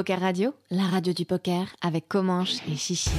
[0.00, 3.10] Poker Radio, la radio du poker avec Comanche et Chichi.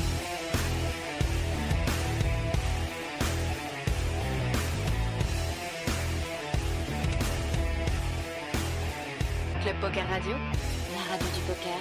[9.63, 10.31] Club Poker Radio,
[10.95, 11.79] la radio du poker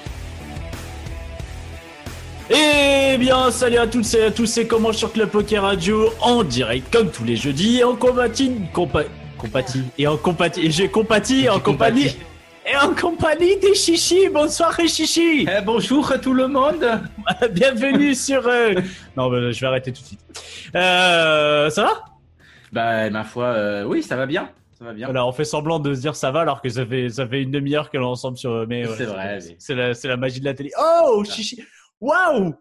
[2.51, 6.43] Eh bien, salut à toutes et à tous, c'est comment sur Club Poker Radio en
[6.45, 9.07] direct comme tous les jeudis et en compagnie, compa-
[9.39, 12.17] compagnie et en compagnie, et j'ai compati en compagnie
[12.71, 14.29] et en compagnie des chichis.
[14.29, 15.47] Bonsoir les chichis.
[15.49, 16.85] Eh, bonjour à tout le monde.
[17.53, 18.47] Bienvenue sur.
[18.47, 18.75] euh,
[19.17, 20.21] Non, mais je vais arrêter tout de suite.
[20.75, 22.05] Euh, ça va?
[22.73, 24.51] Bah, ma foi, euh, oui, ça va bien.
[24.79, 25.07] Ça va bien.
[25.07, 27.43] Voilà, on fait semblant de se dire ça va alors que ça fait ça fait
[27.43, 28.67] une demi-heure que l'on est ensemble sur.
[28.67, 30.71] Mais C'est vrai, c'est- mais- la la magie de la télé.
[30.81, 31.63] Oh chichi.
[32.01, 32.55] Waouh.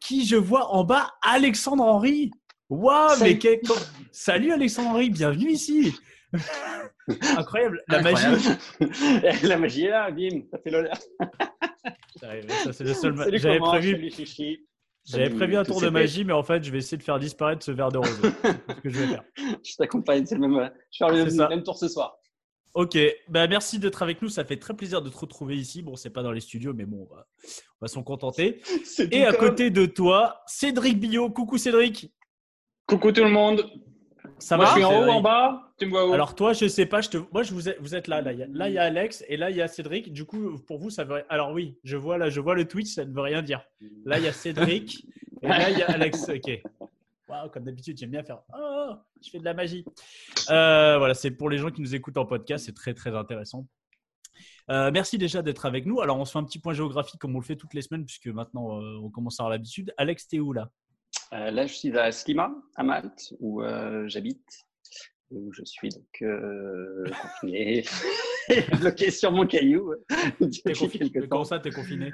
[0.00, 2.30] Qui je vois en bas Alexandre Henry.
[2.68, 3.60] Waouh, mais quel-
[4.10, 5.94] Salut Alexandre Henry, bienvenue ici.
[7.36, 8.36] Incroyable, la Incroyable.
[8.80, 9.42] magie.
[9.48, 10.96] la magie est là, bim, ça fait l'honneur.
[12.20, 13.12] J'arrive, Ça c'est le seul.
[13.14, 14.08] ma- Salut, J'avais prévu,
[15.04, 17.72] j'avais un tour de magie, mais en fait, je vais essayer de faire disparaître ce
[17.72, 18.08] verre de rose.
[18.42, 19.24] C'est ce que je vais faire.
[19.36, 20.70] Je t'accompagne, c'est le même.
[20.92, 22.16] Je vais faire le même tour ce soir.
[22.74, 22.96] Ok,
[23.28, 24.28] bah merci d'être avec nous.
[24.30, 25.82] Ça fait très plaisir de te retrouver ici.
[25.82, 28.62] Bon, c'est pas dans les studios, mais bon, on va, on va s'en contenter.
[29.10, 31.30] Et à côté de toi, Cédric Billot.
[31.30, 32.12] Coucou Cédric.
[32.86, 33.68] Coucou tout le monde.
[34.42, 35.72] Ça Moi, va je suis en haut, en bas.
[35.78, 36.12] Tu me vois où?
[36.12, 37.00] Alors toi, je sais pas.
[37.00, 37.16] Je te...
[37.32, 38.20] Moi, je vous, êtes là.
[38.20, 38.68] Là, il y a...
[38.68, 40.12] y Alex et là, il y a Cédric.
[40.12, 41.24] Du coup, pour vous, ça veut.
[41.28, 42.88] Alors oui, je vois là, je vois le Twitch.
[42.88, 43.62] Ça ne veut rien dire.
[44.04, 45.06] Là, il y a Cédric
[45.42, 46.28] et là, il y a Alex.
[46.28, 46.60] Ok.
[47.28, 48.40] Waouh, comme d'habitude, j'aime bien faire.
[48.52, 48.94] Oh,
[49.24, 49.84] je fais de la magie.
[50.50, 53.66] Euh, voilà, c'est pour les gens qui nous écoutent en podcast, c'est très très intéressant.
[54.70, 56.00] Euh, merci déjà d'être avec nous.
[56.00, 58.04] Alors, on se fait un petit point géographique comme on le fait toutes les semaines,
[58.04, 59.94] puisque maintenant euh, on commence à avoir l'habitude.
[59.96, 60.70] Alex, t'es où là?
[61.32, 64.44] Euh, là, je suis à Slima, à Malte, où euh, j'habite.
[65.30, 67.84] Où je suis donc euh, confiné,
[68.80, 72.12] bloqué sur mon caillou T'es depuis confiné Comment ça, t'es confiné?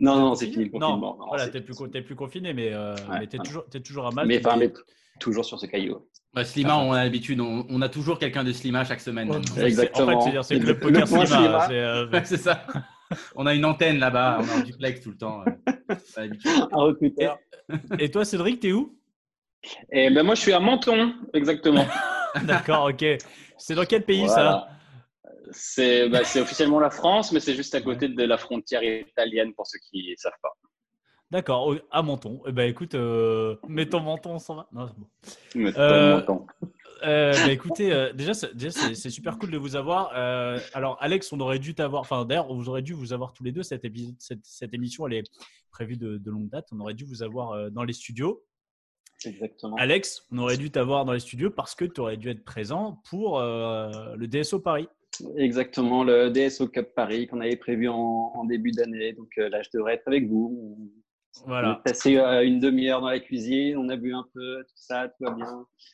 [0.00, 1.12] Non, non, c'est fini le confinement.
[1.12, 3.64] Non, Non, voilà, t'es plus, co- t'es plus confiné, mais, euh, Ouais, mais t'es toujours,
[3.68, 4.26] t'es toujours à mal.
[4.26, 4.72] Mais, enfin, mais
[5.20, 5.98] toujours sur ce caillou.
[6.34, 9.30] Bah, Slima, on a l'habitude, on, on a toujours quelqu'un de Slima chaque semaine.
[9.30, 9.38] Ouais.
[9.64, 10.06] Exactement.
[10.08, 11.26] En fait, c'est-à-dire, c'est Le- Club le Cinema.
[11.26, 11.70] Slima.
[11.70, 12.66] euh, c'est ça.
[13.36, 15.42] On a une antenne là-bas, on a un duplex tout le temps.
[15.46, 15.74] euh.
[16.72, 17.38] Un recruteur.
[17.98, 18.98] Et toi, Cédric, t'es où?
[19.90, 21.86] Et ben moi, je suis à Menton, exactement.
[22.44, 23.04] D'accord, ok.
[23.56, 24.68] C'est dans quel pays Voilà.
[25.50, 29.54] C'est bah, c'est officiellement la France, mais c'est juste à côté de la frontière italienne
[29.54, 30.50] pour ceux qui ne savent pas.
[30.62, 30.68] ça
[31.30, 32.42] D'accord, à Menton.
[32.46, 34.68] Eh ben, écoute, euh, mets ton menton, on s'en va.
[34.72, 35.06] Non, bon.
[35.54, 36.46] Mais Euh, Menton.
[37.04, 40.12] Euh, bah, écoutez, euh, déjà, c'est, super cool de vous avoir.
[40.14, 43.44] Euh, alors, Alex, on aurait dû t'avoir, enfin, d'ailleurs, vous aurait dû vous avoir tous
[43.44, 43.62] les deux.
[43.62, 45.24] Cette, épi- cette, cette émission, elle est
[45.70, 46.68] prévue de, de longue date.
[46.72, 48.44] On aurait dû vous avoir dans les studios.
[49.24, 49.76] Exactement.
[49.76, 53.02] Alex, on aurait dû t'avoir dans les studios parce que tu aurais dû être présent
[53.10, 54.88] pour le DSO Paris.
[55.36, 57.96] Exactement, le DSO Cup Paris qu'on avait prévu en,
[58.34, 59.12] en début d'année.
[59.12, 60.92] Donc là, je devrais être avec vous.
[61.46, 64.74] On a passé euh, une demi-heure dans la cuisine, on a bu un peu, tout
[64.76, 65.46] ça, tout va bien.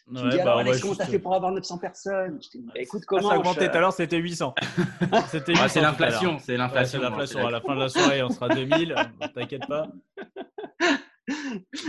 [0.06, 2.58] Tu me Ouais, dis, bah, alors, Alex, comment t'as fait pour avoir 900 personnes Je
[2.60, 4.54] bah, écoute, Ah, comment ça a augmenté tout à l'heure, c'était 800.
[5.28, 6.98] C'était 800 Ouais, c'est l'inflation, c'est Ouais, l'inflation.
[7.00, 7.46] c'est l'inflation.
[7.46, 8.94] À la fin de la soirée, on sera 2000.
[9.34, 9.88] T'inquiète pas.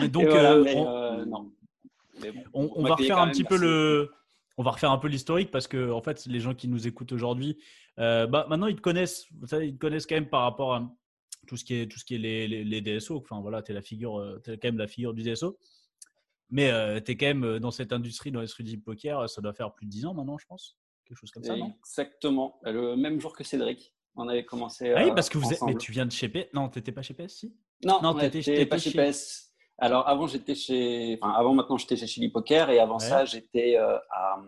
[0.02, 1.52] Et donc, Et voilà, euh, mais, on- euh, non.
[2.22, 4.10] Mais bon, on, on m'a va refaire un petit peu le,
[4.58, 7.12] on va refaire un peu l'historique parce que en fait, les gens qui nous écoutent
[7.12, 7.58] aujourd'hui,
[8.00, 10.74] euh, bah, maintenant ils te connaissent, vous savez, ils te connaissent quand même par rapport
[10.76, 10.84] à
[11.46, 13.18] tout ce qui est tout ce qui est les, les, les DSO.
[13.18, 15.58] Enfin voilà, figure, euh, t'es quand même la figure du DSO.
[16.50, 19.54] Mais euh, t'es quand même euh, dans cette industrie, dans l'industrie du poker, ça doit
[19.54, 21.74] faire plus de 10 ans maintenant, je pense, quelque chose comme ça, non?
[21.80, 23.94] Exactement, le même jour que Cédric.
[24.18, 24.94] On avait commencé.
[24.96, 26.54] Ah oui, euh, parce que vous êtes, mais tu viens de chez PS.
[26.54, 27.56] Non, t'étais pas chez PS, si?
[27.84, 29.52] Non, Non, t'étais t'étais pas chez PS.
[29.78, 33.10] Alors avant j'étais chez, enfin avant maintenant j'étais chez Chili Poker et avant Ouais.
[33.10, 34.44] ça j'étais euh, à, euh,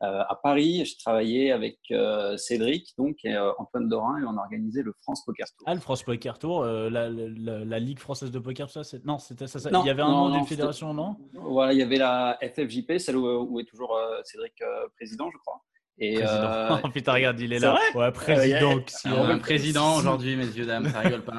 [0.00, 0.84] à Paris.
[0.84, 5.24] Je travaillais avec euh, Cédric donc et euh, Antoine Dorin et on organisait le France
[5.24, 5.64] Poker Tour.
[5.66, 8.84] Ah, le France Poker Tour, euh, la, la, la- la Ligue française de poker, ça,
[8.84, 9.04] c'est...
[9.04, 11.16] non, c'était ça, ça- Non, Il y avait un non, nom d'une fédération, non?
[11.34, 15.30] Voilà, il y avait la FFJP, celle où, où est toujours euh, Cédric euh, président,
[15.30, 15.62] je crois.
[15.98, 16.44] Et Président.
[16.44, 17.72] euh, Oh, putain, regarde, il est là.
[17.72, 18.00] vrai?
[18.06, 18.76] Ouais, président.
[18.78, 21.34] Euh, si Ah, on un président aujourd'hui, messieurs, dames, ça rigole pas.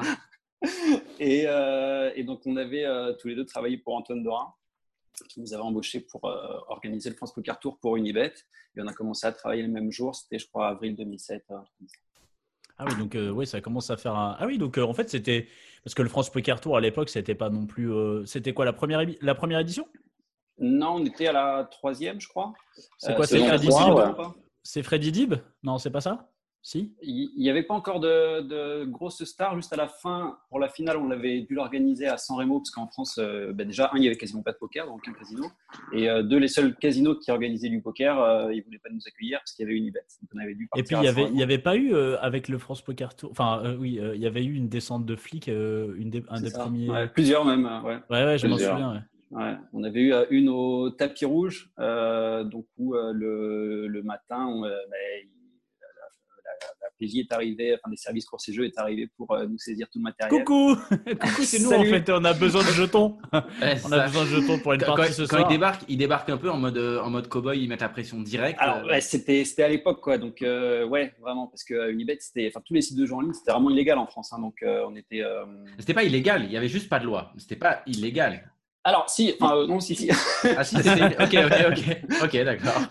[1.18, 4.52] Et, euh, et donc, on avait euh, tous les deux travaillé pour Antoine Dorin,
[5.32, 8.34] qui nous avait embauchés pour euh, organiser le France Poker Tour pour Unibet.
[8.76, 11.44] Et on a commencé à travailler le même jour, c'était, je crois, avril 2007.
[11.50, 11.56] euh.
[12.78, 14.36] Ah oui, donc euh, oui, ça commence à faire un.
[14.38, 15.48] Ah oui, donc euh, en fait, c'était.
[15.84, 17.92] Parce que le France Poker Tour à l'époque, c'était pas non plus.
[18.26, 19.86] C'était quoi la première, la première édition?
[20.58, 22.52] Non, on était à la troisième, je crois.
[22.98, 23.26] C'est quoi.
[24.62, 26.31] C'est Freddy Dib Non, c'est pas ça?
[26.64, 29.56] Si Il n'y avait pas encore de, de grosses stars.
[29.56, 32.70] Juste à la fin, pour la finale, on avait dû l'organiser à San Remo, parce
[32.70, 35.12] qu'en France, euh, ben déjà, un, il y avait quasiment pas de poker dans aucun
[35.12, 35.46] casino.
[35.92, 38.90] Et euh, deux, les seuls casinos qui organisaient du poker, euh, ils ne voulaient pas
[38.90, 40.04] nous accueillir parce qu'il y avait une ibet.
[40.20, 42.80] Donc on avait dû Et puis, il y San avait, pas eu, avec le France
[42.82, 43.30] Poker Tour.
[43.32, 46.60] Enfin, oui, il y avait eu une descente de flics, une des, un des ça.
[46.60, 46.88] premiers.
[46.88, 47.64] Ouais, plusieurs même.
[47.84, 47.98] Ouais.
[48.08, 48.92] Ouais, ouais, je m'en souviens.
[48.92, 49.00] ouais.
[49.32, 49.56] Ouais.
[49.72, 54.62] On avait eu une au tapis rouge, euh, donc où euh, le, le matin, on,
[54.64, 55.26] euh, ben,
[56.80, 59.58] la, PJ est arrivée, enfin, des services courses et jeux est arrivé pour euh, nous
[59.58, 60.44] saisir tout le matériel.
[60.44, 60.76] Coucou
[61.20, 63.18] Coucou, c'est nous en fait, on a besoin de jetons.
[63.32, 64.02] Ouais, On ça.
[64.02, 65.46] a besoin de jetons pour une Quand, partie quand- ce quand soir.
[65.50, 67.88] il débarque, il débarque un peu en mode, euh, en mode cow-boy, il met la
[67.88, 68.58] pression directe.
[68.60, 70.18] Alors, ouais, c'était, c'était à l'époque, quoi.
[70.18, 73.14] Donc, euh, ouais, vraiment, parce que euh, Unibet, c'était, enfin, tous les sites de jeux
[73.14, 74.32] en ligne, c'était vraiment illégal en France.
[74.32, 74.38] hein.
[74.40, 75.22] donc, euh, on était.
[75.22, 75.44] euh,
[75.78, 77.32] C'était pas illégal, il y avait juste pas de loi.
[77.38, 78.48] C'était pas illégal.
[78.84, 80.10] Alors, si, enfin, euh, non, si, si.
[80.56, 81.04] Ah si, c'était.
[81.22, 82.82] Ok, ok, ok, ok, d'accord.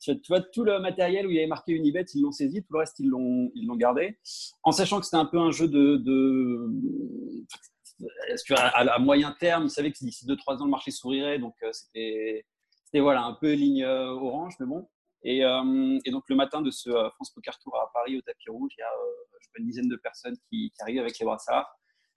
[0.00, 2.72] tu vois, tout le matériel où il y avait marqué Unibet, ils l'ont saisi, tout
[2.72, 4.18] le reste, ils l'ont, ils l'ont gardé.
[4.62, 5.96] En sachant que c'était un peu un jeu de.
[5.96, 6.70] de...
[8.28, 11.38] Est-ce que à, à moyen terme, ils savaient que d'ici 2-3 ans, le marché sourirait.
[11.38, 12.46] Donc, euh, c'était,
[12.84, 14.88] c'était voilà, un peu ligne euh, orange, mais bon.
[15.24, 18.72] Et, et donc, le matin de ce France Poker Tour à Paris, au tapis rouge,
[18.76, 18.90] il y a
[19.56, 21.72] une dizaine de personnes qui, qui arrivent avec les brassards.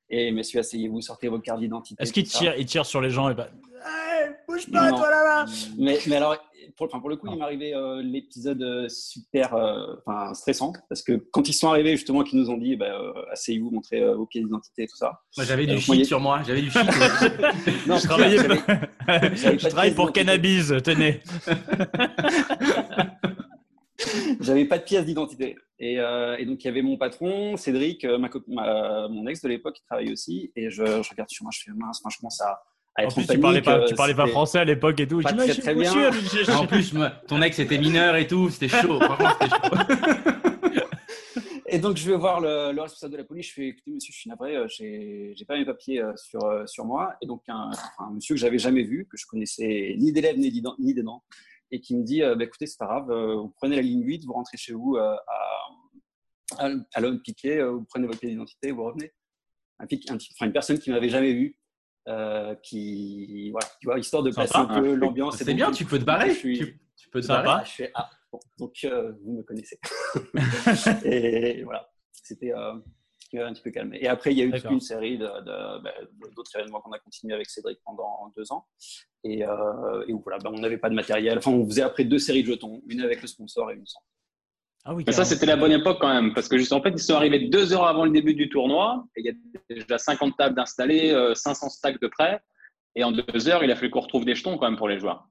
[0.09, 2.01] Et messieurs, asseyez-vous, sortez vos cartes d'identité.
[2.01, 3.47] Est-ce qu'il tire, il tire sur les gens et pas.
[3.85, 4.97] Hey, bouge pas, Non.
[4.97, 5.45] toi là-bas
[5.77, 6.37] Mais, mais alors,
[6.77, 10.73] pour, enfin, pour le coup, il m'est arrivé euh, l'épisode euh, super euh, enfin, stressant
[10.89, 14.01] parce que quand ils sont arrivés, justement, qu'ils nous ont dit bah, euh, asseyez-vous, montrez
[14.01, 15.21] euh, vos pièces d'identité et tout ça.
[15.37, 16.81] Moi j'avais du shit sur moi, j'avais du shit.
[17.87, 20.11] Non, Je travaillais Je travaille pour.
[20.11, 21.21] Cannabis, tenez.
[24.39, 25.55] J'avais pas de pièce d'identité.
[25.79, 29.41] Et, euh, et donc, il y avait mon patron, Cédric, euh, ma, ma- mon ex
[29.41, 30.51] de l'époque, qui travaille aussi.
[30.55, 32.61] Et je, je regarde sur moi, je fais mince, moi, je commence à,
[32.95, 34.99] à En être plus, en tu parlais pas, tu euh, parlais pas français à l'époque
[34.99, 35.21] et tout.
[35.21, 35.91] pas très, très bien.
[36.57, 36.93] en plus,
[37.27, 38.99] ton ex était mineur et tout, c'était chaud.
[39.01, 39.75] Franchement, c'était chaud.
[41.67, 43.47] Et donc, je vais voir le, le responsable de la police.
[43.49, 46.41] Je fais écoutez, monsieur, je suis navré, euh, j'ai j'ai pas mes papiers euh, sur,
[46.45, 47.15] euh, sur moi.
[47.21, 50.37] Et donc, un, un monsieur que j'avais jamais vu, que je connaissais ni des lèvres
[50.39, 51.23] ni, ni des dents,
[51.75, 54.03] et qui me dit euh, bah, écoutez, c'est pas grave, euh, vous prenez la ligne
[54.03, 55.15] 8, vous rentrez chez vous euh,
[56.57, 59.11] à, à, à l'homme piqué, vous prenez votre pièce d'identité, vous revenez.
[59.79, 61.59] Un, pic- un enfin, une personne qui m'avait jamais vu.
[62.07, 64.73] euh, qui voilà tu vois histoire de passer Sympa.
[64.75, 66.29] un peu l'ambiance et C'est bien, tu peux te barrer.
[66.29, 67.47] je suis- Tu, tu peux te barrer.
[67.49, 69.77] ah, je fais ah bon, donc euh, vous me connaissez
[71.05, 72.73] et voilà c'était euh,
[73.41, 73.97] un petit peu calmé.
[74.01, 75.91] Et après il y a eu toute une série de, de- bah,
[76.35, 78.65] d'autres événements qu'on a continué avec Cédric pendant deux ans.
[79.23, 81.37] Et, euh, et où voilà bah, on n'avait pas de matériel.
[81.37, 84.01] Enfin on faisait après deux séries de jetons une avec le sponsor et une sans.
[84.87, 86.91] Ah oui, Mais ça, c'était la bonne époque quand même, parce que juste en fait,
[86.91, 89.33] ils sont arrivés deux heures avant le début du tournoi, et il y a
[89.81, 92.39] déjà 50 tables d'installées, euh, 500 stacks de prêts,
[92.93, 94.99] et en deux heures, il a fallu qu'on retrouve des jetons quand même pour les
[94.99, 95.27] joueurs.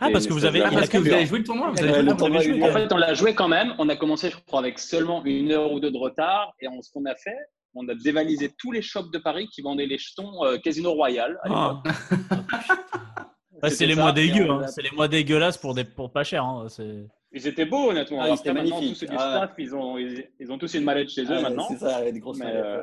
[0.00, 1.94] Ah, parce que vous avez- Ah, parce que vous avez joué le tournoi vous avez
[1.94, 2.40] joué le tournoi.
[2.40, 3.74] En fait, on l'a joué quand même.
[3.78, 6.52] On a commencé, je crois, avec seulement une heure ou deux de retard.
[6.60, 7.36] Et on- ce qu'on a fait,
[7.74, 11.38] on a dévalisé tous les shops de Paris qui vendaient les jetons euh, Casino Royal.
[11.44, 11.82] Ah.
[13.68, 14.66] C'est les ça, mois dégueux, hein.
[14.66, 16.44] c'est les mois dégueulasses pour, des, pour pas cher.
[16.44, 16.66] hein.
[16.68, 18.18] C'est- Ils étaient beaux, honnêtement.
[18.20, 18.94] Ah, ils Après, étaient maintenant, magnifiques.
[18.94, 19.36] tous ceux du Ah.
[19.46, 21.68] staff, ils ont, ils, ils ont tous une mallette chez eux Ouais, maintenant.
[21.68, 22.82] c'est ça avec des grosses mallettes, euh,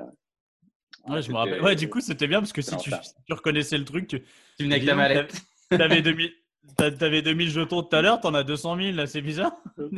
[1.10, 1.22] ouais.
[1.22, 1.62] Je me rappelle.
[1.62, 2.92] Ouais, du coup, c'était bien parce que si tu,
[3.30, 4.22] reconnaissais le truc, tu
[4.58, 5.34] Tu venais avec donc, mallette.
[5.72, 6.34] avais 2000, t'a-
[6.78, 9.54] t'avais 2000 jetons tout à l'heure, t'en as 200 000, là, c'est bizarre.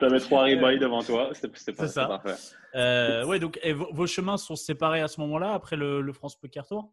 [0.00, 1.30] Tu avais trois rebuys devant toi.
[1.32, 2.06] C'était c'était pas C'est ça.
[2.06, 2.36] parfait.
[2.76, 6.12] Euh, ouais, donc et vos, vos chemins sont séparés à ce moment-là, après le, le
[6.12, 6.92] France Poker Tour?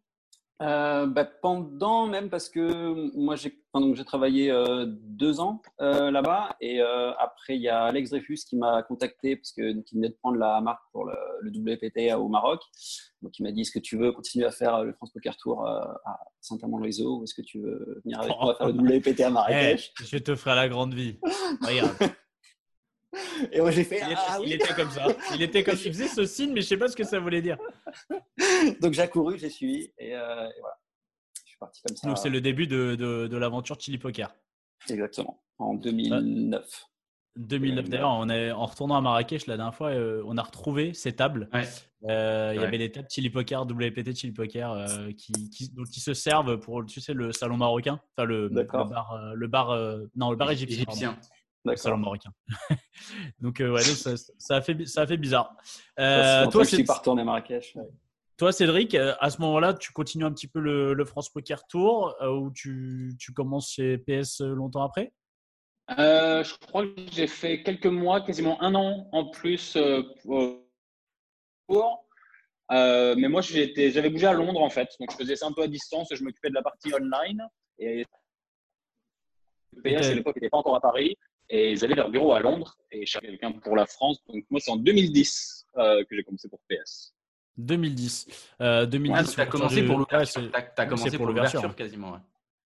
[0.62, 5.60] Euh, bah, pendant même parce que moi j'ai enfin, donc j'ai travaillé euh, deux ans
[5.82, 9.72] euh, là-bas et euh, après il y a Alex Dreyfus qui m'a contacté parce que
[9.72, 12.62] donc, il venait de prendre la marque pour le, le WPT au Maroc
[13.20, 15.66] donc il m'a dit est-ce que tu veux continuer à faire le France Poker Tour
[15.66, 19.26] euh, à Saint-Amand-Loiseau ou est-ce que tu veux venir avec moi faire le WPT à
[19.28, 21.18] Eh, Marrakech Je te ferai la grande vie.
[21.60, 21.90] Regarde.
[23.52, 25.06] et moi j'ai fait Il était, ah il oui était comme ça.
[25.34, 27.42] Il était comme il faisait ce signe, mais je sais pas ce que ça voulait
[27.42, 27.56] dire.
[28.80, 30.76] donc j'ai couru j'ai suivi et, euh, et voilà
[31.44, 34.34] je suis parti comme ça Donc c'est le début de, de, de l'aventure Chili Poker.
[34.90, 36.86] exactement en 2009
[37.38, 40.42] 2009 Euh, d'ailleurs, on est en retournant à Marrakech la dernière fois, euh, on a
[40.42, 41.50] retrouvé ces tables.
[41.52, 41.64] Ouais.
[42.08, 45.86] Euh, Il y avait des tables Chili Poker, WPT Chili Poker, euh, qui, qui, donc,
[45.88, 49.70] qui se servent pour, tu sais, le salon marocain, enfin le, bar, euh, le bar,
[49.70, 50.84] euh, non, le bar égyptien.
[50.86, 50.98] pardon.
[50.98, 51.18] Égyptien.
[51.74, 52.30] Salon marocain.
[53.40, 55.56] donc euh, ouais, donc, ça, ça a fait, ça a fait bizarre.
[55.98, 57.88] Euh, c'est toi, c'est- à Marrakech ouais.
[58.36, 61.66] toi, Cédric, euh, à ce moment-là, tu continues un petit peu le, le France Poker
[61.66, 65.12] Tour euh, ou tu, tu commences chez PS longtemps après?
[65.98, 70.62] Euh, je crois que j'ai fait quelques mois, quasiment un an en plus euh, au
[72.72, 75.62] Euh, mais moi, j'avais bougé à Londres en fait, donc je faisais ça un peu
[75.62, 76.08] à distance.
[76.12, 77.40] Je m'occupais de la partie online
[77.78, 78.04] et
[79.72, 81.16] le PS à l'époque n'était pas encore à Paris
[81.48, 84.22] et ils avaient leur bureau à Londres et je cherchais quelqu'un pour la France.
[84.26, 87.14] Donc moi, c'est en 2010 euh, que j'ai commencé pour PS.
[87.56, 88.26] 2010.
[88.60, 89.12] Euh, 2010.
[89.12, 90.50] Ouais, donc t'as sur commencé pour ouais, l'ouverture.
[90.52, 91.74] T'as t'as commencé pour pour l'ouverture.
[91.74, 92.18] quasiment ouais,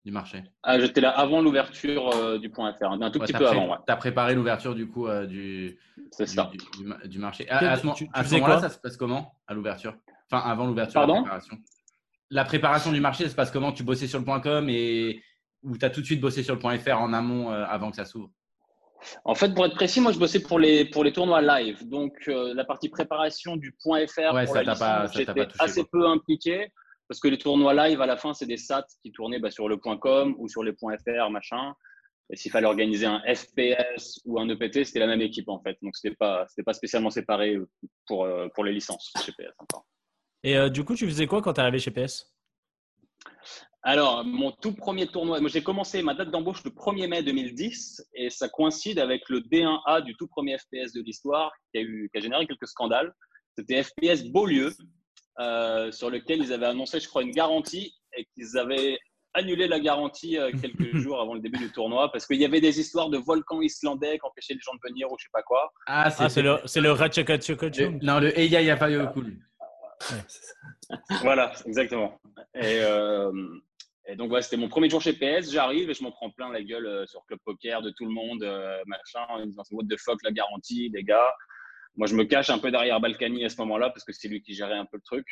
[0.03, 0.43] du marché.
[0.63, 3.55] Ah, j'étais là avant l'ouverture euh, du point .fr, un tout Ouais, petit peu pré-
[3.55, 3.77] avant, ouais.
[3.85, 5.79] T'as préparé l'ouverture du coup euh, du,
[6.11, 6.51] C'est du, ça.
[6.51, 7.45] du- du ma- du marché.
[7.45, 9.95] Tu- À, à ce, tu- tu à moment-là, ça se passe comment à l'ouverture?
[10.31, 11.21] Enfin, avant l'ouverture, la Pardon?
[11.23, 11.57] préparation.
[12.31, 13.71] La préparation du marché, ça se passe comment?
[13.71, 15.21] Tu bossais sur le point .com et
[15.63, 17.89] ou tu as tout de suite bossé sur le point .fr en amont euh, avant
[17.89, 18.31] que ça s'ouvre?
[19.23, 21.87] En fait, pour être précis, moi, je bossais pour les, pour les tournois live.
[21.87, 25.33] Donc, euh, la partie préparation du point .fr, Ouais, pour ça la pas- licence, j'étais
[25.33, 26.71] pas touché, assez peu impliqué
[27.07, 29.67] parce que les tournois live, à la fin, c'est des SAT qui tournaient bah, sur
[29.67, 31.73] le point .com ou sur les points .fr, machin.
[32.31, 35.77] Et s'il fallait organiser un FPS ou un EPT, c'était la même équipe, en fait.
[35.81, 37.57] Donc, c'était pas, c'était pas spécialement séparé
[38.05, 39.85] pour, euh, pour les licences chez PS encore.
[40.43, 42.31] Et euh, du coup, tu faisais quoi quand tu es arrivé chez PS
[43.83, 48.03] Alors, mon tout premier tournoi, moi j'ai commencé ma date d'embauche le 1er mai 2010
[48.13, 52.09] et ça coïncide avec le D1A du tout premier FPS de l'histoire qui a, eu,
[52.11, 53.13] qui a généré quelques scandales.
[53.57, 54.73] C'était FPS Beaulieu,
[55.39, 58.99] euh, sur lequel ils avaient annoncé, je crois, une garantie et qu'ils avaient
[59.33, 62.61] annulé la garantie euh, quelques jours avant le début du tournoi parce qu'il y avait
[62.61, 65.43] des histoires de volcans islandais qui empêchaient les gens de venir ou je sais pas
[65.43, 65.71] quoi.
[65.87, 66.91] Ah, Ah, c'est le, c'est le
[68.01, 69.37] Non, le Eya Yafayo Cool.
[71.21, 72.19] Voilà, exactement.
[72.55, 73.31] Et, euh,
[74.11, 75.51] et donc, voilà, c'était mon premier jour chez PS.
[75.51, 78.11] J'arrive et je m'en prends plein la gueule euh, sur Club Poker de tout le
[78.11, 81.29] monde, euh, machin, en disant What the fuck, la garantie, les gars.
[81.95, 84.41] Moi, je me cache un peu derrière Balkany à ce moment-là parce que c'est lui
[84.41, 85.25] qui gérait un peu le truc.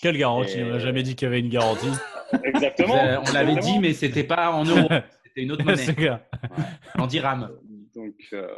[0.00, 0.58] Quelle garantie?
[0.58, 1.90] Et- On n'a jamais dit qu'il y avait une garantie.
[2.44, 2.96] Exactement.
[2.96, 4.88] Euh, on l'avait dit, mais c'était pas en euros.
[5.26, 6.20] C'était une autre monnaie, C'est clair.
[6.96, 7.50] en dirham.
[7.96, 8.56] Donc, euh,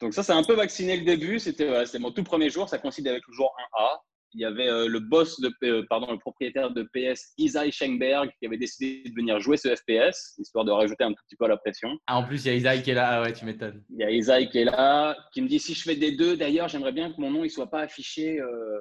[0.00, 1.40] donc ça, c'est un peu vacciné le début.
[1.40, 2.68] C'était voilà, c'était mon tout premier jour.
[2.68, 3.98] Ça coïncide avec le jour 1A.
[4.34, 8.30] Il y avait euh, le boss de, euh, pardon, le propriétaire de PS, Isai Schenberg,
[8.38, 11.44] qui avait décidé de venir jouer ce FPS, histoire de rajouter un tout petit peu
[11.44, 11.90] à la pression.
[12.06, 13.08] Ah, en plus, il y a Isaac qui est là.
[13.20, 13.82] Ah ouais, tu m'étonnes.
[13.90, 16.36] Il y a Isai qui est là, qui me dit si je fais des deux,
[16.36, 18.40] d'ailleurs, j'aimerais bien que mon nom il soit pas affiché.
[18.40, 18.80] euh,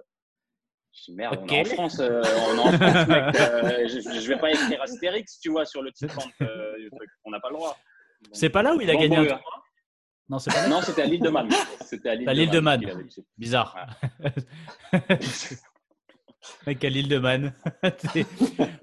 [0.91, 1.65] Je dis merde, on est en.
[1.65, 3.23] France, euh, on est en France, mec.
[3.35, 7.09] euh, je, je vais pas écrire Astérix, tu vois, sur le titre euh, du truc.
[7.25, 7.77] On n'a pas le droit.
[8.31, 9.62] C'est pas là où il a bon, gagné bon, un tournoi?
[10.29, 10.69] Non, c'est pas là.
[10.69, 11.49] Non, c'était à l'île de Man.
[11.85, 12.81] C'était à l'île de Man.
[13.37, 13.75] Bizarre.
[16.67, 17.53] Mec à l'île de Man.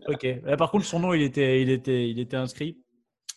[0.09, 0.25] Ok.
[0.25, 2.79] Euh, Par contre, son nom, il était, il était, il était inscrit.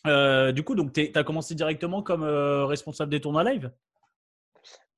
[0.07, 3.71] Euh, du coup, donc, tu as commencé directement comme euh, responsable des tournois live?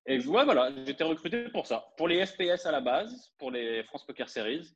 [0.07, 1.85] Et ouais, voilà, j'étais recruté pour ça.
[1.97, 4.75] Pour les FPS à la base, pour les France Poker Series.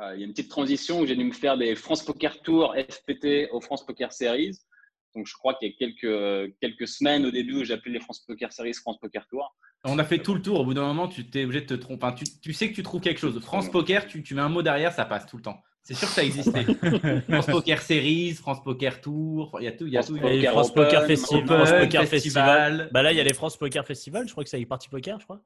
[0.00, 2.40] Euh, il y a une petite transition où j'ai dû me faire des France Poker
[2.40, 4.56] Tour FPT aux France Poker Series.
[5.14, 8.00] Donc, je crois qu'il y a quelques, quelques semaines au début où j'ai appelé les
[8.00, 9.54] France Poker Series France Poker Tour.
[9.84, 10.60] On a fait tout le tour.
[10.60, 12.06] Au bout d'un moment, tu t'es obligé de te tromper.
[12.06, 13.38] Enfin, tu, tu sais que tu trouves quelque chose.
[13.40, 15.60] France Poker, tu, tu mets un mot derrière, ça passe tout le temps.
[15.82, 16.64] C'est sûr que ça existait.
[17.30, 19.86] France Poker Series, France Poker Tour, il y a tout.
[19.86, 20.20] Il y a France tout.
[20.20, 21.44] Poker France Poker Festival.
[21.44, 22.08] Open, France Poker Festival.
[22.10, 22.88] Festival.
[22.92, 24.26] Bah là, il y a les France Poker Festival.
[24.26, 25.40] Je crois que c'est avec Party Poker, je crois.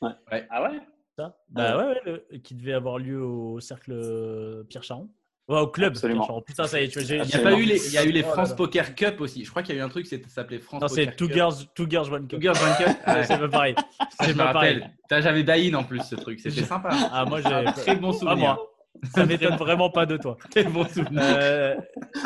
[0.00, 0.78] Ah ouais?
[1.16, 1.36] Ça?
[1.48, 5.10] Bah ouais, ouais, le- qui devait avoir lieu au cercle euh, Pierre Charon.
[5.50, 6.40] Ouais, au club Absolument.
[6.42, 7.98] Putain, ça y est, tu vois, j'ai- Il y a pas eu les, il y
[7.98, 8.54] a eu les Oh là France là.
[8.56, 9.44] Poker Cup aussi.
[9.44, 11.16] Je crois qu'il y a eu un truc, c'était- ça s'appelait France Non, c'est Poker
[11.16, 11.34] Two Cup.
[11.36, 12.42] Girls, Two Girls One Two Cup.
[12.42, 13.06] Girls One Cup.
[13.06, 13.24] Ouais.
[13.24, 13.74] C'est pas pareil.
[13.98, 14.90] Ah, C'est je me rappelle.
[15.10, 16.38] J'avais Daïn en plus ce truc.
[16.40, 16.90] C'était sympa.
[17.12, 17.72] Ah, moi, Un j'ai.
[17.82, 18.36] très bon Pas souvenir.
[18.36, 18.66] moi.
[19.14, 20.36] Ça m'étonne vraiment pas de toi.
[20.50, 21.22] Très bon souvenir.
[21.24, 21.74] Euh,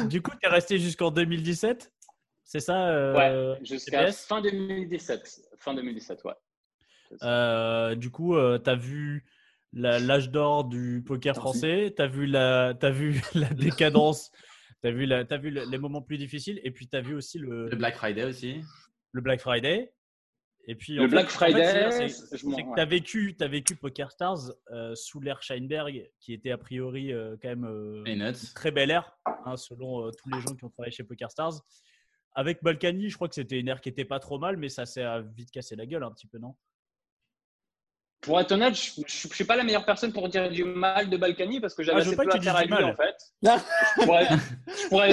[0.08, 1.92] du coup, tu es resté jusqu'en 2017
[2.42, 4.26] C'est ça euh, Jusqu'à TPS?
[4.26, 5.40] fin 2017.
[5.58, 6.32] Fin 2017, ouais.
[7.22, 9.24] Euh, Du coup, tu as vu
[9.74, 11.40] l'âge d'or du poker Merci.
[11.40, 14.30] français, tu as vu la, as vu la décadence,
[14.82, 17.00] tu as vu, la, t'as vu le- les moments plus difficiles, et puis tu as
[17.00, 18.60] vu aussi le, Le Black Friday aussi.
[19.12, 19.92] le Black Friday.
[20.66, 22.64] Et puis, Le en Black en fait, Friday, c'est- que ouais.
[22.74, 27.12] tu as vécu, t'as vécu Poker Stars euh, sous l'ère Scheinberg, qui était a priori
[27.12, 29.12] euh, quand même euh, très belle ère,
[29.44, 31.60] hein, selon euh, tous les gens qui ont travaillé chez Poker Stars.
[32.34, 34.86] Avec Balkany, je crois que c'était une ère qui était pas trop mal, mais ça
[34.86, 35.04] s'est
[35.36, 36.56] vite cassé la gueule un petit peu, non?
[38.24, 41.16] Pour être honnête, je ne suis pas la meilleure personne pour dire du mal de
[41.16, 42.84] Balkany parce que j'avais Ah, assez peu à faire à lui mal.
[42.84, 43.16] en fait.
[43.42, 44.28] Je pourrais,
[44.66, 45.12] je pourrais-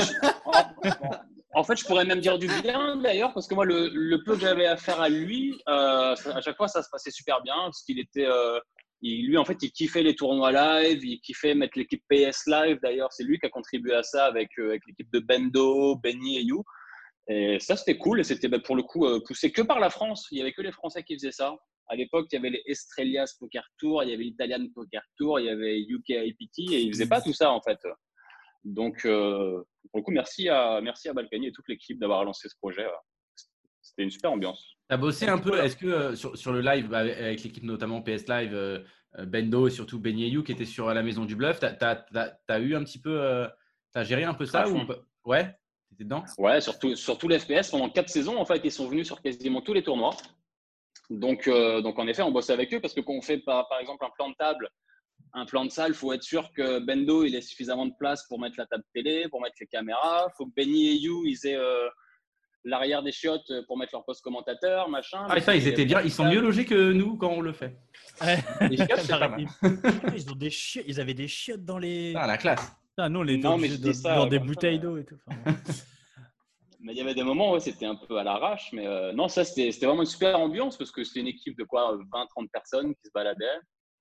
[1.54, 4.24] en, en fait, je pourrais même dire du bien d'ailleurs parce que moi, le, le
[4.24, 7.42] peu que j'avais à faire à lui, euh, à chaque fois, ça se passait super
[7.42, 8.58] bien parce qu'il était, euh,
[9.02, 12.80] il- lui en fait, il kiffait les tournois live, il kiffait mettre l'équipe PS live.
[12.82, 16.38] D'ailleurs, c'est lui qui a contribué à ça avec, euh, avec l'équipe de Bendo, Benny
[16.38, 16.64] et You.
[17.28, 20.28] Et ça, c'était cool et c'était bah, pour le coup poussé que par la France.
[20.32, 21.54] Il y avait que les Français qui faisaient ça.
[21.92, 25.42] À l'époque, il y avait les Estrellas Poker Tour, il y avait l'Italian Poker Tour,
[25.42, 27.80] il y avait UK IPT et ils faisaient pas tout ça en fait.
[28.64, 32.48] Donc, euh, pour le coup, merci à, merci à Balkany et toute l'équipe d'avoir lancé
[32.48, 32.88] ce projet.
[33.82, 34.78] C'était une super ambiance.
[34.90, 37.64] Tu as bossé un peu, est-ce que euh, sur, sur, le live, bah, avec l'équipe
[37.64, 38.80] notamment PS Live, euh,
[39.18, 42.60] euh, Bendo et surtout Ben Yeyou qui était sur la Maison du Bluff, tu as,
[42.60, 43.48] eu un petit peu,
[43.92, 44.80] tu as géré un peu ça ou...
[45.26, 45.54] Ouais,
[45.98, 46.24] tu dedans?
[46.38, 49.74] Ouais, surtout, surtout l'FPS, pendant quatre saisons, en fait, ils sont venus sur quasiment tous
[49.74, 50.16] les tournois.
[51.12, 53.80] Donc, donc en effet, on bossait avec eux parce que quand on fait par, par
[53.80, 54.70] exemple un plan de table,
[55.34, 58.26] un plan de salle, il faut être sûr que Bendo il ait suffisamment de place
[58.28, 60.28] pour mettre la table télé, pour mettre les caméras.
[60.30, 61.60] Il faut que Benny et You ils aient
[62.64, 65.26] l'arrière des chiottes pour mettre leur poste commentateur, machin.
[65.30, 66.02] Ah, ça, ils étaient bien.
[66.02, 67.78] Ils sont mieux logés que nous quand on le fait.
[68.62, 69.46] les chiottes, c'est pas mal.
[70.16, 72.14] Ils, ont des chiottes, ils avaient des chiottes dans les.
[72.16, 72.72] Ah, la classe.
[72.98, 73.70] Ah, non, les non, mais
[74.04, 75.18] dans des bouteilles d'eau et tout.
[76.82, 78.70] mais il y avait des moments où c'était un peu à l'arrache.
[78.74, 81.64] Mais euh, non, ça, c'était vraiment une super ambiance parce que c'était une équipe de
[81.64, 83.60] quoi 20-30 personnes qui se baladaient.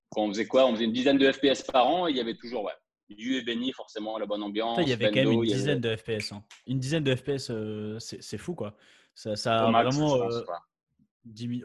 [0.09, 0.65] Quand on faisait quoi?
[0.65, 2.73] On faisait une dizaine de FPS par an et il y avait toujours ouais,
[3.15, 4.77] Dieu et béni, forcément, la bonne ambiance.
[4.81, 6.31] il y avait quand même une dizaine de FPS.
[6.31, 6.43] Hein.
[6.67, 8.75] Une dizaine de FPS, euh, c'est fou, quoi.
[9.13, 10.15] Ça, ça a vraiment.
[10.23, 10.41] Euh,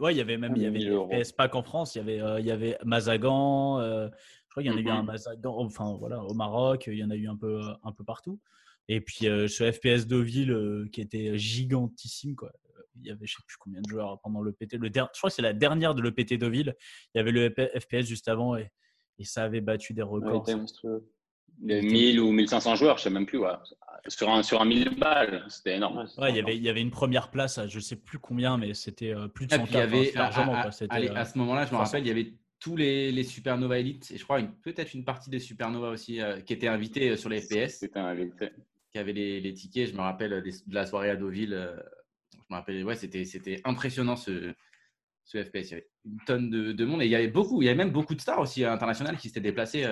[0.00, 1.94] ouais, il y avait même il y avait des FPS pas qu'en France.
[1.94, 3.80] Il y avait, euh, il y avait Mazagan.
[3.80, 4.10] je
[4.50, 5.06] crois qu'il y en a eu un mm-hmm.
[5.06, 5.56] Mazagan.
[5.58, 8.40] Enfin, voilà, au Maroc, il y en a eu un peu, un peu partout.
[8.88, 12.52] Et puis ce FPS Deauville qui était gigantissime, quoi.
[12.98, 14.78] Il y avait je sais plus combien de joueurs pendant le PT.
[14.78, 16.74] Le je crois que c'est la dernière de l'EPT Deauville.
[17.14, 18.70] Il y avait le FPS juste avant et,
[19.18, 20.48] et ça avait battu des records.
[20.48, 20.56] Ouais,
[21.60, 23.40] 1000 ou 1500 joueurs, je sais même plus.
[24.08, 26.06] Sur, un, sur un 1000 balles, c'était énorme.
[26.18, 28.74] Ouais, il y, avait, il y avait une première place, je sais plus combien, mais
[28.74, 32.02] c'était euh, plus de 100 il y avait, à, à, ce moment-là, je me rappelle,
[32.02, 35.40] il y avait tous les, les Supernova Elite, et je crois peut-être une partie des
[35.40, 37.78] Supernova aussi, euh, qui étaient invités euh, sur les FPS.
[37.78, 38.50] C'était invité.
[38.96, 41.50] Qui avaient les, les, tickets, je me rappelle de la soirée à Deauville.
[42.32, 44.54] je me rappelle, ouais, c'était impressionnant ce,
[45.24, 45.52] ce FPS.
[45.52, 47.68] Il y avait une tonne de, de, monde, et il y avait beaucoup, il y
[47.68, 49.84] avait même beaucoup de stars aussi internationales qui s'étaient déplacées.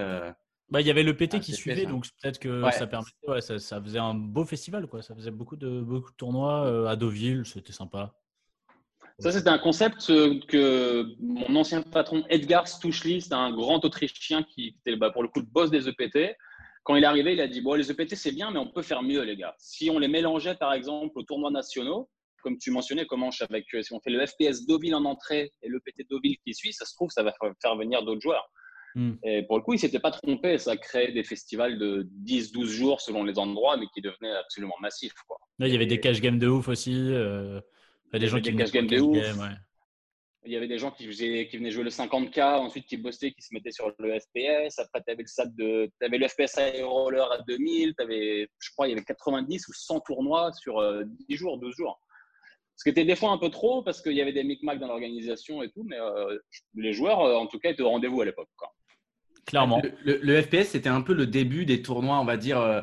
[0.70, 3.58] Bah, il y avait le PT qui suivait, donc peut-être que ça permettait, ouais, ça,
[3.58, 5.02] ça, faisait un beau festival, quoi.
[5.02, 8.14] Ça faisait beaucoup de, beaucoup de tournois euh, à Deauville, c'était sympa.
[9.18, 14.42] Ça, c'était un concept euh, que mon ancien patron Edgar Stuchli, c'était un grand Autrichien
[14.42, 16.34] qui était bah, pour le coup le boss des EPT.
[16.84, 18.82] Quand il est arrivé, il a dit Bon, les EPT, c'est bien, mais on peut
[18.82, 19.54] faire mieux, les gars.
[19.58, 22.08] Si on les mélangeait, par exemple, aux tournois nationaux,
[22.42, 25.68] comme tu mentionnais, comment avec, euh, si on fait le FPS Deauville en entrée et
[25.68, 28.46] l'EPT Deauville qui suit, ça se trouve, ça va faire venir d'autres joueurs.
[28.94, 29.14] Hmm.
[29.24, 30.58] Et pour le coup, il ne s'était pas trompé.
[30.58, 35.14] Ça créait des festivals de 10-12 jours selon les endroits, mais qui devenaient absolument massifs.
[35.26, 35.38] Quoi.
[35.60, 36.94] il y avait des cash games de ouf aussi.
[36.94, 37.60] Euh,
[38.12, 39.18] des gens qui cash games de ouf.
[40.46, 43.32] Il y avait des gens qui, faisaient, qui venaient jouer le 50K, ensuite qui bossaient,
[43.32, 44.78] qui se mettaient sur le FPS.
[44.78, 47.94] Après, tu avais le de, avais le FPS Roller à 2000.
[47.98, 51.74] Avais, je crois, il y avait 90 ou 100 tournois sur 10 euh, jours, 12
[51.74, 52.00] jours.
[52.76, 54.88] Ce qui était des fois un peu trop parce qu'il y avait des micmacs dans
[54.88, 56.38] l'organisation et tout, mais euh,
[56.74, 58.48] les joueurs, en tout cas, étaient au rendez-vous à l'époque.
[59.46, 59.82] Clairement.
[60.04, 62.58] Le, FPS, c'était un peu le début des tournois, on va dire.
[62.60, 62.80] Euh,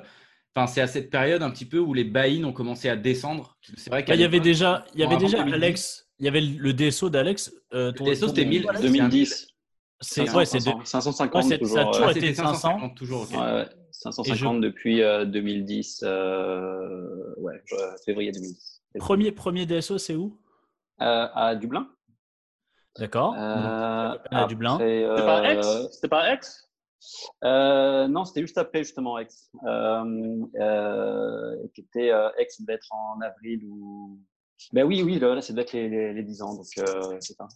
[0.56, 3.58] enfin, c'est à cette période un petit peu où les buy ont commencé à descendre.
[3.76, 6.11] C'est vrai qu'il y avait déjà, il y avait déjà Alex.
[6.22, 7.52] Il y avait le DSO d'Alex.
[7.74, 9.48] Euh, le DSO, c'était 2010.
[10.04, 11.76] C'est ouais, 550 ouais, toujours.
[11.76, 12.18] Ça a toujours ouais.
[12.18, 12.90] été 500.
[12.96, 13.38] toujours, okay.
[13.38, 16.04] ouais, 550 depuis euh, 2010.
[16.04, 17.62] Euh, ouais,
[18.06, 18.82] février 2010.
[19.00, 20.40] Premier, premier DSO, c'est où?
[21.00, 21.90] À Dublin.
[23.00, 23.34] D'accord.
[23.36, 24.78] Euh, à Dublin.
[24.78, 26.68] C'était pas X C'était pas X
[27.44, 29.50] euh, non, c'était juste après justement X.
[29.66, 34.20] Euh, euh, qui était X devait être en avril ou.
[34.74, 37.48] Ben oui, oui, là, c'est peut-être les, les, les, 10 ans, donc c'est ça.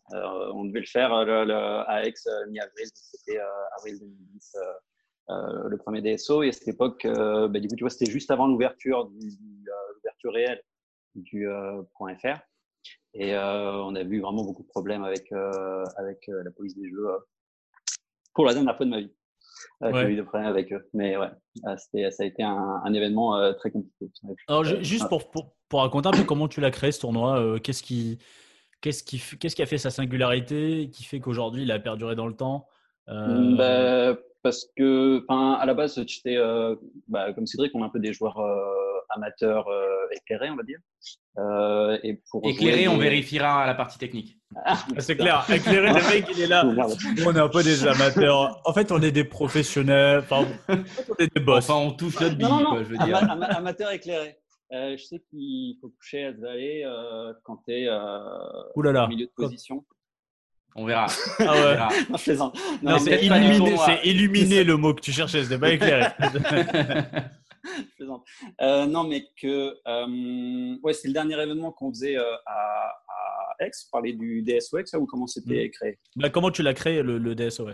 [0.53, 1.53] on devait le faire le,
[1.87, 3.39] à X mi-avril, c'était
[3.77, 4.55] avril 2010,
[5.29, 6.43] le premier DSO.
[6.43, 9.29] Et à cette époque, ben, du coup, tu vois, c'était juste avant l'ouverture du,
[9.95, 10.61] l'ouverture réelle
[11.15, 11.47] du
[12.19, 12.39] .fr.
[13.17, 16.75] Et euh, on a vu vraiment beaucoup de problèmes avec, euh, avec euh, la police
[16.75, 17.07] des jeux
[18.33, 19.13] pour la dernière fois de ma vie.
[19.81, 20.87] J'ai eu des problèmes avec eux.
[20.93, 21.29] Mais ouais,
[21.63, 24.07] ça a été un, un événement très compliqué.
[24.47, 27.83] Alors, juste pour, pour, pour, raconter un peu comment tu l'as créé ce tournoi, qu'est-ce
[27.83, 28.19] qui,
[28.81, 32.27] qu'est-ce qui, qu'est-ce qui a fait sa singularité, qui fait qu'aujourd'hui il a perduré dans
[32.27, 32.67] le temps
[33.07, 36.37] bah, Parce que, à la base, j'étais,
[37.07, 38.39] bah, comme Cédric, on est un peu des joueurs
[39.09, 40.79] amateur euh, éclairé, on va dire.
[41.37, 44.39] Euh, et pour éclairé, on vérifiera la partie technique.
[44.63, 45.45] Ah, c'est clair.
[45.53, 46.65] Éclairé, le mec, il est là.
[46.65, 48.61] on est un peu des amateurs.
[48.63, 50.19] En fait, on est des professionnels.
[50.19, 51.69] Enfin, on est des boss.
[51.69, 52.47] Enfin, on touche notre bille,
[52.79, 53.17] je veux dire.
[53.57, 54.37] amateur éclairé.
[54.73, 58.19] Euh, je sais qu'il faut coucher à se euh, quand tu es euh,
[58.73, 59.85] au milieu de position.
[60.75, 61.05] On verra.
[61.39, 61.77] Ah ouais.
[62.09, 62.59] non, je plaisante.
[62.81, 66.07] Non, c'est illuminé, illuminé le mot que tu cherchais, c'était pas éclairé.
[68.61, 73.65] Euh, non, mais que euh, ouais, c'est le dernier événement qu'on faisait euh, à, à,
[73.65, 73.71] Aix.
[73.83, 75.71] Vous parlez du DSOX ou comment c'était mm.
[75.71, 75.99] créé?
[76.15, 77.67] Bah, Comment tu l'as créé le, le DSO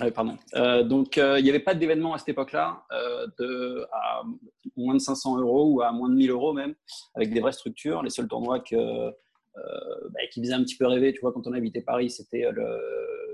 [0.00, 0.36] ah pardon.
[0.84, 2.84] donc, il n'y avait pas d'événement à cette époque-là,
[3.40, 4.22] de à
[4.76, 6.76] moins de 500 euros ou à moins de 1000 euros même,
[7.16, 8.00] avec des vraies structures.
[8.04, 9.10] Les seuls tournois que
[9.56, 11.12] bah, qui faisait un petit peu rêver.
[11.12, 12.80] Tu vois, quand on habitait Paris, c'était le,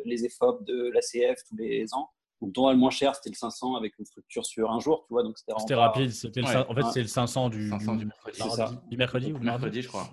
[0.07, 2.09] les EFOP de l'ACF tous les ans.
[2.40, 5.05] Donc, le tournoi le moins cher, c'était le 500 avec une structure sur un jour,
[5.07, 5.22] tu vois.
[5.22, 6.11] Donc, c'était rapide.
[6.11, 6.57] C'était Ouais.
[6.68, 8.77] en fait, c'est le 500 du, 500 du, du mercredi.
[8.90, 10.09] Du mercredi ou Mercredi, je crois.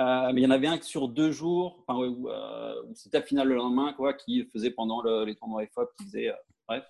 [0.00, 2.94] Euh, mais il y en avait un sur deux jours, enfin, ouais, où, euh, où
[2.94, 6.28] c'était la finale le lendemain, quoi, qui faisait pendant le- les tournois FOP, qui faisait,
[6.28, 6.34] euh,
[6.68, 6.84] bref.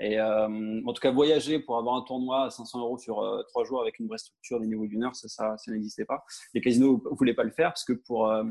[0.00, 3.42] Et euh, en tout cas, voyager pour avoir un tournoi à 500 euros sur euh,
[3.48, 6.24] trois jours avec une vraie structure des niveaux d'une heure, ça, ça, ça n'existait pas.
[6.54, 8.42] Les casinos ne voulaient pas le faire parce que pour, euh,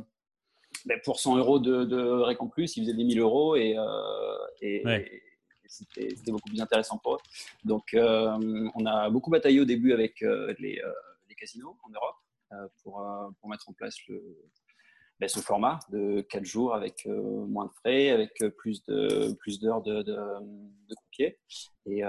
[0.86, 3.76] ben, pour 100 euros de, de rec en plus, ils faisaient des 1000 euros et,
[3.78, 3.84] euh,
[4.62, 5.22] et, Ouais.
[5.70, 7.20] C'était beaucoup plus intéressant pour eux.
[7.64, 10.92] Donc, euh, on a beaucoup bataillé au début avec euh, les, euh,
[11.30, 12.16] les casinos en Europe
[12.82, 13.06] pour,
[13.40, 14.20] pour mettre en place le,
[15.20, 19.84] ben, ce format de 4 jours avec moins de frais, avec plus de plus d'heures
[19.84, 21.38] de, de, de croupier.
[21.86, 22.00] Et,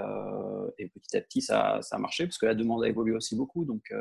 [0.79, 3.35] et petit à petit, ça, ça a marché parce que la demande a évolué aussi
[3.35, 3.65] beaucoup.
[3.65, 3.93] Donc,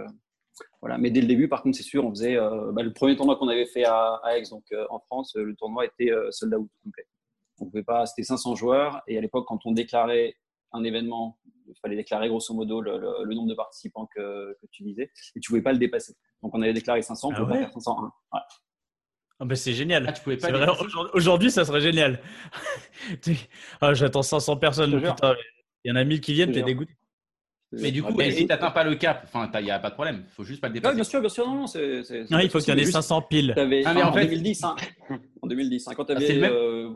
[0.80, 0.96] voilà.
[0.96, 3.48] Mais dès le début, par contre, c'est sûr, on faisait bah, le premier tournoi qu'on
[3.48, 7.06] avait fait à, à Aix, donc en France, le tournoi était euh, sold out complet.
[7.60, 10.34] On pouvait pas, c'était 500 joueurs et à l'époque, quand on déclarait
[10.72, 14.66] un événement, il fallait déclarer grosso modo le, le- le nombre de participants que, que
[14.70, 16.14] tu visais et tu pouvais pas le dépasser.
[16.42, 18.02] Donc on avait déclaré 500, on Ah pouvait ouais pas faire 501.
[18.32, 18.40] Ouais.
[19.42, 20.04] Ah bah, c'est génial.
[20.08, 20.84] Ah, tu pouvais pas C'est vrai, dépasser.
[21.14, 22.20] aujourd'hui- ça serait génial.
[23.80, 24.90] ah, J'attends 500 personnes.
[25.84, 26.92] Il y en a 1000 qui viennent, t'es dégoûté.
[27.72, 29.90] Mais du coup, Ouais, si tu n'atteins pas le cap, enfin, il n'y a pas
[29.90, 30.24] de problème.
[30.26, 30.94] Il faut juste pas le dépasser.
[30.96, 32.00] bien sûr, bien sûr, non, non, c'est.
[32.00, 33.54] il faut qu'il y en ait souci, mais 500 piles.
[33.56, 34.74] Ah, mais en en fait- 2010, hein.
[35.40, 36.32] en 2010, hein, quand tu avais.
[36.34, 36.90] le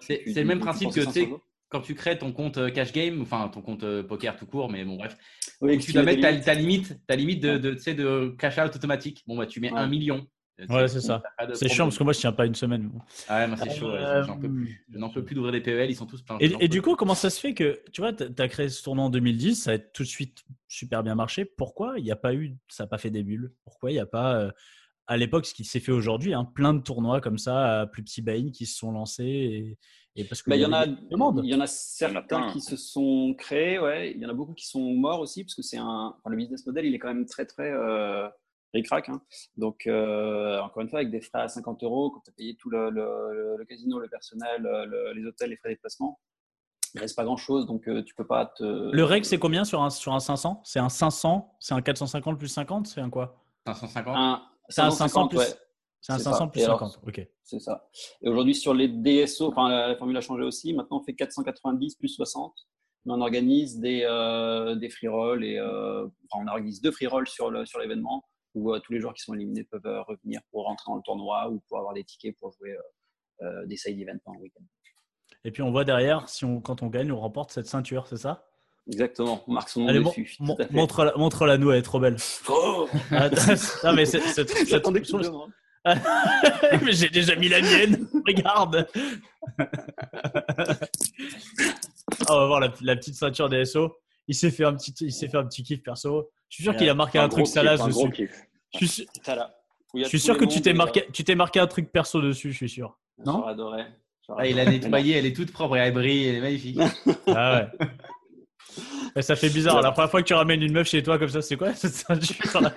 [0.00, 1.28] C'est- le même principe que, tu sais,
[1.68, 4.68] Quand tu crées ton compte euh, cash game, enfin ton compte euh, poker tout court,
[4.68, 5.16] mais bon, bref,
[5.60, 8.58] oui, tu dois mettre ta, ta limite, ta limite de, de, tu sais, de cash
[8.58, 9.22] out automatique.
[9.28, 9.78] Bon, bah, tu mets Ouais.
[9.78, 10.26] un million.
[10.68, 11.22] Ouais, c'est ça.
[11.54, 12.90] C'est chiant parce que moi, je tiens pas une semaine.
[13.28, 13.92] Ah ouais, moi, c'est chaud.
[13.92, 14.84] ouais, Euh, J'en peux plus.
[14.92, 16.36] Je n'en peux plus d'ouvrir des PEL, ils sont tous pleins.
[16.40, 18.82] Et, et du coup, comment ça se fait que, tu vois, tu as créé ce
[18.82, 21.44] tournoi en 2010, ça a tout de suite super bien marché.
[21.44, 23.52] Pourquoi il n'y a pas eu, ça n'a pas fait des bulles?
[23.64, 24.50] Pourquoi il n'y a pas, euh,
[25.10, 28.04] à l'époque, ce qui s'est fait aujourd'hui, hein, plein de tournois comme ça, à plus
[28.04, 29.78] petits buy qui se sont lancés et,
[30.14, 31.60] et parce que Bah, il y en a, il y en a Il y en
[31.60, 34.12] a certains qui se sont créés, ouais.
[34.12, 36.36] Il y en a beaucoup qui sont morts aussi parce que c'est un, enfin, le
[36.36, 38.28] business model, il est quand même très très euh,
[38.72, 39.20] ric-rac, hein.
[39.56, 42.54] Donc euh, encore une fois, avec des frais à 50 euros, quand tu as payé
[42.54, 46.20] tout le, le- le casino, le personnel, le- les hôtels, les frais de déplacement,
[46.94, 48.62] il reste pas grand chose, donc euh, tu peux pas te.
[48.62, 52.38] Le reg, c'est combien sur un, sur un 500 C'est un 500 C'est un 450
[52.38, 53.42] plus 50 C'est un quoi?
[53.66, 54.16] 550.
[54.16, 55.44] un, C'est un 500 550, plus, ouais.
[56.00, 56.46] c'est un C'est 500 ça.
[56.46, 57.00] plus Et alors, 50.
[57.06, 57.28] Ok.
[57.42, 57.88] C'est ça.
[58.22, 60.72] Et aujourd'hui, sur les DSO, enfin, la, formule a changé aussi.
[60.72, 62.54] Maintenant, on fait 490 plus 60.
[63.04, 67.06] Mais on organise des, euh, des free rolls et euh, enfin, on organise deux free
[67.06, 68.22] rolls sur l'événement
[68.54, 71.48] où euh, tous les joueurs qui sont éliminés peuvent revenir pour rentrer dans le tournoi
[71.50, 72.76] ou pour avoir des tickets pour jouer
[73.64, 74.64] des side events pendant le week-end.
[75.44, 78.18] Et puis on voit derrière, si on, quand on gagne, on remporte cette ceinture, c'est
[78.18, 78.49] ça?
[78.90, 79.42] Exactement.
[79.46, 80.34] On marque son nom Allez, dessus.
[80.40, 82.16] mon- montre-la montre-la nous, elle est trop belle.
[82.48, 83.28] Oh Ah,
[83.84, 85.14] non, mais c'est- c'est- c'est- J'attendais que tu
[86.84, 88.06] mais j'ai déjà mis la mienne.
[88.26, 88.86] Regarde.
[92.26, 93.96] Ah, on va voir la, la petite ceinture des SO.
[94.28, 96.30] Il s'est fait un petit, il s'est fait un petit kiff perso.
[96.48, 98.10] Je suis sûr qu'il a marqué un, truc gros salace un dessus.
[98.10, 98.30] kiff.
[98.74, 99.06] Je suis, sûr-
[99.94, 102.52] je suis sûr que tu t'es marqué, tu t'es marqué un truc perso dessus.
[102.52, 102.98] Je suis sûr.
[103.24, 103.38] Non?
[103.38, 103.82] J'aurais adoré.
[104.26, 106.78] J'aurais Ah, il a nettoyé, elle est toute propre et elle brille, elle est magnifique.
[107.26, 107.86] Ah ouais.
[109.20, 109.82] Ça fait bizarre.
[109.82, 111.68] La première fois que tu ramènes une meuf chez toi comme ça, c'est quoi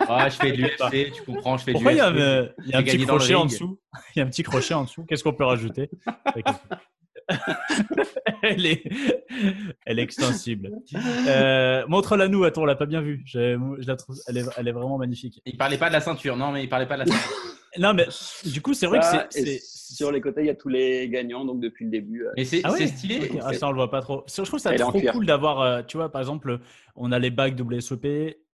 [0.10, 2.17] Ah, je fais de l'UFC, tu comprends, je fais Pourquoi du il y a, UFC.
[2.19, 3.80] un- il y a un petit crochet en dessous?
[4.15, 5.06] Il y a un petit crochet en dessous.
[5.06, 5.89] Qu'est-ce qu'on peut rajouter?
[8.41, 8.84] Elle, est...
[9.86, 10.72] elle est extensible.
[11.28, 13.22] Euh, Montre-la nous, attends, on l'a pas bien vue.
[13.26, 15.41] Je, je la trouve, elle, est, elle est vraiment magnifique.
[15.46, 17.22] Il parlait pas de la ceinture, non, mais il parlait pas de la ceinture.
[17.79, 18.05] Non, mais
[18.45, 19.59] du coup, c'est vrai Ça, que c'est.
[19.63, 22.25] Sur les côtés, il y a tous les gagnants, donc depuis le début.
[22.25, 23.29] euh, Mais c'est Ah ouais c'est stylé.
[23.43, 24.23] Ah, ça, on le voit pas trop.
[24.27, 26.59] Je trouve ça trop cool d'avoir, euh, tu vois, par exemple,
[26.95, 28.07] on a les bagues WSOP,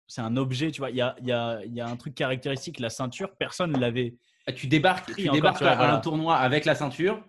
[0.06, 1.96] c'est un objet, tu vois, il y a, il y, a, il y a un
[1.96, 4.14] truc caractéristique, la ceinture, personne ne l'avait.
[4.46, 5.94] Ah, Tu débarques, tu encore, débarques tu vois, à voilà.
[5.96, 7.22] un tournoi avec la ceinture,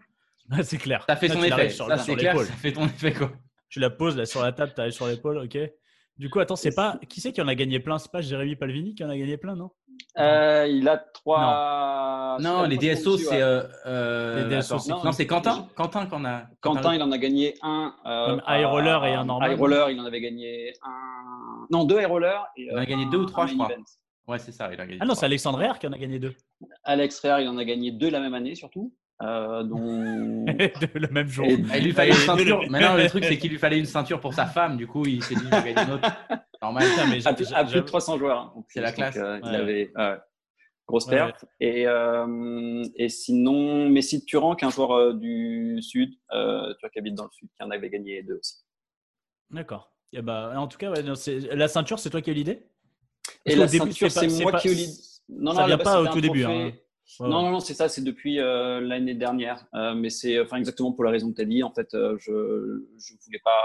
[0.64, 1.04] c'est clair.
[1.10, 1.70] ça fait Là, son effet.
[1.70, 2.46] sur, Ça, sur c'est clair, l'épaule.
[2.48, 3.32] ça fait ton effet, quoi.
[3.70, 5.58] Tu la poses là sur la table, tu arrives sur l'épaule, ok.
[6.18, 6.98] Du coup, attends, c'est pas.
[7.10, 8.00] Qui c'est qui en a gagné plein?
[8.00, 9.72] C'est pas Jérémy Palvini qui en a gagné plein, non?
[10.18, 12.38] Euh, il a trois.
[12.40, 13.42] Non, les DSO, c'est.
[13.42, 15.68] euh, euh, Les DSO, c'est non, qui c'est Quentin.
[15.76, 16.44] Quentin qu'on a.
[16.62, 17.94] Quentin, il en a gagné un.
[18.06, 19.52] euh, Comme à- high roller et un normal.
[19.52, 21.68] High roller, il en avait gagné un.
[21.72, 22.46] Non, deux high rollers.
[22.58, 23.68] Et, Il en a gagné un- deux ou trois, un je crois.
[23.72, 23.84] event.
[24.28, 24.98] Ouais, c'est ça, il a gagné.
[25.02, 25.26] Ah non, c'est.
[25.26, 26.34] Alexandre Herr qui en a gagné deux.
[26.84, 28.94] Alex Frère, il en a gagné deux la même année, surtout.
[29.24, 30.46] Euh, dont...
[30.96, 31.46] le même jour.
[31.48, 32.62] Et- Il lui fallait une ceinture.
[32.70, 34.78] Maintenant, le truc, c'est qu'il lui fallait une ceinture pour sa femme.
[34.78, 36.10] Du coup, il s'est dit, je vais gagner une autre.
[36.62, 36.84] Normal.
[37.10, 38.54] Mais à, plus, à plus de 300 joueurs.
[38.56, 38.64] hein.
[38.70, 39.18] C'est la Donc, classe.
[39.18, 39.56] euh, il Ouais.
[39.56, 40.18] avait ouais,
[40.88, 41.46] grosse Ouais, perte.
[41.60, 46.72] Et, euh, et sinon, Messi de Turan, qui est un joueur euh, du Sud, euh,
[46.76, 48.58] tu vois, qui habite dans le Sud, qui en avait gagné deux aussi.
[49.50, 49.92] D'accord.
[50.14, 51.02] Et bah, en tout cas, ouais,
[51.56, 52.64] la ceinture, c'est toi qui as eu l'idée?
[53.46, 54.94] Et la début, ceinture, c'est moi pas- qui ai eu l'idée.
[55.30, 56.62] Non, ça non, vient là-bas, pas au tout début, trophée.
[56.64, 56.72] hein.
[57.20, 59.66] Ouais, Non, non, non, c'est ça, c'est depuis euh, l'année dernière.
[59.74, 61.64] Euh, mais c'est enfin, exactement pour la raison que tu as dit.
[61.64, 63.62] En fait, euh, je ne voulais pas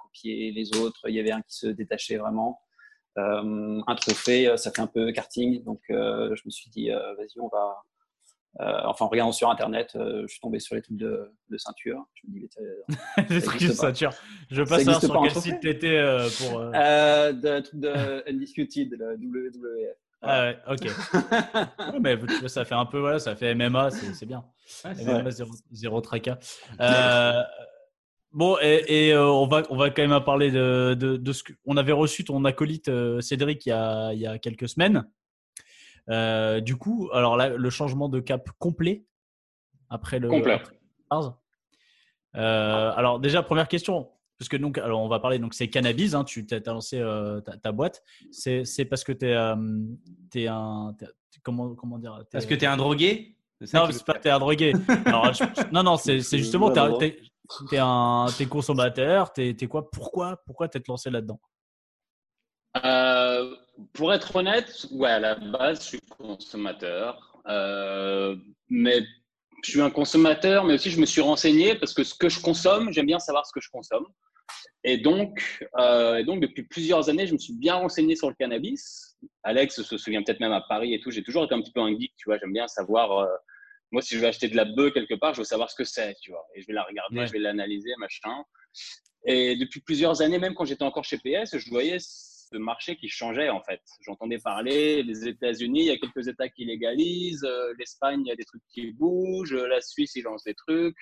[0.00, 1.08] copier les autres.
[1.08, 2.60] Il y avait un qui se détachait vraiment.
[3.16, 5.62] Un trophée, ça fait un peu karting.
[5.62, 8.88] Donc, je me suis dit, vas-y, on va.
[8.88, 12.04] enfin, en regardant sur Internet, je suis tombé sur les trucs de, de ceinture.
[12.14, 12.48] Je me dis,
[13.30, 14.10] mais ça trucs de ceinture.
[14.50, 16.00] Je veux Ça pas savoir existe sur quel site t'étais
[16.38, 16.60] pour.
[16.60, 19.96] de, truc de Undisputed, le WWF.
[20.26, 20.80] Ah ouais, ok.
[21.92, 24.44] Ouais, mais vois, ça fait un peu, voilà, ça fait MMA, c'est bien.
[24.84, 26.38] Ouais, MMA, zéro, zéro tracas.
[26.80, 27.42] Euh,
[28.32, 31.42] bon, et, et, euh, on, va, on va quand même parler de, de, de ce
[31.42, 31.52] que.
[31.64, 35.06] On avait reçu ton acolyte euh, Cédric il y, a, il y a quelques semaines.
[36.62, 39.04] Du coup, alors là, le changement de cap complet
[39.90, 40.28] après le.
[40.28, 40.54] Complet.
[40.54, 40.76] après
[42.34, 44.10] alors, déjà, première question.
[44.38, 47.40] Parce que donc, alors on va parler, donc c'est Cannabis, hein, tu as lancé euh,
[47.40, 48.02] ta, ta boîte.
[48.32, 49.30] C'est c'est parce que tu es,
[50.42, 50.94] es un.
[50.98, 51.06] t'es-
[51.42, 53.36] comment, comment dire Parce que t'es un drogué
[53.72, 54.20] non, c'est pas dire.
[54.22, 54.72] t'es un drogué.
[55.06, 57.16] Alors, je- non, non, c'est c'est justement, t'es un- t'es
[57.70, 61.40] t'es un t'es consommateur, t'es t'es quoi Pourquoi Pourquoi t'es lancé là-dedans?
[62.84, 63.54] Euh,
[63.92, 67.38] pour être honnête, ouais, à la base, je suis consommateur.
[67.46, 68.36] Euh,
[68.68, 69.02] mais
[69.64, 72.40] je suis un consommateur, mais aussi je me suis renseigné parce que ce que je
[72.40, 74.06] consomme, j'aime bien savoir ce que je consomme.
[74.84, 78.34] Et donc, euh, et donc, depuis plusieurs années, je me suis bien renseigné sur le
[78.34, 79.16] cannabis.
[79.42, 81.10] Alex se souvient peut-être même à Paris et tout.
[81.10, 82.36] J'ai toujours été un petit peu un geek, tu vois.
[82.38, 83.18] J'aime bien savoir.
[83.20, 83.26] euh,
[83.92, 85.84] moi, si je vais acheter de la bœuf quelque part, je veux savoir ce que
[85.84, 86.44] c'est, tu vois.
[86.54, 87.26] Et je vais la regarder, Ouais.
[87.26, 88.42] je vais l'analyser, machin.
[89.24, 91.96] Et depuis plusieurs années, même quand j'étais encore chez PS, je voyais
[92.54, 93.80] ce marché qui changeait en fait.
[94.00, 98.32] J'entendais parler les États-Unis, il y a quelques États qui légalisent, euh, l'Espagne, il y
[98.32, 100.96] a des trucs qui bougent, la Suisse, ils lancent des trucs.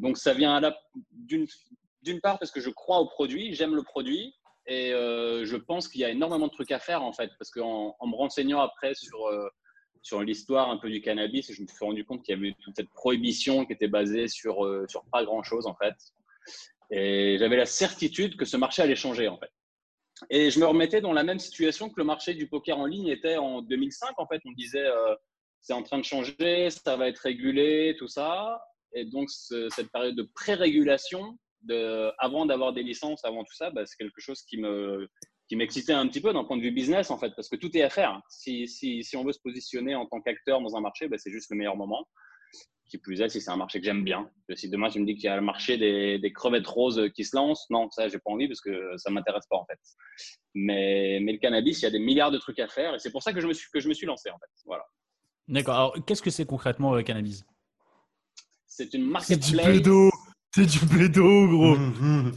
[0.00, 0.78] Donc ça vient à la-
[1.22, 4.34] d'une part parce que je crois au produit, j'aime le produit
[4.66, 7.50] et euh, je pense qu'il y a énormément de trucs à faire en fait parce
[7.50, 9.48] qu'en en me renseignant après sur euh,
[10.00, 12.76] sur l'histoire un peu du cannabis, je me suis rendu compte qu'il y avait toute
[12.76, 14.54] cette prohibition qui était basée sur
[14.88, 15.94] sur pas grand chose en fait.
[16.90, 19.50] Et j'avais la certitude que ce marché allait changer en fait.
[20.30, 23.08] Et je me remettais dans la même situation que le marché du poker en ligne
[23.08, 24.40] était en 2005 en fait.
[24.44, 25.14] On disait euh,
[25.60, 28.60] c'est en train de changer, ça va être régulé, tout ça.
[28.94, 31.38] Et donc ce- cette période de pré-régulation,
[32.18, 35.08] avant d'avoir des licences, avant tout ça, bah, c'est quelque chose qui me
[35.48, 37.74] qui m'excitait un petit peu d'un point de vue business en fait, parce que tout
[37.74, 38.20] est à faire.
[38.28, 41.30] Si, si, si on veut se positionner en tant qu'acteur dans un marché, bah, c'est
[41.30, 42.06] juste le meilleur moment.
[42.88, 44.30] Qui plus est, si c'est un marché que j'aime bien.
[44.54, 47.24] Si demain tu me dis qu'il y a le marché des, des crevettes roses qui
[47.24, 49.78] se lancent, non, ça j'ai pas envie parce que ça m'intéresse pas en fait.
[50.54, 53.10] Mais, mais le cannabis, il y a des milliards de trucs à faire et c'est
[53.12, 54.48] pour ça que je me suis que je me suis lancé en fait.
[54.64, 54.84] Voilà.
[55.48, 55.74] D'accord.
[55.74, 57.44] Alors, qu'est-ce que c'est concrètement le cannabis?
[58.66, 59.66] C'est une C'est du marketplace.
[59.66, 60.10] bédo.
[60.54, 61.76] C'est du bédo, gros.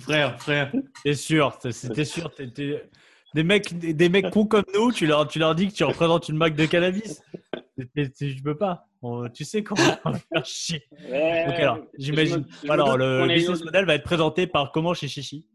[0.01, 0.73] frère, frère.
[1.03, 2.89] T'es sûr t'es- C'était sûr t'es- t'es-
[3.33, 5.85] Des mecs, des, des mecs cons comme nous, tu leur, tu leur dis que tu
[5.85, 7.21] représentes une marque de cannabis.
[7.77, 8.85] Je peux pas.
[9.03, 10.83] On- tu sais comment on va faire chier.
[11.09, 12.45] Ouais, Ok, alors, j'imagine.
[12.69, 15.47] Alors, le business model va être présenté par comment chez Chichi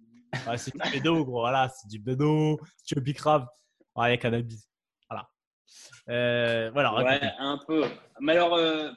[0.56, 1.40] C'est du bédo, gros.
[1.40, 2.58] Voilà, c'est du bédo.
[2.84, 3.46] Tu veux bicrave,
[3.94, 4.68] ouais, cannabis.
[5.08, 5.28] Voilà.
[6.10, 7.84] Euh, voilà, Ouais, un peu.
[8.20, 8.90] Mais alors, euh,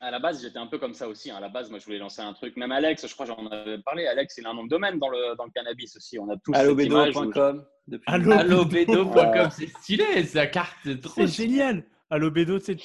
[0.00, 1.30] à la base, j'étais un peu comme ça aussi.
[1.30, 1.36] hein.
[1.36, 2.56] À la base, moi, je voulais lancer un truc.
[2.56, 4.06] Même Alex, je crois, j'en avais parlé.
[4.06, 6.18] Alex, il a un nom de domaine dans le, dans le cannabis aussi.
[6.18, 7.64] On a tous cette image où- Allobedo.com.
[8.06, 10.76] Allobedo.com, c'est stylé, c'est la carte.
[10.84, 11.84] c'est trop C'est génial.
[12.14, 12.76] Allo Bédo, c'est.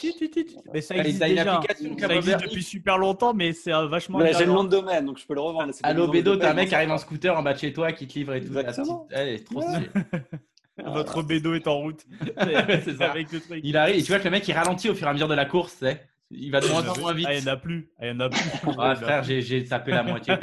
[0.74, 1.56] Mais ça Ah, existe une déjà.
[1.58, 4.20] application Ça existe depuis super longtemps, mais c'est euh, vachement.
[4.26, 5.68] J'ai le nom de domaine, donc je peux le revendre.
[5.72, 8.08] De Bédo, t'as un mec qui arrive en scooter en bas de chez toi qui
[8.08, 8.48] te livre et tout.
[8.58, 9.08] Exactement.
[9.10, 9.89] petite- trop stylé.
[10.86, 12.06] Votre Bédo est en route.
[12.38, 13.12] Ouais, c'est ça.
[13.12, 13.60] Avec le truc.
[13.63, 15.28] Il arrive et tu vois que le mec il ralentit au fur et à mesure
[15.28, 15.84] de la course.
[16.32, 17.28] Il va de moins en moins vite.
[17.30, 17.92] Ah, il n'y en a plus.
[18.00, 18.50] Ah, il y en a plus.
[18.80, 20.36] Ah, frère, j'ai tapé la moitié.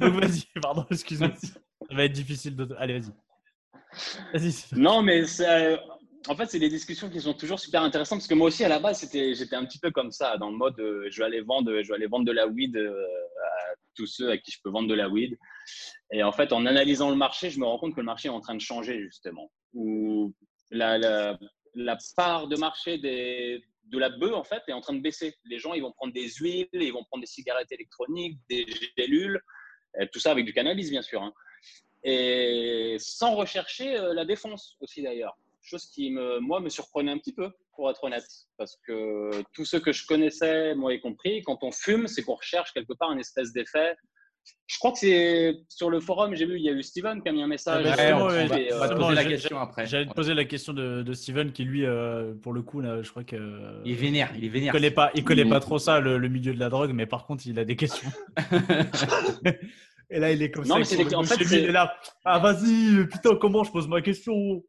[0.00, 1.30] Donc vas-y, pardon, excuse-moi.
[1.36, 2.68] Ça va être difficile de.
[2.78, 3.12] Allez, vas-y.
[4.32, 4.80] Vas-y.
[4.80, 5.78] Non, mais c'est-
[6.28, 8.68] en fait, c'est des discussions qui sont toujours super intéressantes parce que moi aussi, à
[8.68, 11.40] la base, j'étais un petit peu comme ça, dans le mode, euh, je vais aller
[11.40, 13.04] vendre, je vais aller vendre de la weed euh,
[13.42, 15.36] à tous ceux à qui je peux vendre de la weed.
[16.12, 18.32] Et en fait, en analysant le marché, je me rends compte que le marché est
[18.32, 19.50] en train de changer justement.
[19.74, 20.34] Où
[20.70, 21.38] la,
[22.16, 25.34] part de marché de la bœuf, en fait, est en train de baisser.
[25.44, 29.40] Les gens, ils vont prendre des huiles, ils vont prendre des cigarettes électroniques, des gélules,
[30.00, 31.22] euh, tout ça avec du cannabis, bien sûr.
[31.22, 31.32] hein.
[32.02, 35.36] Et sans rechercher la défense aussi d'ailleurs.
[35.68, 38.24] Chose qui, me, moi, me surprenait un petit peu, pour être honnête.
[38.56, 42.36] Parce que tous ceux que je connaissais, moi y compris, quand on fume, c'est qu'on
[42.36, 43.96] recherche quelque part une espèce d'effet.
[44.68, 47.28] Je crois que c'est sur le forum, j'ai vu, il y a eu Steven qui
[47.28, 47.84] a mis un message.
[47.84, 49.86] Ah bah, Ouais, on va, te poser la question après.
[49.86, 53.02] J'allais te poser la question de, de Steven qui, lui, euh, pour le coup, là,
[53.02, 53.82] je crois que.
[53.84, 54.72] Il est vénère, il est Il vénère.
[54.72, 57.26] connaît pas, il connaît pas trop ça, le, le milieu de la drogue, mais par
[57.26, 58.08] contre, il a des questions.
[60.10, 60.78] Et là, il est comme Non, ça.
[60.78, 61.92] mais c'est en fait, c'est- est là.
[62.24, 64.62] Ah, vas-y, putain, comment je pose ma question?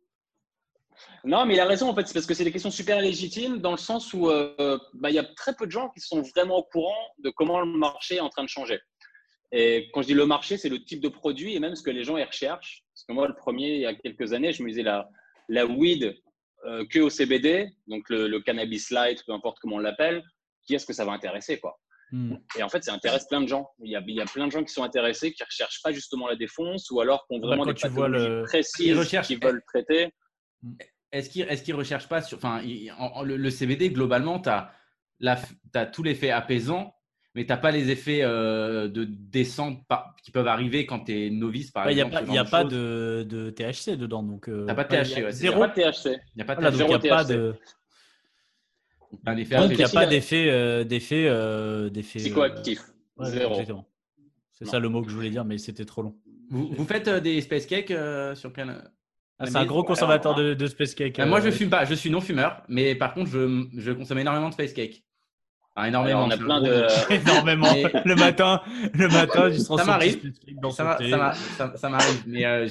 [1.27, 3.57] Non, mais il a raison en fait, c'est parce que c'est des questions super légitimes
[3.59, 6.21] dans le sens où euh, bah, il y a très peu de gens qui sont
[6.21, 8.79] vraiment au courant de comment le marché est en train de changer.
[9.51, 11.89] Et quand je dis le marché, c'est le type de produit et même ce que
[11.91, 12.83] les gens y recherchent.
[12.93, 15.07] Parce que moi, le premier, il y a quelques années, je me disais la,
[15.49, 16.15] la weed
[16.65, 20.23] euh, que au CBD, donc le, le cannabis light, peu importe comment on l'appelle,
[20.65, 21.77] qui est-ce que ça va intéresser quoi
[22.09, 22.35] Hmm.
[22.57, 23.69] Et en fait, ça intéresse plein de gens.
[23.83, 25.81] Il y, a, il y a plein de gens qui sont intéressés, qui ne recherchent
[25.83, 29.43] pas justement la défonce ou alors qui ont Bah, vraiment des pathologies le- précises qu'ils
[29.43, 30.13] veulent traiter.
[31.11, 32.37] Est-ce qu'ils est ne recherchent pas sur.
[32.37, 36.93] Enfin, il- en- en- le, le CBD, globalement, tu as, tout l'effet apaisant,
[37.33, 41.27] mais tu n'as pas les effets euh, de descente par- qui peuvent arriver quand tu
[41.27, 42.25] es novice, par Bah, Il n'y a exemple.
[42.27, 44.23] pas, y a pas de, de THC dedans.
[44.23, 44.49] donc.
[44.49, 45.59] euh, T'as pas de THC, ouais, Zéro.
[45.59, 46.05] pas de THC.
[46.07, 47.33] Il n'y a pas de Voilà, donc il n'y a pas THC.
[47.33, 47.55] de.
[49.25, 51.89] un effet Donc il n'y a pas d'effet, euh, d'effet, euh.
[52.03, 52.79] Psychoactif.
[53.19, 53.31] euh, ouais,
[53.65, 53.85] Zéro.
[54.51, 56.15] C'est ça le mot que je voulais dire, mais c'était trop long.
[56.49, 58.81] Vous, vous faites euh, des space cakes euh, sur plein.
[59.39, 59.83] Ah, c'est un gros
[60.31, 61.19] alors, de, de space cake.
[61.19, 63.91] Euh, moi, je euh, fume pas, je suis non fumeur, mais par contre, je, je
[63.91, 65.03] consomme énormément de space cake.
[65.75, 66.25] Enfin, énormément.
[66.25, 66.87] Alors, on a plein gros de.
[67.13, 67.71] énormément.
[67.71, 68.61] Mais- le matin,
[68.93, 70.19] le matin, se transforme m'arrive.
[70.21, 72.23] cake Ça ça m'a- ça- ça m'arrive.
[72.25, 72.65] Mais euh,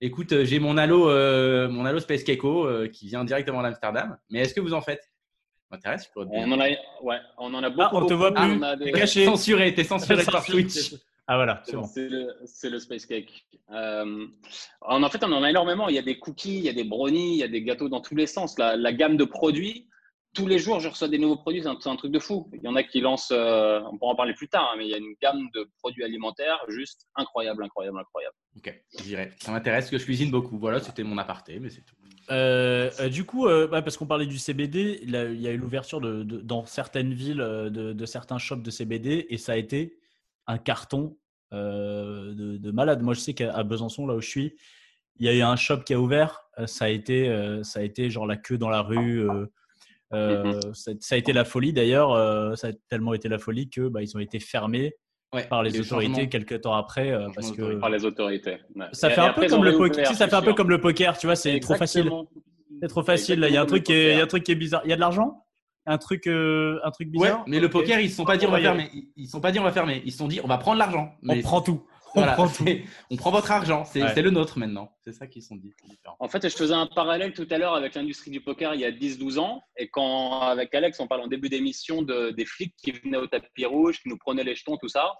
[0.00, 2.22] écoute, euh, j'ai mon halo, euh, mon halo Space
[2.64, 4.16] euh, qui vient directement d'Amsterdam.
[4.30, 5.02] Mais est-ce que vous en faites?
[5.02, 6.04] Ça m'intéresse.
[6.06, 6.68] je On en a,
[7.02, 7.82] ouais, on en a beaucoup.
[7.82, 8.46] Ah, on te voit beaucoup.
[8.46, 8.58] plus.
[8.58, 9.24] On a des- T'es caché.
[9.24, 10.94] Censuré, t'es censuré par Twitch.
[11.30, 11.84] Ah voilà, c'est bon.
[11.84, 13.46] C'est le, c'est le space cake.
[13.70, 14.26] Euh,
[14.80, 15.90] en en fait, on en a énormément.
[15.90, 17.90] Il y a des cookies, il y a des brownies, il y a des gâteaux
[17.90, 18.58] dans tous les sens.
[18.58, 19.90] La, la gamme de produits,
[20.32, 21.62] tous les jours, je reçois des nouveaux produits.
[21.62, 22.50] C'est un, truc de fou.
[22.54, 24.86] Il y en a qui lancent, euh, on pourra en parler plus tard, hein, mais
[24.86, 28.34] il y a une gamme de produits alimentaires juste incroyable, incroyable, incroyable.
[28.56, 29.32] Ok, j'irai.
[29.38, 30.58] Ça m'intéresse parce que je cuisine beaucoup.
[30.58, 31.94] Voilà, c'était mon aparté, mais c'est tout.
[32.30, 35.58] Euh, euh, du coup, euh, bah, parce qu'on parlait du CBD, il, y a eu
[35.58, 39.56] l'ouverture de, de- dans certaines villes de, de certains shops de CBD et ça a
[39.56, 39.97] été
[40.48, 41.16] un carton
[41.52, 43.02] euh, de, de malade.
[43.02, 44.56] Moi, je sais qu'à Besançon, là où je suis,
[45.20, 46.42] il y a eu un shop qui a ouvert.
[46.58, 49.28] euh, ça a été, euh, ça a été genre la queue dans la rue.
[49.30, 49.46] euh,
[50.14, 52.56] euh, ça, ça a été la folie d'ailleurs.
[52.56, 54.94] ça a tellement été la folie que bah, ils ont été fermés
[55.34, 57.74] Ouais, par les le autorités quelques temps après euh, parce que.
[57.74, 58.56] Par les autorités.
[58.74, 58.86] Ouais.
[58.92, 60.06] ça fait un après, peu comme le poker.
[60.14, 62.10] Ça fait un peu comme le poker, tu vois, c'est trop facile.
[62.80, 63.40] C'est trop facile.
[63.40, 63.48] là.
[63.48, 64.80] Il y a un truc qui est, il y a un truc qui est bizarre.
[64.84, 65.44] Il y a de l'argent?
[65.90, 67.72] Un truc, euh, un truc Ouais, bizarre mais le Ok.
[67.72, 68.90] poker, ils se sont pas dit on va fermer.
[69.16, 70.02] Ils- sont pas dit on va fermer.
[70.04, 71.12] Ils se sont dit on va prendre l'argent.
[71.22, 71.82] On Mais prend tout.
[72.14, 72.66] On voilà, prend tout.
[73.10, 73.84] on prend votre argent.
[73.84, 74.22] C'est Ouais.
[74.22, 74.90] le nôtre maintenant.
[75.04, 75.72] C'est ça qu'ils se sont dit.
[76.18, 78.84] En fait, je faisais un parallèle tout à l'heure avec l'industrie du poker il y
[78.84, 79.62] a 10-12 ans.
[79.78, 83.26] Et quand, avec Alex, on parle en début d'émission de, des flics qui venaient au
[83.26, 85.14] tapis rouge, qui nous prenaient les jetons, tout ça.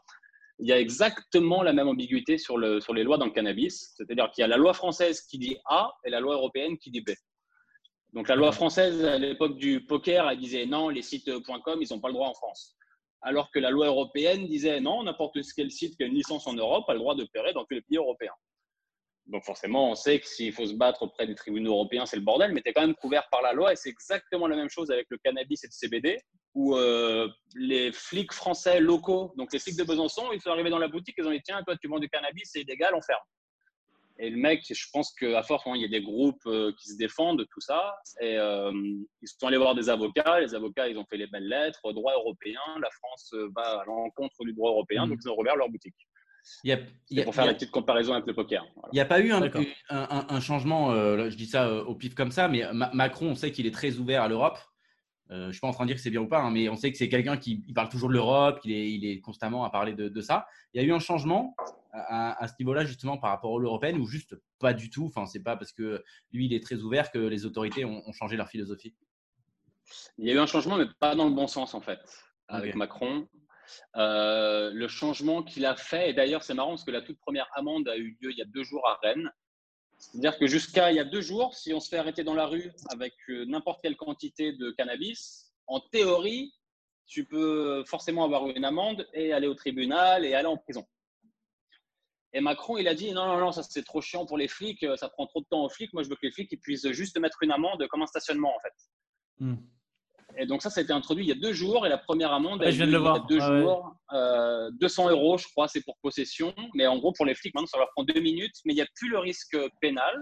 [0.61, 3.95] Il y a exactement la même ambiguïté sur, le, sur les lois dans le cannabis.
[3.97, 6.91] C'est-à-dire qu'il y a la loi française qui dit A et la loi européenne qui
[6.91, 7.11] dit B.
[8.13, 12.01] Donc la loi française, à l'époque du poker, elle disait non, les sites.com, ils n'ont
[12.01, 12.77] pas le droit en France.
[13.21, 16.55] Alors que la loi européenne disait non, n'importe quel site qui a une licence en
[16.55, 18.33] Europe a le droit d'opérer dans tous les pays européens.
[19.27, 22.23] Donc forcément, on sait que s'il faut se battre auprès des tribunaux européens, c'est le
[22.23, 24.71] bordel, mais tu es quand même couvert par la loi et c'est exactement la même
[24.71, 26.19] chose avec le cannabis et le CBD,
[26.55, 30.79] où euh, les flics français locaux, donc les flics de Besançon, ils sont arrivés dans
[30.79, 33.21] la boutique, ils ont dit tiens, toi tu vends du cannabis, c'est illégal, on ferme.
[34.21, 36.89] Et le mec, je pense qu'à force, hein, il y a des groupes euh, qui
[36.91, 37.95] se défendent de tout ça.
[38.21, 38.73] Et euh,
[39.23, 40.41] ils sont allés voir des avocats.
[40.41, 41.93] Les avocats, ils ont fait les belles lettres.
[41.93, 42.61] Droit européen.
[42.83, 45.05] La France euh, va à l'encontre du droit européen.
[45.05, 45.11] Mhm.
[45.11, 45.95] Donc, ils ont rouvert leur boutique.
[46.65, 46.79] Il y a,
[47.11, 48.65] y a- pour faire il y a- la petite comparaison avec le poker.
[48.75, 48.89] Voilà.
[48.93, 49.63] Il n'y a pas eu un, D'accord.
[49.91, 52.91] un- un- un changement, euh, je dis ça euh, au pif comme ça, mais Ma-
[52.95, 54.59] Macron, on sait qu'il est très ouvert à l'Europe.
[55.31, 56.51] Euh, je ne suis pas en train de dire que c'est bien ou pas, hein,
[56.51, 59.05] mais on sait que c'est quelqu'un qui il parle toujours de l'Europe, qu'il est, il
[59.05, 60.47] est constamment à parler de, de ça.
[60.73, 61.55] Il y a eu un changement
[61.99, 65.07] à, à- à ce niveau-là, justement, par rapport aux européennes, ou juste pas du tout?
[65.07, 68.13] Enfin, c'est pas parce que lui, il est très ouvert que les autorités ont, ont
[68.13, 68.95] changé leur philosophie.
[70.19, 72.01] Il y a eu un changement, mais pas dans le bon sens, en fait,
[72.49, 72.75] avec.
[72.75, 73.27] Macron.
[73.97, 77.49] Euh, le changement qu'il a fait, et d'ailleurs, c'est marrant parce que la toute première
[77.55, 79.31] amende a eu lieu il y a deux jours à Rennes.
[79.99, 82.47] C'est-à-dire que jusqu'à il y a deux jours, si on se fait arrêter dans la
[82.47, 86.55] rue avec euh, n'importe quelle quantité de cannabis, en théorie,
[87.07, 90.87] tu peux forcément avoir une amende et aller au tribunal et aller en prison.
[92.35, 94.83] Et Macron, il a dit non, non, non, ça c'est trop chiant pour les flics,
[94.83, 95.93] euh, ça prend trop de temps aux flics.
[95.95, 98.55] Moi, je veux que les flics ils puissent juste mettre une amende comme un stationnement,
[98.55, 99.45] en fait.
[99.45, 99.57] Hmm.
[100.37, 102.33] Et donc ça, ça a été introduit il y a deux jours et la première
[102.33, 103.27] amende Ouais, a je viens de le lieu il y a voir.
[103.27, 103.61] deux Ah ouais.
[103.63, 106.55] jours, euh, 200 euros, je crois, c'est pour possession.
[106.75, 108.83] Mais en gros, pour les flics, maintenant, ça leur prend deux minutes, mais il n'y
[108.83, 110.15] a plus le risque pénal.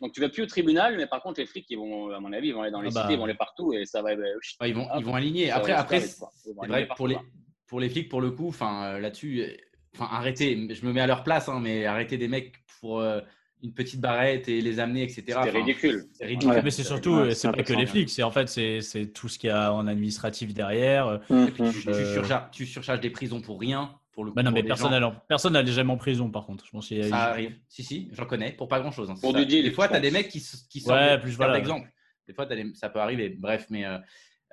[0.00, 2.32] Donc tu vas plus au tribunal, mais par contre, les flics, ils vont, à mon
[2.32, 3.00] avis, ils vont aller dans les Ah bah.
[3.02, 4.10] cités, ils vont aller partout et ça va.
[4.10, 4.96] euh, Ouais, ils, vont, Hop.
[4.98, 5.50] ils vont aligner.
[5.50, 7.18] Après, après c'est vrai que pour les,
[7.66, 9.56] pour les flics, pour le coup, enfin euh, là-dessus, euh,
[9.94, 13.20] enfin arrêtez, je me mets à leur place, hein, mais arrêtez des mecs pour euh,
[13.62, 15.22] une petite barrette et les amener, etc.
[15.26, 16.04] C'était Enfin, ridicule.
[16.12, 16.50] C'est ridicule.
[16.50, 16.62] Ouais.
[16.62, 19.06] Mais c'est surtout, Ouais, euh, c'est pas que les flics, c'est en fait c'est c'est
[19.06, 21.14] tout ce qu'il y a en administratif derrière.
[21.30, 21.72] Et puis, hum.
[21.72, 23.94] tu, tu surcharges, tu surcharges des prisons pour rien.
[24.12, 24.36] pour le coup.
[24.36, 26.64] Bah non, pour mais personne n'allait personne n'allait jamais en prison, par contre.
[26.66, 27.56] Je pense qu'il y a- Ça arrive.
[27.68, 29.12] Si, si, j'en connais, pour pas grand chose.
[29.20, 30.40] Pour du deal, Des fois, tu as des mecs qui,
[30.70, 31.54] qui sortent Ouais, plus voilà.
[31.54, 31.88] d'exemple.
[32.28, 33.30] Des fois, des- ça peut arriver.
[33.30, 33.84] Bref, mais.
[33.86, 33.98] euh,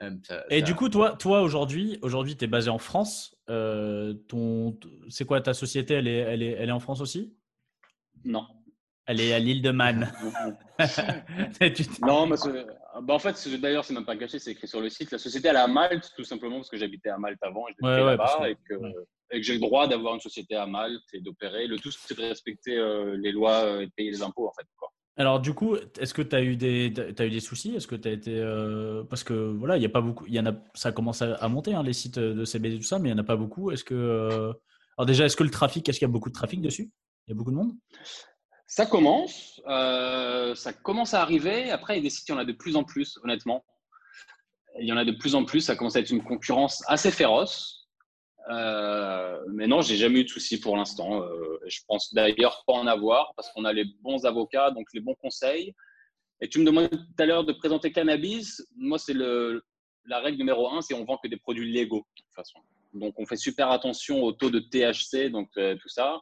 [0.04, 3.36] euh, ça- Et ça- du coup, toi, toi aujourd'hui, aujourd'hui, tu es basé en France.
[3.52, 4.80] Euh, ton,
[5.10, 7.36] c'est quoi ta société elle est, elle, est, elle est en France aussi?
[8.24, 8.45] Non.
[9.06, 10.10] Elle est à l'île de Man.
[12.02, 12.36] Non, mais
[13.02, 15.12] bah, en fait, d'ailleurs, c'est même pas caché, c'est écrit sur le site.
[15.12, 17.74] La société, elle est à Malte, tout simplement parce que j'habitais à Malte avant et
[17.82, 18.93] Ouais, ouais, que- et que, ouais.
[19.32, 21.68] et que j'ai le droit d'avoir une société à Malte et d'opérer.
[21.68, 24.54] Le tout, c'est de respecter euh, les lois euh, et de payer les impôts, en
[24.54, 24.68] fait.
[24.78, 24.89] Quoi.
[25.18, 27.76] Alors du coup, est-ce que tu as eu des, eu des soucis?
[27.76, 30.39] Est-ce que tu été euh, parce que voilà, il y a pas beaucoup, il y
[30.39, 33.09] en a, ça commence à, à monter hein, les sites de CBD tout ça, mais
[33.09, 33.72] il y en a pas beaucoup.
[33.72, 34.53] Est-ce que euh,
[34.97, 36.91] alors déjà, est-ce que le trafic, est-ce qu'il y a beaucoup de trafic dessus?
[37.28, 37.74] Il y a beaucoup de monde?
[38.68, 41.72] Ça commence, euh, ça commence à arriver.
[41.72, 43.66] Après, il y a des sites, il y en a de plus en plus, honnêtement.
[44.80, 45.62] Il y en a de plus en plus.
[45.62, 47.81] Ça commence à être une concurrence assez féroce.
[48.50, 51.22] Euh, mais non, j'ai jamais eu de soucis pour l'instant.
[51.22, 55.02] Euh, je pense d'ailleurs pas en avoir parce qu'on a les bons avocats, donc les
[55.02, 55.74] bons conseils.
[56.42, 58.66] Et tu me demandais tout à l'heure de présenter cannabis.
[58.76, 62.06] Moi, c'est la règle numéro un, c'est on vend que des produits légaux.
[62.94, 66.20] Donc, on fait super attention au taux de THC, donc euh, tout ça.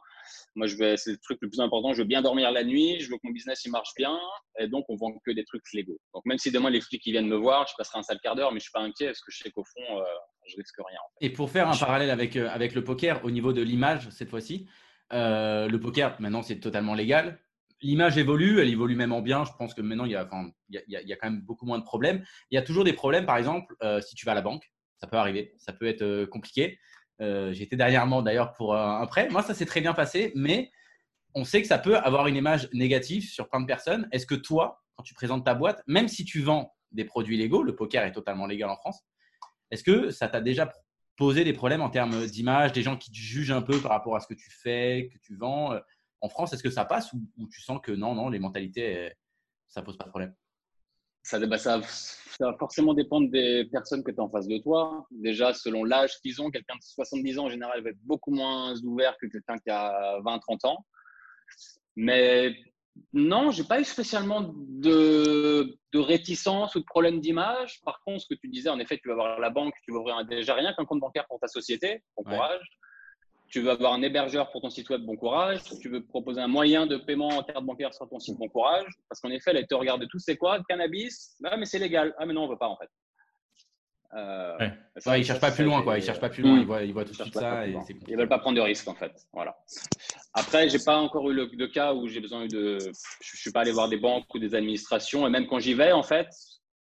[0.54, 1.92] Moi, je vais, c'est le truc le plus important.
[1.92, 3.00] Je veux bien dormir la nuit.
[3.00, 4.18] Je veux que mon business il marche bien.
[4.58, 5.98] Et donc, on vend que des trucs légaux.
[6.14, 8.34] Donc, même si demain les flics ils viennent me voir, je passerai un sale quart
[8.36, 10.04] d'heure, mais je suis pas inquiet parce que je sais qu'au fond, euh,
[10.46, 10.98] je risque rien.
[10.98, 11.26] en fait.
[11.26, 14.30] Et pour faire un parallèle avec, euh, avec le poker, au niveau de l'image, cette
[14.30, 14.68] fois-ci,
[15.12, 17.38] euh, le poker, maintenant, c'est totalement légal.
[17.82, 19.44] L'image évolue, elle évolue même en bien.
[19.44, 21.30] Je pense que maintenant, il y, a, enfin, il, y a, il y a- quand
[21.30, 22.22] même beaucoup moins de problèmes.
[22.50, 24.64] Il y a toujours des problèmes, par exemple, euh, si tu vas à la banque,
[25.00, 26.78] ça peut arriver, ça peut être compliqué.
[27.20, 29.28] Euh, été dernièrement d'ailleurs pour euh, un prêt.
[29.28, 30.70] Moi, ça s'est très bien passé, mais
[31.34, 34.08] on sait que ça peut avoir une image négative sur plein de personnes.
[34.10, 37.62] Est-ce que toi, quand tu présentes ta boîte, même si tu vends des produits légaux,
[37.62, 39.04] le poker est totalement légal en France,
[39.70, 40.72] est-ce que ça t'a déjà
[41.16, 44.16] posé des problèmes en termes d'image, des gens qui te jugent un peu par rapport
[44.16, 45.80] à ce que tu fais, que tu vends euh,
[46.22, 49.12] En France, est-ce que ça passe ou, ou tu sens que non, non, les mentalités,
[49.68, 50.34] ça pose pas de problème?
[51.22, 54.58] Ça, bah, ça, ça va forcément dépendre des personnes que tu as en face de
[54.58, 55.06] toi.
[55.10, 58.74] Déjà, selon l'âge qu'ils ont, quelqu'un de 70 ans, en général, va être beaucoup moins
[58.82, 60.86] ouvert que quelqu'un qui a 20-30 ans.
[61.96, 62.54] Mais
[63.12, 67.80] non, j'ai pas eu spécialement de, de réticence ou de problème d'image.
[67.84, 69.98] Par contre, ce que tu disais, en effet, tu vas avoir la banque, tu vas
[69.98, 72.66] ouvrir un- déjà rien qu'un compte bancaire pour ta société, bon courage.
[73.50, 75.60] Tu veux avoir un hébergeur pour ton site web, bon courage.
[75.82, 78.86] Tu veux proposer un moyen de paiement en carte bancaire sur ton site, bon courage.
[79.08, 81.36] Parce qu'en effet, là, ils te regardent tout, c'est quoi, cannabis?
[81.44, 82.14] Ah, mais c'est légal.
[82.18, 82.88] Ah, mais non, on veut pas, en fait.
[84.16, 84.72] Euh, Ouais.
[84.98, 85.98] ça, Ouais, Ils ça, cherchent pas plus loin, quoi.
[85.98, 86.56] Ils cherchent pas plus loin.
[86.56, 86.60] Hmm.
[86.60, 87.84] Ils voient, ils voient tout de suite ça et loin.
[88.08, 89.12] Ils veulent pas prendre de risques en fait.
[89.32, 89.56] Voilà.
[90.34, 92.78] Après, j'ai pas encore eu le, de cas où j'ai besoin de.
[93.20, 95.92] Je suis pas allé voir des banques ou des administrations et même quand j'y vais
[95.92, 96.28] en fait,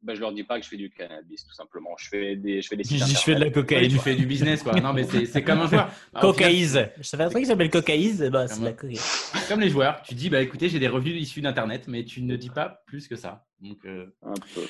[0.02, 1.90] ben, je leur dis pas que je fais du cannabis tout simplement.
[1.98, 3.56] Je fais des, je fais des Je je fais de la internet.
[3.56, 3.90] Ouais, cocaïne.
[3.90, 4.72] tu fais du business, quoi.
[4.80, 5.88] Non, mais c'est c'est comme un joueur.
[6.14, 6.88] Alors, au final, Cocaïse.
[7.00, 8.28] Je un truc qui s'appelle cocaïse.
[8.32, 8.98] Bah, c'est la cocaïne.
[9.48, 12.36] Comme les joueurs, tu dis, bah écoutez, j'ai des revenus issus d'Internet, mais tu ne
[12.36, 13.44] dis pas plus que ça.
[13.60, 14.62] Donc, euh, Un peu.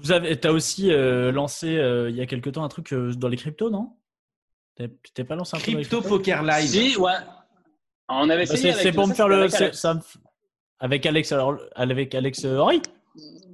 [0.00, 3.12] Vous avez, as aussi euh, lancé euh, il y a quelque temps un truc euh,
[3.14, 3.94] dans les cryptos, non?
[4.76, 6.68] Tu t'es pas lancé un truc Crypto Poker Live.
[6.68, 7.10] Si, ouais.
[8.08, 9.36] On avait Bah, essayé C'est pour me faire le.
[9.42, 9.78] avec Alex.
[9.78, 10.16] ça me f-
[10.78, 12.80] avec Alex, alors, avec Alex euh, Henry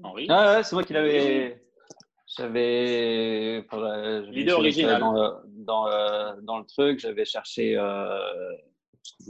[0.03, 0.27] Henri.
[0.29, 1.63] Ah ouais, c'est moi qui l'avais.
[2.37, 3.65] J'avais.
[4.31, 5.01] L'idée originale.
[5.01, 7.77] Dans le, dans, euh, dans le truc, j'avais cherché.
[7.77, 8.19] Euh,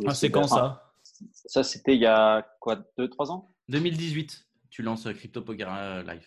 [0.07, 0.93] Ah, c'est quand ça?
[1.33, 3.55] Ça, c'était il y a quoi, 2-3 ans?
[3.69, 6.27] 2018, tu lances euh, Crypto Poker euh, Live.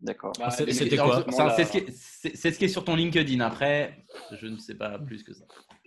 [0.00, 0.32] D'accord.
[0.38, 3.40] Bah, c'était quoi c'est ce qui est sur ton LinkedIn.
[3.40, 5.44] Après, je ne sais pas plus que ça.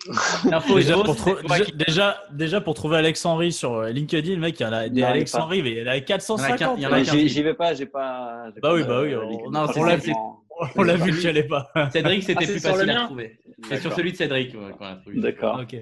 [0.43, 4.59] Déjà pour, déjà, qui- déjà, déjà, pour trouver Alex Henry sur euh, LinkedIn, le mec,
[4.59, 5.35] il y en a des Non, Alex.
[5.35, 6.77] Henry, mais il y en a 450.
[6.77, 8.45] Il y en a Mais qu'un J'y vais pas, j'ai pas.
[8.61, 10.43] Bah oui, bah oui, on- non, ça, vraiment-
[10.75, 11.69] On l'a vu tu allais pas.
[11.91, 13.39] Cédric, c'était Ah, plus sur le facile à trouver.
[13.67, 15.19] C'est sur celui de Cédric ouais, qu'on a trouvé.
[15.19, 15.59] D'accord.
[15.61, 15.75] Ok.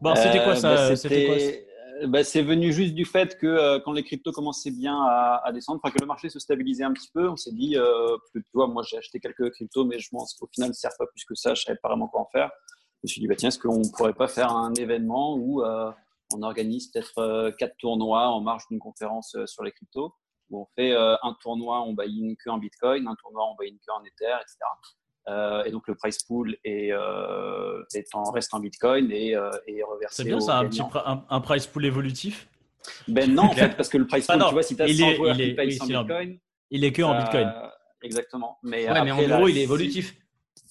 [0.00, 1.66] Bon, c'était quoi Euh, ça bah, C'était quoi c'était-
[2.02, 5.42] euh, bah, C'est venu juste du fait que euh, quand les cryptos commençaient bien à,
[5.44, 8.16] à descendre, enfin que le marché se stabilisait un petit peu, on s'est dit, euh,
[8.32, 10.90] que tu vois, moi j'ai acheté quelques cryptos, mais je pense qu'au final, ça ne
[10.90, 12.50] sert pas plus que ça, je ne savais pas vraiment quoi en faire.
[13.02, 15.62] Je me suis dit, bah, tiens, est-ce qu'on ne pourrait pas faire un événement où
[15.64, 15.90] euh,
[16.34, 20.12] on organise peut-être euh, quatre tournois en marge d'une conférence euh, sur les cryptos,
[20.50, 23.74] où on fait euh, un tournoi, on buy-in que en Bitcoin, un tournoi, on buy-in
[23.76, 24.58] que en Ether, etc.
[25.28, 29.50] Euh, et donc le price pool est, euh, est en, reste en Bitcoin et, euh,
[29.66, 32.48] est reversé C'est bien ça, un, petit, un, un price pool évolutif?
[33.08, 34.88] Ben non, en fait, parce que le price Ah pool, tu vois, si tu as
[34.88, 36.38] il 100 est- joueurs il est- qui payent oui, 100 c'est en- Bitcoin,
[36.70, 37.52] Il est que en Bitcoin.
[38.02, 38.58] Exactement.
[38.62, 40.16] Mais, Ouais, mais en après, gros, là, il est si- évolutif.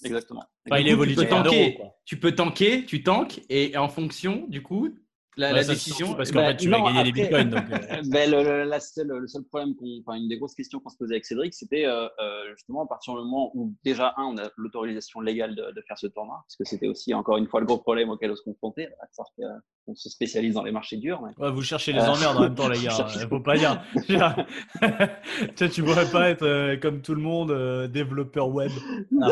[0.04, 0.44] Exactement.
[0.78, 1.76] Il coup, tu peux tanker.
[1.78, 1.94] euros.
[2.06, 4.96] Tu peux tanker, tu tankes, et en fonction, du coup,
[5.38, 6.16] la, Ouais, la ça, décision.
[6.16, 7.50] parce bah, qu'en fait, tu vas gagner des bitcoins.
[7.50, 9.74] Donc, euh, Ben, le, le- la seule- le seul problème,
[10.06, 12.88] enfin, une des grosses questions qu'on se posait avec Cédric, c'était euh, euh, justement à
[12.88, 16.42] partir du moment où déjà, un, on a l'autorisation légale de, de faire ce tournoi,
[16.46, 19.06] parce que c'était aussi encore une fois le gros problème auquel on se confrontait, à
[19.12, 21.22] savoir qu'on se spécialise dans les marchés durs.
[21.22, 23.08] mais- ouais, vous cherchez les emmerdes en même temps, les gars.
[23.16, 23.82] Il faut pas dire.
[25.56, 28.72] tu tu pourrais pas être euh, comme tout le monde, euh, développeur web.
[29.12, 29.30] Non.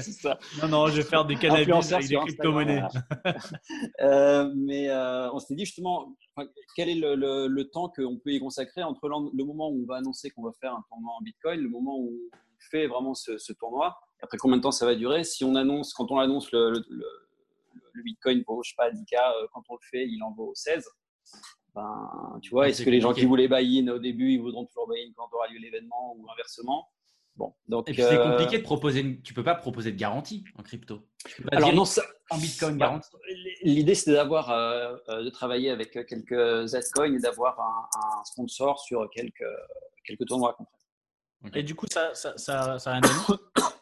[0.00, 0.38] ça.
[0.62, 2.82] non, non, je vais faire des cannabis avec des crypto-monnaies.
[4.54, 6.16] Mais euh, on s'était dit justement,
[6.76, 9.86] quel est le, le- le temps qu'on peut y consacrer entre le moment où on
[9.86, 12.38] va annoncer qu'on va faire un tournoi en Bitcoin, le moment où on
[12.70, 15.24] fait vraiment ce, ce tournoi, et après combien de temps ça va durer.
[15.24, 16.72] Si on annonce, quand on annonce le,
[18.04, 20.84] Bitcoin vaut, je sais pas, 10K, euh, quand on le fait, il en vaut 16.
[21.74, 24.66] Ben, tu vois, Ah, est-ce que les gens qui voulaient buy-in au début, ils voudront
[24.66, 26.88] toujours buy-in quand aura lieu l'événement ou inversement?
[27.36, 27.88] Bon, donc.
[27.88, 29.00] Et puis c'est euh, compliqué de proposer.
[29.00, 29.22] Une...
[29.22, 31.08] Tu peux pas proposer de garantie en crypto.
[31.26, 33.10] Tu peux pas Alors dire non, ça, en Bitcoin Bah, garantie.
[33.62, 38.80] L'idée, c'était d'avoir, euh, euh, de travailler avec quelques altcoins et d'avoir un, un sponsor
[38.80, 39.44] sur quelques,
[40.04, 41.60] quelques tournois concrets.
[41.60, 43.40] Et du coup, ça, ça, ça, ça a rien donné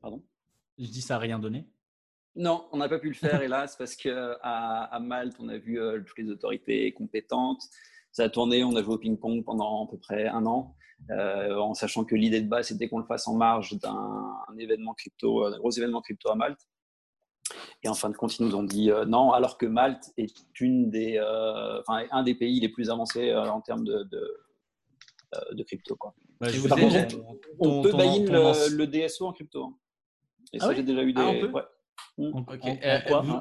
[0.00, 0.22] Pardon?
[0.78, 1.68] Je dis ça a rien donné.
[2.36, 5.80] Non, on n'a pas pu le faire, hélas, parce qu'à à Malte, on a vu
[5.80, 7.62] euh, toutes les autorités compétentes.
[8.10, 10.76] Ça a tourné, on a joué au ping-pong pendant à peu près un an,
[11.10, 13.92] euh, en sachant que l'idée de base, c'était qu'on le fasse en marge d'un
[14.48, 16.60] un événement crypto, un gros événement crypto à Malte.
[17.82, 20.34] Et en fin de compte, ils nous ont dit euh, non, alors que Malte est
[20.60, 24.36] une des, euh, enfin, un des pays les plus avancés euh, en termes de, de,
[25.34, 25.94] euh, de crypto.
[25.96, 26.14] Quoi.
[26.40, 26.68] Bah, je vous
[27.58, 29.64] On peut ton- le, DSO en crypto.
[29.64, 29.76] hein.
[30.52, 31.20] Et Ah ça, ouais j'ai déjà eu des.
[31.20, 32.80] Ah, on peut ouais.
[32.84, 33.40] Euh, quoi vous,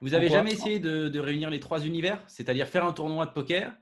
[0.00, 2.92] vous avez En quoi jamais essayé de, de réunir les trois univers C'est-à-dire faire un
[2.92, 3.72] tournoi de poker,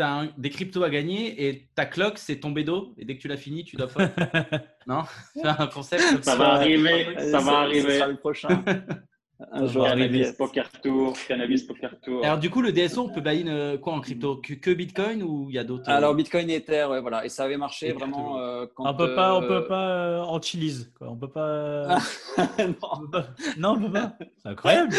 [0.00, 2.94] tu as des cryptos à gagner et ta cloque, c'est tomber d'eau.
[2.98, 4.10] Et dès que tu l'as fini, tu dois faire.
[4.86, 5.02] non?
[5.34, 6.36] C'est un concept Ça ça.
[6.36, 7.98] va arriver, ça va Ça arriver.
[7.98, 8.64] sera le prochain.
[9.52, 10.32] un jour Cannabis.
[10.32, 12.24] Poker Tour, Cannabis Poker Tour.
[12.24, 14.36] Alors, du coup, le DSO, on peut buy-in euh, quoi en crypto?
[14.36, 17.24] Que, que Bitcoin ou il y a d'autres euh, Alors Bitcoin et Ether, ouais, voilà,
[17.24, 18.88] et ça avait marché Et vraiment euh, quand.
[18.90, 21.08] On peut pas, on peut pas euh, en chilies, quoi.
[21.10, 21.98] On peut pas.
[22.58, 23.26] non, on peut pas-
[23.58, 24.14] Non, on peut pas.
[24.38, 24.94] C'est incroyable.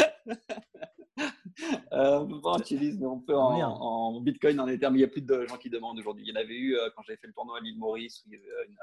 [1.94, 4.90] euh, on peut pas en Chili's, mais on peut en, en Bitcoin, en Ether.
[4.92, 6.24] Mais il y a plus de gens qui demandent aujourd'hui.
[6.26, 8.30] Il y en avait eu euh, quand j'avais fait le tournoi à l'île Maurice, où
[8.30, 8.76] il y avait une,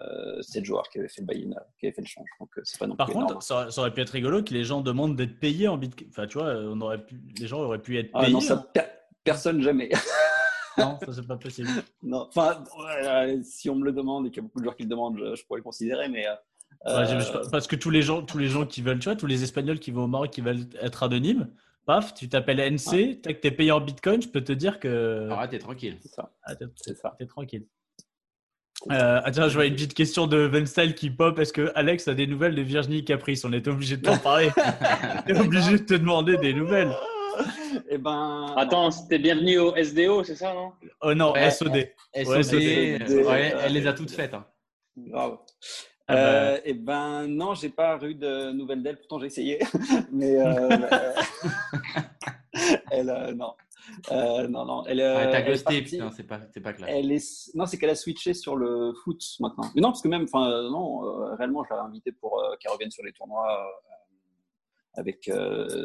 [0.00, 2.28] euh, euh, 7 joueurs qui avaient fait le buy-in, qui avaient fait le change.
[2.40, 4.64] Donc c'est pas non Par plus contre, ça, ça aurait pu être rigolo que les
[4.64, 6.08] gens demandent d'être payés en bitcoin.
[6.10, 8.32] Enfin, tu vois, on aurait pu, les gens auraient pu être Ah, payés.
[8.34, 8.82] non, ça, per-
[9.24, 9.90] personne jamais.
[10.78, 11.70] Non, ça c'est pas possible.
[12.02, 12.62] non, enfin,
[13.02, 14.90] euh, si on me le demande et qu'il y a beaucoup de joueurs qui le
[14.90, 16.26] demandent, je, je pourrais le considérer, mais.
[16.26, 16.34] euh,
[16.84, 19.42] Ouais, parce que tous les gens, tous les gens qui veulent, tu vois, tous les
[19.42, 21.48] Espagnols qui vont au Maroc, qui veulent être anonymes,
[21.86, 25.48] paf, tu t'appelles NC, tac, t'es payé en bitcoin, je peux te dire que là,
[25.48, 25.98] t'es tranquille.
[26.02, 26.32] c'est ça.
[26.42, 27.14] Ah, t'es- C'est ça.
[27.18, 27.66] t'es tranquille.
[28.92, 31.38] Euh, ah tiens, je vois une petite question de Venstyle qui pop.
[31.38, 33.42] Est-ce que Alex a des nouvelles de Virginie Caprice?
[33.46, 34.50] On était obligé de t'en parler.
[35.26, 36.92] On est obligé de te demander des nouvelles.
[37.88, 38.52] Eh ben.
[38.56, 40.72] Attends, c'était bienvenue au SDO, c'est ça, non?
[41.00, 41.50] Oh non, Ouais.
[41.50, 41.88] SOD.
[42.14, 44.34] SOD, ouais, elle les a toutes faites.
[44.34, 44.44] hein.
[46.08, 46.20] Ah bah.
[46.20, 48.96] Euh, eh ben non, j'ai pas eu de nouvelles d'elle.
[48.98, 49.58] Pourtant j'ai essayé,
[50.12, 51.12] mais euh, euh,
[52.90, 53.54] elle euh, non,
[54.12, 54.98] Euh, non non, elle.
[54.98, 55.84] T'as elle est ghosté,
[56.16, 56.88] c'est pas, pas clair.
[56.88, 59.64] Elle est non, c'est qu'elle a switché sur le foot maintenant.
[59.74, 62.72] Mais non, parce que même, enfin euh, non, euh, réellement, je l'avais invitée pour qu'elle
[62.72, 63.66] revienne sur les tournois
[64.94, 65.30] avec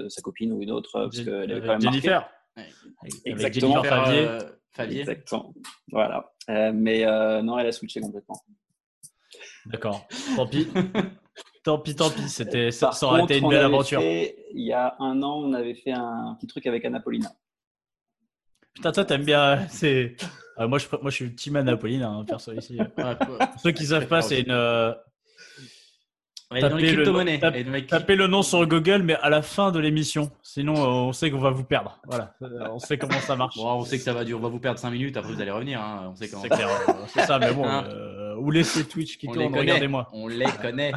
[0.10, 1.82] sa copine ou une autre, parce Jen- qu'elle avait avec quand même.
[1.82, 2.30] Jennifer.
[2.58, 2.66] Ouais.
[3.02, 3.74] Avec Exactement.
[3.84, 4.28] Jennifer Favier.
[4.72, 5.00] Favier.
[5.02, 5.54] Exactement.
[5.92, 6.32] Voilà.
[6.74, 7.06] Mais
[7.42, 8.40] non, elle a switché complètement.
[9.66, 10.08] D'accord.
[10.36, 10.68] Tant pis.
[11.64, 12.30] tant pis, tant pis.
[12.30, 14.02] C'était, ça, aurait été une belle aventure.
[14.02, 17.32] fait- il y a un an, on avait fait un petit truc avec Anna Paulina.
[18.74, 19.68] Putain, toi, t'aimes bien.
[19.70, 20.16] C'est.
[20.58, 22.78] Ah, moi, je, moi, je suis team Anapoline, hein, perso ici.
[22.80, 23.16] Ouais.
[23.16, 24.96] Pour ceux qui savent pas, c'est une.
[26.54, 27.40] Les Tapez le- crypto-monnaies.
[27.40, 30.32] tape- les Tapez le nom sur Google, mais à la fin de l'émission.
[30.42, 32.00] Sinon, euh, on sait qu'on va vous perdre.
[32.08, 32.34] Voilà.
[32.42, 33.56] Euh, On sait comment ça marche.
[33.58, 35.42] Bon, on sait que ça va durer, on va vous perdre 5 minutes, après vous
[35.42, 35.82] allez revenir.
[35.82, 36.42] hein, On sait comment.
[36.44, 36.68] C'est clair.
[37.08, 37.66] C'est ça, mais bon.
[37.66, 37.86] Hein.
[37.90, 39.60] euh, ou laissez Twitch qui On tourne, connaît.
[39.60, 40.10] regardez-moi.
[40.14, 40.92] On les connaît.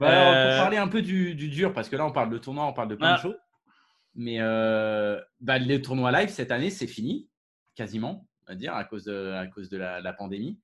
[0.00, 2.38] Bah, alors, pour parler un peu du, du dur, parce que là on parle de
[2.38, 3.16] tournoi, on parle de plein Ah.
[3.16, 3.36] de choses.
[4.14, 7.28] Mais euh, bah, les tournois live cette année, c'est fini,
[7.74, 10.58] quasiment, on va dire, à cause de, à cause de la, la pandémie.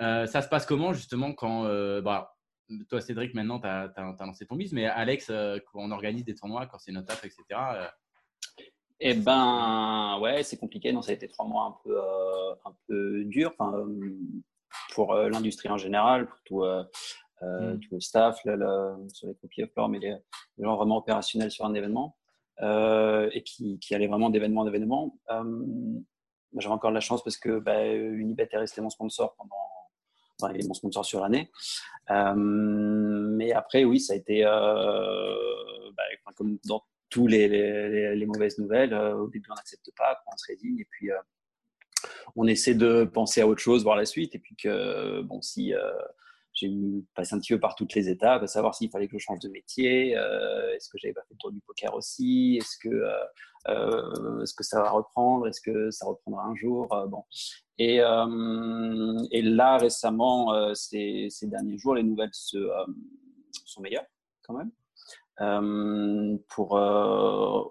[0.00, 1.64] Euh, ça se passe comment justement quand.
[1.66, 2.34] euh, bah,
[2.88, 6.34] toi, Cédric, maintenant, tu as, lancé ton bise, mais Alex, euh, quand on organise des
[6.34, 7.42] tournois, quand c'est notre taf, etc.
[7.50, 7.86] euh,
[9.00, 10.92] Eh ben, ouais, c'est compliqué.
[10.92, 13.54] Non, ça a été trois mois un peu, euh, un peu dur
[14.94, 16.64] pour euh, l'industrie en général, pour tout,
[17.42, 17.80] Mm.
[17.80, 20.14] tout le staff, là, là, sur les copies of mais les,
[20.58, 22.18] les gens vraiment opérationnels sur un événement
[22.60, 25.18] et qui, qui allaient vraiment d'événement en événement.
[26.58, 29.56] J'avais encore de la chance parce que bah, Unibet est resté mon sponsor pendant.
[30.40, 31.50] Enfin, il est mon sponsor sur l'année.
[32.10, 34.44] Euh, mais après, oui, ça a été.
[34.44, 35.34] euh,
[35.96, 36.02] bah,
[36.36, 38.94] comme dans tous les, les, les mauvaises nouvelles.
[38.94, 41.10] Euh, au début, on n'accepte pas, on se résigne et puis
[42.36, 44.34] on essaie de penser à autre chose, voir la suite.
[44.34, 45.74] Et puis que, bon, si
[46.52, 46.70] j'ai
[47.14, 49.40] passé un petit peu par toutes les étapes, à savoir s'il fallait que je change
[49.40, 54.54] de métier, est-ce que j'avais pas fait le tour du poker aussi, est-ce que, est-ce
[54.54, 56.88] que ça va reprendre, est-ce que ça reprendra un jour.
[57.08, 57.24] bon.
[57.78, 64.06] Et, là, récemment, ces, derniers jours, les nouvelles sont meilleures
[64.42, 64.70] quand même.
[65.40, 67.64] Euh, pour euh,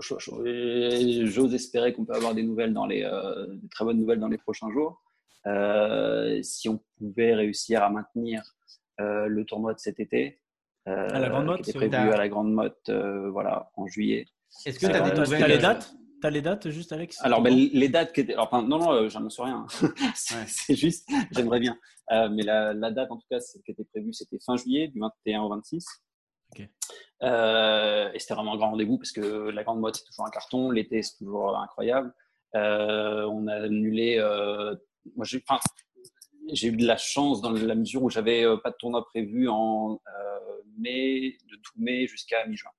[0.00, 4.38] j'ose espérer qu'on peut avoir des nouvelles dans les euh, très bonnes nouvelles dans les
[4.38, 5.02] prochains jours.
[6.42, 8.42] Si on pouvait réussir à maintenir
[8.98, 10.40] le tournoi de cet été,
[10.86, 14.26] à la grande motte, qui était prévu à la grande motte, voilà, en juillet.
[14.64, 15.94] Est-ce que tu as des as les dates?
[16.20, 17.16] T'as les dates juste Alex?
[17.22, 19.66] Alors ben, les dates qui étaient, enfin, non non, j'en sais rien.
[20.14, 21.78] c'est juste, j'aimerais bien.
[22.10, 25.42] Euh, mais la, date, en tout cas, qui était prévue, c'était fin juillet, du 21
[25.42, 25.86] au 26.
[27.22, 30.30] Euh, et c'était vraiment un grand rendez-vous parce que la grande mode, c'est toujours un
[30.30, 30.70] carton.
[30.70, 32.14] L'été, c'est toujours incroyable.
[32.54, 34.18] Euh, on a annulé.
[35.16, 35.42] Moi, j'ai,
[36.52, 40.00] j'ai eu de la chance dans la mesure où j'avais pas de tournoi prévu en
[40.78, 42.70] mai, de tout mai jusqu'à mi-juin.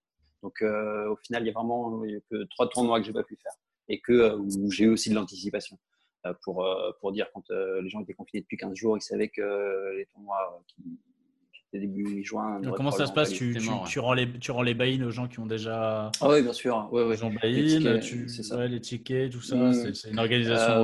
[0.41, 3.53] Donc, au final, il y a vraiment que trois tournois que j'ai pas pu faire
[3.89, 5.77] et que où j'ai eu aussi de l'anticipation.
[6.25, 9.01] Euh, pour, euh, pour dire quand euh, les gens étaient confinés depuis 15 jours, ils
[9.01, 10.99] savaient que les tournois qui,
[11.77, 12.59] début juin.
[12.75, 15.27] Comment ça se passe tu, tu, tu, rends les, tu rends les buy aux gens
[15.27, 16.11] qui ont déjà.
[16.19, 16.89] Ah oui, bien sûr.
[16.91, 17.23] Ouais, ouais.
[17.23, 18.27] Ont buy tu...
[18.27, 18.65] ça.
[18.65, 19.55] les tickets, tout ça.
[19.55, 19.93] Mm.
[19.93, 20.81] C'est une organisation.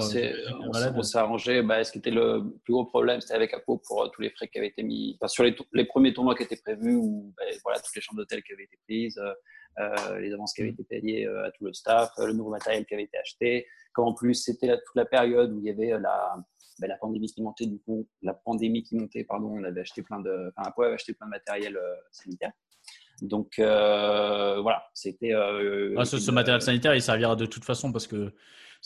[0.96, 1.62] on s'est arrangé.
[1.64, 4.48] Bah, ce qui était le plus gros problème, c'était avec Apo pour tous les frais
[4.48, 5.18] qui avaient été mis.
[5.20, 8.20] Enfin, sur les, les, premiers tournois qui étaient prévus, ou bah, voilà, toutes les chambres
[8.20, 9.20] d'hôtel qui avaient été prises.
[9.80, 12.50] Euh, les avances qui avaient été payées euh, à tout le staff, euh, le nouveau
[12.50, 13.68] matériel qui avait été acheté.
[13.94, 16.38] Quand en plus c'était toute la période où il y avait la,
[16.80, 20.02] ben, la pandémie qui montait, du coup, la pandémie qui montait, pardon, on avait acheté
[20.02, 21.80] plein de, enfin, avait acheté plein de matériel
[22.12, 22.52] sanitaire.
[23.22, 25.34] Donc voilà, c'était.
[25.34, 28.34] Ah, ce, matériel sanitaire, il servira de toute façon parce que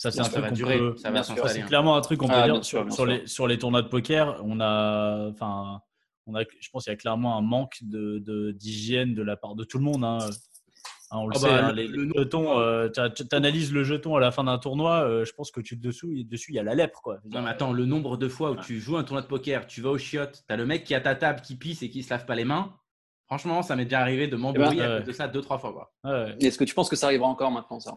[0.00, 0.80] ça, c'est un truc durer.
[0.96, 3.82] ça va C'est clairement un truc qu'on peut ah, dire sur, les, sur les tournois
[3.82, 4.40] de poker.
[4.44, 5.82] On a, enfin,
[6.26, 9.54] on a, je pense qu'il y a clairement un manque de d'hygiène de, la part
[9.56, 10.02] de tout le monde.
[10.02, 10.18] Hein.
[11.12, 14.30] On le ah sait, bah, hein, le, jeton, euh, tu analyses le jeton à la
[14.30, 17.02] fin d'un tournoi, euh, je pense que tu dessous, dessus, il y a la lèpre.
[17.02, 17.18] Quoi.
[17.32, 19.80] Non, mais attends, le nombre de fois où tu joues un tournoi de poker, tu
[19.80, 22.04] vas au chiottes, tu as le mec qui a ta table qui pisse et qui
[22.04, 22.74] se lave pas les mains.
[23.26, 25.72] Franchement, ça m'est déjà arrivé de m'embrouiller eh ben, à de ça deux, trois fois.
[25.72, 26.28] Quoi.
[26.40, 27.94] Est-ce que tu penses que ça arrivera encore maintenant, ça?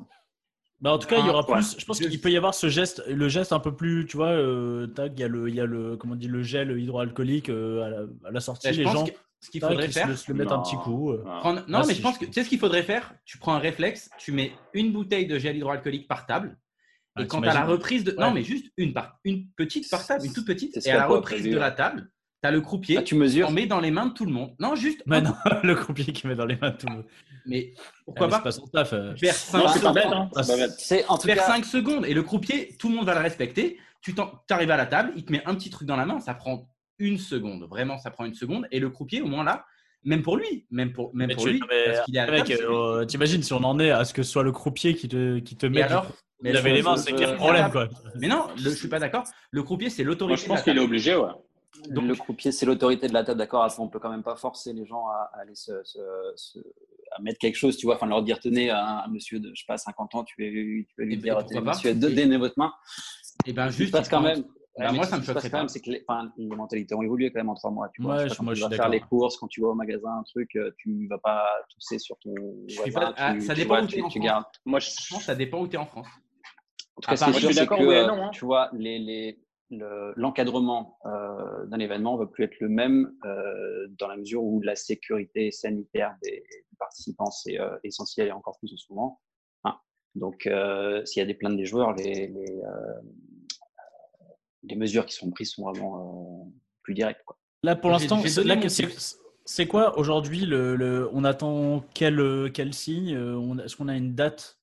[0.82, 1.78] Bah en tout cas, il y aura ah, plus.
[1.80, 4.32] Je pense qu'il peut y avoir ce geste, le geste un peu plus, tu vois,
[4.32, 7.48] euh, il y a le, il y a le, comment on dit, le gel hydroalcoolique
[7.50, 8.70] à, la, sortie.
[8.72, 9.06] les gens,
[9.44, 10.18] ce qu'il faudrait faire.
[10.18, 11.12] Se, le mettre un petit coup.
[11.12, 11.24] Euh.
[11.68, 13.14] Non, mais je pense que tu sais ce qu'il faudrait faire?
[13.26, 16.58] Tu prends un réflexe, tu mets une bouteille de gel hydroalcoolique par table.
[17.20, 18.16] et quand tu as la reprise de.
[18.18, 19.20] Non, mais juste une, par...
[19.24, 20.86] une petite par table, une toute petite.
[20.86, 22.10] Et à la reprise de la table,
[22.42, 22.98] tu as le croupier.
[22.98, 23.50] Ah, tu mesures.
[23.50, 24.56] On met dans les mains de tout le monde.
[24.60, 25.04] Non, juste.
[25.06, 27.06] Mais non, le croupier qui met dans les mains de tout le monde.
[27.46, 27.74] Mais
[28.06, 28.94] pourquoi pas, pas son taf.
[28.94, 29.14] Euh.
[29.18, 29.68] Faire 5
[31.66, 32.06] secondes.
[32.06, 33.78] Et le croupier, tout le monde va le respecter.
[34.02, 34.16] Tu
[34.50, 36.68] arrives à la table, il te met un petit truc dans la main, ça prend
[37.00, 37.68] une seconde.
[37.70, 38.68] Vraiment, ça prend une seconde.
[38.72, 39.66] Et le croupier, au moins là,
[40.04, 43.54] même pour lui, même pour, même pour lui, parce qu'il est mec, euh, T'imagines si
[43.54, 45.82] on en est à ce que ce soit le croupier qui te, qui te met.
[45.82, 46.08] alors,
[46.42, 47.88] mais il avait les mains, c'est quel problème quoi.
[48.20, 49.24] Mais non, je suis pas d'accord.
[49.52, 50.42] Le croupier, c'est l'autorité.
[50.42, 51.32] je pense qu'il est obligé, ouais.
[51.90, 53.68] Donc, le croupier, c'est l'autorité de la table, d'accord.
[53.80, 57.78] On peut quand même pas forcer les gens à, aller se, à mettre quelque chose,
[57.78, 60.36] tu vois, enfin leur dire tenez, un, monsieur de, je sais pas, 50 ans, tu
[60.38, 62.74] vas, tu vas lui dire, monsieur, donnez votre main.
[63.46, 64.44] Et eh ben juste, passe quand même.
[64.78, 66.04] Bah, moi, ça me choque quand même, c'est que les,
[66.38, 67.90] les, mentalités ont évolué quand même en trois mois.
[67.94, 70.56] Tu vois, quand tu vas faire les courses, quand tu vas au magasin, un truc,
[70.56, 72.34] euh, tu ne vas pas tousser sur ton.
[72.78, 74.46] Voisin, ah, ça dépend où tu es en France.
[74.66, 76.08] Moi, je pense que ça dépend où tu es en France.
[76.96, 78.26] En tout cas, ce je suis d'accord, non.
[78.26, 78.30] Hein.
[78.32, 79.40] Tu vois, les, les,
[80.16, 84.62] l'encadrement euh, d'un événement ne va plus être le même euh, dans la mesure où
[84.62, 86.44] la sécurité sanitaire des,
[86.80, 89.20] participants c'est euh, essentiel et encore plus souvent.
[89.64, 89.76] Hein.
[90.16, 90.50] Donc,
[91.06, 92.62] s'il y a des plaintes des joueurs, les, les,
[94.64, 96.52] les, mesures qui sont prises sont vraiment
[96.82, 97.22] plus directes.
[97.26, 97.38] Quoi.
[97.64, 98.22] Là, pour l'instant,
[99.46, 103.10] c'est quoi aujourd'hui le, le, On attend quel, quel signe
[103.64, 104.60] Est-ce qu'on a une date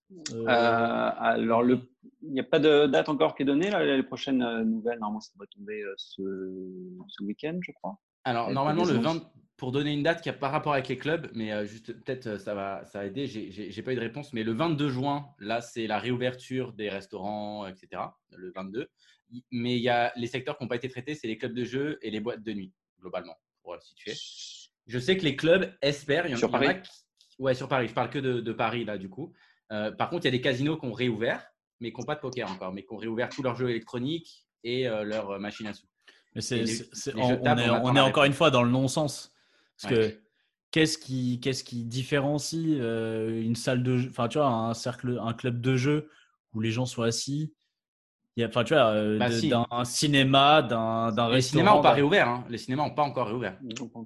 [0.47, 1.81] Alors, le
[2.23, 3.71] il n'y a pas de date encore qui est donnée.
[3.71, 3.85] Là.
[3.85, 6.23] Les prochaines euh, nouvelles, normalement, ça va tomber euh, ce,
[7.09, 7.99] ce week-end, je crois.
[8.25, 9.23] Alors, normalement, le 20,
[9.57, 12.39] pour donner une date qui n'a pas rapport avec les clubs, mais euh, juste peut-être
[12.39, 13.27] ça va, ça va aider.
[13.27, 17.67] J'ai pas eu de réponse, mais le 22 juin, là, c'est la réouverture des restaurants,
[17.67, 18.03] etc.
[18.37, 18.89] Le 22.
[19.51, 21.65] Mais il y a les secteurs qui n'ont pas été traités, c'est les clubs de
[21.65, 24.15] jeu et les boîtes de nuit, globalement, pour situer.
[24.87, 26.27] Je sais que les clubs espèrent.
[26.27, 26.77] Il y en, sur Paris?
[27.39, 27.89] Ouais, sur Paris.
[27.89, 29.33] Je parle que de, de Paris, là, du coup.
[29.69, 31.51] par contre, il y a des casinos qui ont réouvert
[31.81, 34.47] mais qui n'ont pas de poker encore, mais qui ont réouvert tous leurs jeux électroniques
[34.63, 35.87] et euh, leurs machines à sous.
[36.35, 36.65] Mais c'est,
[37.17, 39.33] on, est, encore une fois dans le non-sens.
[39.81, 40.21] Parce que
[40.71, 45.19] qu'est-ce qui, qu'est-ce qui différencie euh, une salle de jeu, enfin, tu vois, un cercle,
[45.21, 46.09] un club de jeu
[46.55, 47.60] où les gens sont assis a,
[48.43, 49.49] Enfin, tu vois, euh, Bah, de- si.
[49.49, 51.61] d'un cinéma, d'un, d'un Les restaurant.
[51.63, 52.29] cinémas n'ont pas réouvert.
[52.29, 52.45] hein.
[52.49, 53.59] Les cinémas n'ont pas encore réouvert.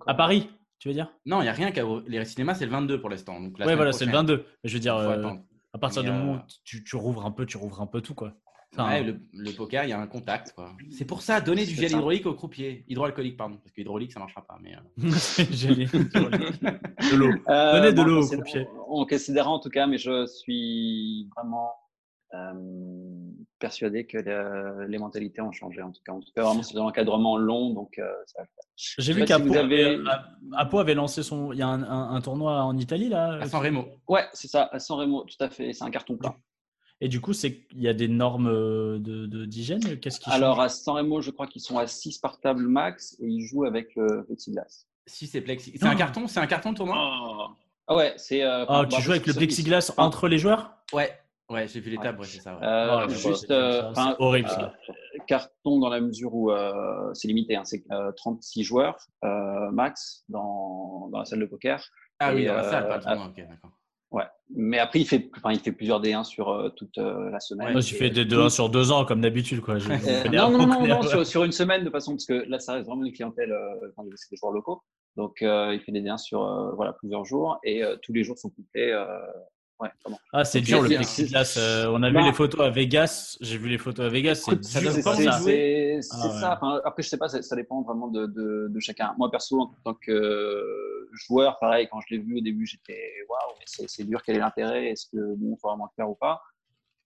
[0.06, 0.48] À Paris,
[0.78, 1.12] tu veux dire?
[1.26, 1.82] Non, il n'y a rien qu'à.
[2.08, 3.40] Les cinémas, c'est le 22 pour l'instant.
[3.40, 4.26] Donc la Ouais, voilà, c'est le prochaine.
[4.26, 4.44] 22.
[4.64, 5.30] Mais je veux dire, euh,
[5.72, 7.86] à partir Mais, du moment euh, où tu, tu rouvres un peu, tu rouvres un
[7.86, 8.32] peu tout, quoi.
[8.76, 10.52] Enfin, Ouais, le, le poker, il y a un contact.
[10.52, 10.72] quoi.
[10.90, 11.96] C'est pour ça, donner du gel ça.
[11.96, 12.84] hydraulique au croupier.
[12.88, 13.58] Hydroalcoolique, pardon.
[13.62, 14.58] Parce que hydraulique, ça ne marchera pas.
[14.60, 14.78] Mais, euh,
[15.76, 15.86] les-
[17.12, 17.30] de l'eau.
[17.48, 18.66] Euh, Donnez de l'eau au croupier.
[18.88, 21.70] En considérant en tout cas, mais je suis vraiment
[23.58, 25.80] persuadé que le- les mentalités ont changé.
[25.82, 28.44] En tout cas, en tout cas vraiment, c'est un encadrement long, donc euh, ça va
[28.44, 28.64] le faire.
[28.76, 29.98] J'ai vu si qu'Apo avez-
[30.80, 31.52] avait, lancé son.
[31.52, 33.38] Il y a un, un- un tournoi en Italie, là.
[33.40, 33.86] à San Remo.
[34.08, 35.72] Ouais, c'est ça, à San Remo, tout à fait.
[35.72, 36.34] C'est un carton plat.
[37.00, 39.98] Et du coup, c'est il y a des normes euh, de de- d'hygiène.
[40.00, 43.16] Qu'est-ce qui Alors, à San Remo, je crois qu'ils sont à 6 par table max
[43.20, 44.86] et ils jouent avec le petit glace.
[45.06, 45.72] Si c'est plexi.
[45.78, 46.96] C'est un carton C'est un carton le tournoi?
[46.98, 47.46] Oh.
[47.86, 48.42] Ah ouais, c'est.
[48.42, 50.72] euh, Ah, tu joues avec le plexiglas entre les joueurs?
[50.94, 51.12] Ouais.
[51.50, 52.56] Ouais, j'ai vu les tables, ouais, c'est ça.
[52.56, 52.64] ouais.
[52.64, 54.48] euh, juste, c'est- euh, c'est horrible.
[54.48, 54.72] euh, ça.
[55.26, 60.24] carton dans la mesure où euh, c'est limité, hein, c'est euh, 36 joueurs euh, max
[60.30, 61.84] dans, dans la salle de poker.
[62.18, 63.20] ah oui, dans la euh, salle, pas le.
[63.20, 63.70] Ok, d'accord.
[64.10, 64.24] Ouais.
[64.54, 67.72] Mais après, il fait, enfin, il fait plusieurs D1 sur euh, toute euh, la semaine.
[67.72, 69.60] Moi, j'ai fait des euh, 2 1 sur 2 ans, comme d'habitude.
[69.60, 69.78] quoi.
[69.78, 72.58] Je- Euh, non, non, non, non, sur, sur une semaine de façon, parce que là,
[72.58, 74.82] ça reste vraiment une clientèle, euh, enfin, c'est des joueurs locaux.
[75.16, 78.22] Donc, euh, il fait des liens sur euh, voilà, plusieurs jours et euh, tous les
[78.24, 78.92] jours sont couplés.
[79.84, 79.90] Ouais.
[80.32, 81.56] Ah, c'est dur le plexiglas.
[81.58, 83.36] euh, on a vu les photos à Vegas.
[83.40, 84.36] J'ai vu les photos à Vegas.
[84.36, 85.30] C'est ça c'est c'est- ça.
[85.32, 85.98] Ah ouais.
[86.02, 86.54] ça.
[86.60, 89.14] Enfin, après, je sais pas, ça, ça dépend vraiment de, de, de chacun.
[89.18, 92.98] Moi, perso, en tant que euh, joueur, pareil, quand je l'ai vu au début, j'étais
[93.28, 94.86] waouh, mais c'est dur, quel est l'intérêt?
[94.86, 96.40] Est-ce que bon, faut vraiment le faire ou pas?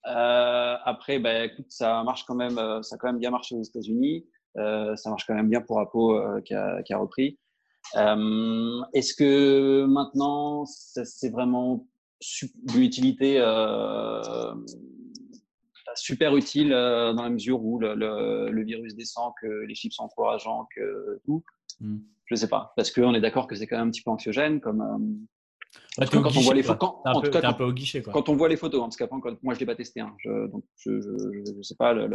[0.07, 3.55] Euh, Après, bah, écoute, ça marche quand même, euh, ça a quand même bien marché
[3.55, 4.25] aux États-Unis.
[4.57, 7.37] Euh, ça marche quand même bien pour Apo euh, qui, a, qui a repris.
[7.95, 11.85] Euh, Est-ce que maintenant, c'est vraiment
[12.19, 14.53] su- d'une utilité euh,
[15.95, 19.95] super utile euh, dans la mesure où le, le, le virus descend, que les chiffres
[19.95, 21.43] sont encourageants, que tout
[21.81, 21.99] Hmm.
[22.25, 24.59] Je sais pas, parce qu'on est d'accord que c'est quand même un petit peu anxiogène,
[24.59, 26.61] comme euh, Ouais, quand on voit les.
[26.63, 28.01] T'es un En peu- tout cas, un quand- peu au guichet.
[28.01, 28.11] Quoi.
[28.11, 30.13] quand on voit les photos, hein, parce qu'après, quand- moi je l'ai pas testé, hein,
[30.17, 32.07] je, donc je, je, je, sais pas le-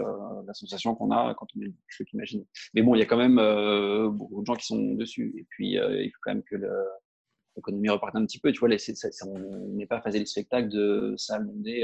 [0.46, 2.46] la sensation qu'on a quand on est, je peux qu'imaginer.
[2.74, 5.46] Mais bon, il y a quand même euh, beaucoup de gens qui sont dessus, et
[5.48, 6.68] puis euh, il faut quand même que le-
[7.56, 8.52] l'économie reparte un petit peu.
[8.52, 8.78] Tu vois, les-
[9.26, 11.14] on n'est pas phasé les spectacles de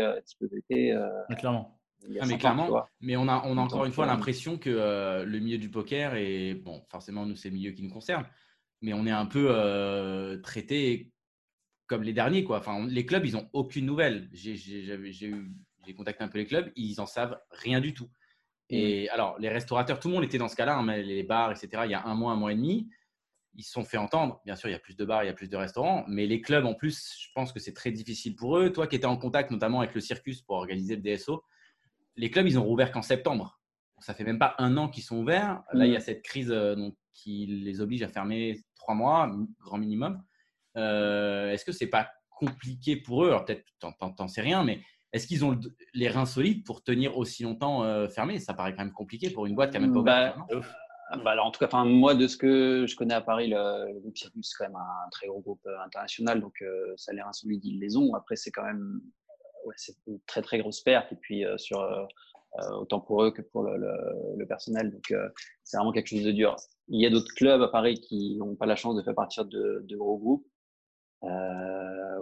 [0.00, 0.92] euh, type EVT.
[0.92, 1.76] Euh, Ouais, Clairement.
[2.02, 4.70] Ah, mais ans, clairement, mais on a, on a encore une fois euh, l'impression que
[4.70, 8.24] euh, le milieu du poker est, bon, forcément, nous, c'est le milieu qui nous concerne,
[8.80, 11.12] mais on est un peu euh, traité
[11.86, 12.56] comme les derniers, quoi.
[12.58, 14.30] Enfin, on- les clubs, ils n'ont aucune nouvelle.
[14.32, 15.52] J'ai j'ai- j'avais- j'ai eu-
[15.86, 18.08] j'ai contacté un peu les clubs, ils en savent rien du tout.
[18.70, 21.50] Et alors, les restaurateurs, tout le monde était dans ce cas-là, hein, mais les bars,
[21.50, 22.88] etc., il y a un mois, un mois et demi,
[23.54, 24.40] ils se sont fait entendre.
[24.44, 26.26] Bien sûr, il y a plus de bars, il y a plus de restaurants, mais
[26.26, 28.70] les clubs, en plus, je pense que c'est très difficile pour eux.
[28.72, 31.44] Toi qui étais en contact notamment avec le Circus pour organiser le DSO,
[32.16, 33.60] les clubs, ils ont rouvert qu'en septembre.
[33.98, 35.62] Ça fait même pas un an qu'ils sont ouverts.
[35.72, 39.30] Là, il y a cette crise euh, donc, qui les oblige à fermer trois mois,
[39.60, 40.22] grand minimum.
[40.76, 43.28] Euh, est-ce que c'est pas compliqué pour eux?
[43.28, 44.80] Alors peut-être, t'en- sais rien, mais
[45.12, 48.38] est-ce qu'ils ont le- les reins solides pour tenir aussi longtemps euh, fermés?
[48.38, 50.36] Ça paraît quand même compliqué pour une boîte qui a même pas ouvert.
[50.38, 50.46] Bah,
[51.12, 53.48] Ah, bah alors, en tout cas, enfin, moi, de ce que je connais à Paris,
[53.48, 57.10] le, groupe Circus, c'est quand même un très gros groupe euh, international, donc euh, ça
[57.10, 58.14] a l'air insolide, ils les ont.
[58.14, 59.00] Après, c'est quand même
[59.66, 62.04] ouais, c'est une très très grosse perte, et puis euh, sur euh,
[62.60, 65.28] euh, autant pour eux que pour le, le- le personnel, donc euh,
[65.64, 66.56] c'est vraiment quelque chose de dur.
[66.88, 69.44] Il y a d'autres clubs à Paris qui n'ont pas la chance de faire partir
[69.46, 70.46] de, de gros groupes.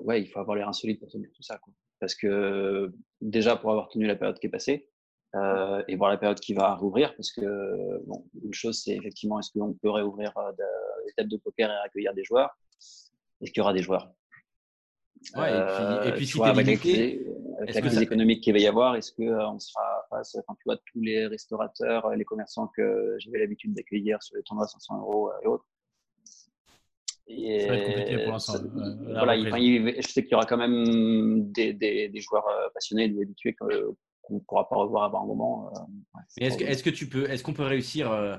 [0.05, 1.73] Ouais, il faut avoir les reins solides pour tenir tout ça, quoi.
[2.01, 4.89] Parce que déjà pour avoir tenu la période qui est passée,
[5.35, 9.39] euh, et voir la période qui va rouvrir parce que bon, une chose c'est effectivement
[9.39, 12.51] est-ce qu'on peut réouvrir euh, de- des tables de poker et accueillir des joueurs?
[13.41, 14.11] Est-ce qu'il y aura des joueurs?
[15.37, 18.03] Ouais, et puis- et puis tu si vois, t'es avec, la limité, crise, avec la
[18.03, 21.01] économique qu'il va y avoir est-ce que euh, on sera face enfin, tu vois tous
[21.01, 25.31] les restaurateurs euh, les commerçants que j'avais l'habitude d'accueillir sur les tournois à 500 euros
[25.31, 25.67] euh, et autres.
[27.31, 30.57] Et Ça va être compliqué pour l'instant, euh, voilà, je sais qu'il y aura quand
[30.57, 33.55] même des, des, des joueurs euh, passionnés, des habitués
[34.29, 35.67] qu'on ne pourra pas revoir avant un moment.
[35.75, 38.37] euh, ouais, Mais est-ce que, tu peux, est-ce qu'on peut réussir euh,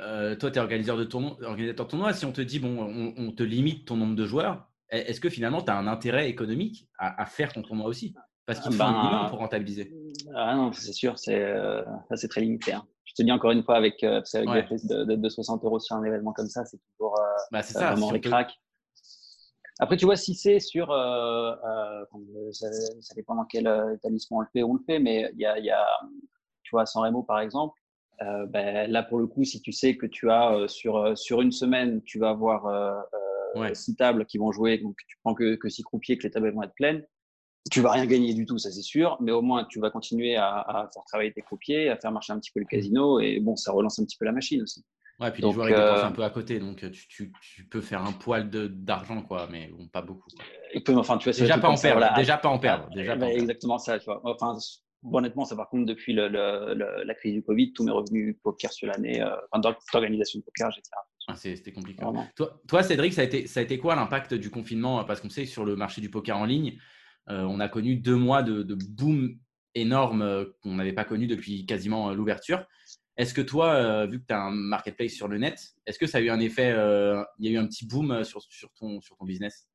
[0.00, 2.12] euh, Toi, tu es organisateur de tournoi, organisateur de tournoi.
[2.12, 5.20] Si on te dit bon, on, on te limite ton nombre de joueurs, est- est-ce
[5.20, 8.14] que finalement tu as un intérêt économique à, à faire ton tournoi aussi?
[8.46, 9.92] Parce qu'il te faut un Ben, minimum pour rentabiliser.
[10.34, 12.72] Ah non, c'est sûr, c'est euh, ça, c'est très limité.
[12.72, 12.86] hein.
[13.04, 14.66] Je te dis encore une fois, avec, euh, Ouais.
[14.68, 17.16] des de, de, de 60 euros sur un événement comme ça, c'est toujours
[17.50, 18.54] Bah, ça, vraiment si on cracks.
[19.78, 23.94] Après, tu vois, si c'est sur, euh, euh, enfin, ça, ça dépend dans quel euh,
[23.94, 25.86] établissement on le fait, on le fait, mais il y a, il y a,
[26.62, 27.78] tu vois, à San Remo par exemple,
[28.22, 31.14] euh, ben, là pour le coup, si tu sais que tu as euh, sur, euh,
[31.14, 32.92] sur une semaine, tu vas avoir euh,
[33.56, 33.74] euh, Ouais.
[33.74, 36.52] six tables qui vont jouer, donc tu prends que, que six croupiers, que les tables
[36.52, 37.06] vont être pleines.
[37.70, 40.36] Tu vas rien gagner du tout, ça c'est sûr, mais au moins tu vas continuer
[40.36, 43.40] à, à faire travailler tes croupiers, à faire marcher un petit peu le casino, et
[43.40, 44.84] bon, ça relance un petit peu la machine aussi.
[45.18, 47.08] Ouais, puis Donc, les joueurs ils dépensent euh, un peu à côté, donc euh, tu,
[47.08, 50.28] tu, tu peux faire un poil d'argent, quoi, mais bon, pas beaucoup.
[50.72, 52.16] Et enfin, tu vois, Déjà pas en ça, perdre, voilà.
[52.20, 52.86] déjà pas en perdre.
[52.90, 53.42] Ah, Déjà bah, pas en perdre.
[53.42, 54.20] exactement ça, tu vois.
[54.24, 54.58] Enfin,
[55.10, 58.36] honnêtement, ça par contre, depuis le- le- le- la crise du Covid, tous mes revenus
[58.42, 60.82] poker sur l'année, euh, enfin, d'or- d'organisation de poker, tiré.
[61.28, 62.02] Ah, C'était compliqué.
[62.02, 62.28] Vraiment.
[62.36, 65.02] Toi, toi, Cédric, ça a, été, ça a été quoi l'impact du confinement?
[65.04, 66.78] Parce qu'on sait que sur le marché du poker en ligne,
[67.30, 69.38] euh, on a connu deux mois de, de boom
[69.74, 72.64] énorme qu'on n'avait pas connu depuis quasiment l'ouverture.
[73.16, 76.06] Est-ce que toi, euh, vu que tu as un marketplace sur le net, est-ce que
[76.06, 78.42] ça a eu un effet, euh, il y a eu un petit boom euh, sur,
[78.42, 79.66] sur, ton, sur ton business?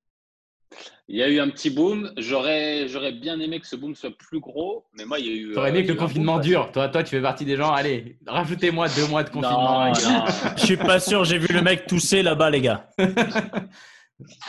[1.07, 2.13] Il y a eu un petit boom.
[2.17, 5.33] J'aurais, j'aurais bien aimé que ce boom soit plus gros, mais moi, il y a
[5.33, 5.51] eu.
[5.51, 6.71] Tu aurais euh, aimé que le confinement boom dure.
[6.71, 7.71] Toi, toi, tu fais partie des gens.
[7.71, 9.85] Allez, rajoutez-moi deux mois de confinement.
[9.85, 10.09] Non, les gars.
[10.09, 10.51] non.
[10.57, 12.89] Je suis pas sûr, j'ai vu le mec tousser là-bas, les gars.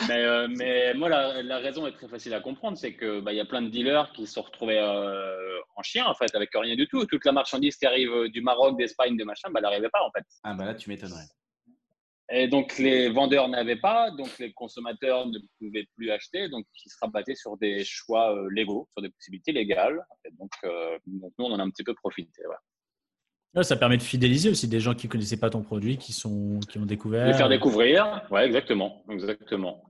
[0.07, 3.33] Mais, euh, mais moi, la, la raison est très facile à comprendre, c'est que bah,
[3.33, 6.49] y a plein de dealers qui se sont retrouvés euh, en chien, en fait, avec
[6.53, 7.05] rien du tout.
[7.05, 10.03] Toute la marchandise qui arrive euh, du Maroc, d'Espagne, de machin, bah, elle n'arrivait pas,
[10.03, 10.25] en fait.
[10.43, 11.25] Ah bah là, tu m'étonnerais.
[12.31, 16.89] Et donc, les vendeurs n'avaient pas, donc les consommateurs ne pouvaient plus acheter, donc ils
[16.89, 20.03] se rabattaient sur des choix euh, légaux, sur des possibilités légales.
[20.25, 20.51] Et donc,
[21.05, 22.47] donc, nous, on en a un petit peu profité.
[22.47, 22.55] ouais.
[23.55, 26.59] Ouais, ça permet de fidéliser aussi des gens qui connaissaient pas ton produit, qui, sont,
[26.69, 27.27] qui ont découvert.
[27.27, 29.83] Les faire découvrir, ouais, exactement, exactement.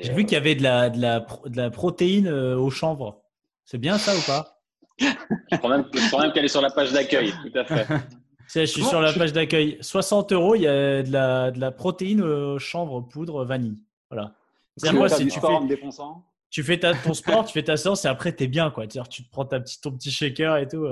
[0.00, 2.70] J'ai vu qu'il y avait de la, de la, pro- de la protéine euh, au
[2.70, 3.22] chanvre.
[3.64, 4.60] C'est bien ça ou pas?
[5.00, 7.86] Je crois même, je crois même qu'elle est sur la page d'accueil, tout à fait.
[8.54, 9.78] Je suis Comment sur la page d'accueil.
[9.80, 13.78] 60 euros, il y a de la, de la protéine au chanvre poudre vanille.
[14.10, 14.34] Voilà.
[14.78, 17.52] Tu C'est moi, si tu fais, en me dépensant tu fais ta, ton sport, tu
[17.54, 18.70] fais ta séance et après, t'es bien.
[18.70, 18.86] quoi.
[18.86, 20.86] Tu te prends ta petite, ton petit shaker et tout.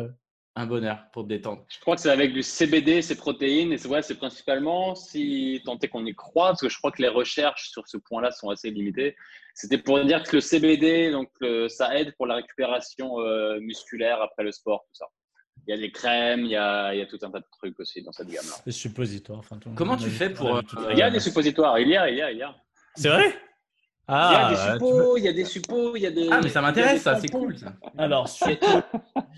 [0.56, 1.64] Un bonheur pour te détendre.
[1.68, 5.62] Je crois que c'est avec du CBD, ces protéines, et c'est ouais, c'est principalement si
[5.64, 8.32] tant est qu'on y croit, parce que je crois que les recherches sur ce point-là
[8.32, 9.16] sont assez limitées.
[9.54, 11.30] C'était pour dire que le CBD, donc
[11.68, 15.06] ça aide pour la récupération euh, musculaire après le sport, tout ça.
[15.66, 17.46] Il y a des crèmes, il y a, il y a tout un tas de
[17.58, 18.56] trucs aussi dans cette gamme-là.
[18.64, 19.38] C'est suppositoire.
[19.38, 22.10] Enfin, ton- Comment tu fais pour, euh, Il y a des suppositoires, il y a,
[22.10, 22.54] il y a, il y a.
[22.96, 23.28] C'est vrai?
[24.08, 26.28] Il y a Ah, des suppos, il y a des suppos, il y a des.
[26.32, 27.56] Ah, mais ça m'intéresse, ça, des c'est cool.
[27.56, 27.72] Ça.
[27.96, 28.28] Alors,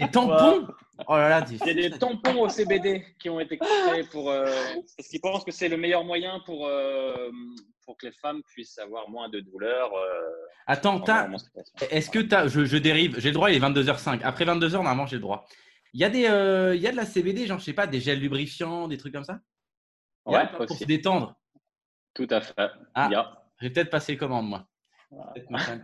[0.01, 0.67] Les tampons?
[1.09, 4.31] Oh là là, Il y a des tampons au CBD qui ont été créés pour
[4.31, 4.45] euh,
[4.97, 7.31] parce qu'ils pensent que c'est le meilleur moyen pour euh,
[7.85, 9.93] pour que les femmes puissent avoir moins de douleurs.
[9.95, 10.31] Euh,
[10.67, 11.03] Attends,
[11.91, 12.49] est-ce que tu as.
[12.49, 14.21] Je, je dérive, j'ai le droit, il est 22h05.
[14.23, 15.47] Après 22h, normalement, j'ai le droit.
[15.95, 17.87] Il y, a des, euh, il y a de la CBD, genre, je sais pas,
[17.87, 19.41] des gels lubrifiants, des trucs comme ça?
[20.25, 21.35] Ouais, Pour se détendre?
[22.15, 22.71] Tout à fait.
[22.95, 23.09] Ah.
[23.11, 23.45] Il y a.
[23.61, 24.67] J'ai peut-être passé commande, moi.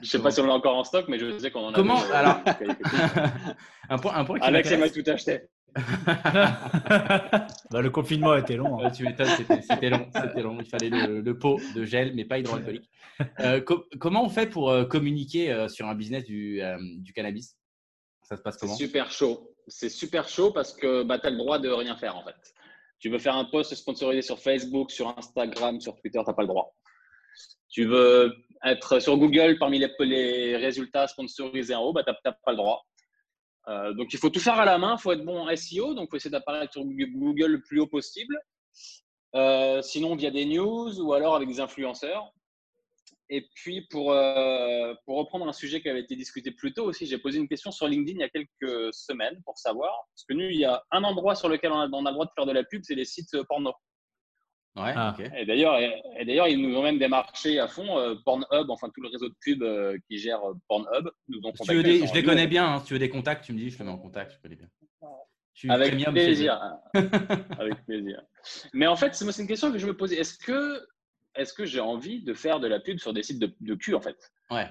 [0.02, 1.74] Je sais pas si on l'a encore en stoc, mais je sais qu'on en a.
[1.74, 2.40] Comment euh, Alors-
[3.90, 5.42] un point, un point qui Alex il m'a tout acheté.
[7.70, 8.82] bah, le confinement était long.
[8.84, 8.90] hein.
[8.90, 10.58] Tu m'étonnes, c'était long, c'était long.
[10.60, 12.88] Il fallait le, le pot de gel, mais pas hydroalcoolique.
[13.40, 17.12] Euh, co- comment on fait pour euh, communiquer euh, sur un business du, euh, du
[17.12, 17.56] cannabis?
[18.22, 18.74] Ça se passe C'est comment?
[18.76, 19.54] super chaud.
[19.66, 22.34] C'est super chaud parce que bah, tu as le droit de rien faire en fait.
[22.98, 26.42] Tu veux faire un post sponsorisé sur Facebook, sur Instagram, sur Twitter, tu n'as pas
[26.42, 26.74] le droit.
[27.68, 28.34] Tu veux
[28.64, 32.84] être sur Google parmi les, résultats sponsorisés en haut, bah, tu n'as pas le droit.
[33.68, 35.94] Euh, donc il faut tout faire à la main, il faut être bon en SEO,
[35.94, 38.38] donc il faut essayer d'apparaître sur Google le plus haut possible.
[39.34, 42.32] Euh, sinon via des news ou alors avec des influenceurs.
[43.30, 47.04] Et puis, pour, euh, pour reprendre un sujet qui avait été discuté plus tôt aussi,
[47.04, 49.92] j'ai posé une question sur LinkedIn il y a quelques semaines pour savoir.
[50.14, 52.14] Parce que nous, il y a un endroit sur lequel on a, on a le
[52.14, 53.74] droit de faire de la pub, c'est les sites porno.
[54.78, 55.16] Ouais, Ah.
[55.36, 57.98] Et d'ailleurs, et, et d'ailleurs, ils nous ont même démarché à fond.
[57.98, 61.52] euh, Pornhub, enfin tout le réseau de pub euh, qui gère euh, Pornhub, nous ont
[61.54, 62.00] Si tu veux contactés.
[62.00, 62.66] des- je les connais bien.
[62.74, 62.78] hein.
[62.80, 64.32] Si tu veux des contacts, tu me dis, je te mets en contact.
[64.36, 64.68] Je connais bien.
[65.54, 66.60] Je Avec premium plaisir.
[67.58, 68.22] Avec plaisir.
[68.72, 70.16] Mais en fait, c'est moi, c'est une question que je me posais.
[70.16, 70.80] Est-ce que,
[71.34, 73.94] est-ce que j'ai envie de faire de la pub sur des sites de, de cul,
[73.94, 74.16] en fait?
[74.50, 74.68] Ouais.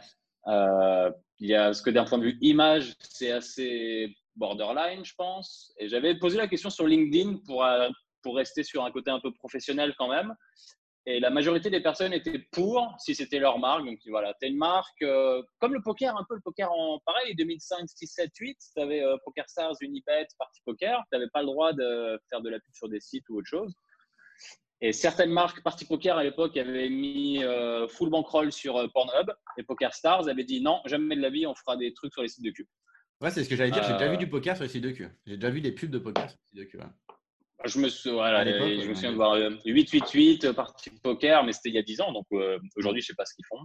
[0.48, 5.14] Euh, il y a ce que d'un point de vue image, c'est assez borderline, je
[5.16, 5.74] pense.
[5.78, 7.90] Et j'avais posé la question sur LinkedIn pour, euh,
[8.28, 10.36] pour rester sur un côté un peu professionnel quand même.
[11.06, 13.86] Et la majorité des personnes étaient pour si c'était leur marque.
[13.86, 17.34] Donc voilà, tu une marque, euh, comme le poker, un peu le poker en pareil,
[17.36, 18.58] 2005, 6, 7, 8.
[18.76, 21.02] Tu avais Poker Stars, Unibet, Party Poker.
[21.10, 23.48] Tu n'avais pas le droit de faire de la pub sur des sites ou autre
[23.48, 23.74] chose.
[24.82, 29.32] Et certaines marques, Party Poker à l'époque, avaient mis euh, full bankroll sur euh, Pornhub.
[29.58, 32.22] Et Poker Stars avait dit non, jamais de la vie, on fera des trucs sur
[32.24, 32.68] les sites de cul.
[33.22, 33.82] Ouais, c'est ce que j'allais dire.
[33.84, 35.08] J'ai déjà Euh, vu du poker sur les sites de cul.
[35.26, 36.78] J'ai déjà vu des pubs de poker sur les sites de cul.
[36.78, 37.17] ouais.
[37.66, 40.92] Je me, sou- voilà, À l'époque, je me souviens de voir euh, 888, euh, Party
[41.02, 42.12] Poker, mais c'était il y a 10 ans.
[42.12, 43.60] Donc euh, aujourd'hui, je sais pas ce qu'ils font.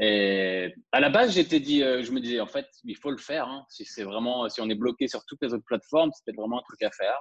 [0.00, 3.16] Et à la base, j'étais dit, euh, je me disais, en fait, il faut le
[3.16, 3.46] faire.
[3.46, 3.64] hein.
[3.68, 6.58] si c'est vraiment, si on est bloqué sur toutes les autres plateformes, c'est peut-être vraiment
[6.58, 7.16] un truc à faire.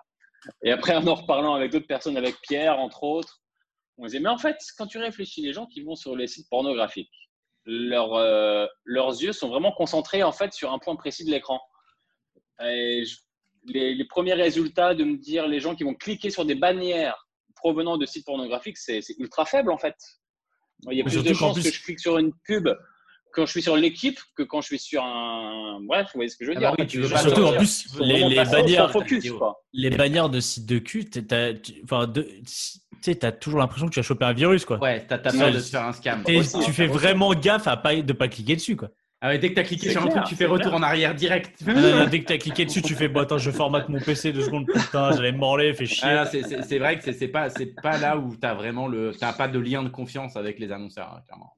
[0.63, 3.41] Et après, en en reparlant avec d'autres personnes, avec Pierre, entre autres,
[3.97, 6.49] On disait, mais en fait, quand tu réfléchis, les gens qui vont sur les sites
[6.49, 7.11] pornographiques,
[7.65, 11.61] leur, euh, leurs yeux sont vraiment concentrés en fait sur un point précis de l'écran.
[12.63, 13.17] Et je-
[13.65, 17.27] les, les premiers résultats de me dire les gens qui vont cliquer sur des bannières
[17.55, 19.95] provenant de sites pornographiques, c'est ultra faible en fait.
[20.91, 22.67] Il y a Mais plus de chances plus- que je clique sur une pub
[23.31, 25.79] quand je suis sur l'équipe que quand je suis sur un.
[25.81, 26.69] Bref, vous voyez ce que je veux Ah dire.
[26.71, 29.63] bah oui, tu veux pas Surtout en plus, les, bannières, sans focus, quoi.
[29.71, 31.25] les bannières de sites de cul, tu
[31.83, 32.11] enfin,
[33.01, 34.77] tu t'as toujours l'impression que tu as chopé un virus, quoi.
[34.79, 36.23] Ouais, t'as t'as Ouais, peur de te faire un scam.
[36.25, 38.89] Tu fais vraiment gaffe à pas, de pas cliquer dessus, quoi.
[39.25, 40.79] Ah ouais, dès que t'as cliqué C'est sur un truc, tu fais retour clair.
[40.81, 41.63] en arrière direct.
[41.65, 43.99] Ah, non, non, dès que t'as cliqué dessus, tu fais bon, attends, je formate mon
[44.01, 46.09] PC deux secondes, putain, j'allais me branler, fait chier.
[46.09, 49.47] Ah, c'est- vrai que c'est- pas, c'est pas là où t'as vraiment le, t'as pas
[49.47, 51.55] de lien de confiance avec les annonceurs, hein, clairement.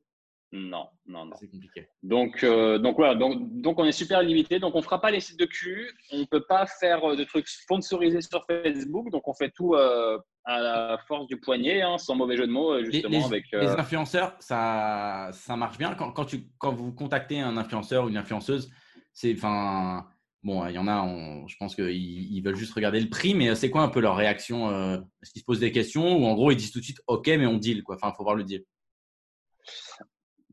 [0.52, 1.36] Non, non, non.
[1.40, 1.90] C'est compliqué.
[2.04, 4.60] Donc, euh, donc voilà, donc, donc on est super limité.
[4.60, 5.90] Donc on fera pas les sites de cul.
[6.14, 9.10] On peut pas faire euh, de trucs sponsorisés sur Facebook.
[9.12, 12.52] Donc on fait tout euh, à la force du poignet, hein, sans mauvais jeu de
[12.52, 13.46] mots, euh, justement les- avec.
[13.52, 15.96] les euh, influenceurs, ça, ça marche bien.
[15.96, 18.70] Quand, quand, tu, quand vous contactez un influenceur ou une influenceuse,
[19.12, 20.06] c'est, enfin,
[20.44, 21.90] bon, il y en a, on- je pense qu'ils
[22.34, 25.32] ils veulent juste regarder le prix, mais c'est quoi un peu leur réaction euh, Est-ce
[25.32, 27.48] qu'ils se posent des questions ou en gros ils disent tout de suite, ok, mais
[27.48, 27.96] on deal, quoi.
[27.96, 28.64] Enfin, faut voir le deal.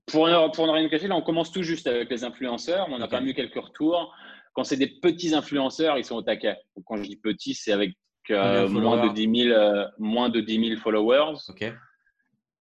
[0.07, 2.87] Pour, pour ne rien cacher, là, on commence tout juste avec les influenceurs.
[2.91, 3.11] On a Ok.
[3.11, 4.15] quand même eu quelques retours.
[4.55, 6.57] Quand c'est des petits influenceurs, ils sont au taquet.
[6.77, 7.95] Donc, quand je dis petits, c'est avec
[8.31, 11.37] euh, moins, de followers 10 000, euh, moins de 10 000 followers,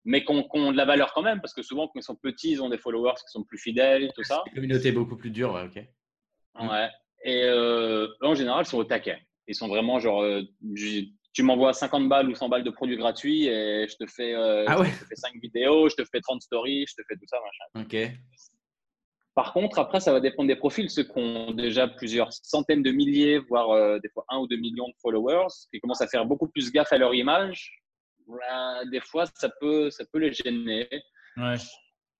[0.04, 2.02] mais qui ont, qui ont de la valeur quand même, parce que souvent, quand ils
[2.02, 4.42] sont petits, ils ont des followers qui sont plus fidèles, tout ça.
[4.46, 5.82] Une communauté beaucoup plus dure, ouais, ok.
[6.68, 6.88] Ouais.
[7.24, 9.18] Et euh, en général, ils sont au taquet.
[9.48, 10.42] Ils sont vraiment genre, euh,
[11.32, 14.34] tu m'envoies 50 balles ou 100 balles de produits gratuits et je te fais,
[14.66, 14.86] Ah ouais.
[14.90, 17.38] je te fais 5 vidéos, je te fais 30 stories, je te fais tout ça,
[17.40, 17.84] machin.
[17.84, 18.12] Ok.
[19.36, 20.90] Par contre, après, ça va dépendre des profils.
[20.90, 24.56] Ceux qui ont déjà plusieurs centaines de milliers, voire euh, des fois un ou deux
[24.56, 27.70] millions de followers, qui commencent à faire beaucoup plus gaffe à leur image,
[28.26, 30.88] bah, des fois, ça peut, ça peut les gêner.
[31.36, 31.56] Ouais.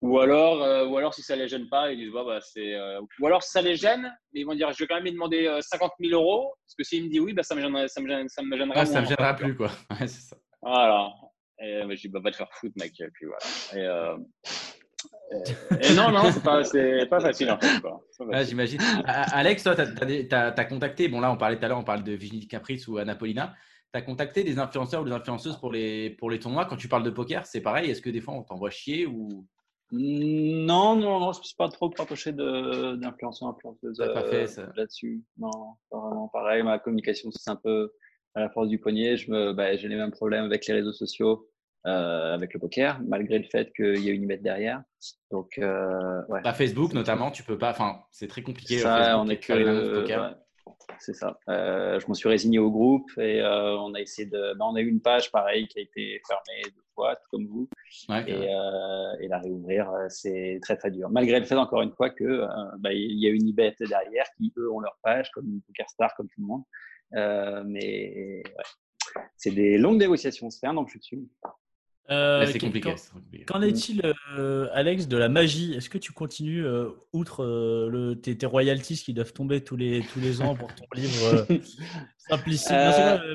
[0.03, 2.75] Ou alors, euh, ou alors si ça les gêne pas, ils disent bah, bah, c'est.
[2.75, 4.03] euh, Ou alors si ça les gêne,
[4.33, 6.75] mais ils vont dire je vais quand même lui demander euh, 50 000 euros parce
[6.75, 8.85] que s'il me dit oui, bah, ça me gênera, ça me gêne- ça me gênera
[8.85, 9.71] ça me gênera plus, quoi.
[9.91, 10.37] Ouais, c'est ça.
[10.61, 11.09] Voilà.
[11.63, 12.93] Et euh, je dis bah va te faire foutre mec.
[13.01, 13.41] Et puis voilà.
[13.83, 14.17] Et, euh,
[15.33, 17.81] et- et non non c'est pas c'est pas facile en fait,
[18.27, 18.49] facile.
[18.49, 18.81] j'imagine.
[19.07, 19.83] Alex, toi, tu
[20.33, 22.99] as, contacté, bon là on parlait tout à l'heure, on parlait de Virginie Caprice ou
[22.99, 23.55] Anna Paulina,
[23.93, 26.65] tu as contacté des influenceurs ou des influenceuses pour les, pour les tournois?
[26.65, 29.47] Quand tu parles de poker, c'est pareil, est-ce que des fois on t'envoie chier ou?
[29.93, 34.73] Non, non, non, je ne suis pas trop rapproché de- d'influenceurs, influenceuses euh, fait ça.
[34.75, 35.23] là-dessus.
[35.39, 36.65] Non, pas vraiment pareil.
[36.65, 37.93] Ma communication, c'est un peu
[38.35, 39.17] à la force du poignet.
[39.17, 41.49] Je me, bah, j'ai les mêmes problèmes avec les réseaux sociaux,
[41.87, 44.83] euh, avec le poker, malgré le fait qu'il y a une IBET derrière.
[45.31, 46.41] Donc, euh, ouais.
[46.43, 48.79] Bah, Facebook notamment, tu peux pas, enfin c'est très compliqué.
[48.79, 49.53] Ça, Facebook, on est que.
[49.53, 50.35] ouais,
[50.99, 51.39] c'est ça.
[51.49, 54.55] Euh, je m'en suis résigné au groupe et euh, on a essayé de.
[54.55, 57.47] bah, on a eu une page pareil qui a été fermée deux fois, tout comme
[57.47, 57.69] vous.
[58.09, 61.09] Ouais, Et, euh, et la réouvrir, euh, c'est très très dur.
[61.11, 62.47] Malgré le fait, encore une fois, que euh,
[62.79, 66.29] bah, il y a une IBET derrière qui, eux, ont leur page, comme PokerStar, comme
[66.29, 66.63] tout le monde.
[67.15, 69.23] Euh, mais ouais.
[69.37, 70.51] c'est des longues négociations.
[70.51, 71.29] Ça fait un an que je suis dessus.
[72.11, 72.95] Euh, c'est compliqué.
[73.47, 74.01] qu'en- est-il,
[74.39, 75.75] euh, Alex, de la magie?
[75.75, 80.03] Est-ce que tu continues, euh, outre le, tes, tes royalties qui doivent tomber tous les,
[80.13, 81.47] tous les ans pour ton livre
[82.19, 82.75] Simplicité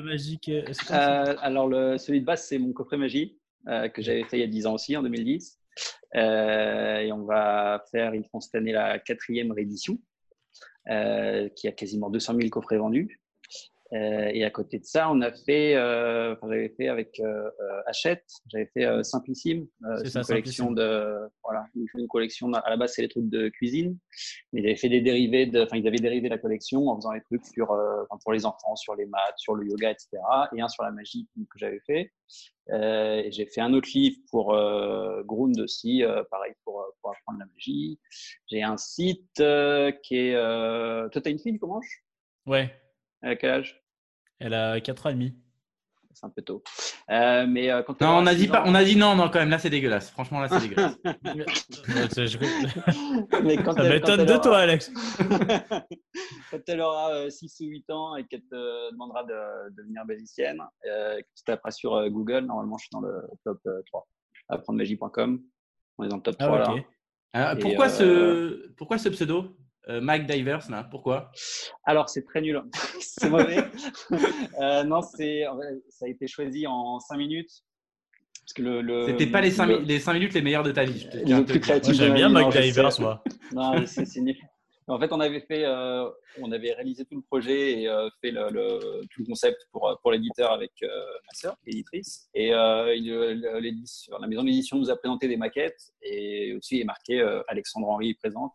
[0.02, 0.50] magique
[0.88, 4.48] alors, le, celui de base, c'est mon coffret magie que j'avais fait il y a
[4.48, 5.58] 10 ans aussi, en 2010.
[6.14, 9.98] Euh, et on va faire, ils font cette année la quatrième réédition,
[10.86, 13.21] qui a quasiment 200 000 coffrets vendus.
[13.92, 17.50] Euh, et à côté de ça, on a fait, euh, enfin, j'avais fait avec euh,
[17.60, 20.74] euh, Hachette, j'avais fait euh, Simplissime, euh, C'est ça, une collection Simplissime.
[20.74, 22.52] de, voilà, une collection.
[22.54, 23.98] À la base, c'est les trucs de cuisine,
[24.52, 27.12] mais ils avaient fait des dérivés, de, enfin, ils avaient dérivé la collection en faisant
[27.12, 30.08] les trucs sur, euh, enfin, pour les enfants, sur les maths, sur le yoga, etc.
[30.56, 32.12] Et un sur la magie que j'avais fait.
[32.70, 37.10] Euh, et j'ai fait un autre livre pour euh, Grund aussi, euh, pareil pour, pour
[37.10, 37.98] apprendre la magie.
[38.48, 40.34] J'ai un site euh, qui est.
[40.34, 41.08] Euh...
[41.10, 41.80] Toi, t'as une fille, comment
[42.46, 42.74] Ouais,
[43.20, 43.81] À quel âge?
[44.42, 45.34] Elle a 4 ans et demi.
[46.14, 46.62] C'est un peu tôt.
[47.10, 49.30] Euh, mais euh, quand Non, on a dit pas, ans- on a dit non, non
[49.30, 49.48] quand même.
[49.48, 50.10] Là, c'est dégueulasse.
[50.10, 50.96] Franchement, là, c'est dégueulasse.
[53.42, 54.92] Mais quand Ça m'étonne de aura- toi, Alex.
[56.50, 60.60] quand elle aura 6 ou 8 ans et qu'elle te demandera de, de devenir magicienne,
[60.86, 64.06] euh, que tu taperas sur euh, Google, normalement je suis dans le top euh, 3.
[64.48, 65.40] Apprendemagie.com,
[65.98, 66.82] on est dans le top 3 Ah, là.
[67.34, 69.56] Euh, Et, pourquoi, euh, ce, pourquoi ce pseudo?
[69.88, 71.30] Euh, Mike Divers, là Pourquoi?
[71.84, 72.62] Alors c'est très nul,
[73.00, 73.64] c'est mauvais.
[74.60, 75.44] Euh, non, c'est,
[75.88, 77.50] ça a été choisi en 5 minutes.
[78.44, 80.72] Parce que le, le- C'était pas les 5, le- les cinq minutes les meilleures de
[80.72, 81.06] ta vie.
[81.14, 81.96] Le plus créatif.
[81.96, 82.50] Moi, j'aime bien Mike.
[82.60, 83.22] Divers, moi.
[83.52, 84.36] Non, c'est c'est nul.
[84.88, 86.08] En fait, on avait fait, euh,
[86.40, 89.96] on avait réalisé tout le projet et euh, fait le, le- tout le concept pour,
[90.02, 92.28] pour l'éditeur avec euh, ma sœur, qui est éditrice.
[92.34, 92.92] Et euh,
[94.20, 97.88] la maison d'édition nous a présenté des maquettes et aussi il est marqué euh, Alexandre
[97.88, 98.52] Henry présente.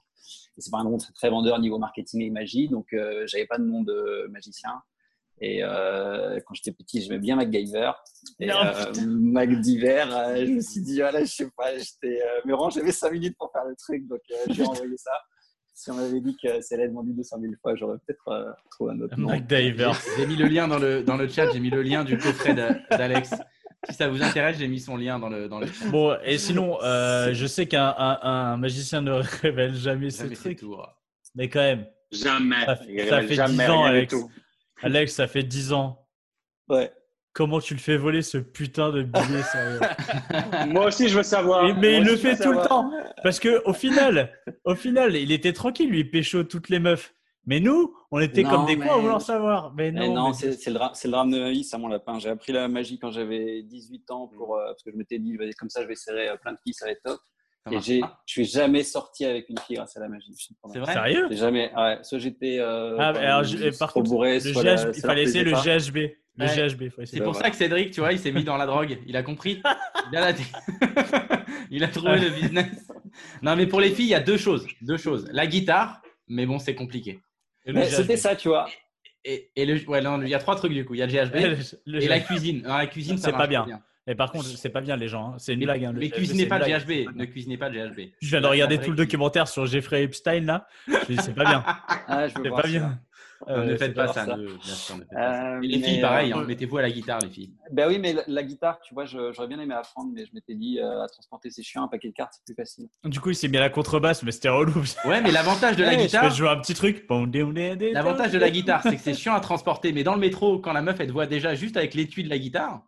[0.58, 3.46] Et c'est pas un nom très, très vendeur niveau marketing et magie, donc euh, j'avais
[3.46, 4.72] pas de nom de magicien.
[5.40, 7.92] Et euh, quand j'étais petit, j'aimais bien MacGyver.
[8.40, 8.56] Et Non.
[8.66, 12.20] euh, MacDiver, euh, je me suis dit, voilà, je sais pas, j'étais.
[12.22, 15.12] Euh, mais vraiment, j'avais 5 minutes pour faire le truc, donc euh, j'ai envoyé ça.
[15.80, 18.94] Si on m'avait dit que c'est allait vendu 200 000 fois, j'aurais peut-être euh, trouvé
[18.94, 19.28] un autre nom.
[19.30, 19.92] MacDiver.
[20.18, 22.56] J'ai mis le lien dans le, dans le chat, j'ai mis le lien du coffret
[22.56, 23.30] d'A- d'Alex.
[23.90, 25.88] Si ça vous intéresse, j'ai mis son lien dans le, dans le chat.
[25.90, 29.12] Bon, et sinon, euh, je sais qu'un un, un magicien ne
[29.42, 30.88] révèle jamais Jamais ses trucs, tours.
[31.36, 32.66] mais quand même, Jamais.
[32.66, 34.16] Ça- fait jamais 10 ans, Alex.
[34.82, 36.08] Alex, ça fait 10 ans.
[36.70, 36.92] Ouais.
[37.34, 39.80] Comment tu le fais voler ce putain de billet sérieux?
[40.70, 41.66] Moi aussi, je veux savoir.
[41.66, 42.90] Et- Mais Moi il le aussi, fait tout le temps.
[43.24, 44.32] Parce que au final,
[44.64, 47.14] au final, il était tranquille, lui, il pécho toutes les meufs.
[47.48, 49.74] Mais nous, on était Non, comme des mais- cons à vouloir savoir.
[49.74, 52.20] Mais Eh non, non, mais- c'est le, le drame de ma vie, ça, mon lapin.
[52.20, 55.38] J'ai appris la magie quand j'avais 18 ans pour, euh, parce que je m'étais dit,
[55.58, 57.20] comme ça, je vais serrer euh, plein de filles, ça va être top.
[57.66, 60.34] Ça Et je suis jamais sorti avec une fille grâce à la magie.
[60.72, 61.72] C'est vrai sérieux jamais.
[61.76, 62.60] Ouais, soit j'étais.
[62.60, 65.44] euh, Ah, mais alors, je- par contre, bourré, le soit la- GHB, il fallait essayer
[65.44, 65.52] le.
[65.52, 65.98] GHB.
[66.40, 66.56] Le Ouais.
[66.56, 69.00] GHB, faut C'est pour ça que Cédric, tu vois, il s'est mis dans la drogue.
[69.08, 69.62] Il a compris.
[70.12, 70.38] Il a, la-
[71.72, 72.68] il a trouvé le business.
[73.42, 74.66] Non, mais pour les filles, il y a deux choses.
[74.82, 75.28] Deux choses.
[75.32, 77.20] La guitare, mais bon, c'est compliqué.
[77.90, 78.68] C'était ça, tu vois.
[79.26, 80.94] Et, et le, ouais, non, il y a trois trucs du coup.
[80.94, 82.62] Il y a le GHB Le et la cuisine.
[82.66, 83.68] Non, la cuisine, C'est pas bien.
[84.06, 85.34] Mais par contre, c'est pas bien les gens.
[85.34, 85.36] hein.
[85.38, 85.84] C'est une Mais, blague.
[85.84, 85.92] hein.
[85.92, 87.16] Le mais GHB, cuisinez pas le GHB.
[87.16, 88.00] Ne cuisinez pas le GHB.
[88.22, 90.68] Je viens de regarder tout le documentaire sur Jeffrey Epstein là.
[90.88, 91.64] Je dis, c'est pas bien.
[91.66, 92.68] Ah, C'est pas ça.
[92.70, 93.00] bien.
[93.48, 94.26] Euh, ne faites pas ça.
[94.26, 94.36] ça.
[94.36, 95.56] ne- bien sûr, ne faites pas ça.
[95.58, 97.54] Euh, Et les filles, pareil, euh, hein, mettez-vous à la guitare, les filles.
[97.72, 100.32] Ben oui, mais la, la guitare, tu vois, je- j'aurais bien aimé apprendre, mais je
[100.34, 102.88] m'étais dit, euh, à transporter, c'est chiant, un paquet de cartes, c'est plus facile.
[103.06, 104.74] Du coup, il s'est mis à la contrebasse, mais c'était relou.
[105.06, 107.06] Ouais, mais l'avantage de la Ouais, Je guitare, peux jouer un petit truc.
[107.10, 109.94] l'avantage de la guitare, c'est que c'est chiant à transporter.
[109.94, 112.30] Mais dans le métro, quand la meuf, elle te voit déjà juste avec l'étui de
[112.30, 112.82] la guitare,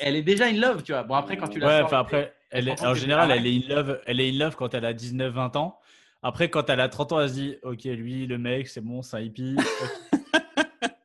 [0.00, 1.02] elle est déjà in love, tu vois.
[1.02, 3.46] Bon, après, quand tu la Ouais, sors- enfin après, elle est, Franchement, en général, elle
[3.46, 4.00] est in love.
[4.06, 5.78] Elle est in love quand elle a 19-20 ans.
[6.22, 9.02] Après, quand elle a 30 ans, elle se dit, ok, lui, le mec, c'est bon,
[9.02, 9.56] c'est un hippie.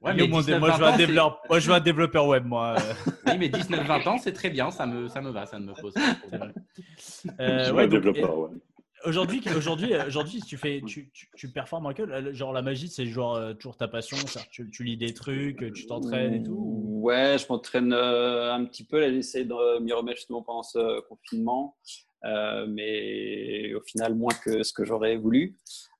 [0.01, 1.79] Ouais, Yo, mais mon- 19, moi, je veux 20 un développeur, moi, je veux un
[1.79, 2.75] développeur web, moi.
[3.25, 5.73] Oui, mais 19-20 ans, c'est très bien, ça me, ça me va, ça ne me
[5.73, 6.53] pose pas de problème.
[7.39, 8.49] Euh, Je ouais, développeur, ouais.
[8.53, 12.33] et- Aujourd'hui, aujourd'hui, euh, aujourd'hui, si tu fais, tu, tu, tu performes un peu, euh,
[12.33, 14.17] genre la magie, c'est genre euh, toujours ta passion,
[14.51, 16.51] tu, tu lis des trucs, tu t'entraînes et tout.
[16.53, 18.99] ou- Ouais, je m'entraîne euh, un petit peu.
[18.99, 21.77] Là, j'essaie de m'y remettre justement pendant ce confinement,
[22.25, 25.55] euh, mais au final, moins que ce que j'aurais voulu.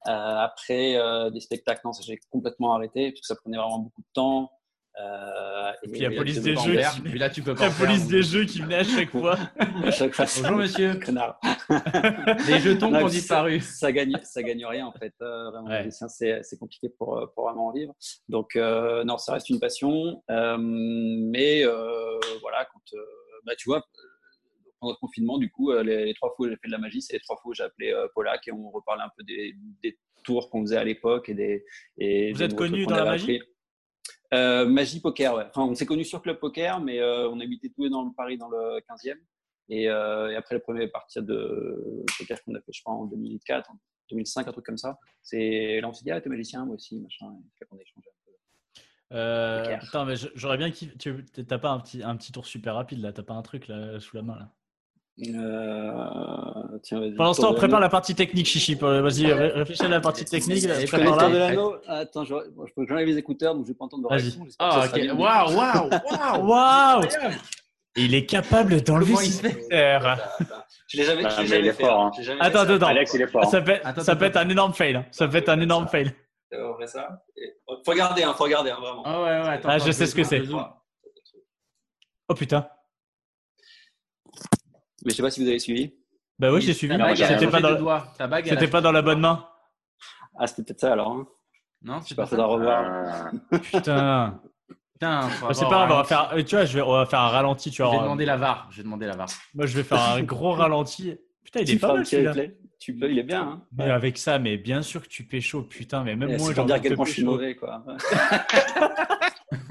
[0.07, 4.01] Euh, après, euh, des spectacles, non, j'ai complètement arrêté parce que ça prenait vraiment beaucoup
[4.01, 4.51] de temps.
[5.01, 7.87] Euh, Et puis la police des jeux qui- Puis là, tu peux pas La faire,
[7.87, 9.39] police donc- des jeux qui venait à chaque fois.
[9.87, 10.25] à chaque fois.
[10.41, 10.93] Bonjour, monsieur.
[11.03, 11.39] Connard.
[12.47, 13.59] Les jetons qui ont ça- disparu.
[13.61, 15.13] Ça gagne, ça gagne rien en fait.
[15.21, 15.79] Euh, vraiment, Ouais.
[15.85, 17.93] magicien, c'est compliqué pour, pour vraiment en vivre.
[18.29, 20.21] Donc euh, non, ça reste une passion.
[20.29, 23.01] Euh, mais euh, voilà, quand euh,
[23.45, 23.83] bah, tu vois,
[24.83, 26.77] pendant le confinement, du coup, euh, les, les trois fois où j'ai fait de la
[26.77, 29.23] magie, c'est les trois fois où j'ai appelé euh, Polak et on reparlait un peu
[29.23, 31.65] des, des tours qu'on faisait à l'époque et des.
[31.97, 33.41] Et Vous des êtes qu'on dans la magie.
[34.33, 35.45] Euh, Magie Poker, ouais.
[35.49, 38.11] Enfin, on s'est connus sur Club Poker, mais euh, on habitait tous les dans le
[38.15, 39.15] Paris dans le 15e.
[39.69, 43.05] Et, euh, et après le premier partie de poker qu'on a fait, je crois, en
[43.05, 43.79] 2004, en
[44.09, 44.97] 2005, un truc comme ça.
[45.21, 47.27] C'est là on s'est dit ah t'es magicien moi aussi machin.
[47.61, 49.15] Et on a échangé un peu.
[49.15, 50.97] Euh, putain, mais j'aurais bien kiffé.
[50.97, 53.67] Tu t'as pas un petit, un petit tour super rapide là T'as pas un truc
[53.67, 54.51] là sous la main là
[55.19, 57.13] Euh, tiens, vas-y.
[57.15, 58.75] Pendant ce Tour temps, de prépare la partie technique, Chichi.
[58.75, 60.67] pour- Vas-y, ré- réfléchis à la partie technique.
[60.67, 61.17] prépare-la.
[61.23, 61.75] tour de l'anneau.
[61.87, 64.21] Attends, je, bon, je peux j'enlève les écouteurs donc je vais pas entendre de Vas-y.
[64.29, 64.47] réaction.
[64.57, 65.19] Ah, ok.
[65.19, 67.03] Waouh, waouh, waouh.
[67.95, 70.17] Il est capable d'enlever ses écouteurs.
[70.87, 71.83] Je l'ai jamais, Ah, je l'ai mais jamais il est fait.
[71.83, 72.11] fort, hein.
[72.17, 72.37] hein.
[72.39, 72.87] Attends, attends.
[72.87, 73.45] Alex, il est fort.
[73.45, 75.05] Ça peut, Attends, ça peut être un énorme fail.
[75.11, 76.11] Ça peut être un énorme fail.
[76.51, 77.23] On ça.
[77.85, 79.03] Faut regarder, hein, faut regarder hein, vraiment.
[79.05, 79.69] Ah ouais, ouais, attends.
[79.69, 80.41] Ah, je sais ce que c'est.
[82.29, 82.67] Oh putain.
[85.05, 85.93] Mais je sais pas si vous avez suivi.
[86.39, 86.93] Bah oui, j'ai suivi.
[87.15, 88.81] C'était pas, dans...
[88.81, 89.47] pas la bonne main.
[90.39, 91.11] Ah c'était peut-être ça alors.
[91.11, 91.27] Hein.
[91.83, 92.29] Non, Je c'est sais pas ça.
[92.29, 92.85] faudra revoir.
[92.87, 94.41] Ah, Putain.
[94.93, 96.33] Putain, Bah, c'est pas grave, on va faire.
[96.45, 97.71] Tu vois, je vais, on va faire un ralenti.
[97.71, 98.67] Tu Je vais demander la VAR.
[98.71, 99.27] Je vais demander la VAR.
[99.53, 101.15] Moi, je vais faire un gros ralenti.
[101.43, 102.33] Putain, il Tu est pas mal celui-là.
[102.79, 103.41] Tu peux, il est bien.
[103.43, 103.61] Hein.
[103.77, 106.65] Mais avec ça, mais bien sûr que tu pécho, putain, mais même Et moi, pour
[106.65, 107.83] dire à envie de quel te point je suis mauvais quoi.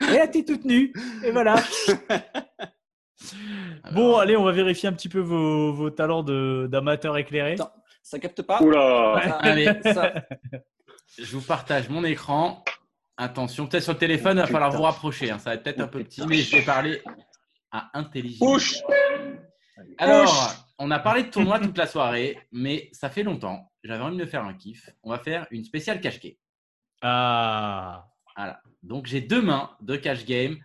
[0.00, 0.92] Et là, t'es toute nue.
[1.24, 1.56] Et voilà.
[3.92, 7.54] Bon, allez, on va vérifier un petit peu vos, vos talents d'amateur éclairé.
[7.54, 7.72] Attends.
[8.02, 9.68] Ça capte pas Oula Ça- Allez.
[9.84, 10.12] ça-
[11.18, 12.64] Je vous partage mon écran.
[13.16, 15.30] Attention, peut-être sur le téléphone, il va falloir vous rapprocher.
[15.30, 15.38] hein.
[15.38, 17.02] Ça va être peut-être un peu petit, mais je vais parler
[17.70, 18.82] à intelligence.
[19.98, 23.70] Alors, on a parlé de tournoi toute la soirée, mais ça fait longtemps.
[23.84, 24.88] J'avais envie de me faire un kiff.
[25.02, 26.32] On va faire une spéciale cash game.
[27.02, 28.06] Ah.
[28.36, 28.60] Voilà.
[28.82, 30.56] Donc j'ai deux mains de cash game.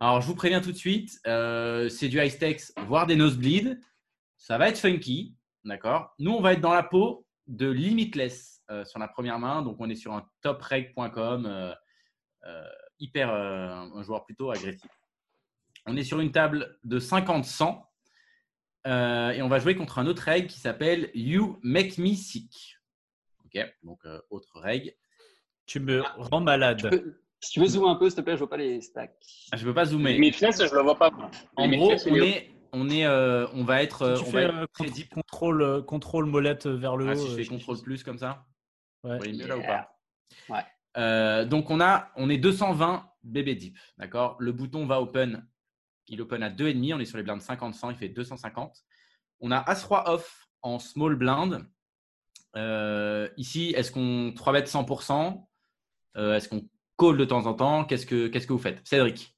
[0.00, 3.76] Alors je vous préviens tout de suite, euh, c'est du high stakes, voire des nosebleeds.
[4.36, 6.14] Ça va être funky, d'accord?
[6.18, 9.62] Nous, on va être dans la peau de Limitless euh, sur la première main.
[9.62, 12.64] Donc on est sur un topreg.com, euh,
[12.98, 14.90] hyper, un joueur plutôt agressif.
[15.86, 17.82] On est sur une table de 50-100
[18.86, 22.78] euh, et on va jouer contre un autre reg qui s'appelle You Make Me Sick.
[23.44, 24.00] Ok, donc
[24.30, 24.96] autre reg.
[25.66, 27.16] Tu me rends malade.
[27.44, 29.14] Si tu veux zoomer un peu, s'il te plaît, je vois pas les stacks.
[29.52, 30.14] Ah, je ne peux pas zoomer.
[30.14, 31.10] Limitless, je le vois pas.
[31.56, 34.46] En gros, on est- on est, euh, on va être, euh, Si tu on fais
[34.48, 35.10] va être euh, très deep.
[35.10, 37.16] contrôle, euh, contrôle molette vers le Ah, haut.
[37.16, 38.46] si je euh, fais contrôle plus comme ça,
[39.04, 39.12] Ouais.
[39.12, 39.98] vous voyez mieux là ou pas?
[40.48, 40.64] Ouais.
[40.96, 44.36] Euh, Donc on a, on est 220 bébé deep, d'accord?
[44.40, 45.46] Le bouton va open,
[46.08, 46.94] il open à 2,5.
[46.94, 48.82] On est sur les blindes 50-100, il fait 250.
[49.40, 51.66] On a As-Roi off en small blind.
[52.56, 55.48] Euh, ici, est-ce qu'on 3 bet 100%
[56.16, 56.62] Euh, Est-ce qu'on
[56.98, 58.80] call de temps en temps Qu'est-ce que, qu'est-ce que vous faites?
[58.86, 59.34] Cédric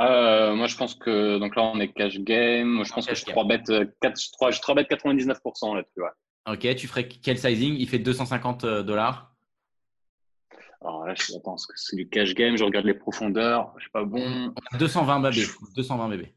[0.00, 2.68] Euh, moi, je pense que donc là, on est cash game.
[2.68, 3.34] Moi, je pense que Cash je game.
[3.34, 6.00] 3 bet, euh, 4, je 3, je 3 bet 99% là-dessus.
[6.00, 6.08] Ouais.
[6.52, 7.74] Ok, tu ferais quel sizing?
[7.78, 9.34] Il fait 250 dollars.
[10.80, 12.56] Alors là, je attends, que c'est du cash game.
[12.56, 13.74] Je regarde les profondeurs.
[13.76, 14.54] Je sais pas bon.
[14.78, 15.46] 220 bébés.
[15.76, 16.34] 220 bébés.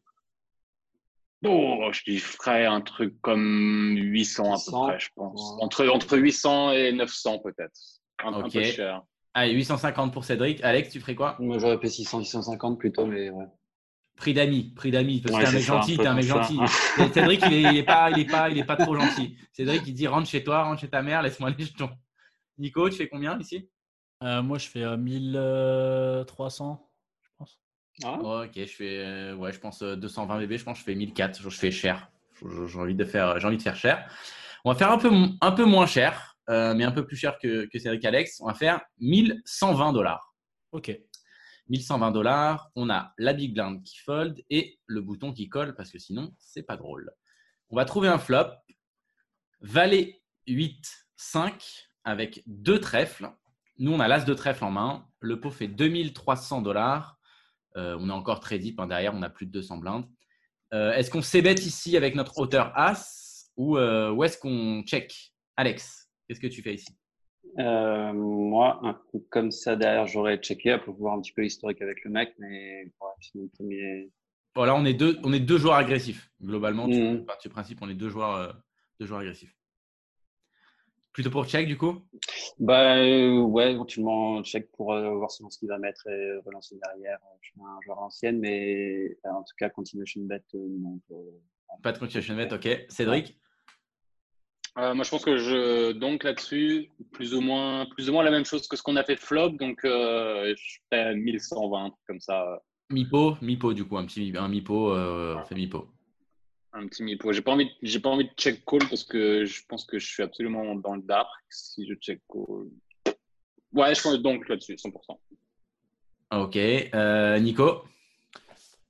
[1.45, 5.57] Oh, je lui ferais un truc comme 800 à peu 800, près, je pense.
[5.61, 7.79] Entre, entre 800 et 900 peut-être.
[8.23, 8.53] Un, un Ok.
[8.53, 9.01] peu cher.
[9.33, 10.63] Allez, 850 pour Cédric.
[10.63, 11.35] Alex, tu ferais quoi?
[11.39, 13.45] Moi, j'aurais fait 600, 650 plutôt, mais ouais.
[14.15, 15.21] Prix d'amis, prix d'amis.
[15.21, 16.41] Parce que Ouais, t'es un c'est mec ça, gentil, t'es un mec ça.
[16.41, 16.59] gentil.
[17.01, 19.35] Et Cédric, il est, il est pas, il est pas, il est pas trop gentil.
[19.51, 21.89] Cédric, il dit rentre chez toi, rentre chez ta mère, laisse-moi les jetons.
[22.59, 23.67] Nico, tu fais combien ici?
[24.21, 26.87] Euh, moi, je fais euh, 1300,
[27.23, 27.59] je pense.
[28.03, 30.57] Ah, Oh, Ok, je fais, euh, ouais, je pense euh, 220 bébés.
[30.59, 31.41] Je pense que je fais 1004.
[31.41, 32.09] Je fais cher.
[32.67, 34.07] J'ai envie de faire, j'ai envie de faire cher.
[34.65, 35.09] On va faire un peu,
[35.41, 38.39] un peu moins cher, euh, mais un peu plus cher que, que Cédric Alex.
[38.41, 40.35] On va faire 1120 dollars.
[40.71, 40.97] Ok.
[41.69, 45.91] 1120 dollars, on a la big blind qui fold et le bouton qui colle parce
[45.91, 47.09] que sinon, c'est pas drôle.
[47.69, 48.47] On va trouver un flop.
[49.61, 53.29] Valet 8, 5 avec deux trèfles.
[53.79, 55.07] Nous, on a l'as de trèfle en main.
[55.21, 57.17] Le pot fait 2300 dollars.
[57.77, 60.05] Euh, on est encore très deep hein, derrière, on a plus de 200 blindes.
[60.73, 65.33] Euh, est-ce qu'on s'ébête ici avec notre hauteur as ou, euh, ou est-ce qu'on check
[65.55, 66.95] Alex, qu'est-ce que tu fais ici?
[67.59, 71.81] Euh, moi, un coup comme ça derrière, j'aurais checké pour voir un petit peu l'historique
[71.81, 74.11] avec le mec, mais ouais, premier.
[74.55, 76.31] Voilà, on est deux, on est deux joueurs agressifs.
[76.41, 77.25] Globalement, tu Mhm.
[77.41, 78.51] du principe, on est deux joueurs, euh,
[78.99, 79.55] deux joueurs agressifs.
[81.11, 82.01] Plutôt pour check, du coup?
[82.57, 86.75] Bah euh, ouais, éventuellement check pour euh, voir selon ce qu'il va mettre et relancer
[86.83, 87.19] derrière.
[87.41, 90.99] Je suis un joueur ancien, mais en tout cas, continuation bet, non.
[91.83, 92.85] Pas de continuation bet, ok.
[92.89, 93.37] Cédric?
[94.79, 98.31] Euh, moi, je pense que je donc là-dessus, plus ou moins, plus ou moins la
[98.31, 99.49] même chose que ce qu'on a fait flop.
[99.51, 104.33] Donc, euh, je fais 1120 un truc comme ça, Mi-pot, mi-pot, du coup, un petit
[104.35, 105.87] un mi-pot, euh, on fait mi-pot.
[106.73, 107.31] un petit mi-pot.
[107.33, 109.99] J'ai pas envie, de- j'ai pas envie de check call parce que je pense que
[109.99, 112.67] je suis absolument dans le dark si je check call.
[113.73, 115.19] Ouais, je pense donc là-dessus, 100%.
[116.31, 116.55] Ok.
[116.57, 117.83] Euh, Nico?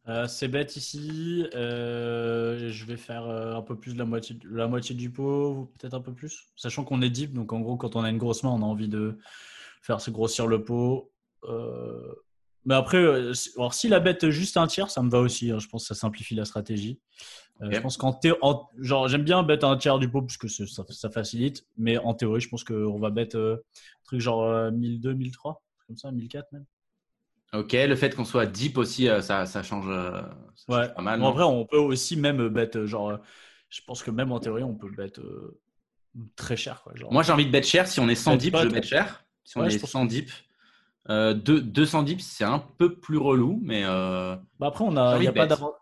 [0.10, 1.46] Euh, c'est bête ici.
[1.56, 5.52] Euh, je vais faire euh, un peu plus de la moitié, la moitié du pot,
[5.52, 6.48] ou peut-être un peu plus.
[6.56, 8.66] Sachant qu'on est deep, donc en gros, quand on a une grosse main, on a
[8.66, 9.18] envie de
[9.82, 11.12] faire se grossir le pot.
[11.46, 12.14] Euh,
[12.66, 12.98] mais après,
[13.58, 15.52] alors, si la bête juste un tiers, ça me va aussi.
[15.52, 15.60] hein.
[15.60, 17.00] je pense que ça simplifie la stratégie.
[17.62, 20.48] Je pense qu'en thé- en- genre j'aime bien bête un tiers du pot parce que
[20.50, 21.66] ça, ça facilite.
[21.78, 23.58] Mais en théorie, je pense qu'on va bête un
[24.06, 26.66] truc genre euh, 1002, 1003, comme ça, 1004 même.
[27.54, 27.74] Ok.
[27.74, 30.22] Le fait qu'on soit deep aussi, euh, ça, ça change, euh,
[30.68, 31.20] change pas mal.
[31.20, 33.18] Bon, non après, on peut aussi même bet, euh, genre, euh,
[33.70, 35.60] je pense que même en théorie, on peut bet euh,
[36.36, 36.82] très cher.
[36.84, 37.12] Quoi, genre.
[37.12, 37.88] Moi, j'ai envie de bet cher.
[37.88, 39.24] Si on est 100 Bet deep, je bet cher.
[39.44, 40.32] Si on Ouais, est pense 100 deep,
[41.10, 45.20] euh, deux- 200 deep, c'est un peu plus relou, mais euh, Bah, après, on a,
[45.20, 45.48] y a pas bet.
[45.48, 45.74] d'avant.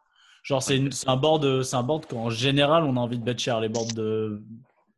[0.43, 3.59] Genre, c'est un board, c'est un board qu'en général, on a envie de bet cher.
[3.59, 4.41] Les boards de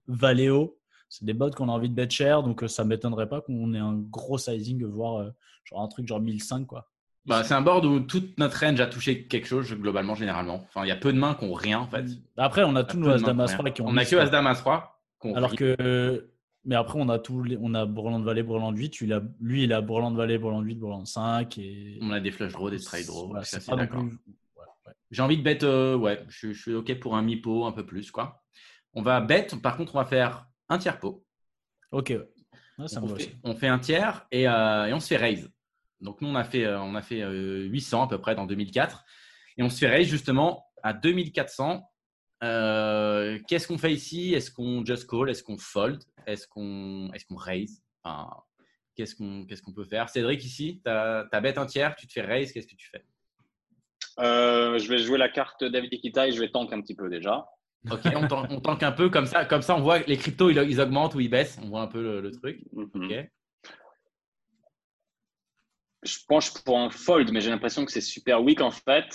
[0.07, 0.77] Valeo,
[1.09, 3.79] c'est des boards qu'on a envie de bet cher, donc ça m'étonnerait pas qu'on ait
[3.79, 5.31] un gros sizing, voire
[5.65, 6.89] genre un truc genre 1005 quoi.
[7.25, 10.63] bah, c'est un board où toute notre range a touché quelque chose, globalement, généralement.
[10.67, 12.05] Enfin, il y a peu de mains qui ont rien, en fait.
[12.37, 13.73] Après, on a tous nos de as mains damas qui ont 3 rien.
[13.73, 14.21] qui ont On a que quoi.
[14.23, 15.01] As Dame As 3.
[15.19, 16.29] qu'on Alors que,
[16.65, 18.99] mais après, on a tous les, on a Valet, Breland de 8.
[18.99, 21.97] Lui, il a, lui, il a Valet, Breland de 8, Breland de 5 et.
[22.01, 23.27] On a des flush draws, des straight draws.
[23.27, 23.43] Voilà,
[23.77, 23.99] d'accord.
[24.01, 24.09] plus-
[24.57, 24.93] ouais, ouais.
[25.11, 27.85] J'ai envie de bet, euh, ouais, je, je suis OK pour un mi-pot, un peu
[27.85, 28.43] plus, quoi.
[28.93, 31.23] On va bet, par contre, on va faire un tiers pot.
[31.91, 32.87] Ok, ouais.
[32.87, 33.31] Ça on, fait, aussi.
[33.43, 35.49] on fait un tiers et, euh, et on se fait raise.
[36.03, 38.45] Donc, nous, on a fait, euh, on a fait euh, 800 à peu près dans
[38.45, 39.03] 2004.
[39.57, 41.89] Et on se fait raise justement à 2400
[42.43, 44.33] Euh, Qu'est-ce qu'on fait ici?
[44.33, 45.29] Est-ce qu'on just call?
[45.29, 46.03] Est-ce qu'on fold?
[46.27, 47.81] Est-ce qu'on est qu'on raise?
[48.03, 48.29] Enfin,
[48.95, 50.09] Qu'est-ce qu'on peut faire?
[50.09, 53.03] Cédric, ici, tu as, bête un tiers, tu te fais raise, qu'est-ce que tu fais?
[54.19, 57.09] Euh, je vais jouer la carte David Ikita et je vais tank un petit peu
[57.09, 57.45] déjà.
[57.89, 60.49] Ok, on, tank, on tank un peu comme ça, comme ça on voit les cryptos
[60.51, 62.61] ils, ils augmentent ou ils baissent, on voit un peu le, le truc.
[62.71, 62.89] Mhm.
[62.93, 63.29] Ok.
[66.03, 69.09] Je penche pour un fold, mais j'ai l'impression que c'est super weak en fait.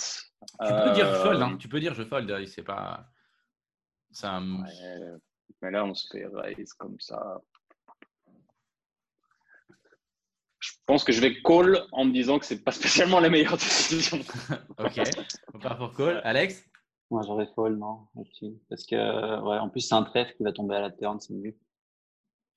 [0.61, 1.57] Tu peux dire Euh, fold, hein.
[1.57, 3.05] tu peux dire je fold, euh, c'est pas.
[4.23, 4.29] Ouais,
[5.61, 7.41] mais là, on se fait raise comme ça.
[10.59, 13.57] Je pense que je vais call en me disant que c'est pas spécialement la meilleure
[13.57, 14.19] décision.
[14.79, 14.99] Ok,
[15.53, 16.21] on part pour call.
[16.23, 16.63] Alex?
[17.11, 18.07] Moi, j'aurais fold, non.
[18.69, 21.33] Parce que, ouais, en plus, c'est un trèfle qui va tomber à la turn, c'est
[21.33, 21.55] mieux.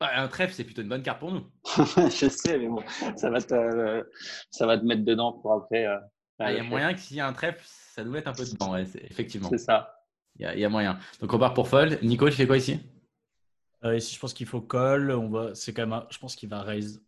[0.02, 1.46] Bah, Un trèfle, c'est plutôt une bonne carte pour nous.
[2.10, 2.82] je sais, mais bon,
[3.14, 4.02] ça va te, euh,
[4.50, 5.86] ça va te mettre dedans pour après.
[5.86, 5.96] euh,
[6.40, 8.32] Ah, Il y a moyen que s'il y a un trèfle, ça nous mette un
[8.32, 9.48] peu dedans, ouais, c'est- effectivement.
[9.48, 9.94] C'est ça.
[10.40, 10.98] Il y, a, il y a moyen.
[11.20, 12.00] Donc on part pour fold.
[12.02, 12.80] Nico, tu fais quoi ici?
[13.84, 15.12] Euh, ici, je pense qu'il faut call.
[15.12, 17.00] On va, c'est quand même, un- je pense qu'il va raise.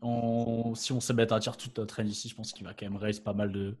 [0.00, 2.74] On- si on se met à tirer toute notre range ici, je pense qu'il va
[2.74, 3.76] quand même raise pas mal de,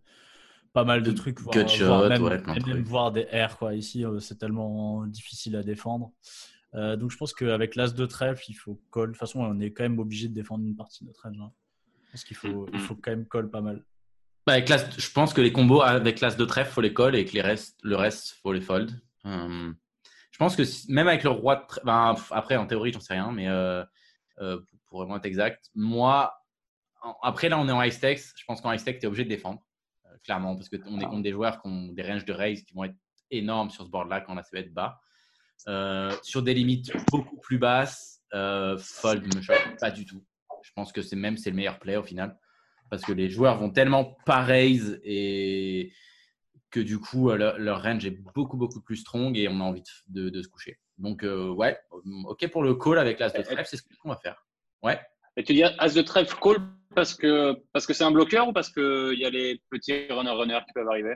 [0.72, 1.40] pas mal de trucs.
[1.40, 1.54] voire-
[1.86, 2.86] voire même, ouais, même trucs.
[2.86, 3.74] voir des R quoi.
[3.74, 6.10] Ici, euh, c'est tellement difficile à défendre.
[6.74, 9.06] Euh, donc, je pense qu'avec l'as de trèfle, il faut call.
[9.06, 11.38] De toute façon, on est quand même obligé de défendre une partie de notre range.
[11.40, 11.52] hein.
[12.06, 13.84] Je pense qu'il faut, il faut quand même call pas mal.
[14.46, 17.14] Bah, avec l'as- Je pense que les combos avec l'as de trèfle, faut les call
[17.14, 18.90] et que les restes, le reste, faut les fold.
[19.24, 19.76] Hum,
[20.32, 23.00] je pense que si- même avec le roi de trèfle, ben, après en théorie, j'en
[23.00, 23.84] sais rien, mais euh,
[24.40, 26.34] euh, pour vraiment être exact, moi,
[27.02, 28.20] en- après là, on est en high stakes.
[28.36, 29.60] Je pense qu'en high stakes, tu es obligé de défendre,
[30.24, 32.84] clairement, parce qu'on est contre des joueurs qui ont des ranges de raise qui vont
[32.84, 32.96] être
[33.30, 34.98] énormes sur ce board-là quand on a être bas.
[35.68, 40.24] Euh, sur des limites beaucoup plus basses, euh, fold me choque pas du tout.
[40.62, 42.38] Je pense que c'est même c'est le meilleur play au final
[42.90, 45.92] parce que les joueurs vont tellement pas raise et
[46.70, 49.82] que du coup euh, leur, range est beaucoup beaucoup plus strong et on a envie
[50.08, 50.78] de, se coucher.
[50.98, 51.78] Donc euh, ouais,
[52.24, 54.44] ok pour le call avec l'as de trèfle, c'est ce qu'on va faire.
[54.82, 55.00] Ouais.
[55.36, 56.58] Tu dis As de trèfle call
[56.94, 60.58] parce que parce que c'est un bloqueur ou parce qu'il y a les petits runner-runner
[60.66, 61.14] qui peuvent arriver?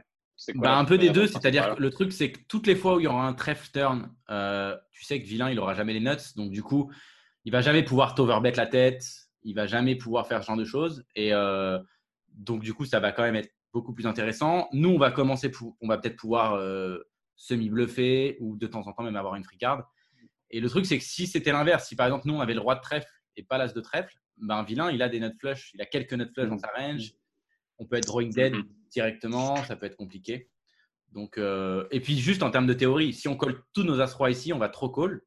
[0.53, 2.97] Quoi Bah, un peu des deux, c'est-à-dire que le truc c'est que toutes les fois
[2.97, 5.93] où il y aura un trèfle turn, euh, tu sais que vilain il aura jamais
[5.93, 6.93] les nuts, donc du coup
[7.45, 9.05] il va jamais pouvoir t'overbet la tête,
[9.43, 11.79] il va jamais pouvoir faire ce genre de choses et euh,
[12.31, 14.69] donc du coup ça va quand même être beaucoup plus intéressant.
[14.73, 16.99] Nous on va commencer, pour, on va peut-être pouvoir euh,
[17.37, 19.91] semi bluffer ou de temps en temps même avoir une free card.
[20.51, 22.61] Et le truc c'est que si c'était l'inverse, si par exemple nous on avait le
[22.61, 25.73] roi de trèfle et pas l'as de trèfle, ben vilain il a des nuts flush,
[25.75, 27.13] il a quelques nuts flush dans sa range,
[27.79, 28.65] on peut être drawing dead Mhm.
[28.91, 30.51] directement, ça peut être compliqué.
[31.13, 34.31] Donc, euh, et puis juste en termes de théorie, si on colle tous nos as-rois
[34.31, 35.23] ici, on va trop call.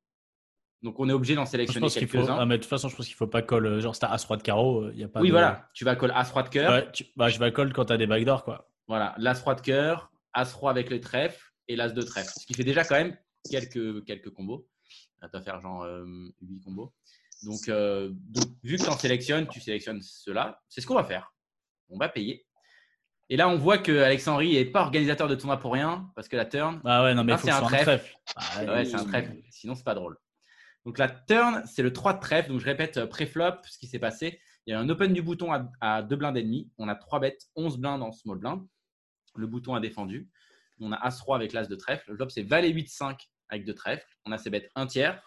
[0.83, 2.37] Donc on est obligé d'en sélectionner quelques-uns.
[2.39, 3.65] ah, mais de toute façon, je pense qu'il faut pas call.
[3.65, 5.21] euh, Genre, si t'as as roi de carreau, il y a pas.
[5.21, 6.71] oui, de- voilà, tu vas call as-roi de cœur.
[6.71, 8.69] Ouais, tu- bah, je vais call quand t'as des backdoors quoi.
[8.87, 12.31] Voilà, l'as-roi de cœur, as-roi avec le trèfle et l'as de trèfle.
[12.39, 13.17] Ce qui fait déjà quand même
[13.49, 14.67] quelques, quelques combos.
[15.21, 15.85] Tu vas faire genre
[16.41, 16.93] 8 combos.
[17.43, 20.61] Donc, euh, donc, vu que tu en sélectionnes, tu sélectionnes cela.
[20.69, 21.33] C'est ce qu'on va faire.
[21.89, 22.45] On va payer.
[23.29, 26.27] Et là, on voit que Alex Henry n'est pas organisateur de tournoi pour rien, parce
[26.29, 27.83] que la turn, Ah ouais, non, mais c'est un trèfle.
[27.83, 28.15] trèfle.
[28.35, 29.35] Ah, Ouais, c'est un trèfle.
[29.51, 30.17] Sinon, c'est pas drôle.
[30.85, 32.49] Donc, la turn, c'est le 3 de trèfle.
[32.49, 34.39] Donc, je répète, euh, pré-flop, ce qui s'est passé.
[34.65, 36.71] Il y a un open du bouton à, à 2 blindes et demi.
[36.77, 38.65] On a 3 bêtes, 11 blindes en small blind.
[39.35, 40.29] Le bouton a défendu.
[40.79, 42.09] On a As-Roi avec l'As de trèfle.
[42.11, 43.17] Le flop, c'est Valet 8-5
[43.49, 44.05] avec de trèfle.
[44.25, 45.21] On a ses bêtes 1 tiers.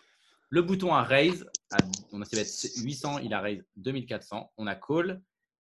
[0.48, 1.46] Le bouton a raise.
[1.72, 1.76] à-
[2.12, 3.18] on a ses bêtes 800.
[3.18, 4.50] Il a raise 2400.
[4.56, 5.20] On a call.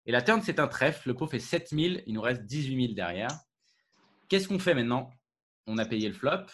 [0.05, 1.09] Et la turn, c'est un trèfle.
[1.09, 2.03] Le pot fait 7000.
[2.07, 3.29] Il nous reste 18 000 derrière.
[4.29, 5.09] Qu'est-ce qu'on fait maintenant?
[5.67, 6.45] On a payé le flop.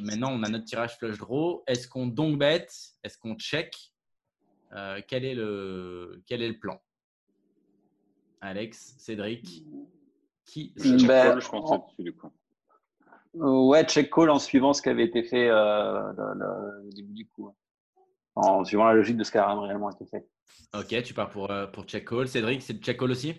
[0.00, 1.62] Maintenant, on a notre tirage flush draw.
[1.66, 2.66] Est-ce qu'on donc bet
[3.02, 3.74] Est-ce qu'on check?
[4.72, 6.80] Euh, quel, est le, quel est le plan?
[8.40, 9.64] Alex, Cédric,
[10.44, 12.30] qui Je check Ben, call, je pense en- là-dessus, du coup.
[13.36, 16.90] Euh, Ouais, check call en suivant ce qui avait été fait euh, le, le- le
[16.92, 17.54] début du coup.
[18.34, 20.26] En suivant la logique de ce qui a réellement été fait.
[20.74, 22.28] Ok, tu pars pour, euh, pour check call.
[22.28, 23.34] Cédric, c'est check call aussi?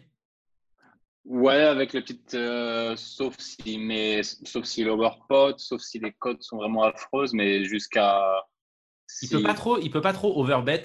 [1.25, 2.19] Ouais, avec le petit.
[2.33, 7.65] euh, sauf si, mais sauf si l'overpot, sauf si les codes sont vraiment affreuses, mais
[7.65, 8.23] jusqu'à.
[9.21, 10.83] Il peut pas trop, il peut pas trop overbet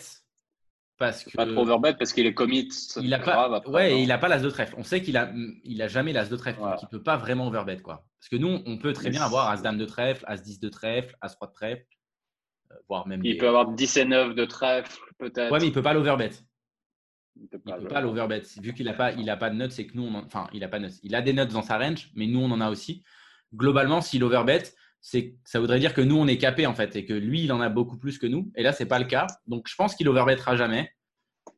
[0.96, 2.68] parce que Pas trop overbet parce qu'il est commit.
[2.96, 3.96] il a pas, après, ouais, non?
[3.96, 4.74] et il a pas l'as de trèfle.
[4.78, 5.32] On sait qu'il a,
[5.64, 8.06] il a jamais l'as de trèfle, donc il peut pas vraiment overbet quoi.
[8.20, 10.68] Parce que nous, on peut très bien avoir as dame de trèfle, as 10 de
[10.68, 11.84] trèfle, as 3 de trèfle,
[12.88, 13.20] voire même.
[13.24, 15.52] Il des- peut avoir 10 et 9 de trèfle, peut-être.
[15.52, 16.30] Ouais, mais il peut pas l'overbet.
[17.40, 18.42] Il peut pas peut le- pas l'overbet.
[18.60, 20.48] Vu qu'il a pas, il a pas de nuts, c'est que nous, on en- enfin,
[20.52, 20.92] il a pas de nuts.
[21.02, 23.02] Il a des nuts dans sa range, mais nous, on en a aussi.
[23.54, 24.62] Globalement, s'il overbet,
[25.00, 27.52] c'est, ça voudrait dire que nous, on est capé en fait, et que lui, il
[27.52, 28.50] en a beaucoup plus que nous.
[28.54, 29.26] Et là, c'est pas le cas.
[29.46, 30.90] Donc, je pense qu'il overbettera jamais.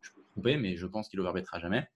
[0.01, 1.86] Je peux me tromper, mais je pense qu'il overbettera jamais.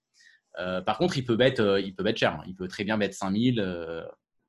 [0.59, 2.43] Euh, par contre, il peut bet, euh, il peut bet cher.
[2.47, 3.61] Il peut très bien bet 5000.
[3.61, 4.05] euh,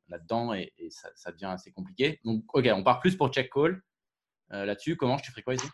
[0.09, 2.19] là-dedans et, et ça, ça devient assez compliqué.
[2.25, 3.81] Donc, ok, on part plus pour check call.
[4.53, 5.67] Euh, Là-dessus, comment tu ferais quoi ici?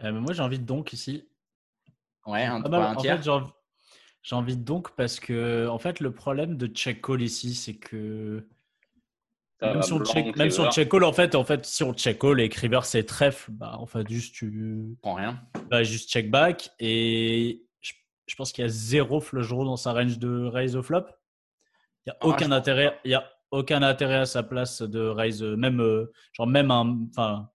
[0.00, 1.28] Euh, mais moi, j'ai envie de donc ici.
[2.26, 3.16] Ouais, un, Ah bah, un en tiers.
[3.22, 8.46] fait, de donc parce que en fait, le problème de check call ici, c'est que
[9.60, 11.82] Ça même si, on check, même si on check call, en fait, en fait, si
[11.82, 15.40] on check call et que river c'est trèfle, bah en fait juste tu prends rien.
[15.70, 17.92] bah, juste check back et je,
[18.26, 21.06] je pense qu'il y a zéro flush draw dans sa range de raise au flop.
[22.06, 25.00] Il y a Ah, aucun intérêt, il y a aucun intérêt à sa place de
[25.00, 27.50] raise même euh, genre même un enfin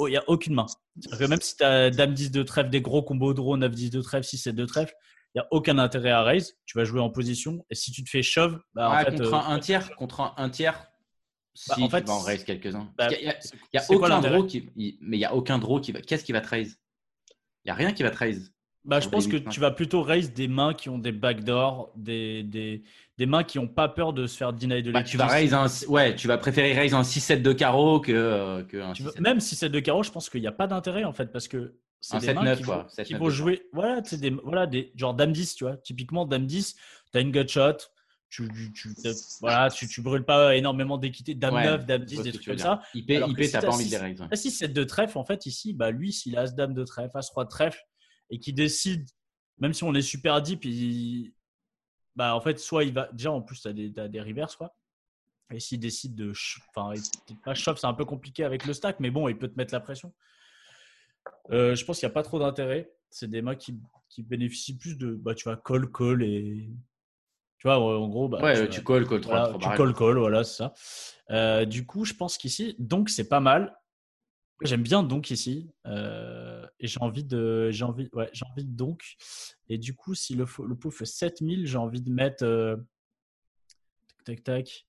[0.00, 0.66] il y a aucune main.
[1.18, 3.90] Que même si tu as dame 10 de trèfle des gros combos draw 9 10
[3.90, 4.94] de trèfle 6 7 de trèfle,
[5.34, 8.02] il y a aucun intérêt à raise, tu vas jouer en position et si tu
[8.02, 10.48] te fais shove, bah, en Ouais, fait, contre euh, un, un tiers, contre un, un
[10.48, 10.90] tiers.
[11.68, 12.92] Bah, si en fait, tu vas en raise quelques-uns.
[12.96, 13.26] bah, Il
[13.74, 16.00] y a, aucun draw qui, il- mais il y a aucun draw qui va.
[16.00, 16.78] Qu'est-ce qui va te raise?
[17.64, 18.52] Il y a rien qui va te raise.
[18.84, 22.44] Bah, je pense que tu vas plutôt raise des mains qui ont des backdoors, des,
[22.44, 22.84] des,
[23.18, 25.54] des mains qui n'ont pas peur de se faire deny de Bah, tu vas raise
[25.54, 29.02] un, ouais, tu vas préférer raise un 6-7 de carreau que, euh, que un Tu
[29.02, 29.20] veux- 6-7.
[29.22, 31.48] même si c'est de carreau, je pense qu'il n'y a pas d'intérêt en fait parce
[31.48, 32.76] que c'est Un des 7-9, mains qui quoi.
[32.82, 33.30] vont, 7-9 qui de vont carreau.
[33.30, 33.62] jouer.
[33.72, 35.76] Voilà, tu sais, des, voilà, des, genre dame 10, tu vois.
[35.78, 36.76] Typiquement, dame 10,
[37.10, 37.72] tu as une gut shot,
[38.28, 38.94] tu, tu, tu-
[39.40, 41.34] voilà, tu, tu brûles pas énormément d'équité.
[41.34, 42.82] Dame Ouais, 9, dame je 10, vois ce des trucs comme ça.
[42.94, 44.20] IP, IP si t'as pas envie de les raise.
[44.20, 44.36] ouais.
[44.36, 47.16] Si 7 de trèfle, en fait, ici, bah, lui, s'il a as dame de trèfle,
[47.16, 47.80] as 3 de trèfle
[48.30, 49.08] et qui décide,
[49.58, 51.32] même si on est super deep, il...
[52.16, 53.08] bah, en fait, soit il va.
[53.12, 54.74] Déjà, en plus, tu as des, t'as des quoi.
[55.52, 56.32] Et s'il décide de.
[56.74, 56.92] Enfin,
[57.44, 59.72] pas shove, c'est un peu compliqué avec le stack, mais bon, il peut te mettre
[59.72, 60.12] la pression.
[61.50, 62.90] Euh, je pense qu'il n'y a pas trop d'intérêt.
[63.10, 63.78] C'est des mains qui,
[64.08, 65.14] qui bénéficient plus de.
[65.14, 66.68] Bah, tu vas call, call et.
[67.58, 68.28] Tu vois, en gros.
[68.28, 70.74] Bah, Ouais, tu call 3, voilà, 3 tu call call, voilà, c'est ça.
[71.30, 73.76] Euh, du coup, je pense qu'ici, donc c'est pas mal.
[74.62, 78.74] J'aime bien donc ici, euh, et j'ai envie de, j'ai envie, ouais, j'ai envie de
[78.74, 79.16] donc.
[79.68, 82.76] Et du coup, si le, le pot fait 7000, j'ai envie de mettre, euh,
[84.24, 84.86] tac tac tac,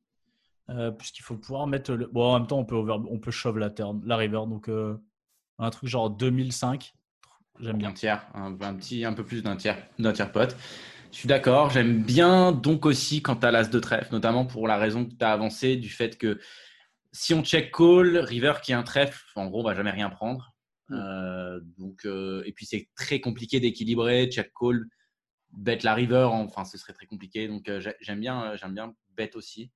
[0.69, 2.07] euh, puisqu'il faut pouvoir mettre le.
[2.07, 4.69] Bon, en même temps, on peut over, on peut shove la turn, la river, donc
[5.59, 6.93] un truc genre 2005.
[7.59, 7.89] J'aime bien.
[7.89, 10.55] Un tiers, un, un petit, un peu plus d'un tiers, d'un tiers pote.
[11.11, 11.71] Je suis d'accord.
[11.71, 15.13] J'aime bien donc aussi quand tu as l'as de trèfle, notamment pour la raison que
[15.13, 16.39] tu as avancé du fait que
[17.17, 20.09] si on check call, river qui est un trèfle, en gros, on va jamais rien
[20.09, 20.53] prendre.
[20.91, 24.29] Euh, donc, euh, et puis c'est très compliqué d'équilibrer.
[24.29, 24.85] Check call,
[25.51, 27.47] bet la river, enfin ce serait très compliqué.
[27.47, 29.71] Donc euh, j'ai- j'aime bien, j'aime bien bet aussi.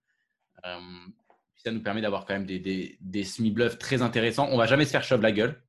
[1.63, 4.47] Ça nous permet d'avoir quand même des, des, des semi-bluffs très intéressants.
[4.51, 5.61] On va jamais se faire shove la gueule.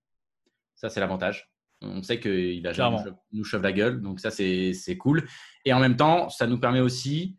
[0.74, 1.50] Ça, c'est l'avantage.
[1.82, 2.96] On sait qu'il a jamais
[3.32, 4.00] nous shove- la gueule.
[4.00, 5.28] Donc ça, c'est c'est cool.
[5.64, 7.36] Et en même temps, ça nous permet aussi,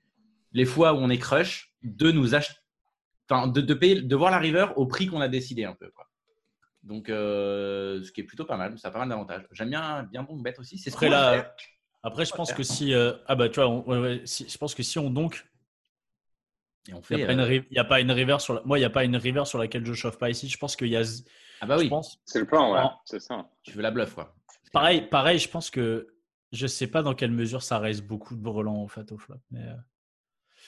[0.52, 2.60] les fois où on est crush, de nous acheter,
[3.34, 5.90] enfin, de, de, payer, de voir la river au prix qu'on a décidé un peu.
[5.92, 6.10] Quoi.
[6.84, 8.78] Donc, euh, ce qui est plutôt pas mal.
[8.78, 9.48] Ça a pas mal d'avantages.
[9.52, 10.78] J'aime bien, bien donc bet aussi.
[10.78, 11.56] C'est ce Après, là,
[12.04, 14.58] après, je pense que si, euh, ah bah, tu vois, on- ouais, ouais, si- je
[14.58, 15.46] pense que si on donc,
[16.90, 18.62] Et on Il fait, n'y a, pas une euh, a pas une river sur la...
[18.66, 20.50] Moi, il n'y a pas une river sur laquelle je chauffe pas ici.
[20.50, 21.04] Je pense qu'il y a.
[21.62, 22.20] Ah bah Je oui, pense.
[22.26, 22.82] C'est le plan, ouais.
[22.82, 22.92] Non.
[23.06, 23.50] C'est ça.
[23.64, 24.36] tu veux la bluff quoi.
[24.74, 26.14] Pareil, pareil, je pense que
[26.52, 29.38] je sais pas dans quelle mesure ça reste beaucoup de brelans en fait au flop.
[29.52, 29.74] Mais euh,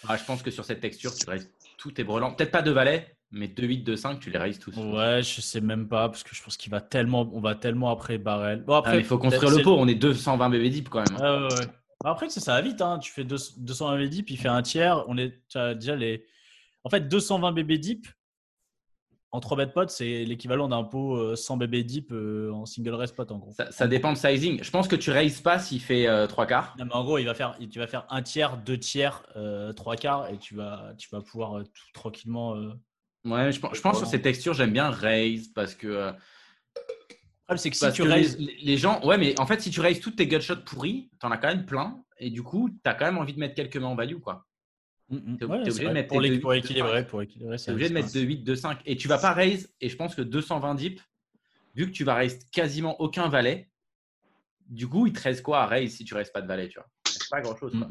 [0.07, 2.33] Ah, je pense que sur cette texture, tu raises tous tes brelans.
[2.33, 4.75] Peut-être pas de valet, mais 2 8, 2 5, tu les raises tous.
[4.77, 7.89] ouais, je sais même pas parce que je pense qu'il va tellement, on va tellement
[7.91, 8.63] après barrel.
[8.65, 9.75] Bon Ah, après, mais il faut construire le pot.
[9.77, 11.19] On est 220 bébé deep quand même.
[11.21, 11.65] Ouais, ouais, ouais.
[12.03, 12.81] Bah, Après, ça, ça va vite.
[12.81, 12.99] Hein.
[12.99, 15.03] Tu fais deux- 220 BB deep, il fait un tiers.
[15.07, 15.39] On est
[15.75, 16.25] déjà les.
[16.83, 18.07] En fait, 220 BB deep
[19.35, 22.93] en 3 bet pot, c'est l'équivalent d'un pot euh, 100 BB deep euh, en single
[22.95, 23.51] raise pot en gros.
[23.51, 24.63] Ça, ça dépend de sizing.
[24.63, 26.75] Je pense que tu raises pas s'il fait 3 quarts.
[26.79, 29.73] Non, mais en gros, il va faire, tu vas faire un tiers, deux tiers, euh,
[29.73, 32.55] trois quarts et tu vas, tu vas pouvoir euh, tout tranquillement.
[32.55, 32.71] euh.
[33.25, 37.45] Ouais, je, pense- je pense sur ces textures, j'aime bien raise parce que, euh, Le
[37.47, 38.37] problème, c'est que si parce tu que raises.
[38.39, 39.03] les, les gens.
[39.05, 41.65] Ouais, mais en fait, si tu raises toutes tes gutshots pourris, t'en as quand même
[41.65, 42.01] plein.
[42.19, 44.19] Et du coup, t'as quand même envie de mettre quelques mains en value.
[44.19, 44.45] quoi.
[45.09, 45.37] Mm, mm.
[45.37, 47.07] t'es- Ouais, t'es c'est obligé de mettre pour, tes l'équ- deux pour huit, deux équilibrer.
[47.07, 48.79] Pour équilibrer obligé de mettre 2 8, 2 5.
[48.85, 49.71] Et tu vas pas raise.
[49.81, 50.99] Et je pense que 220 deep,
[51.75, 53.69] vu que tu vas raise quasiment aucun valet,
[54.67, 56.79] du coup, il te reste quoi à raise si tu raises pas de valet, tu
[56.79, 56.87] vois?
[57.05, 57.73] C'est pas grand chose.
[57.73, 57.85] Mm.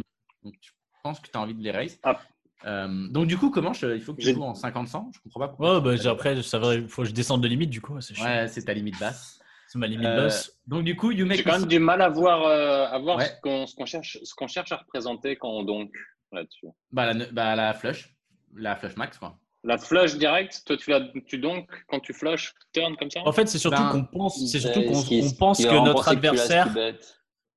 [0.45, 0.71] Donc, je
[1.05, 1.99] pense que tu as envie de les raise.
[2.03, 2.21] Ah.
[2.67, 5.41] Euh, donc, du coup, comment je- il faut que tu joues en 50-100 Je comprends
[5.41, 5.79] pas pourquoi.
[5.81, 7.95] Ouais, bah, après, ça va, il faut que je descende de limite du coup.
[7.95, 9.39] Ouais, c'est ta limite basse.
[9.69, 10.59] C'est ma limite Euh, basse.
[10.67, 13.19] donc, du coup, you make J'ai quand même du mal à voir, euh, à voir
[13.19, 13.27] Ouais.
[13.27, 15.93] ce qu'on ce qu'on cherche, ce qu'on cherche à représenter quand on donc
[16.35, 16.67] là-dessus.
[16.93, 18.15] bah, la, bah, la flush.
[18.57, 19.39] La flush max, quoi.
[19.65, 23.21] La flush direct, toi tu, la, tu donc quand tu flush, turn comme ça?
[23.25, 26.11] En fait, c'est surtout Ben, qu'on pense, c'est surtout qu'on on pense que notre que
[26.11, 26.69] adversaire,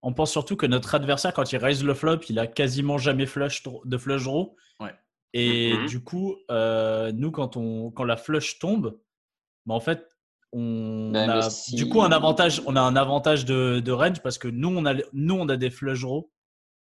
[0.01, 3.25] on pense surtout que notre adversaire, quand il raise le flop, il a quasiment jamais
[3.25, 4.55] flush de flush draw.
[4.79, 4.93] Ouais.
[5.33, 5.85] Et Mhm.
[5.87, 8.97] du coup, euh, nous, quand, on, quand la flush tombe,
[9.65, 10.07] bah, en fait,
[10.53, 14.21] on Ben, a si- du coup un avantage, on a un avantage de, de range
[14.21, 16.31] parce que nous, on a, nous, on a des flush draw,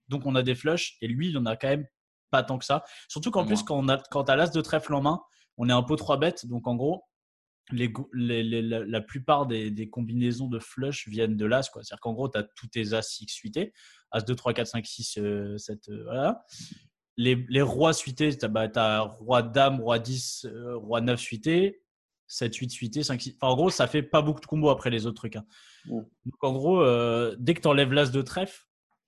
[0.09, 1.85] donc on a des flush, et lui, il en a quand même
[2.31, 2.84] pas tant que ça.
[3.09, 5.21] Surtout qu'en plus, quand, on a, quand tu as l'as de trèfle en main,
[5.57, 6.45] on est un pot 3 bêtes.
[6.47, 7.03] Donc en gros,
[7.71, 11.61] les, go- les- les- la, la plupart des, des combinaisons de flush viennent de l'as.
[11.63, 13.71] C'est-à-dire qu'en gros, tu as tous tes as X suités.
[14.11, 15.89] As 2, 3, 4, 5, 6, euh, 7.
[15.89, 16.43] euh, voilà.
[17.15, 21.84] Les, rois suités, tu as, bah, t'as roi dame, roi 10, euh, roi 9 suité,
[22.27, 23.38] 7, 8 suité, 5, 6.
[23.39, 25.35] Enfin, en gros, ça fait pas beaucoup de combos après les autres trucs.
[25.35, 25.45] hein.
[25.85, 25.99] Mm.
[26.25, 28.65] Donc en gros, euh, dès que tu enlèves l'as de trèfle,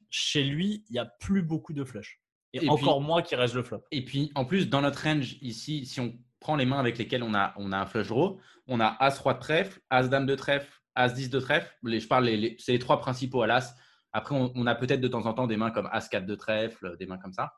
[0.10, 2.22] chez lui, il n'y a plus beaucoup de flush.
[2.54, 3.84] Et, Et puis- encore moins qui reste le flop.
[3.92, 7.24] Et puis, en plus, dans notre range ici, si on prend les mains avec lesquelles
[7.24, 10.72] on a, on a un flush draw, on a As-Roi de trèfle, As-Dame de trèfle,
[10.96, 11.74] As-10 de trèfle.
[11.84, 13.76] Les, je parle, les- les- c'est les trois principaux à l'As.
[14.14, 16.96] Après, on, on a peut-être de temps en temps des mains comme As-4 de trèfle,
[16.98, 17.54] des mains comme ça.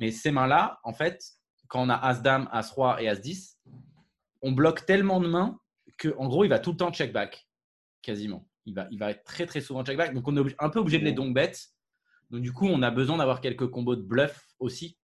[0.00, 1.22] Mais ces mains-là, en fait,
[1.68, 3.58] quand on a As-Dame, As-Roi et As-10,
[4.40, 5.58] on bloque tellement de mains
[6.00, 7.46] qu'en gros, il va tout le temps check back,
[8.00, 8.48] quasiment.
[8.66, 10.14] Il va, il va être très, très souvent check back.
[10.14, 11.52] Donc, on est un peu obligé de les donc bet.
[12.30, 14.96] Donc, du coup, on a besoin d'avoir quelques combos de bluff aussi.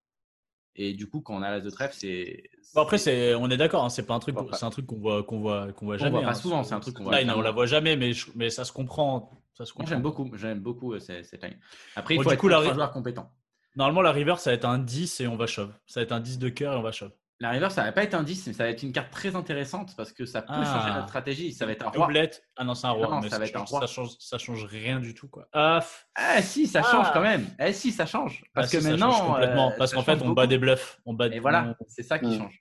[0.77, 2.45] Et du coup, quand on a l'as de trèfle, c'est.
[2.75, 4.87] Bon, après, c'est, on est d'accord, hein, c'est pas un truc, On c'est un truc
[4.87, 6.11] qu'on voit, qu'on voit, qu'on voit On jamais.
[6.11, 6.35] voit pas hein.
[6.35, 8.65] souvent, c'est un truc qu'on voit Line, on la voit jamais, mais, je- mais ça
[8.65, 9.43] se comprend.
[9.55, 9.89] Ça se comprend.
[9.89, 11.59] j'aime beaucoup, j'aime beaucoup euh, ces- cette line.
[11.97, 13.33] Après, il Bon, faut du être coup, la un joueur compétent.
[13.75, 15.73] Normalement, la river, ça va être un 10 et on va shove.
[15.87, 17.11] Ça va être un 10 de cœur et on va shove.
[17.41, 19.37] La river, ça va pas être un 10, mais ça va être une carte très
[19.37, 20.65] intéressante parce que ça peut Ah.
[20.65, 21.53] changer notre stratégie.
[21.53, 22.07] Ça va être un roi.
[22.07, 22.43] Doublette.
[22.57, 23.07] Ah non, c'est un roi.
[23.09, 23.81] Non, mais ça va être un change, roi.
[23.83, 25.49] Ça change, ça change rien du tout, quoi.
[25.53, 25.81] Ah,
[26.17, 27.13] Ah, si, ça change Ah.
[27.15, 27.47] quand même.
[27.61, 28.43] Eh, si, ça change.
[28.55, 29.27] Parce ah, que si, ça maintenant.
[29.35, 29.71] complètement.
[29.71, 30.99] euh, parce qu'en fait, on bat des bluffs.
[31.07, 32.39] On bat Et voilà, on- c'est ça qui Mm.
[32.39, 32.61] change.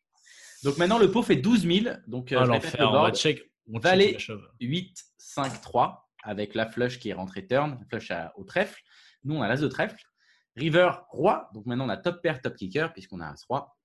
[0.63, 1.95] Donc maintenant, le pot fait 12 000.
[2.05, 3.41] Donc, euh, Ah, je répète le On va check.
[3.73, 4.05] On Valet.
[4.05, 4.47] check la shove.
[4.61, 8.79] 8, 5, 3 avec la flush qui est rentrée turn, flush à- au trèfle.
[9.23, 10.03] Nous, on a l'as de trèfle.
[10.55, 11.49] River, roi.
[11.55, 13.75] Donc maintenant, on a top pair, top kicker puisqu'on a as-roi.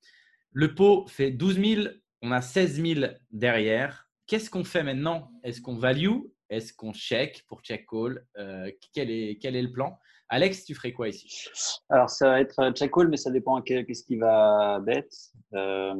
[0.52, 1.82] Le pot fait 12 000.
[2.22, 4.08] On a 16 000 derrière.
[4.26, 5.30] Qu'est-ce qu'on fait maintenant?
[5.42, 6.20] Est-ce qu'on value?
[6.50, 9.98] Est-ce qu'on check pour check call Euh, quel, est, quel est le plan?
[10.28, 11.46] Alex, tu ferais quoi ici?
[11.90, 15.08] Alors, ça va être euh, check call, mais ça dépend qu'est-ce qu'il va bet.
[15.54, 15.94] Euh,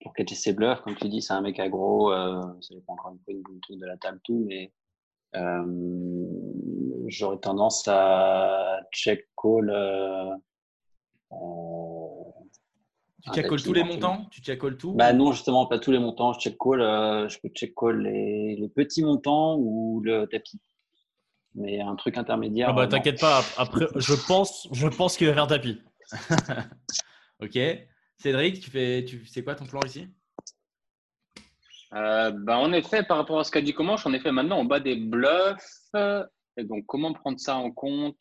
[0.00, 2.12] pour catcher ses bluffs, comme tu dis, c'est un mec aggro.
[2.12, 4.72] Euh, ça dépend encore une fois du truc de la table, tout, mais
[7.06, 9.70] j'aurais tendance à check call.
[13.22, 15.92] Tu check call tous les montants Tu check call tout Bah non, justement, pas tous
[15.92, 16.32] les montants.
[16.32, 20.60] Je check call, euh, je peux check call les, les petits montants ou le tapis.
[21.54, 22.68] Mais un truc intermédiaire.
[22.70, 23.42] Ah bah t'inquiète pas.
[23.58, 25.80] Après, je pense, je pense qu'il va faire tapis.
[27.42, 27.58] Ok.
[28.18, 30.06] Cédric, tu fais, tu, c'est quoi ton plan ici?
[31.94, 34.66] Euh, bah, en effet, par rapport à ce qu'a dit Comanche, en effet, maintenant, on
[34.66, 35.90] bat des bluffs.
[36.58, 38.18] Et donc, comment prendre ça en compte?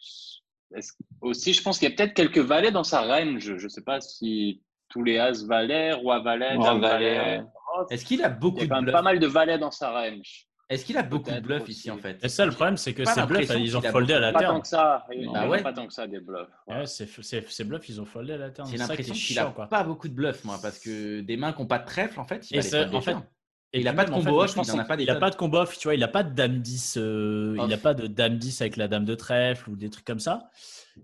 [1.22, 3.40] Aussi, je pense qu'il y a peut-être quelques valets dans sa range.
[3.58, 7.42] Je ne sais pas si tous les as valets, roi valet, Roi dame valet.
[7.90, 9.72] Est-ce qu'il a Il beaucoup y a de même bluffs pas mal de valets dans
[9.72, 10.46] sa range.
[10.70, 11.72] Est-ce qu'il a beaucoup de bluffs aussi.
[11.72, 14.14] ici en fait Et ça, le problème, c'est que Pas ces bluffs, ils ont foldé
[14.14, 14.62] à la Pas tant terre.
[14.62, 15.06] que ça.
[15.12, 15.64] Il Bah n'y a ouais.
[15.64, 16.48] pas tant que ça des bluffs.
[16.68, 16.76] ouais.
[16.78, 18.66] Ouais, ces, ces, ces bluffs, ils ont foldé à la terre.
[18.66, 19.66] J'ai C'est ça qui l'impression qu'il a chiant, quoi.
[19.68, 22.26] pas beaucoup de bluffs, moi, parce que des mains qui n'ont pas de trèfle, en
[22.26, 23.24] fait, il va les en.
[23.72, 24.98] Et Il a puis pas de combo fait, off, je pense il en a pas
[24.98, 25.20] des Il a tonnes.
[25.22, 27.76] pas de combo off, tu vois, il a pas de dame 10, euh, il a
[27.76, 27.82] Off.
[27.84, 30.50] pas de dame 10 avec la dame de trèfle ou des trucs comme ça.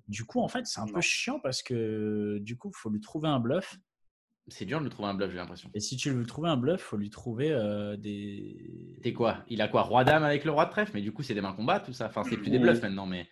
[0.08, 0.94] Du coup, en fait, c'est un Non.
[0.94, 3.76] peu chiant parce que du coup, il faut lui trouver un bluff.
[4.48, 5.70] C'est dur de lui trouver un bluff, j'ai l'impression.
[5.74, 8.98] Et si tu veux lui trouver un bluff, il faut lui trouver euh, des.
[9.04, 9.44] T'es quoi?
[9.48, 9.84] Il a quoi?
[9.84, 12.08] Roi-Dame avec le roi de trèfle, mais du coup, c'est des mains combat, tout ça.
[12.08, 13.28] Enfin, c'est plus des bluffs maintenant, mais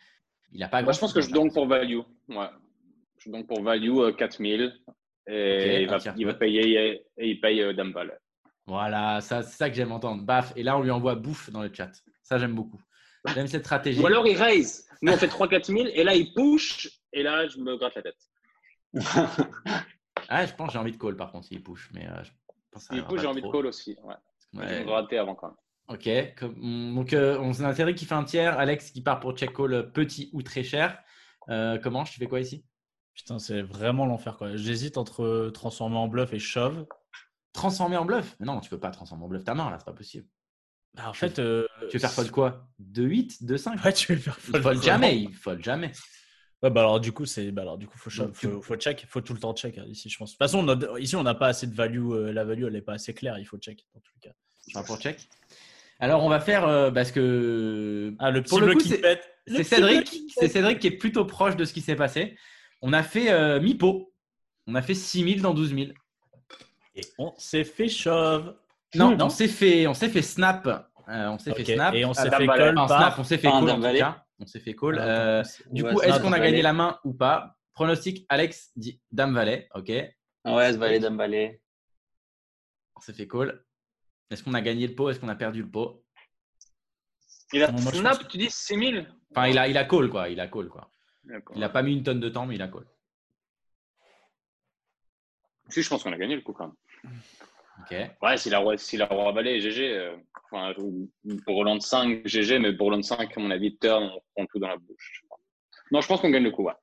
[0.51, 1.99] il a pas Moi, je pense que je donne pour value.
[2.29, 2.47] Ouais.
[3.17, 4.73] Je donne pour value euh, 4000.
[5.25, 8.13] Et Ok, il, va, il payer et il paye euh, dame valet.
[8.65, 10.23] Voilà, ça, c'est ça que j'aime entendre.
[10.23, 10.53] Baf.
[10.55, 11.91] Et là, on lui envoie bouffe dans le chat.
[12.21, 12.81] Ça, j'aime beaucoup.
[13.33, 14.01] J'aime cette stratégie.
[14.01, 14.87] Ou alors il raise.
[15.01, 16.89] Nous, on fait 3-4 000 et là, il push.
[17.11, 18.17] Et là, je me gratte la tête.
[20.29, 21.89] Ah, je pense que j'ai envie de call, par contre, s'il push.
[21.93, 22.31] Mais euh, je
[22.71, 23.95] pense S'il push, j'ai envie de call aussi.
[24.03, 24.15] Ouais.
[24.53, 24.67] Ouais.
[24.67, 25.57] Je vais me gratter avant quand même.
[25.89, 26.09] Ok.
[26.95, 29.73] Donc, euh, on a Cédric qui fait un tiers, Alex qui part pour check call
[29.73, 30.97] euh, petit ou très cher.
[31.49, 32.03] Euh, comment?
[32.03, 32.65] Tu fais quoi ici?
[33.13, 34.55] Putain, c'est vraiment l'enfer quoi.
[34.55, 36.85] J'hésite entre transformer en bluff et shove.
[37.53, 39.85] Transformer en bluff Mais non, tu peux pas transformer en bluff ta main, là, c'est
[39.85, 40.25] pas possible.
[40.95, 42.67] Bah, en fait, euh, Tu veux faire fold quoi?
[42.79, 45.91] 2-8 2-5 Ouais, tu veux faire Il fold jamais, il fold jamais.
[46.61, 49.05] Ouais, bah alors du coup, c'est bah alors du coup faut tu- faut, faut check,
[49.09, 50.29] faut tout le temps check hein, ici, je pense.
[50.29, 52.75] De toute façon, a- ici on n'a pas assez de value, euh, la value elle
[52.77, 54.35] est pas assez claire, il faut check dans tous les cas.
[54.73, 55.27] Vas pour check
[55.99, 59.29] Alors, on va faire, euh, parce que Ah, le petit coup, qui c'est- pète.
[59.45, 60.47] C'est Cédric, c'est.
[60.47, 62.37] Cédric qui est plutôt proche de ce qui s'est passé.
[62.81, 64.13] On a fait euh, mi-pot.
[64.67, 65.87] On a fait 6000 dans 12 000.
[66.95, 68.55] Et on s'est fait shove.
[68.95, 69.25] Non, Non.
[69.25, 70.67] on s'est fait, on s'est fait snap.
[70.67, 71.93] Euh, on s'est fait snap.
[71.95, 72.87] Et on Ah, s'est Dame fait call par.
[72.87, 73.99] snap, on s'est fait un call en Dame tout Valet.
[73.99, 74.25] cas.
[74.39, 74.99] On s'est fait call.
[74.99, 77.57] Ah, Euh, du Ouais, coup, est-ce qu'on a gagné la main ou pas?
[77.73, 79.67] Pronostic, Alex dit Dame Valet.
[79.73, 79.89] Ok.
[79.89, 80.13] Ouais,
[80.73, 81.61] ce valet, dame valet.
[82.95, 83.63] On s'est fait call.
[84.29, 85.09] Est-ce qu'on a gagné le pot?
[85.09, 86.03] Est-ce qu'on a perdu le pot?
[87.53, 90.29] Il a moi, snap, pense tu dis 6000 Enfin, il a, il a call quoi.
[90.29, 90.89] Il a call quoi.
[91.55, 92.85] Il n'a pas mis une tonne de temps, mais il a call.
[95.73, 96.75] Si, je pense qu'on a gagné le coup quand même.
[97.81, 98.11] Ok.
[98.21, 100.15] Ouais, s'il a, s'il a revalé GG, euh,
[100.51, 100.73] enfin,
[101.45, 104.59] pour Roland 5, GG, mais pour Roland 5, à mon avis, turn, on prend tout
[104.59, 105.23] dans la bouche.
[105.91, 106.73] Non, je pense qu'on gagne le coup, ouais.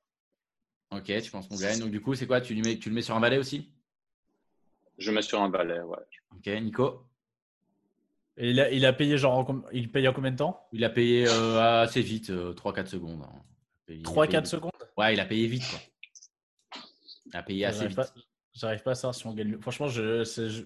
[0.91, 1.79] Ok, tu penses qu'on gagne.
[1.79, 3.71] Donc, du coup, c'est quoi tu, lui mets, tu le mets sur un valet aussi?
[4.97, 5.97] Je mets sur un balai, ouais.
[6.35, 7.05] Ok, Nico?
[8.37, 9.49] Et il, a, il a payé genre.
[9.49, 10.67] en Il paye en combien de temps?
[10.73, 13.21] Il a payé euh, assez vite, 3-4 secondes.
[13.23, 13.41] hein.
[13.87, 14.71] Il a 3-4 payé- secondes?
[14.97, 15.63] Ouais, il a payé vite.
[15.69, 15.79] Quoi.
[17.27, 17.95] Il a payé assez vite.
[17.95, 18.07] pas,
[18.53, 20.63] j'arrive pas à savoir si on gagne le Franchement, je, je-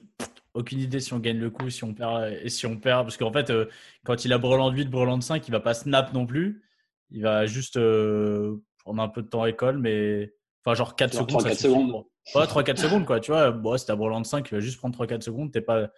[0.54, 2.32] aucune idée si on gagne le coup, si on perd.
[2.42, 3.04] Et si on perd.
[3.06, 3.66] Parce qu'en fait, euh,
[4.06, 6.64] quand il a Breland 8, Breland 5, il va pas snap non plus.
[7.12, 10.34] Il va juste euh, prendre un peu de temps à école, mais.
[10.64, 11.42] Enfin, genre 4 Genre secondes.
[11.42, 11.92] ça 3-4 suffit secondes.
[11.92, 13.20] pour- Ouais, 3-4 secondes, quoi.
[13.20, 15.52] Tu vois, bon, si t'as Breland 5, il va juste prendre 3-4 secondes.
[15.52, 15.90] T'es pas,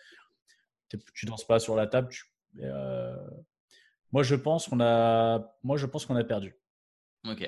[0.89, 2.09] t'es- tu danses pas sur la table.
[2.11, 2.25] tu-
[2.61, 3.15] euh,
[4.11, 6.55] Moi, je pense qu'on a, moi, je pense qu'on a perdu.
[7.29, 7.47] Ok.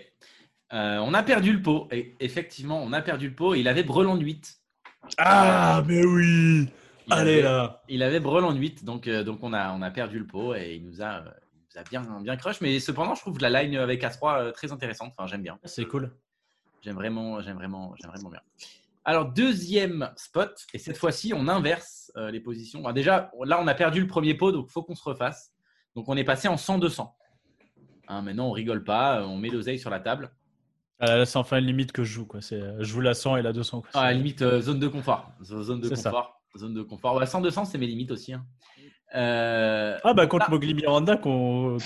[0.73, 1.87] Euh, on a perdu le pot.
[1.91, 3.55] Et effectivement, on a perdu le pot.
[3.55, 4.55] Il avait Brelan 8.
[5.17, 6.67] Ah, mais oui
[7.07, 8.85] Il Allez avait- là Il avait Brelan 8.
[8.85, 11.31] Donc, euh, donc on, a, on a perdu le pot et il nous a, euh,
[11.53, 12.61] il nous a bien, bien crush.
[12.61, 15.13] Mais cependant, je trouve la line avec As-3 euh, très intéressante.
[15.17, 15.57] Enfin, j'aime bien.
[15.63, 16.11] C'est cool.
[16.81, 18.41] J'aime vraiment, j'aime vraiment, j'aime vraiment bien.
[19.05, 22.89] Alors, deuxième spot, et cette fois-ci, on inverse les positions.
[22.91, 25.51] Déjà, là, on a perdu le premier pot, donc il faut qu'on se refasse.
[25.95, 27.11] Donc, on est passé en 100-200.
[28.07, 30.29] Hein, maintenant, on rigole pas, on met l'oseille sur la table.
[30.99, 32.25] Ah, c'est enfin une limite que je joue.
[32.25, 32.41] Quoi.
[32.41, 33.81] C'est, euh, je joue la 100 et la 200.
[33.81, 33.89] Quoi.
[33.93, 35.31] Ah, limite, euh, zone de confort.
[35.41, 36.09] Zone de C'est ça.
[36.09, 36.41] confort.
[36.57, 37.15] Zone de confort.
[37.15, 38.33] Ouais, 100-200, c'est mes limites aussi.
[38.33, 38.45] hein.
[39.15, 40.51] Euh, Ah, bah contre Ah.
[40.51, 41.77] Mowgli Miranda, qu'on,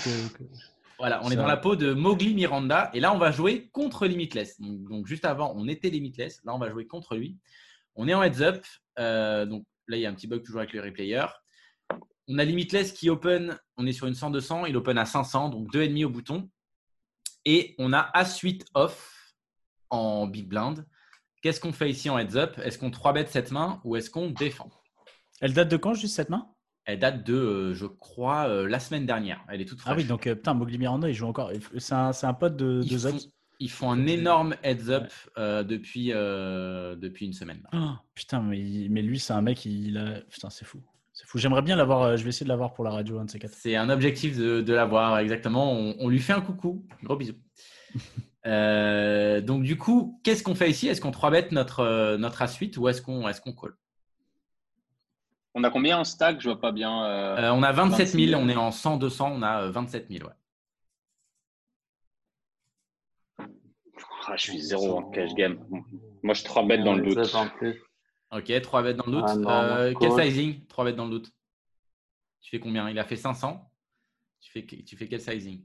[0.98, 2.90] Voilà, on est dans la peau de Mowgli Miranda.
[2.94, 4.60] Et là, on va jouer contre Limitless.
[4.60, 6.42] Donc, donc, juste avant, on était Limitless.
[6.44, 7.36] Là, on va jouer contre lui.
[7.96, 8.64] On est en heads up.
[8.98, 11.24] Euh, donc là, il y a un petit bug toujours avec le replayer.
[12.28, 13.56] On a Limitless qui open.
[13.76, 14.66] On est sur une 100-200.
[14.68, 16.48] Il open à 500, donc 2,5 au bouton.
[17.44, 19.34] Et on a As-8 off
[19.90, 20.86] en big blind.
[21.42, 22.58] Qu'est-ce qu'on fait ici en heads up?
[22.62, 24.70] Est-ce qu'on 3 bet cette main ou est-ce qu'on défend?
[25.40, 26.48] Elle date de quand, juste cette main
[26.86, 29.44] Elle date de, euh, je crois, euh, la semaine dernière.
[29.48, 29.92] Elle est toute fraîche.
[29.94, 31.50] Ah oui, donc euh, putain, Mowgli Miranda, il joue encore.
[31.78, 33.28] C'est un, un pote de, Ils de font- Zot.
[33.60, 37.62] Ils font un énorme heads up euh, depuis, depuis une semaine.
[37.72, 40.20] Oh, putain, mais, mais lui, c'est un mec, il a.
[40.22, 40.80] Putain, c'est fou.
[41.14, 41.38] C'est fou.
[41.38, 42.02] J'aimerais bien l'avoir.
[42.02, 43.54] euh, Je vais essayer de l'avoir pour la radio, un de ces quatre.
[43.54, 45.72] C'est un objectif de, de l'avoir, exactement.
[45.72, 46.84] On, on lui fait un coucou.
[47.02, 47.36] Gros bisous.
[48.46, 50.86] Euh, donc, du coup, qu'est-ce qu'on fait ici?
[50.86, 53.72] Est-ce qu'on 3 bet notre, euh, notre A-suite ou est-ce qu'on est qu'on call
[55.54, 56.42] On a combien en stack?
[56.42, 57.06] Je vois pas bien.
[57.06, 58.42] euh, Euh, On a 27 000, 000.
[58.42, 60.26] on est en 100, 200, on a euh, 27 000.
[60.28, 60.34] Ouais.
[64.26, 65.58] ah, je suis zéro en cash game.
[66.22, 67.34] Moi, je 3 bêtes dans le doute.
[68.34, 69.24] Ok, 3 bêtes dans le doute.
[69.28, 71.32] Ah non, Euh, quel sizing 3 bêtes dans le doute?
[72.40, 72.88] Tu fais combien?
[72.90, 73.70] Il a fait 500.
[74.40, 75.64] Tu fais, tu fais quel sizing?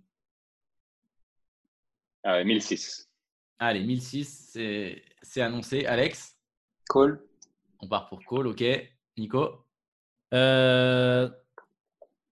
[2.26, 3.10] Euh, 1006.
[3.60, 5.86] Allez, 1006, c'est c'est annoncé.
[5.86, 6.38] Alex,
[6.90, 7.22] Call.
[7.82, 8.64] on part pour call, ok.
[9.18, 9.66] Nico?
[10.34, 11.30] Euh...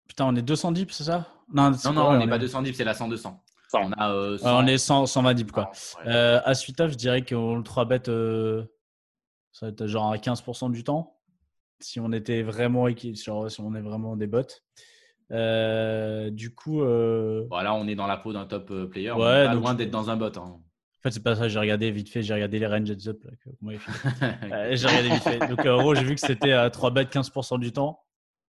[0.08, 1.28] Putain, on est 210, c'est ça?
[1.54, 3.38] Non, Non, pas non, vrai, on n'est pas 210, c'est la 100-200.
[3.74, 4.64] On a euh, Ouais, 100.
[4.64, 5.70] on est 100, 120 dips, quoi.
[6.06, 6.08] Ouais.
[6.12, 8.66] Euh, à suite je dirais qu'on le 3 bet, euh,
[9.60, 11.16] ça va être genre à 15% du temps.
[11.80, 14.42] Si on était vraiment genre, si on est vraiment des bots.
[15.32, 19.12] Euh, du coup, euh, Voilà, on est dans la peau d'un top euh, player.
[19.12, 20.28] on Ouais, est pas donc- loin d'être dans un bot.
[20.38, 20.42] hein.
[20.42, 20.62] en
[21.02, 21.48] fait, c'est pas ça.
[21.48, 22.22] J'ai regardé vite fait.
[22.22, 23.20] J'ai regardé les ranges up.
[23.24, 23.50] Là, que-.
[24.54, 25.40] Euh, j'ai regardé vite fait.
[25.48, 28.00] Donc, euh, en gros, j'ai vu que c'était à 3 bêtes 15% du temps.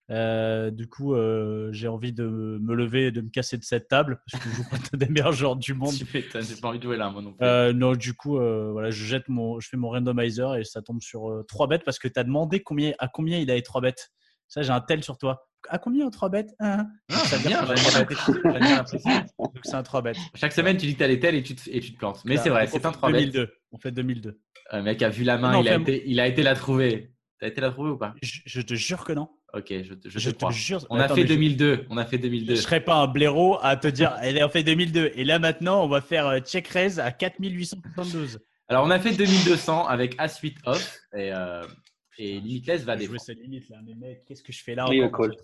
[0.10, 3.88] Euh, du coup, euh, j'ai envie de me lever et de me casser de cette
[3.90, 5.94] table parce que je joue pas des meilleurs joueurs du monde.
[5.94, 7.46] Tu j'ai pas envie de jouer là, moi non plus.
[7.46, 11.02] Euh, non, du coup, voilà, je jette mon, je fais mon randomizer et ça tombe
[11.02, 14.12] sur 3 bêtes parce que tu as demandé combien, à combien il avait 3 bêtes.
[14.48, 15.46] Ça, j'ai un tel sur toi.
[15.70, 16.52] À combien en 3 bêtes?
[16.62, 17.62] Hein Ah, Ça bien.
[19.38, 20.16] Donc, c'est un 3 bêtes.
[20.36, 22.22] Chaque semaine, tu dis que t'as les tels et tu te, et tu te plantes.
[22.24, 23.32] Mais c'est vrai, on c'est un fait 3 bêtes.
[23.34, 23.52] 2002.
[23.74, 24.40] On fait 2002.
[24.74, 26.56] Le mec a vu la main, Non, il, a fait- été, il a été la
[26.56, 27.12] trouver.
[27.40, 28.16] T'as été la trouver ou pas?
[28.22, 29.30] Je, je te jure que non.
[29.54, 30.50] Ok, je, te- je Je, te crois.
[30.50, 30.86] te jure.
[30.90, 31.86] On a fait mais je- 2002.
[31.90, 32.52] On a fait Je 2002.
[32.54, 35.12] ne serais pas un blaireau à te dire, elle a fait 2002.
[35.16, 38.40] Et là, maintenant, on va faire euh, check raise à 4872.
[38.70, 41.00] Alors, on a fait 2200 avec A-Suite off.
[41.16, 41.64] Et, euh,
[42.18, 43.22] et Limitless va Je défendre.
[43.22, 43.78] cette limite là.
[43.86, 44.86] Mais mec, qu'est-ce que je fais là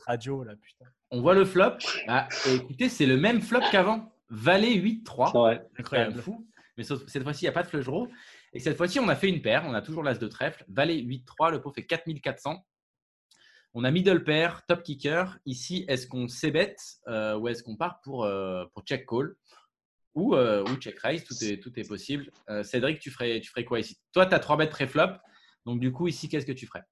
[0.08, 0.86] radio là, putain.
[1.12, 1.74] On voit le flop.
[2.08, 4.12] Ah, écoutez, c'est le même flop qu'avant.
[4.30, 5.28] Valet 8-3.
[5.32, 5.68] C'est vrai.
[5.78, 6.48] C'est quand même fou.
[6.76, 8.08] Mais cette fois-ci, il n'y a pas de flush draw.
[8.54, 9.64] Et cette fois-ci, on a fait une paire.
[9.66, 10.64] On a toujours l'as de trèfle.
[10.68, 11.52] Valet 8-3.
[11.52, 12.64] Le pot fait 4400.
[13.74, 15.40] On a middle pair, top kicker.
[15.46, 16.76] Ici, est-ce qu'on c-bet
[17.08, 19.36] euh, ou est-ce qu'on part pour, euh, pour check call
[20.14, 21.24] ou, euh, ou check raise?
[21.24, 22.30] Tout est, tout est possible.
[22.50, 23.98] Euh, Cédric, tu ferais, tu ferais quoi ici?
[24.12, 25.18] Toi, tu as 3 bêtes pré-flop.
[25.66, 26.84] Donc, du coup, ici, qu'est-ce que tu ferais?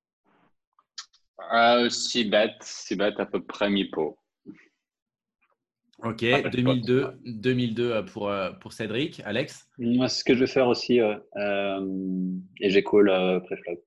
[1.54, 4.18] Euh, 6 bêtes, 6 bêtes à peu près mi-pot.
[6.04, 7.12] Ok, Ah, 2002, ouais.
[7.26, 9.22] 2002 euh, pour, euh, pour Cédric.
[9.26, 9.70] Alex?
[9.78, 11.02] Moi, c'est ce que je vais faire aussi.
[11.02, 11.18] ouais.
[11.38, 13.84] Euh, et j'ai call euh, pré-flop.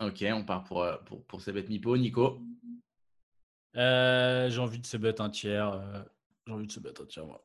[0.00, 1.96] Ok, on part pour, pour, pour ces bêtes Mipo.
[1.96, 2.40] Nico?
[3.76, 5.80] Euh, j'ai envie de se bet un tiers.
[6.46, 6.72] j'ai envie de
[7.02, 7.44] un tiers, moi.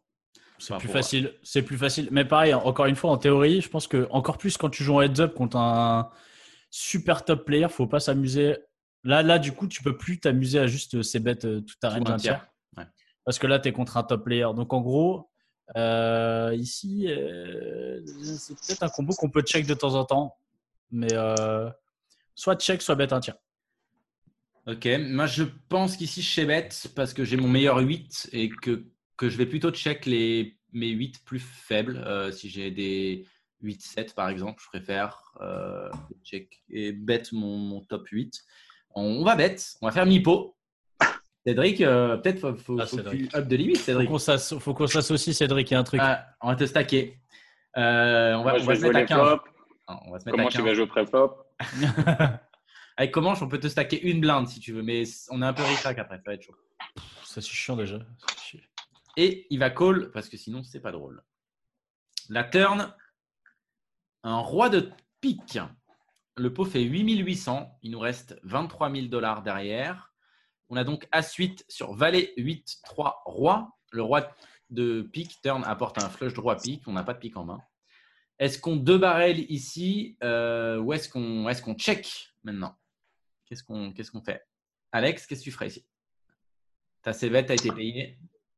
[0.58, 1.34] C'est plus facile.
[1.44, 2.08] C'est plus facile.
[2.12, 4.96] Mais pareil, encore une fois, en théorie, je pense que encore plus quand tu joues
[4.96, 6.10] en heads up contre un
[6.70, 8.58] super top player, faut pas s'amuser.
[9.04, 11.90] Là, là, du coup, tu peux plus t'amuser à juste ces bêtes euh, tout à
[11.90, 12.40] Tout un un tiers.
[12.40, 12.48] tiers.
[13.26, 14.48] Parce que là, tu es contre un top player.
[14.56, 15.30] Donc, en gros,
[15.76, 20.38] euh, ici, euh, c'est peut-être un combo qu'on peut check de temps en temps.
[20.92, 21.70] Mais euh,
[22.36, 23.38] soit check, soit bet un tiers.
[24.68, 28.50] Ok, moi je pense qu'ici je sais bête parce que j'ai mon meilleur 8 et
[28.50, 32.04] que, que je vais plutôt check les, mes 8 plus faibles.
[32.34, 33.28] Si j'ai des
[33.64, 35.22] 8-7 par exemple, je préfère
[36.24, 38.44] check et bet mon, mon top 8.
[38.96, 40.56] On, on va bet, on va faire mi-pot.
[41.46, 43.30] Cédric, euh, peut-être faut, faut, Ah, faut que Cédric.
[43.32, 44.10] tu up de limite, Faut Cédric.
[44.10, 45.70] qu'on s'asso- faut qu'on s'associe, Cédric.
[45.70, 46.02] Il y a un truc.
[46.04, 47.20] Ah, on va te stacker.
[47.78, 49.20] Euh, on va, Moi, on va se mettre à les 15.
[49.20, 49.44] flops.
[49.90, 50.66] Non, on va se mettre Comment à tu 15.
[50.66, 51.38] vas jouer pré-flop?
[52.98, 55.54] Avec Comanche, on peut te stacker une blinde si tu veux, mais on est un
[55.54, 56.56] peu ric-rac après, ça va être chaud.
[57.26, 58.00] Ça, c'est chiant déjà.
[59.18, 61.22] Et il va call parce que sinon, c'est pas drôle.
[62.30, 62.94] La turn,
[64.24, 64.90] un roi de
[65.22, 65.60] pique.
[66.38, 67.78] Le pot fait 8800.
[67.84, 70.12] Il nous reste 23 000 dollars derrière.
[70.70, 73.72] On a donc As-8 sur Valet 8, 3, Roi.
[73.92, 74.28] Le roi
[74.72, 76.84] de pique, turn, apporte un flush droit pique.
[76.88, 77.62] On n'a pas de pique en main.
[78.40, 82.76] Est-ce qu'on deux barrels ici euh, ou est-ce qu'on est qu'on check maintenant?
[83.46, 84.46] Qu'est-ce qu'on fait?
[84.92, 85.86] Alex, qu'est-ce que tu ferais ici?
[87.04, 88.18] Ta CVET a été payée.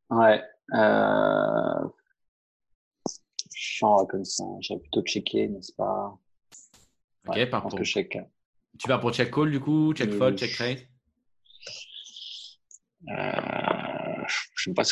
[0.10, 0.44] Ouais.
[0.74, 1.88] Euh...
[3.54, 4.46] Chiant comme ça.
[4.62, 6.18] J'aurais plutôt checké, n'est-ce pas?
[7.28, 7.82] Ok, par contre.
[7.84, 10.88] Tu vas pour check call du coup, check fold, check raise.
[13.10, 14.24] Euh...
[14.28, 14.84] Je suis pas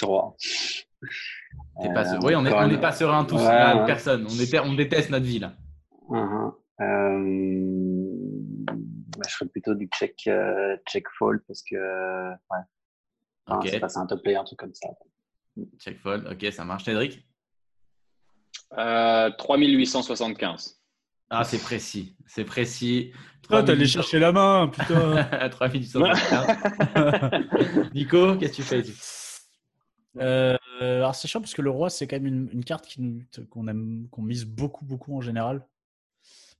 [1.94, 2.20] pas Euh.
[2.24, 3.86] Oui, on n'est on pas serein tous, Ouais, là, ouais.
[3.86, 4.26] personne.
[4.26, 5.54] On, déteste notre vie là.
[6.10, 6.52] Mhm.
[6.82, 8.06] Euh,
[9.18, 12.60] bah, je ferais plutôt du check, euh, check fold parce que ouais.
[13.48, 13.68] Enfin, Ok.
[13.70, 14.90] c'est un top player, un truc comme ça.
[15.80, 16.84] Check fold, ok, ça marche.
[16.86, 17.26] Cédric?
[18.78, 20.82] Euh, 3875.
[21.30, 22.16] Ah, c'est précis.
[22.26, 23.12] C'est précis.
[23.50, 23.92] Ah, t'allais 3800.
[24.02, 25.24] chercher la main, putain.
[25.50, 26.48] 3875.
[27.94, 29.42] Nico, qu'est-ce que tu fais ici
[30.18, 33.02] Euh, alors c'est chiant parce que le roi c'est quand même une, une carte qui
[33.02, 35.66] nous- qu'on aime, qu'on mise beaucoup beaucoup en général.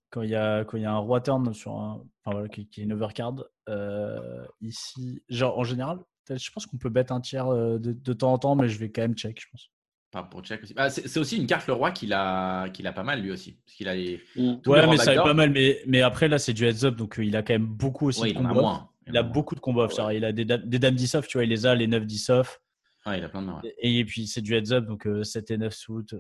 [0.10, 2.48] Quand il y a quand il y a un roi turn sur un, enfin voilà,
[2.50, 3.36] qui, qui est une overcard
[3.70, 8.14] euh, ici, genre en général, je pense qu'on peut bet un tiers euh, de, de
[8.14, 9.70] temps en temps, mais je vais quand même check, je pense.
[10.16, 10.74] Pas pour check aussi.
[10.78, 13.58] Ah, c'est aussi une carte le roi qu'il a, qu'il a pas mal lui aussi.
[13.66, 14.22] Parce qu'il a les.
[14.38, 15.26] les ouais, mais ça va backdoor.
[15.26, 15.50] pas mal.
[15.50, 18.08] Mais, mais après là c'est du heads up, donc euh, il a quand même beaucoup
[18.08, 18.90] aussi de il en a moins.
[19.08, 21.44] Il a beaucoup de off, c'est-à-dire Il a des, des dames 10 off, tu vois,
[21.44, 22.62] il les a, les 9 10 off.
[23.06, 23.60] Ouais, il a plein de mains.
[23.62, 23.76] ouais.
[23.78, 25.94] Et, et puis c'est du heads up, donc euh, 7 et 9 suit.
[26.14, 26.18] euh,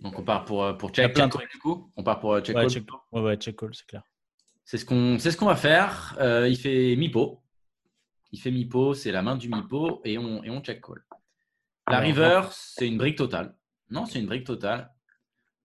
[0.00, 1.92] Donc on part pour, euh, pour check, call, du coup.
[1.96, 2.70] On part pour euh, check ouais, call.
[2.70, 4.02] check, ouais, ouais, check call, c'est clair.
[4.64, 6.16] C'est ce qu'on c'est ce qu'on va faire.
[6.18, 7.40] Euh, il fait mi-pot.
[8.32, 11.02] Il fait mi-pot, c'est la main du mi-pot et on, et on check call.
[11.90, 13.54] La river, c'est une brique totale.
[13.90, 14.90] Non, c'est une brique totale.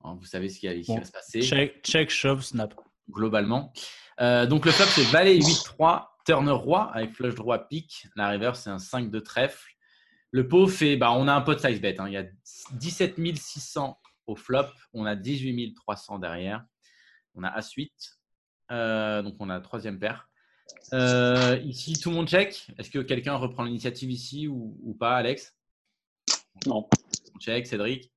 [0.03, 2.41] Alors, vous savez ce qui, va- ce qui Bon, va se passer Check, check, shove,
[2.43, 2.73] snap.
[3.09, 3.73] globalement.
[4.21, 8.07] Euh, donc le flop, c'est valet 8-3, turn roi avec flush droit pique.
[8.15, 9.69] La river, c'est un 5 de trèfle.
[10.31, 11.99] Le pot fait, bah, on a un pot de size bet.
[11.99, 12.07] hein.
[12.07, 12.25] Il y a
[12.73, 14.65] 17 600 au flop.
[14.93, 16.63] On a 18 300 derrière.
[17.35, 17.91] On a As-8.
[18.71, 20.29] Euh, donc on a la troisième paire.
[20.93, 22.67] Euh, ici, tout le monde check.
[22.77, 25.55] Est-ce que quelqu'un reprend l'initiative ici ou, ou pas, Alex?
[26.65, 26.87] Non.
[27.35, 28.11] On check, Cédric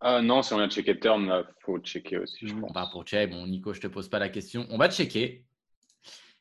[0.00, 2.72] Ah non, si on vient de checker turn, il faut checker aussi, je On pense.
[2.72, 3.30] part pour check.
[3.30, 4.66] Bon, Nico, je te pose pas la question.
[4.70, 5.44] On va checker.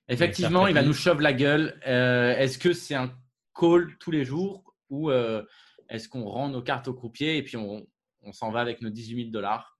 [0.07, 1.79] Effectivement, il va nous shove la gueule.
[1.85, 3.11] Euh, est-ce que c'est un
[3.53, 5.43] call tous les jours ou euh,
[5.89, 7.85] est-ce qu'on rend nos cartes au croupier et puis on,
[8.21, 9.77] on s'en va avec nos 18 000 dollars?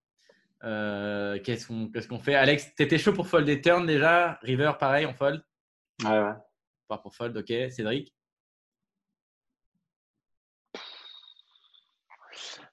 [0.64, 2.36] Euh, Qu'est-ce qu'on qu'est-ce qu'on fait?
[2.36, 4.38] Alex, t'étais chaud pour fold des turns déjà?
[4.42, 5.42] River, pareil, on fold?
[6.04, 6.32] Ouais, ouais.
[6.34, 7.72] On part pour fold, ok.
[7.72, 8.14] Cédric?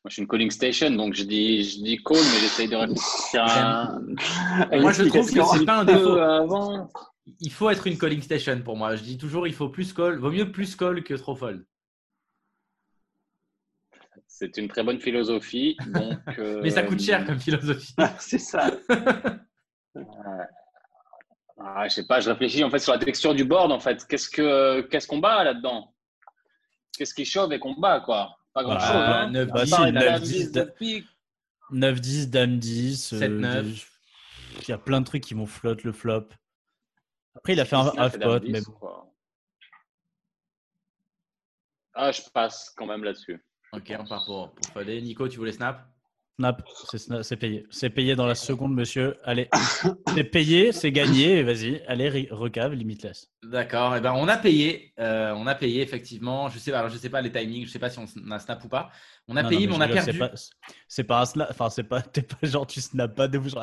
[0.04, 2.76] Moi, je suis une calling station, donc je dis, je dis call, mais j'essaye de
[2.76, 6.18] réfléchir à un Moi, je trouve que c'est pas un défaut.
[6.18, 6.90] avant.
[7.40, 8.96] Il faut être une calling station pour moi.
[8.96, 10.18] Je dis toujours, il faut plus call.
[10.18, 11.64] Vaut mieux plus call que trop fold.
[14.26, 15.74] C'est une très bonne philosophie.
[15.86, 17.94] Donc, euh, Mais ça coûte cher comme philosophie.
[18.18, 18.70] c'est ça.
[21.56, 24.04] Ah, je sais pas, je réfléchis en fait sur la texture du board en fait.
[24.06, 25.94] Qu'est-ce que qu'est-ce qu'on bat là-dedans?
[26.98, 28.36] Qu'est-ce qui chauffe et qu'on bat quoi?
[28.54, 28.88] Pas grand chose.
[28.92, 29.30] Bah, hein.
[29.30, 31.06] 9, bah, À si, part les 9, dames 10, 10, da- 9 piques.
[31.70, 33.12] 9, 10, dame 10.
[33.12, 33.64] euh, 7, 9.
[33.66, 33.82] des-
[34.62, 36.28] Il y a plein de trucs qui vont flotte le flop.
[37.34, 38.72] Après, il a fait un 19 et half dame pot, 10, mais bon.
[38.72, 39.10] quoi.
[41.94, 43.44] Ah, je passe quand même là-dessus.
[43.72, 45.00] Ok, on part pour, pour Fadé.
[45.02, 45.88] Nico, tu voulais snap?
[46.36, 46.62] Snap,
[47.22, 47.64] c'est payé.
[47.70, 49.16] C'est payé dans la seconde, monsieur.
[49.22, 49.48] Allez,
[50.14, 51.44] c'est payé, c'est gagné.
[51.44, 53.30] Vas-y, allez, recave, limitless.
[53.44, 53.94] D'accord.
[53.96, 54.92] Eh ben, on a payé.
[54.98, 56.48] euh, on a payé effectivement.
[56.48, 56.80] Je sais pas.
[56.80, 57.66] Alors, je sais pas les timings.
[57.66, 58.90] Je sais pas si on a snap ou pas.
[59.28, 60.20] On a Non, payé, non, mais on a perdu.
[60.88, 61.48] C'est pas, un snap.
[61.50, 62.02] Enfin, c'est pas.
[62.12, 63.54] T'es pas genre, tu snaps pas de vous.
[63.56, 63.60] on,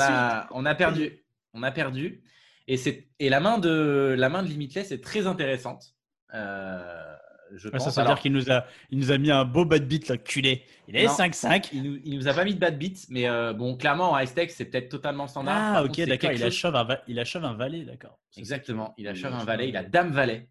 [0.00, 1.26] a, on a perdu.
[1.52, 2.22] On a perdu.
[2.68, 5.94] Et, c'est, et la, main de, la main de Limitless est très intéressante.
[6.34, 7.16] Euh,
[7.54, 7.84] je pense.
[7.84, 9.86] ça, ça veut Alors, dire qu'il nous a, il nous a mis un beau bad
[9.86, 10.64] beat, là, culé.
[10.86, 11.12] Il est Non.
[11.12, 11.70] 5-5.
[11.72, 14.18] il, nous, il nous a pas mis de bad beat, mais euh, bon, clairement, en
[14.18, 15.56] high-tech, c'est peut-être totalement standard.
[15.56, 16.30] Ah, Par ok, contre, c'est d'accord.
[16.30, 18.18] quelque Il chose- achève un, va- il achève un valet, d'accord.
[18.30, 18.94] Ça, Exactement.
[18.98, 20.48] Il a chef un valet, il a dame valet.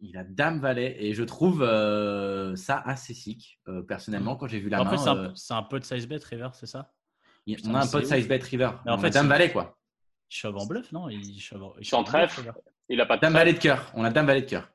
[0.00, 0.96] Il a dame valet.
[0.98, 3.60] Et je trouve euh, ça assez sick.
[3.68, 5.84] euh, personnellement, quand j'ai vu la Après, main, c'est un, euh, c'est un peu de
[5.84, 6.92] size bet river, c'est ça?
[7.46, 8.70] Il- putain, on a un mais pote c'est size bet river.
[8.84, 9.78] Mais en on fait, a dame c'est- valet, quoi.
[10.30, 11.08] Il shove en bluff, non?
[11.08, 12.40] Il shove en, il Sans shove en bluff, trèfle.
[12.40, 12.52] river.
[12.88, 13.92] Il a pas de Dame valet de cœur.
[13.94, 14.70] On a dame valet de cœur.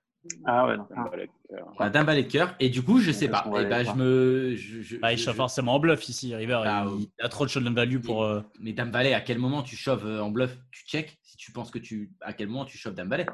[0.45, 0.87] Ah ouais, non.
[0.89, 1.67] Dame valet de cœur.
[1.77, 2.55] On a dame valet de cœur.
[2.59, 3.43] Et du coup, je sais pas.
[3.47, 4.55] Et valet, ben, je me.
[4.55, 6.61] je- je- Bah, il je- forcément en bluff ici, River.
[6.65, 7.09] Ah, il, oui.
[7.19, 8.23] il a trop de showdown value pour.
[8.23, 10.57] euh, Mais dame valet, à quel moment tu shoves euh, en bluff?
[10.71, 12.11] Tu check si tu penses que tu.
[12.21, 13.25] À quel moment tu shoves dame valet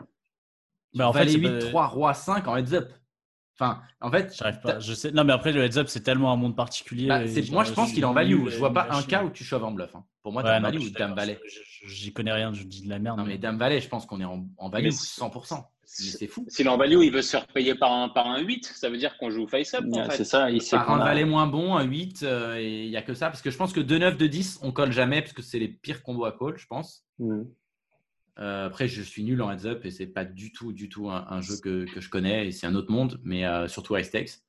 [0.94, 2.92] Bah, en fait, valet c'est 8, pas- 3, roi 5 en heads up.
[3.60, 4.80] Enfin, en fait, J'arrive pas.
[4.80, 5.12] Je sais.
[5.12, 7.08] Non, mais après, le heads up, c'est tellement un monde particulier.
[7.08, 7.20] bah,
[7.52, 8.48] moi, je pense qu'il est en value.
[8.50, 9.96] Je vois pas un cas où tu shoves en bluff.
[9.96, 10.04] hein.
[10.24, 11.16] Pour moi, Ouais, value je ou dame
[11.86, 13.18] J'y connais rien, je dis de la merde.
[13.20, 15.64] Non, mais dame valet, je pense qu'on est en, en value Mais 100%.
[15.96, 16.48] C'est fou.
[16.66, 18.66] En value, il veut se faire payer par un, par un 8.
[18.66, 20.18] Ça veut dire qu'on joue face-up, Ouais, fait.
[20.18, 22.90] C'est ça, il sait Par un a- valet moins bon, un 8, euh, et il
[22.90, 23.28] n'y a que ça.
[23.28, 25.60] Parce que je pense que 2, 9, 2, 10, on colle jamais, parce que c'est
[25.60, 27.06] les pires combos à call, je pense.
[27.20, 27.48] Mhm.
[28.40, 31.12] Euh, après, je suis nul en heads up et c'est pas du tout, du tout
[31.12, 33.96] un, un jeu que, que je connais et c'est un autre monde, mais euh, surtout
[33.96, 34.40] high stakes.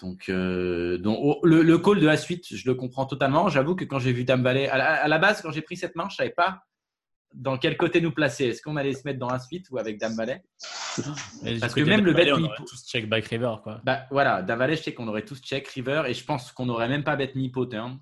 [0.00, 3.48] Donc, euh, donc oh, le, le call de la suite, je le comprends totalement.
[3.48, 5.76] J'avoue que quand j'ai vu Dame Valet, à la, à la base, quand j'ai pris
[5.78, 6.64] cette main, je savais pas
[7.34, 8.46] dans quel côté nous placer?
[8.46, 10.42] Est-ce qu'on allait se mettre dans la suite ou avec Dame Valet
[11.44, 13.80] Et parce que même le bet on aurait tous check back river, quoi.
[13.84, 16.66] Bah voilà, Dame Valet, je sais qu'on aurait tous check river et je pense qu'on
[16.66, 17.98] n'aurait même pas bet mi pot turn.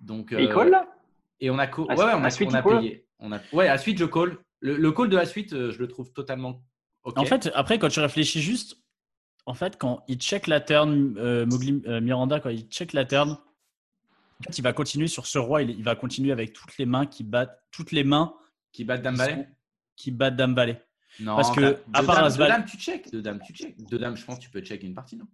[0.00, 0.86] Donc, Et il euh, call là?
[1.40, 3.06] Et on a, co- ouais, ouais, on à a, suite, on a payé.
[3.18, 3.40] On a...
[3.52, 4.38] Ouais, à suite, je call.
[4.60, 6.62] Le, le call de la suite, euh, je le trouve totalement
[7.04, 7.18] OK.
[7.18, 8.76] En fait, après, quand tu réfléchis juste,
[9.46, 13.04] en fait, quand il check la turn, euh, Mowgli- euh, Miranda, quand il check la
[13.04, 13.36] turn,
[14.40, 16.86] en fait, il va continuer sur ce roi, il, il va continuer avec toutes les
[16.86, 18.34] mains qui battent, toutes les mains
[18.72, 19.48] qui bat Dame Valet
[19.96, 20.82] qui battent Dame Valet.
[21.20, 23.10] Non, parce que, à deux part dames, deux dames, tu check.
[23.12, 23.76] Deux dames, tu check.
[23.88, 25.26] Deux dames, je pense que tu peux check une partie, non?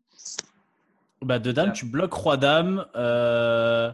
[1.23, 1.75] Bah, de Dame, Dame.
[1.75, 2.87] tu bloques Roi Dame.
[2.97, 3.91] euh,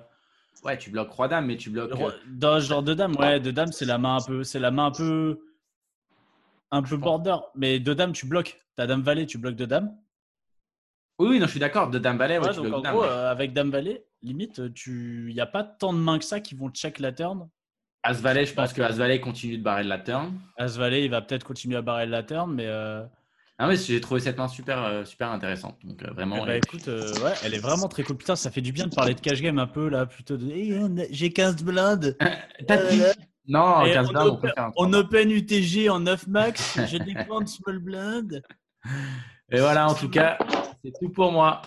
[0.64, 1.92] Ouais, tu bloques Roi Dame, mais tu bloques.
[1.92, 4.58] roi- Dans ce genre de Dame, ouais, de Dame, c'est la main un peu, c'est
[4.58, 5.40] la main un peu,
[6.72, 7.36] un peu border.
[7.54, 8.58] Mais de Dame, tu bloques.
[8.74, 9.96] Ta Dame Valet, tu bloques de Dame.
[11.20, 11.88] Oui, oui, non, je suis d'accord.
[11.90, 12.94] Deux Dame Valet, ouais, Ouais, tu donc en bloques Dame.
[12.94, 16.24] gros, euh, avec Dame Valet, limite, tu, il n'y a pas tant de mains que
[16.24, 17.48] ça qui vont check la turn?
[18.02, 20.38] As Valet, je pense que As Valet continue de barrer de la turn.
[20.58, 23.02] As Valet, il va peut-être continuer à barrer la turn, mais, euh,
[23.58, 25.78] Ah, mais j'ai trouvé cette main super, euh, super intéressante.
[25.82, 26.36] Donc, euh, vraiment.
[26.36, 28.16] eh ben, elle- écoute, euh, ouais, elle est vraiment très cool.
[28.18, 30.46] Putain, ça fait du bien de parler de cash game un peu là, plutôt de
[30.50, 32.16] Eh, on a- j'ai 15 blindes.
[32.68, 33.02] T'as Euh, dit-
[33.48, 34.98] Non, Et 15 on blindes, on open- peut faire un On trois.
[35.00, 38.42] open UTG en 9 max, j'ai des grandes small blind.
[39.50, 40.36] Et voilà, en tout cas,
[40.84, 41.62] c'est tout pour moi.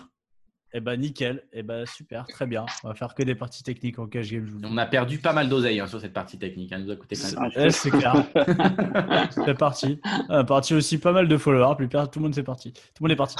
[0.72, 2.64] Eh ben nickel, eh ben super, très bien.
[2.84, 4.46] On va faire que des parties techniques en cash game.
[4.62, 6.70] On a perdu pas mal d'oseille hein, sur cette partie technique.
[6.70, 7.70] Elle nous a coûté quand même.
[7.70, 8.24] C'est clair.
[9.30, 10.00] c'est parti.
[10.28, 11.74] On a parti aussi pas mal de followers.
[11.76, 12.72] Plus tout le monde c'est parti.
[12.72, 13.36] Tout le monde est parti.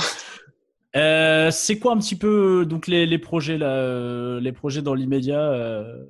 [0.97, 4.95] Euh, c'est quoi un petit peu donc les, les projets là, euh, les projets dans
[4.95, 6.05] l'immédiat, euh,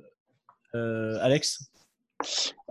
[0.73, 1.70] euh, Alex?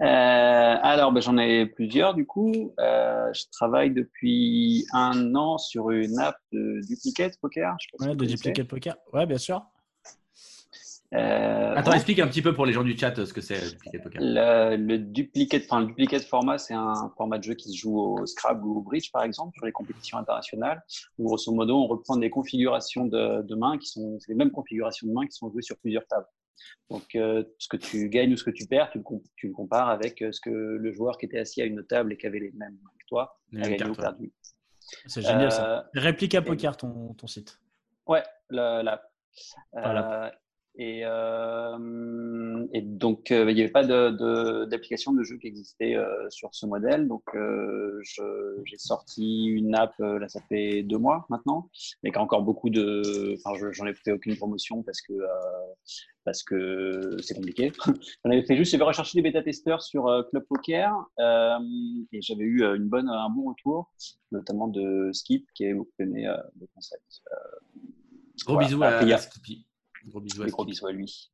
[0.00, 2.72] Euh, alors, ben, j'en ai plusieurs du coup.
[2.78, 7.76] Euh, je travaille depuis un an sur une app de duplicate poker.
[7.80, 8.96] Je sais pas si Ouais, vous de duplicate poker.
[9.12, 9.62] Ouais, bien sûr.
[11.12, 14.02] Euh, Attends, explique un petit peu pour les gens du chat ce que c'est Duplicate
[14.04, 14.22] Poker.
[14.22, 17.98] Le, le duplicate, enfin, le duplicate format, c'est un format de jeu qui se joue
[17.98, 20.80] au Scrabble ou au Bridge, par exemple, sur les compétitions internationales,
[21.18, 25.08] où grosso modo, on reprend des configurations de, de mains qui sont les mêmes configurations
[25.08, 26.28] de mains qui sont jouées sur plusieurs tables.
[26.90, 29.48] Donc, euh, ce que tu gagnes ou ce que tu perds, tu le, com- tu
[29.48, 32.16] le compares avec euh, ce que le joueur qui était assis à une table et
[32.16, 33.96] qui avait les mêmes que toi Les a gagné ou ouais.
[33.96, 34.32] perdu.
[35.06, 35.78] C'est génial ça.
[35.78, 37.60] Euh, Réplica poker ton, ton site.
[38.06, 39.02] Ouais, la- l'app.
[39.72, 40.32] Voilà.
[40.80, 45.36] Euh, et, euh, et donc, euh, il n'y avait pas de- de- d'application de, jeu
[45.36, 47.06] qui existait euh, sur ce modèle.
[47.08, 48.00] Donc, euh,
[48.64, 51.68] j'ai sorti une app, euh, là, ça fait deux mois maintenant,
[52.02, 53.34] mais qui a encore beaucoup de.
[53.44, 55.26] Enfin, je- j'en ai fait aucune promotion parce que euh,
[56.24, 57.72] parce que c'est compliqué.
[58.24, 61.58] J'en avais fait juste, j'avais recherché des bêta-testeurs sur euh, Club Poker euh,
[62.12, 63.90] et j'avais eu euh, une bonne, un bon retour,
[64.30, 67.22] notamment de Skip qui avait beaucoup aimé euh, le concept.
[68.44, 68.68] Gros Voilà.
[68.68, 69.66] bisous à, Après, a- à Skippy.
[70.06, 70.70] Gros bisous à Des gros Skippy.
[70.72, 71.30] bisous à lui.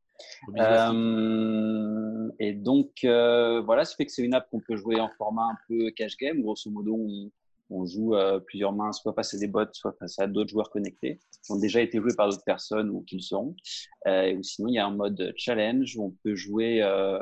[0.49, 0.65] Bisous.
[0.65, 5.11] Euh, et donc, euh, voilà, ça fait que c'est une app qu'on peut jouer en
[5.19, 6.41] format un peu cash game.
[6.43, 7.31] Grosso modo, on,
[7.69, 10.71] On joue euh, plusieurs mains, soit face à des bots, soit face à d'autres joueurs
[10.71, 13.55] connectés qui ont déjà été joués par d'autres personnes ou qui le seront.
[14.07, 17.21] Ou sinon, il y a un mode challenge où on peut jouer, on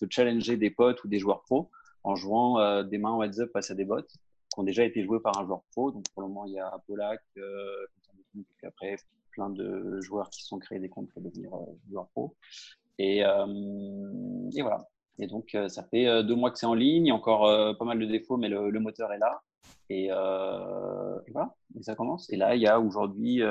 [0.00, 1.70] peut challenger des potes ou des joueurs pros
[2.02, 5.20] en jouant des mains heads up face à des bots qui ont déjà été joués
[5.20, 5.92] par un joueur pro.
[5.92, 7.22] Donc pour le moment, il y a Polak,
[8.64, 8.96] après
[9.34, 11.50] plein de joueurs qui sont créés des comptes pour devenir
[11.88, 12.36] joueurs pro.
[12.98, 14.88] Et, et voilà.
[15.18, 17.14] Et donc, euh, ça fait euh, deux mois que c'est en ligne, il y a
[17.14, 19.42] encore euh, pas mal de défauts, mais le, moteur est là.
[19.90, 22.32] Et, voilà, et ça commence.
[22.32, 23.42] Et là, il y a aujourd'hui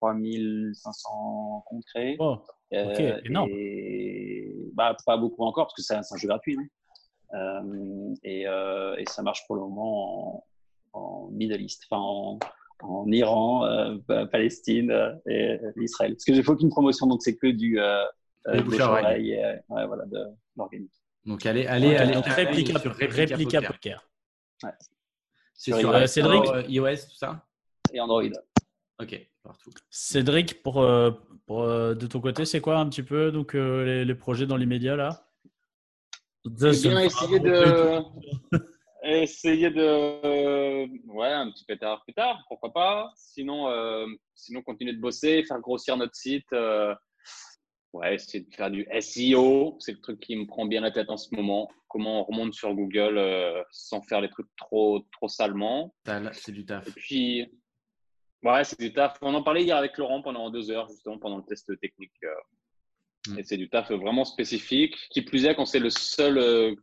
[0.00, 2.16] 3500 comptes créés.
[2.18, 2.36] Oh,
[2.72, 3.48] ok, énorme.
[3.50, 6.56] Et, bah, pas beaucoup encore, parce que c'est un jeu gratuit.
[7.32, 7.64] Hein.
[8.22, 10.44] et, et, ça marche pour le moment en,
[10.92, 12.38] en Middle East, enfin en,
[12.80, 13.66] en Iran,
[14.30, 16.12] Palestine et Israël.
[16.12, 18.04] Parce que j'ai fait aucune promotion, donc c'est que du, euh,
[18.46, 20.18] et, euh, voilà, de
[20.56, 21.02] l'organisme.
[21.24, 22.16] Donc, allez, allez, allez.
[22.16, 24.08] réplica, réplica, poker.
[24.62, 24.70] Ouais.
[25.54, 27.44] C'est sur, euh, Cédric iOS, tout ça?
[27.92, 28.22] Et Android.
[29.00, 29.70] Ok, partout.
[29.90, 30.86] Cédric, pour,
[31.46, 34.96] pour de ton côté, c'est quoi un petit peu donc, les, les projets dans l'immédiat
[34.96, 35.22] là?
[36.46, 38.00] Eh bien essayer de.
[39.08, 40.86] Essayer de.
[41.08, 43.12] Ouais, un petit peu tard plus tard, pourquoi pas.
[43.16, 43.68] Sinon,
[44.34, 46.52] sinon continuer de bosser, faire grossir notre site.
[47.96, 49.76] Ouais, c'est de faire du SEO.
[49.80, 51.70] C'est le truc qui me prend bien la tête en ce moment.
[51.88, 55.94] Comment on remonte sur Google euh, sans faire les trucs trop, trop salement.
[56.32, 56.86] C'est du taf.
[56.86, 57.46] Et puis,
[58.42, 59.16] ouais, c'est du taf.
[59.22, 62.12] On en parlait hier avec Laurent pendant deux heures, justement, pendant le test technique.
[62.24, 63.32] Euh.
[63.32, 63.38] Mm.
[63.38, 64.94] Et c'est du taf vraiment spécifique.
[65.10, 66.74] Qui plus est, quand c'est le seul, euh,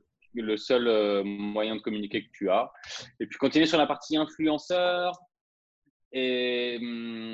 [0.41, 2.71] le seul moyen de communiquer que tu as.
[3.19, 5.13] Et puis, continuer sur la partie influenceur.
[6.11, 7.33] Et, hum,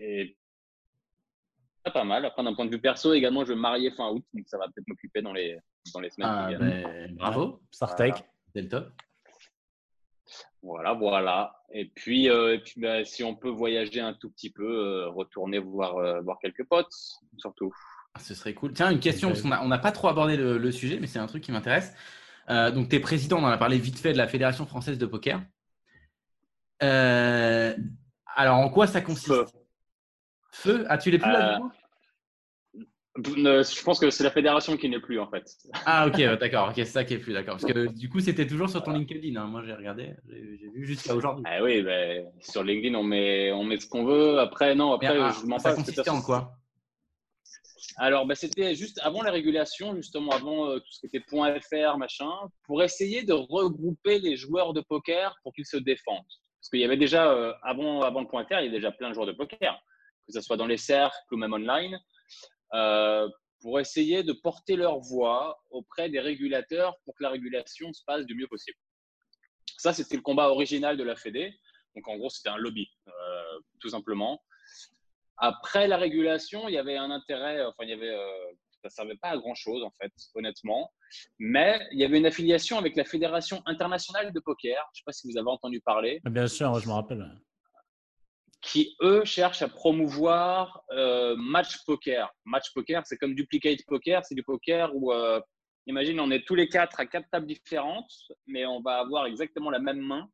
[0.00, 0.36] et
[1.90, 2.24] pas mal.
[2.24, 4.58] Après, d'un point de vue perso, également, je vais me marier fin août, donc ça
[4.58, 5.58] va peut-être m'occuper dans les,
[5.92, 6.82] dans les semaines ah, qui viennent.
[6.82, 8.92] Ben, bravo, c'est le top.
[10.62, 11.56] Voilà, voilà.
[11.72, 15.08] Et puis, euh, et puis bah, si on peut voyager un tout petit peu, euh,
[15.08, 16.94] retourner voir, euh, voir quelques potes,
[17.38, 17.72] surtout.
[18.14, 18.72] Ah, ce serait cool.
[18.72, 21.06] Tiens, une question, parce qu'on n'a on n'a pas trop abordé le, le sujet, mais
[21.06, 21.94] c'est un truc qui m'intéresse.
[22.48, 25.06] donc, tu es président, on en a parlé vite fait, de la Fédération française de
[25.06, 25.42] poker.
[26.80, 29.32] alors, en quoi ça consiste?
[30.52, 31.58] Feu As-tu les plus là
[33.16, 35.44] Je pense que c'est la fédération qui n'est plus en fait.
[35.86, 37.56] Ah ok, d'accord, ok, c'est ça qui est plus, d'accord.
[37.56, 39.40] Parce que du coup, c'était toujours sur ton LinkedIn.
[39.40, 39.46] Hein.
[39.46, 41.44] Moi, j'ai regardé, j'ai vu jusqu'à aujourd'hui.
[41.48, 44.38] Ah oui, ben, sur LinkedIn, on met, on met ce qu'on veut.
[44.38, 46.58] Après, non, après, ah, je m'en Ça consistait en quoi?
[47.96, 51.98] Alors, ben, c'était juste avant la régulation, justement, avant euh, tout ce qui était .fr,
[51.98, 52.30] machin,
[52.64, 56.24] pour essayer de regrouper les joueurs de poker pour qu'ils se défendent.
[56.60, 59.14] Parce qu'il y avait déjà, euh, avant, le .fr, il y avait déjà plein de
[59.14, 59.82] joueurs de poker
[60.26, 61.98] que ce soit dans les cercles ou même online,
[62.74, 63.28] euh,
[63.60, 68.24] pour essayer de porter leur voix auprès des régulateurs pour que la régulation se passe
[68.26, 68.78] du mieux possible.
[69.76, 71.54] Ça, c'était le combat original de la Fédé.
[71.94, 74.42] Donc, en gros, c'était un lobby, euh, tout simplement.
[75.38, 78.52] Après la régulation, il y avait un intérêt, enfin, il y avait, euh,
[78.82, 80.90] ça ne servait pas à grand-chose, en fait, honnêtement.
[81.38, 84.76] Mais il y avait une affiliation avec la Fédération internationale de poker.
[84.92, 86.20] Je ne sais pas si vous avez entendu parler.
[86.24, 87.28] Bien sûr, je me rappelle
[88.62, 92.32] qui, eux, cherchent à promouvoir euh, match poker.
[92.44, 95.40] Match poker, c'est comme duplicate poker, c'est du poker où, euh,
[95.86, 98.12] imagine, on est tous les quatre à quatre tables différentes,
[98.46, 100.28] mais on va avoir exactement la même main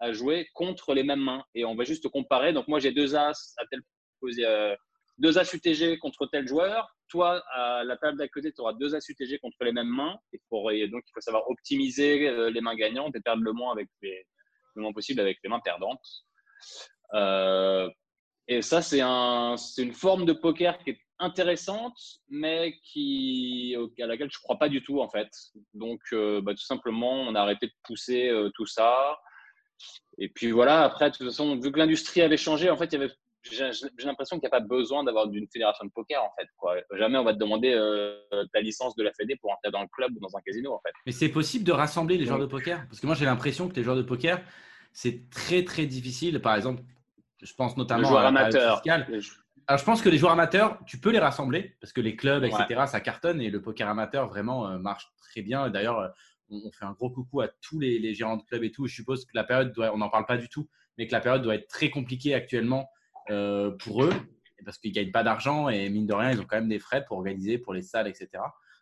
[0.00, 1.42] à jouer contre les mêmes mains.
[1.54, 2.52] Et on va juste comparer.
[2.52, 3.80] Donc, moi, j'ai deux as à tel
[4.40, 4.74] euh,
[5.18, 6.94] deux as UTG contre tel joueur.
[7.08, 10.16] Toi, à la table d'à côté, tu auras deux as UTG contre les mêmes mains.
[10.32, 14.26] Et donc, il faut savoir optimiser les mains gagnantes et perdre le moins avec les,
[14.74, 16.04] le moins possible avec les mains perdantes.
[17.14, 17.88] Euh,
[18.48, 24.38] et ça, c'est un, une forme de poker qui est intéressante, mais à laquelle je
[24.38, 25.28] ne crois pas du tout, en fait.
[25.74, 29.18] Donc, euh, bah, tout simplement, on a arrêté de pousser euh, tout ça.
[30.18, 32.92] Et puis voilà, après, de toute façon, vu que l'industrie avait changé, en fait, il
[32.92, 33.12] y avait,
[33.50, 33.70] j'ai,
[34.04, 36.48] l'impression qu'il n'y a pas besoin d'avoir d'une fédération de poker, en fait.
[36.56, 36.76] Quoi.
[36.96, 37.72] Jamais on va te demander
[38.52, 40.80] ta licence de la Fédé pour entrer dans le club ou dans un casino, en
[40.80, 40.92] fait.
[41.06, 42.86] Mais c'est possible de rassembler les joueurs de poker?
[42.88, 44.40] Parce que moi, j'ai l'impression que les joueurs de poker,
[44.92, 46.40] c'est très, très difficile.
[46.40, 46.82] Par exemple,
[47.42, 48.40] je pense notamment à la
[49.66, 52.44] Alors, je pense que les joueurs amateurs, tu peux les rassembler parce que les clubs,
[52.44, 55.70] etc., ça cartonne et le poker amateur vraiment euh, marche très bien.
[55.70, 56.08] D'ailleurs, euh,
[56.50, 58.86] on, fait un gros coucou à tous les, gérants de clubs et tout.
[58.86, 61.20] Je suppose que la période, doit, on n'en parle pas du tout, mais que la
[61.20, 62.84] période doit être très compliquée actuellement euh,
[63.26, 64.12] pour eux
[64.64, 66.78] parce qu'ils ne gagnent pas d'argent et mine de rien, ils ont quand même des
[66.78, 68.28] frais pour organiser, pour les salles, etc.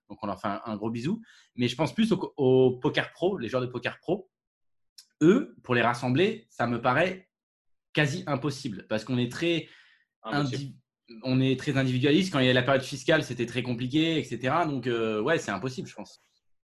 [0.08, 1.22] Donc, on leur fait un, gros bisou.
[1.56, 4.28] Mais je pense plus aux poker pro, les joueurs de poker pro.
[5.22, 7.28] Eux, pour les rassembler, ça me paraît
[7.92, 9.68] quasi impossible parce qu'on est très
[11.22, 12.32] on est très individualiste.
[12.32, 14.54] Quand il y a la période fiscale, c'était très compliqué, etc.
[14.66, 16.22] Donc, euh, ouais, c'est impossible, je pense.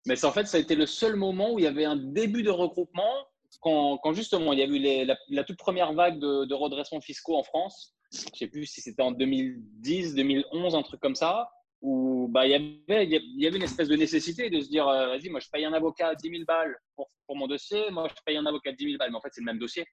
[0.06, 1.96] Mais c'est en fait, ça a été le seul moment où il y avait un
[1.96, 3.27] début de regroupement
[3.62, 6.54] quand, quand justement il y a eu les- la, la toute première vague de, de
[6.54, 7.94] redressement fiscaux en France.
[8.14, 11.50] Je ne sais plus si c'était en 2010, 2011, un truc comme ça,
[11.82, 15.08] où bah, il, y avait, il y une espèce de nécessité de se dire euh,
[15.08, 18.16] vas-y, moi je paye un avocat 10 000 balles pour, pour mon dossier, moi je
[18.26, 19.86] paye un avocat 10 000 balles, mais en fait c'est le même dossier.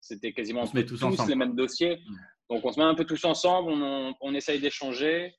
[0.00, 0.84] C'était quasiment On se met
[1.26, 1.98] tous les mêmes dossiers.
[2.50, 5.34] Donc on se met un peu tous ensemble, on, on essaye d'échanger.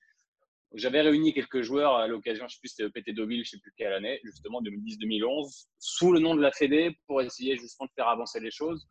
[0.76, 3.52] J'avais réuni quelques joueurs à l'occasion, je ne sais plus c'était PT Deauville, je ne
[3.52, 7.86] sais plus quelle année, justement 2010-2011, sous le nom de la Fédé pour essayer justement
[7.86, 8.88] de faire avancer les choses.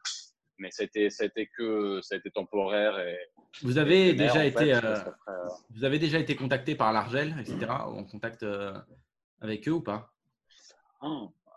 [0.58, 3.18] Mais ça a été, ça a été que ça a été temporaire et
[3.62, 7.66] Vous avez déjà fait, été, euh, euh, vous avez déjà été contacté par l'Argel, etc.
[7.68, 8.72] en contact euh,
[9.40, 10.12] avec eux ou pas?
[11.00, 11.06] Ah,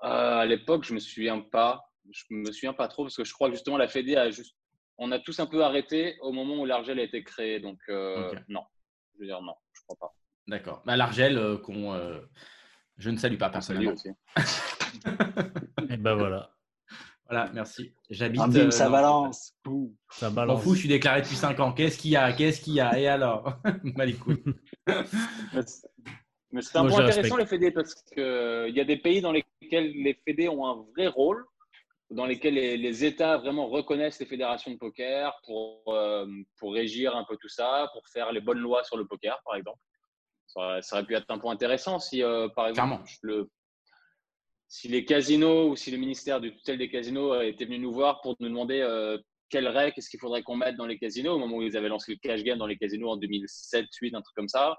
[0.06, 1.84] euh, à l'époque, je me souviens pas.
[2.10, 4.56] Je me souviens pas trop parce que je crois que justement la Fédé a juste,
[4.98, 7.60] on a tous un peu arrêté au moment où l'Argel a été créé.
[7.60, 7.80] Donc
[8.48, 8.64] non,
[9.14, 9.54] je veux dire non,
[9.88, 10.16] crois pas.
[10.48, 10.82] D'accord.
[10.86, 12.20] Bah, L'Argel, euh, qu'on, euh,
[12.98, 13.94] je ne salue pas personnellement.
[15.90, 16.52] Et ben voilà,
[17.30, 17.94] Voilà, merci.
[18.10, 18.42] J'habite.
[18.44, 19.54] Ah, euh, ça balance.
[19.64, 19.72] Ça
[20.20, 20.64] Je m'en balance.
[20.64, 21.74] fous, je suis déclaré depuis 5 ans.
[21.74, 22.32] Qu'est-ce qu'il y a?
[22.34, 22.98] Qu'est-ce qu'il y a?
[23.00, 23.60] Et alors?
[24.24, 24.44] Couilles.
[26.52, 27.40] Mais c'est- un Moi, point intéressant respecte.
[27.40, 31.08] les fédés parce qu'il y a des pays dans lesquels les fédés ont un vrai
[31.08, 31.46] rôle,
[32.12, 36.28] dans lesquels les, les États vraiment reconnaissent les fédérations de poker pour, euh,
[36.60, 39.56] pour régir un peu tout ça, pour faire les bonnes lois sur le poker, par
[39.56, 39.80] exemple.
[40.48, 43.50] Ça, aurait- ça aurait pu être un point intéressant si, euh, par exemple, le,
[44.68, 48.22] si les casinos ou si le ministère du tutelle des casinos était venu nous voir
[48.22, 49.18] pour nous demander euh,
[49.50, 51.90] quelles règles, qu'est-ce qu'il faudrait qu'on mette dans les casinos au moment où ils avaient
[51.90, 54.78] lancé le cash game dans les casinos en 2007, 2008, un truc comme ça,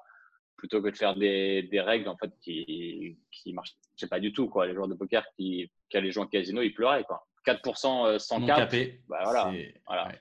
[0.57, 3.74] plutôt que de faire des, des règles en fait qui qui marchaient
[4.11, 4.66] pas du tout quoi.
[4.66, 7.27] Les joueurs de poker qui, qui allaient jouer en casino, ils pleuraient quoi.
[7.47, 8.59] 4% sans Non cap.
[8.59, 9.01] capé.
[9.09, 9.53] Bah voilà.
[9.87, 10.09] Voilà.
[10.09, 10.20] ouais.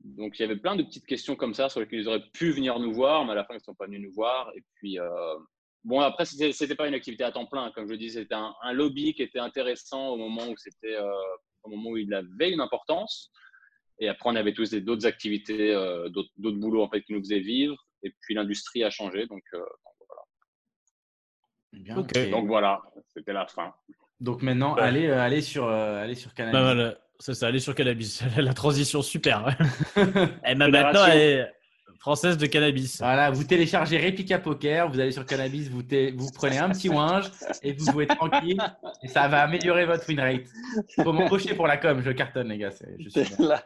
[0.00, 2.52] Donc il y avait plein de petites questions comme ça sur lesquelles ils auraient pu
[2.52, 4.50] venir nous voir, mais à la fin ils ne sont pas venus nous voir.
[4.56, 5.36] Et puis euh,
[5.84, 8.72] bon après c'était pas une activité à temps plein, comme je dis, c'était un, un
[8.72, 11.10] lobby qui était intéressant au moment où c'était euh,
[11.62, 13.30] au moment où il avait une importance.
[13.98, 17.20] Et après on avait tous d'autres activités, euh, d'autres d'autres boulots en fait qui nous
[17.20, 17.76] faisaient vivre.
[18.02, 19.60] Et puis l'industrie a changé, donc euh,
[21.72, 22.10] Bien, Ok.
[22.16, 22.30] ok.
[22.30, 22.82] donc voilà,
[23.14, 23.72] c'était la fin.
[24.18, 24.82] Donc maintenant, Ouais.
[24.82, 26.52] allez, euh, allez sur, euh, allez sur Canal.
[26.52, 28.22] Bah, voilà, c'est ça, aller sur cannabis.
[28.36, 29.56] La transition super.
[29.96, 30.70] Et ben Fédération.
[30.70, 31.52] maintenant, elle est
[32.00, 32.98] française de cannabis.
[32.98, 35.82] Voilà, vous téléchargez Replica Poker, vous allez sur Cannabis, vous,
[36.34, 37.30] prenez un petit winge
[37.62, 38.58] et vous jouez tranquille
[39.02, 40.46] et ça va améliorer votre win rate.
[40.96, 42.70] Faut m'embaucher pour la com, je cartonne les gars.
[42.72, 43.62] c'est- Je suis T'es là.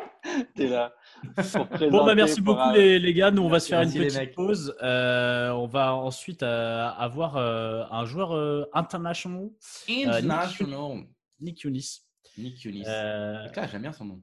[0.56, 0.92] T'es là.
[1.90, 3.30] Bon, bah merci pour, beaucoup les, les gars.
[3.30, 4.74] Nous, on va se faire une petite pause.
[4.82, 9.50] Euh, on va ensuite euh, avoir euh, un joueur euh, international,
[9.88, 11.04] International.
[11.40, 12.00] Nick Younis.
[12.38, 12.66] Nick.
[12.66, 14.22] Euh, là, j'aime bien son nom.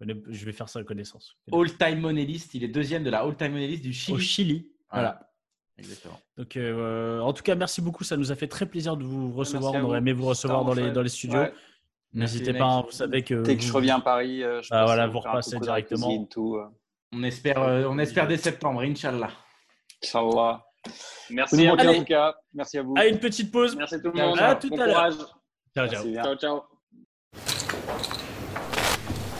[0.00, 1.36] je vais faire sa connaissance.
[1.52, 4.20] All-time money list, il est deuxième de la all-time money list du Au Chili.
[4.20, 4.70] Chili.
[4.90, 5.32] Voilà.
[5.78, 6.18] Exactement.
[6.38, 8.02] Donc, euh, en tout cas, merci beaucoup.
[8.04, 9.74] Ça nous a fait très plaisir de vous recevoir.
[9.74, 9.94] On aurait vous.
[9.94, 11.38] aimé vous recevoir dans les, dans les studios.
[11.38, 11.52] Ouais.
[12.16, 13.34] N'hésitez pas, hein, vous savez que.
[13.42, 16.06] Dès que je reviens à Paris, euh, je Ah, passe, voilà, vous repassez directement.
[16.08, 16.56] cuisine, tout.
[16.56, 16.66] euh.
[17.12, 19.30] On espère, euh, on espère dès septembre, Inch'Allah.
[20.02, 20.64] Inch'Allah.
[21.30, 21.88] Merci Vous nous à vous.
[21.90, 22.34] en tout cas.
[22.54, 22.94] Merci à vous.
[22.96, 23.76] Ah, une petite pause.
[23.76, 24.58] Merci tout le À monde.
[24.60, 25.40] tout bon à l'heure.
[25.76, 26.14] Ciao, ciao.
[26.14, 26.62] Ciao, ciao.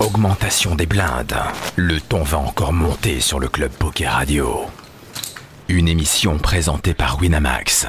[0.01, 1.35] Augmentation des blindes.
[1.77, 4.67] Le ton va encore monter sur le Club Poker Radio.
[5.69, 7.89] Une émission présentée par Winamax,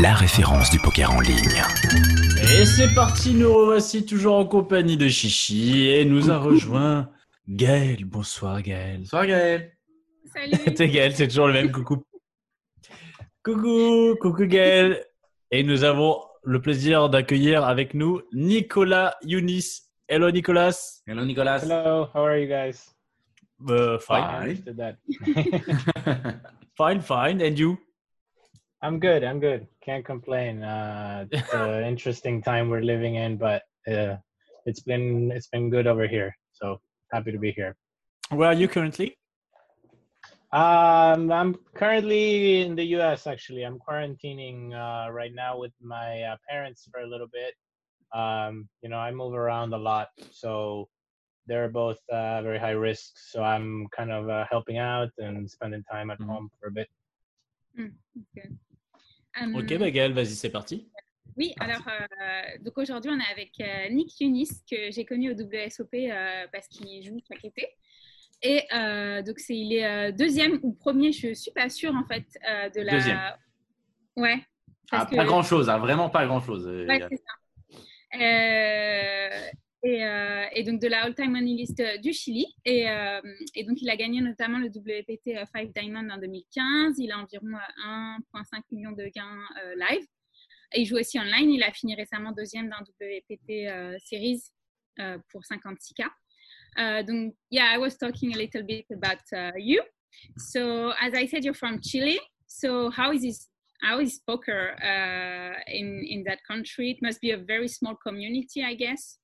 [0.00, 1.62] la référence du poker en ligne.
[2.42, 7.10] Et c'est parti, nous revoici toujours en compagnie de Chichi et nous a rejoint
[7.46, 8.06] Gaël.
[8.06, 9.00] Bonsoir Gaël.
[9.00, 9.70] Bonsoir Gaël.
[10.32, 10.74] Salut.
[10.74, 12.02] T'es Gaël, c'est toujours le même coucou.
[13.44, 15.04] Coucou, coucou Gaël.
[15.50, 19.82] Et nous avons le plaisir d'accueillir avec nous Nicolas Younis.
[20.08, 21.02] Hello Nicolas.
[21.06, 21.60] Hello Nicolas.
[21.64, 22.94] Hello, how are you guys?
[23.68, 26.40] Uh, fine, I Fine.
[26.80, 27.42] fine, fine.
[27.42, 27.76] And you?
[28.80, 29.22] I'm good.
[29.22, 29.66] I'm good.
[29.84, 30.62] Can't complain.
[30.62, 34.16] Uh, it's an interesting time we're living in, but uh,
[34.64, 36.34] it's been it's been good over here.
[36.52, 36.80] So
[37.12, 37.76] happy to be here.
[38.30, 39.08] Where are you currently?
[40.52, 43.26] Um, I'm currently in the U.S.
[43.26, 47.52] Actually, I'm quarantining uh, right now with my uh, parents for a little bit.
[48.18, 50.88] Um, you know, I move around a lot, so
[51.50, 53.18] they're both uh, very high risk.
[53.18, 56.28] So I'm kind of uh, helping out and spending time at Mhm.
[56.30, 56.88] home for a bit.
[57.76, 58.44] Ok,
[59.40, 60.88] Euh, Ok, bah Gaël, vas-y, c'est parti.
[61.36, 65.34] Oui, alors euh, donc aujourd'hui on est avec euh, Nick Yunis que j'ai connu au
[65.34, 67.68] WSOP euh, parce qu'il joue chaque été.
[68.42, 72.04] Et euh, donc c'est il est euh, deuxième ou premier, je suis pas sûre en
[72.04, 72.92] fait euh, de la.
[72.92, 73.20] Deuxième.
[74.16, 74.38] Ouais.
[74.92, 76.66] Ah, parce pas que- grand chose, vraiment pas grand chose.
[76.66, 77.34] Ouais, c'est ça.
[79.82, 82.46] Euh, et, donc de la all-time money list euh, du Chili.
[82.64, 83.20] Et, euh,
[83.54, 86.98] et donc il a gagné notamment le WPT 5 Diamond en 2015.
[86.98, 89.38] Il a environ euh, 1,5 million de gains
[89.76, 90.06] live.
[90.74, 91.50] Il joue aussi online.
[91.50, 94.42] Il a fini récemment deuxième d'un WPT Series
[95.30, 96.06] pour 56K.
[96.76, 99.82] Uh, donc, yeah, I was talking a little bit about uh, you.
[100.38, 102.20] So, as I said, you're from Chile.
[102.46, 103.48] So, how is?
[103.82, 106.90] How is poker uh, in in that country?
[106.90, 109.16] It must be a very small community, I guess.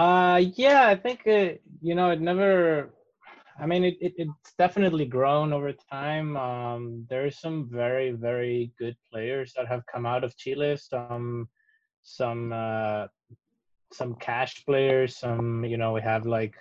[0.00, 2.88] Uh, yeah, I think uh, you know it never.
[3.60, 6.38] I mean, it, it it's definitely grown over time.
[6.38, 10.78] Um, there's some very very good players that have come out of Chile.
[10.78, 11.50] Some
[12.02, 13.08] some uh,
[13.92, 15.18] some cash players.
[15.18, 16.54] Some you know we have like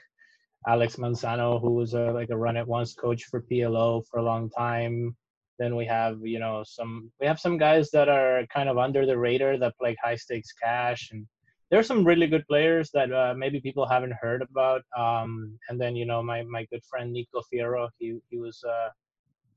[0.67, 4.23] Alex Manzano, who was a, like a run at once coach for PLO for a
[4.31, 5.15] long time.
[5.59, 9.05] Then we have you know some we have some guys that are kind of under
[9.05, 11.25] the radar that play high stakes cash and
[11.69, 14.81] there's some really good players that uh, maybe people haven't heard about.
[14.97, 18.89] Um, and then you know my my good friend Nico Fierro, he he was uh,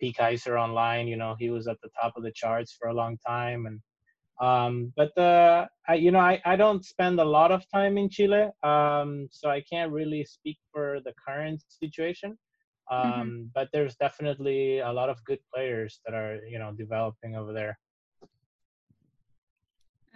[0.01, 1.09] P Kaiser online.
[1.09, 3.67] You know he was at the top of the charts for a long time.
[3.67, 3.81] And
[4.41, 8.11] um, but uh, I you know I I don't spend a lot of time in
[8.11, 12.39] Chile, um, so I can't really speak for the current situation.
[12.91, 13.43] Um, mm-hmm.
[13.55, 17.79] But there's definitely a lot of good players that are you know developing over there.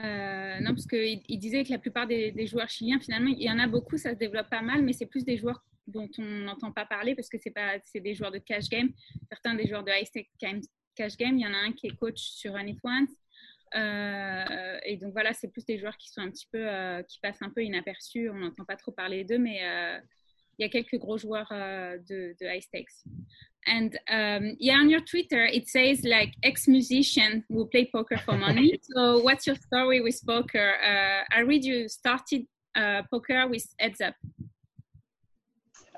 [0.00, 3.50] Euh, non, parce qu'il il disait que la plupart des, joueurs chiliens, finalement, il y
[3.50, 6.22] en a beaucoup, ça se développe pas mal, mais c'est plus des joueurs dont on
[6.22, 8.90] n'entend pas parler parce que c'est des joueurs de cash game.
[9.28, 10.30] Certains des joueurs de high stake
[10.94, 13.10] cash game, il y en a un qui est coach sur Uninfluence.
[13.74, 17.18] Euh, et donc voilà, c'est plus des joueurs qui sont un petit peu, euh, qui
[17.20, 18.28] passent un peu inaperçus.
[18.30, 19.60] On n'entend pas trop parler d'eux, mais
[20.58, 23.04] il y a quelques gros joueurs euh, de, de high stakes.
[23.66, 28.78] And um, yeah, on your Twitter, it says like ex-musician who play poker for money.
[28.82, 30.74] so what's your story with poker?
[30.82, 32.46] Uh, I read you started
[32.76, 34.14] uh, poker with Heads Up.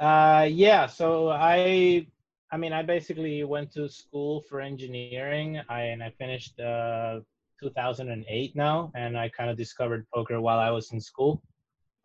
[0.01, 2.07] Uh, yeah, so I,
[2.51, 5.61] I mean, I basically went to school for engineering.
[5.69, 7.21] I and I finished uh,
[7.61, 11.43] 2008 now, and I kind of discovered poker while I was in school.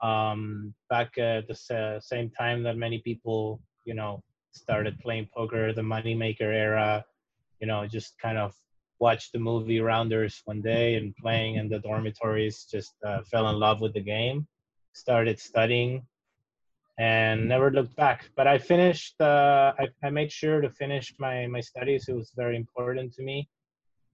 [0.04, 4.22] Um, back at the same time that many people, you know,
[4.52, 7.06] started playing poker, the moneymaker era,
[7.62, 8.54] you know, just kind of
[9.00, 13.58] watched the movie Rounders one day and playing in the dormitories, just uh, fell in
[13.60, 14.46] love with the game,
[14.94, 16.06] started studying,
[17.00, 18.30] and never looked back.
[18.36, 22.10] But I finished, uh, I, I made sure to finish my, my studies.
[22.10, 23.48] It was very important to me.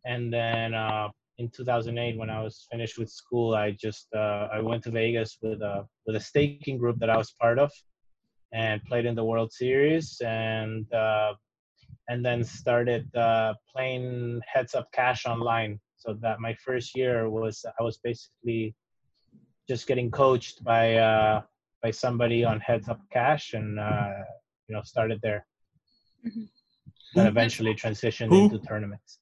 [0.05, 1.09] And then uh,
[1.39, 5.37] in 2008, when I was finished with school, I just uh, I went to Vegas
[5.41, 7.71] with a with a staking group that I was part of,
[8.51, 11.33] and played in the World Series and uh,
[12.09, 15.79] and then started uh, playing heads up cash online.
[15.95, 18.75] So that my first year was I was basically
[19.67, 21.41] just getting coached by uh,
[21.81, 24.11] by somebody on heads up cash and uh,
[24.67, 25.45] you know started there.
[26.27, 26.43] Mm-hmm.
[27.15, 28.43] And eventually transitioned Who?
[28.43, 29.18] into tournaments.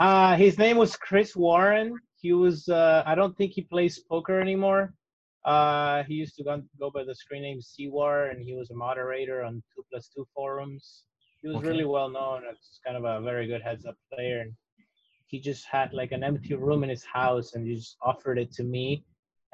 [0.00, 1.98] Uh, his name was Chris Warren.
[2.20, 4.94] He was uh, I don't think he plays poker anymore
[5.48, 8.74] uh, he used to go, go by the screen name Seawar, and he was a
[8.74, 11.04] moderator on Two Plus Two forums.
[11.40, 11.68] He was okay.
[11.68, 14.52] really well known as kind of a very good heads up player, and
[15.28, 18.52] he just had like an empty room in his house, and he just offered it
[18.54, 19.04] to me,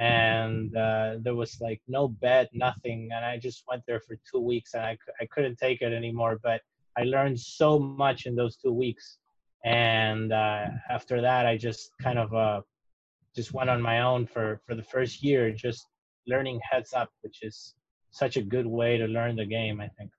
[0.00, 4.40] and uh, there was like no bed, nothing, and I just went there for two
[4.40, 6.60] weeks, and I I couldn't take it anymore, but
[6.98, 9.18] I learned so much in those two weeks,
[9.64, 12.60] and uh, after that, I just kind of uh,
[13.34, 15.86] just went on my own for for the first year, just
[16.26, 17.74] learning heads up, which is
[18.10, 20.10] such a good way to learn the game, I think.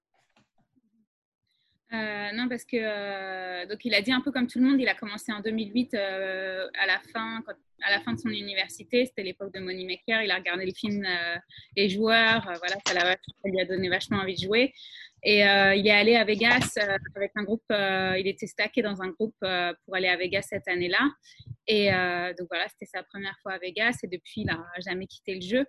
[1.93, 4.81] Euh, non, parce que euh, donc il a dit un peu comme tout le monde,
[4.81, 7.53] il a commencé en 2008 euh, à la fin, quand,
[7.83, 10.21] à la fin de son université, c'était l'époque de Moneymaker.
[10.23, 11.37] Il a regardé le film euh,
[11.75, 13.15] Les joueurs, euh, voilà, ça, ça,
[13.45, 14.73] lui a donné vachement envie de jouer.
[15.23, 18.83] Et euh, il est allé à Vegas euh, avec un groupe, euh, il était stacké
[18.83, 21.09] dans un groupe pour aller à Vegas cette année-là.
[21.67, 21.89] Et
[22.37, 25.41] donc voilà, c'était sa première fois à Vegas et depuis, il n'a jamais quitté le
[25.41, 25.65] jeu.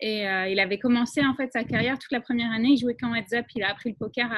[0.00, 3.14] Et il avait commencé en fait sa carrière toute la première année, il jouait qu'en
[3.14, 4.30] heads up, il a appris le poker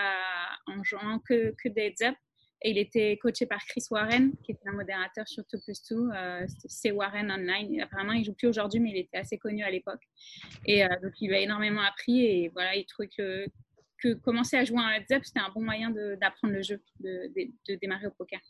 [0.66, 2.14] en jouant que, des heads up.
[2.62, 6.10] Et il était coaché par Chris Warren, qui était un modérateur sur 2 plus 2.
[6.66, 7.82] c'est Warren Online.
[7.82, 10.02] Apparemment, il joue plus aujourd'hui, mais il était assez connu à l'époque.
[10.66, 12.24] Et donc, il lui a énormément appris.
[12.24, 13.47] Et voilà, il trouvait que,
[14.03, 17.33] que commencer à jouer un heads up, c'était un bon moyen d'apprendre le jeu, de,
[17.35, 18.41] de, de, démarrer au poker.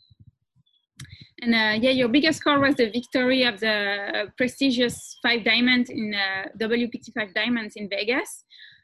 [1.41, 6.13] And uh, yeah, your biggest score was the victory of the prestigious Five Diamonds in
[6.13, 8.43] uh, WPT Five Diamonds in Vegas.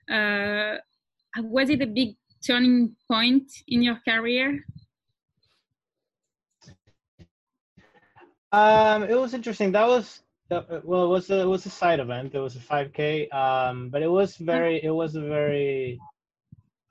[0.10, 0.78] Uh,
[1.38, 2.16] was it a big
[2.46, 4.64] turning point in your career?
[8.54, 9.74] Um, it was interesting.
[9.74, 12.36] That was well, it was a it was a side event.
[12.36, 16.00] It was a 5K, um, but it was very it was a very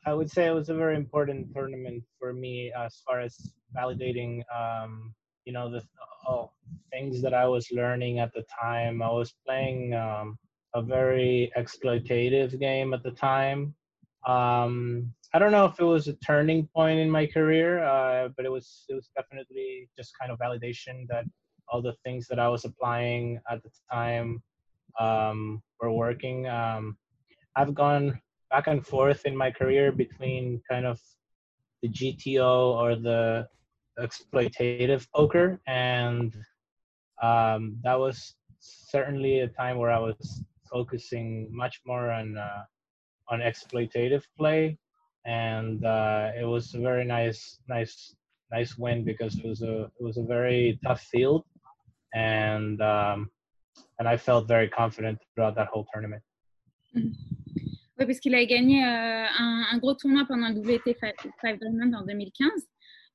[0.07, 3.37] I would say it was a very important tournament for me as far as
[3.75, 5.15] validating um,
[5.45, 5.83] you know the
[6.29, 6.51] oh,
[6.93, 9.03] things that I was learning at the time.
[9.03, 10.39] I was playing um,
[10.75, 13.75] a very exploitative game at the time.
[14.27, 18.47] Um, I don't know if it was a turning point in my career, uh, but
[18.47, 21.25] it was it was definitely just kind of validation that
[21.69, 24.43] all the things that I was applying at the time
[25.01, 26.47] um, were working.
[26.47, 26.97] Um,
[27.57, 31.01] I've gone back and forth in my career between kind of
[31.83, 33.47] the GTO or the
[33.99, 36.35] exploitative poker, and
[37.23, 42.65] um, that was certainly a time where I was focusing much more on uh,
[43.29, 44.79] on exploitative play,
[45.25, 48.15] and uh, it was a very nice, nice,
[48.53, 51.45] nice win because it was a it was a very tough field,
[52.15, 53.31] and um,
[53.99, 56.23] and I felt very confident throughout that whole tournament.
[58.05, 60.95] Oui, parce qu'il a gagné euh, un, un, gros tournoi pendant le WT
[61.41, 62.51] 5 Diamond en 2015.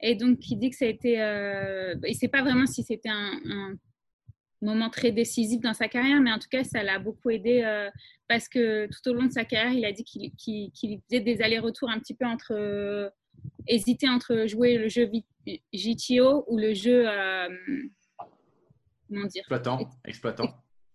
[0.02, 1.22] Et donc, il dit que ça a été.
[1.22, 3.76] Euh, il ne sait pas vraiment si c'était un, un,
[4.62, 7.90] moment très décisif dans sa carrière, mais en tout cas, ça l'a beaucoup aidé euh,
[8.28, 11.22] parce que tout au long de sa carrière, il a dit qu'il qu qu faisait
[11.22, 12.54] des allers-retours un petit peu entre.
[12.54, 13.10] Euh,
[13.68, 15.10] hésiter entre jouer le jeu
[15.74, 17.06] GTO ou le jeu.
[19.08, 19.42] Comment dire?
[19.42, 19.90] Exploitant.
[20.04, 20.50] Exploitant.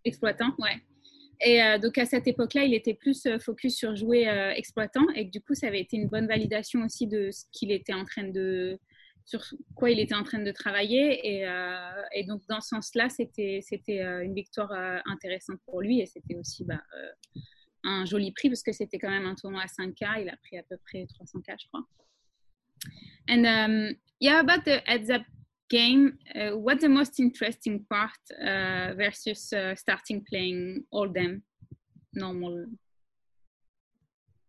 [0.05, 0.83] Exploitant, ouais.
[1.41, 5.07] Et euh, donc à cette époque-là, il était plus euh, focus sur jouer euh, exploitant
[5.15, 7.93] et que du coup, ça avait été une bonne validation aussi de ce qu'il était
[7.93, 8.79] en train de,
[9.25, 9.43] sur
[9.75, 11.43] quoi il était en train de travailler.
[12.13, 14.73] Et, donc dans ce sens-là, c'était c'était une victoire
[15.07, 16.83] intéressante pour lui et c'était aussi bah,
[17.83, 20.23] un joli prix parce que c'était quand même un tournoi à 5K.
[20.23, 21.85] Il a pris à peu près 300K, je crois.
[23.29, 25.23] And um, yeah, about the heads up
[25.75, 31.43] game, uh, what's the most interesting part uh, versus uh, starting playing all them
[32.13, 32.67] normal?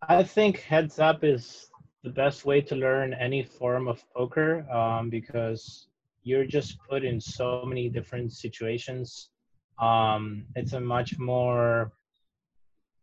[0.07, 1.69] I think heads up is
[2.03, 5.88] the best way to learn any form of poker um, because
[6.22, 9.30] you're just put in so many different situations.
[9.80, 11.91] Um, it's a much more,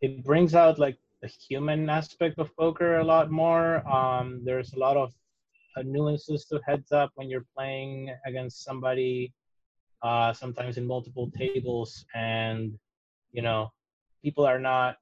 [0.00, 3.68] it brings out like the human aspect of poker a lot more.
[3.88, 5.12] Um, there's a lot of
[5.76, 9.32] uh, nuances to heads up when you're playing against somebody
[10.02, 12.72] uh, sometimes in multiple tables and
[13.32, 13.70] you know
[14.22, 14.96] people are not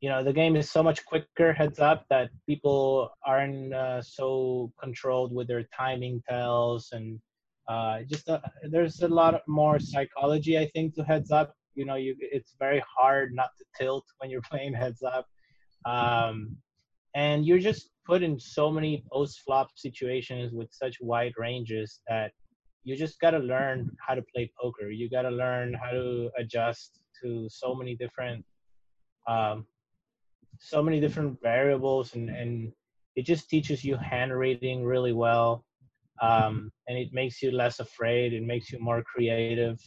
[0.00, 4.72] you know the game is so much quicker heads up that people aren't uh, so
[4.80, 7.20] controlled with their timing tells and
[7.68, 8.38] uh, just uh,
[8.70, 11.52] there's a lot more psychology i think to heads up.
[11.74, 15.26] You know you it's very hard not to tilt when you're playing heads up.
[15.84, 16.56] Um,
[17.14, 22.30] and you're just put in so many post flop situations with such wide ranges that
[22.84, 24.90] you just got to learn how to play poker.
[24.90, 28.44] You got to learn how to adjust to so many different,
[29.26, 29.66] um,
[30.60, 32.72] so many different variables, and and
[33.16, 35.64] it just teaches you hand reading really well,
[36.22, 38.32] um, and it makes you less afraid.
[38.32, 39.80] It makes you more creative,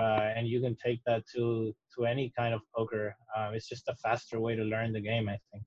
[0.00, 3.14] uh, and you can take that to to any kind of poker.
[3.36, 5.64] Uh, it's just a faster way to learn the game, I think.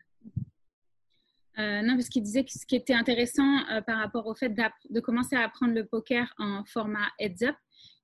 [1.60, 4.54] Euh, non, parce qu'il disait que ce qui était intéressant euh, par rapport au fait
[4.90, 7.56] de commencer à apprendre le poker en format heads-up,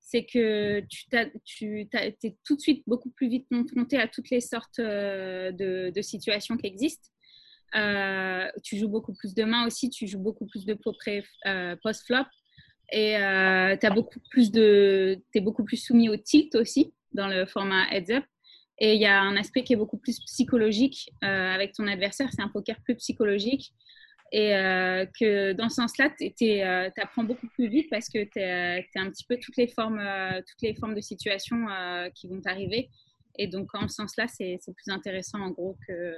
[0.01, 1.05] c'est que tu,
[1.45, 5.91] tu es tout de suite beaucoup plus vite confronté à toutes les sortes euh, de,
[5.95, 7.09] de, situations qui existent.
[8.63, 12.25] Tu joues beaucoup plus de mains aussi, tu joues beaucoup plus de post-flop
[12.91, 13.15] et
[13.79, 18.23] tu es beaucoup plus soumis au tilt aussi dans le format heads-up.
[18.79, 22.29] Et il y a un aspect qui est beaucoup plus psychologique euh, avec ton adversaire.
[22.31, 23.73] C'est un poker plus psychologique.
[24.31, 28.39] Et euh, que dans ce sens-là, tu euh, apprends beaucoup plus vite parce que tu
[28.39, 30.03] es, un petit peu toutes les formes,
[30.47, 31.67] toutes les formes de situations
[32.15, 32.89] qui vont t'arriver.
[33.37, 36.15] Et donc, en ce sens-là, c'est plus intéressant en gros que,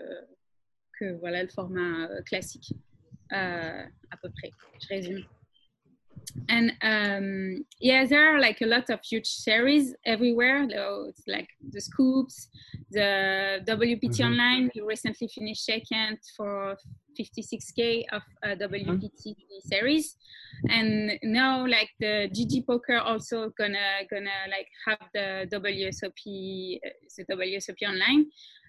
[0.97, 2.73] que voilà, le format classique,
[3.31, 4.51] à peu près.
[4.81, 5.25] Je résume.
[6.49, 10.67] And um, yeah, there are like a lot of huge series everywhere.
[10.67, 12.49] Though it's like the scoops,
[12.91, 14.23] the WPT mm-hmm.
[14.23, 14.71] Online.
[14.73, 16.77] You recently finished second for
[17.19, 19.59] 56k of uh, WPT mm-hmm.
[19.63, 20.17] series,
[20.69, 27.35] and now like the GG Poker also gonna gonna like have the WSOP uh, the
[27.35, 28.25] WSOP Online.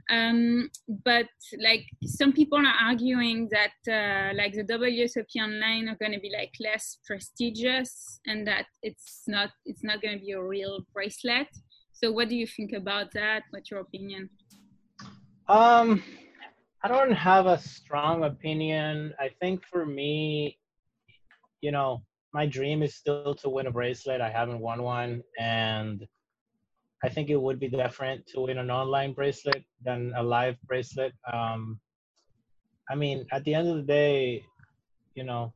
[0.08, 0.70] Um,
[1.04, 1.26] but
[1.58, 6.32] like some people are arguing that uh, like the WSOP online are going to be
[6.36, 11.48] like less prestigious and that it's not it's not going to be a real bracelet.
[11.92, 13.44] So what do you think about that?
[13.50, 14.30] What's your opinion?
[15.48, 16.02] Um,
[16.84, 19.12] I don't have a strong opinion.
[19.18, 20.58] I think for me,
[21.60, 22.02] you know,
[22.32, 24.20] my dream is still to win a bracelet.
[24.20, 26.06] I haven't won one, and
[27.04, 31.12] I think it would be different to win an online bracelet than a live bracelet.
[31.30, 31.78] Um,
[32.88, 34.44] I mean, at the end of the day,
[35.14, 35.52] you know,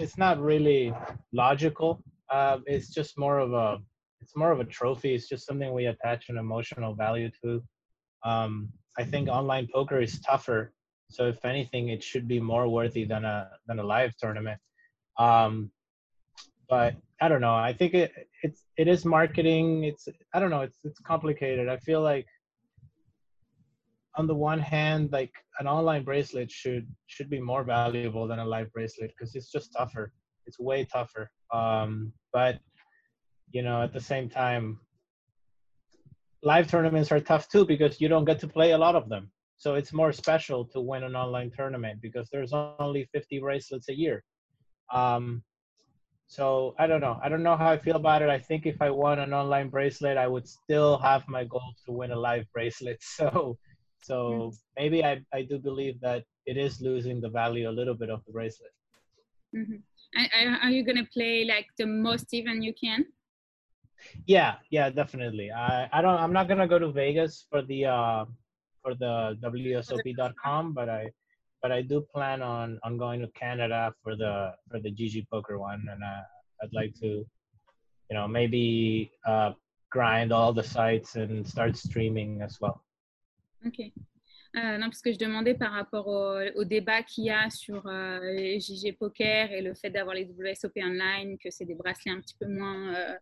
[0.00, 0.94] it's not really
[1.32, 2.02] logical.
[2.30, 3.78] Uh, it's just more of a
[4.20, 5.14] it's more of a trophy.
[5.14, 7.62] It's just something we attach an emotional value to.
[8.24, 10.72] Um, I think online poker is tougher,
[11.10, 14.58] so if anything, it should be more worthy than a than a live tournament.
[15.18, 15.70] Um,
[16.68, 17.54] but I don't know.
[17.54, 18.12] I think it
[18.42, 19.84] it's it is marketing.
[19.84, 20.60] It's I don't know.
[20.60, 21.68] It's it's complicated.
[21.68, 22.26] I feel like
[24.16, 28.44] on the one hand, like an online bracelet should should be more valuable than a
[28.44, 30.12] live bracelet because it's just tougher.
[30.46, 31.30] It's way tougher.
[31.52, 32.58] Um, but
[33.50, 34.78] you know, at the same time,
[36.42, 39.30] live tournaments are tough too because you don't get to play a lot of them.
[39.56, 43.96] So it's more special to win an online tournament because there's only 50 bracelets a
[43.96, 44.22] year.
[44.92, 45.42] Um,
[46.26, 47.18] so I don't know.
[47.22, 48.28] I don't know how I feel about it.
[48.28, 51.92] I think if I won an online bracelet, I would still have my goal to
[51.92, 53.02] win a live bracelet.
[53.16, 53.58] So
[54.02, 58.08] so maybe I, I do believe that it is losing the value a little bit
[58.08, 58.70] of the bracelet.
[59.56, 59.76] Mm-hmm.
[60.14, 63.04] And are you going to play like the most even you can?
[64.26, 65.50] Yeah, yeah, definitely.
[65.50, 66.18] I, I don't.
[66.18, 68.24] I'm not gonna go to Vegas for the uh,
[68.82, 71.10] for the WSOP.com, but I
[71.66, 74.34] but I do plan on on going to Canada for the
[74.70, 76.22] for the GG Poker one, and uh,
[76.62, 77.10] I'd like to,
[78.08, 79.50] you know, maybe uh,
[79.90, 82.78] grind all the sites and start streaming as well.
[83.66, 83.78] Ok.
[84.56, 88.58] Euh, non, parce que je demandais par rapport au, débat qu'il y a sur euh,
[88.58, 92.36] JG Poker et le fait d'avoir les WSOP online, que c'est des bracelets un petit
[92.38, 93.14] peu moins euh,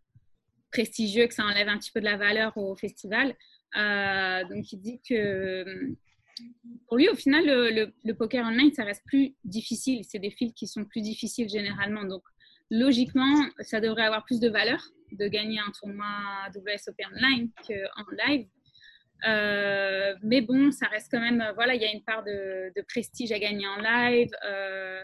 [0.70, 3.34] prestigieux, que ça enlève un petit peu de la valeur au festival.
[4.50, 5.96] donc, il dit que
[6.86, 10.04] pour lui, au final, le, le, poker online, ça reste plus difficile.
[10.04, 12.04] C'est des fils qui sont plus difficiles généralement.
[12.04, 12.22] Donc,
[12.70, 14.82] logiquement, ça devrait avoir plus de valeur
[15.12, 16.06] de gagner un tournoi
[16.54, 18.48] WSOP online qu'en live.
[19.26, 23.32] Euh, mais bon, ça reste quand même, voilà, il y a une part de, prestige
[23.32, 24.30] à gagner en live.
[24.46, 25.02] Euh,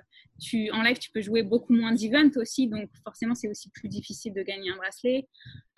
[0.72, 4.32] en live, tu peux jouer beaucoup moins d'events aussi, donc forcément, c'est aussi plus difficile
[4.34, 5.28] de gagner un bracelet.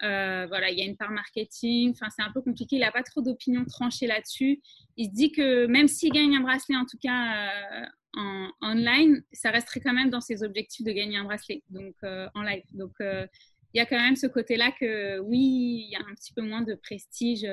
[0.02, 1.92] Euh, voilà, il y a une part marketing.
[1.92, 2.76] Enfin, c'est un peu compliqué.
[2.76, 4.60] Il n'a pas trop d'opinion tranchée là-dessus.
[4.96, 7.50] Il se dit que même s'il gagne un bracelet, en tout cas
[8.14, 12.42] en online, ça resterait quand même dans ses objectifs de gagner un bracelet, donc en
[12.42, 12.64] live.
[12.72, 16.32] Donc il y a quand même ce côté-là que oui, il y a un petit
[16.32, 17.46] peu moins de prestige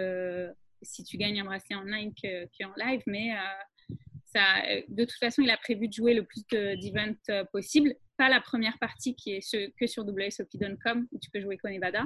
[0.81, 3.95] si tu gagnes un bracelet en ligne qu'en live, mais euh,
[4.25, 7.95] ça, de toute façon, il a prévu de jouer le plus d'events euh, possible.
[8.17, 12.05] Pas la première partie qui est que sur WSOP.com où tu peux jouer Nevada,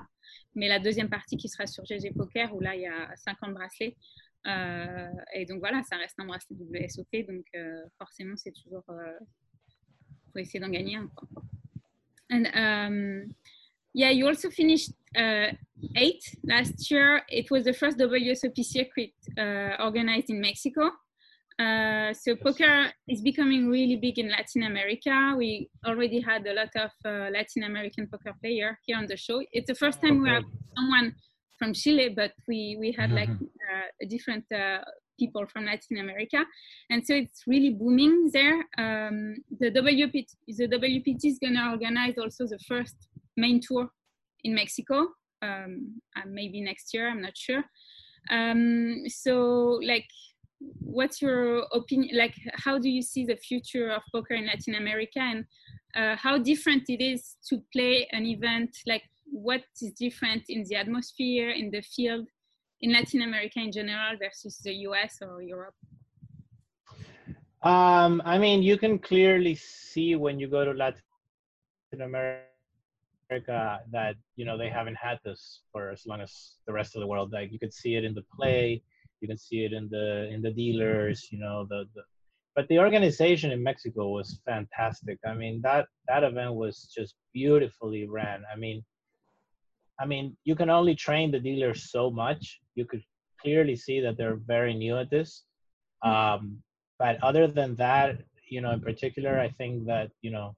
[0.56, 3.54] mais la deuxième partie qui sera sur GG Poker où là il y a 50
[3.54, 3.98] bracelets.
[4.45, 7.45] Euh, et donc voilà, ça reste un bracelet WSOP, donc
[7.98, 8.84] forcément c'est toujours.
[10.32, 11.10] faut essayer d'en gagner un.
[13.94, 15.48] Yeah, you also finished uh,
[15.95, 17.22] eighth last year.
[17.30, 20.91] It was the first WSOP circuit uh, organized in Mexico.
[21.60, 25.36] Uh, so poker is becoming really big in Latin America.
[25.38, 29.44] We already had a lot of uh, Latin American poker player here on the show.
[29.52, 30.22] It's the first time okay.
[30.22, 30.44] we have
[30.76, 31.15] someone
[31.60, 33.45] from Chile, but we we had like mm-hmm.
[33.45, 34.80] uh, different uh,
[35.20, 36.44] people from Latin America,
[36.90, 38.57] and so it's really booming there.
[38.80, 42.95] Um, the WPT the WPT is going to organize also the first
[43.38, 43.89] main tour
[44.43, 45.07] in Mexico,
[45.41, 47.64] um, maybe next year, I'm not sure.
[48.30, 50.07] Um, so, like,
[50.80, 52.18] what's your opinion?
[52.18, 55.45] Like, how do you see the future of poker in Latin America, and
[55.95, 58.76] uh, how different it is to play an event?
[58.88, 62.27] Like, what is different in the atmosphere, in the field,
[62.81, 65.76] in Latin America in general versus the US or Europe?
[67.61, 71.01] Um, I mean, you can clearly see when you go to Latin
[72.01, 72.53] America
[73.34, 77.01] America that you know they haven't had this for as long as the rest of
[77.01, 77.31] the world.
[77.31, 78.81] Like you could see it in the play,
[79.22, 82.01] you can see it in the in the dealers, you know the, the
[82.55, 85.18] but the organization in Mexico was fantastic.
[85.26, 88.43] I mean that that event was just beautifully ran.
[88.53, 88.84] I mean
[89.99, 92.60] I mean you can only train the dealers so much.
[92.76, 93.03] You could
[93.41, 95.43] clearly see that they're very new at this.
[96.03, 96.61] Um,
[96.99, 98.19] but other than that,
[98.49, 100.55] you know, in particular, I think that you know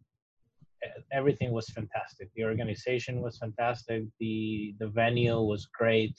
[1.11, 2.29] everything was fantastic.
[2.35, 4.03] The organization was fantastic.
[4.19, 6.15] The the venue was great.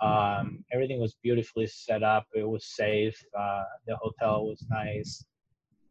[0.00, 2.26] Um, everything was beautifully set up.
[2.34, 3.16] It was safe.
[3.38, 5.24] Uh, the hotel was nice.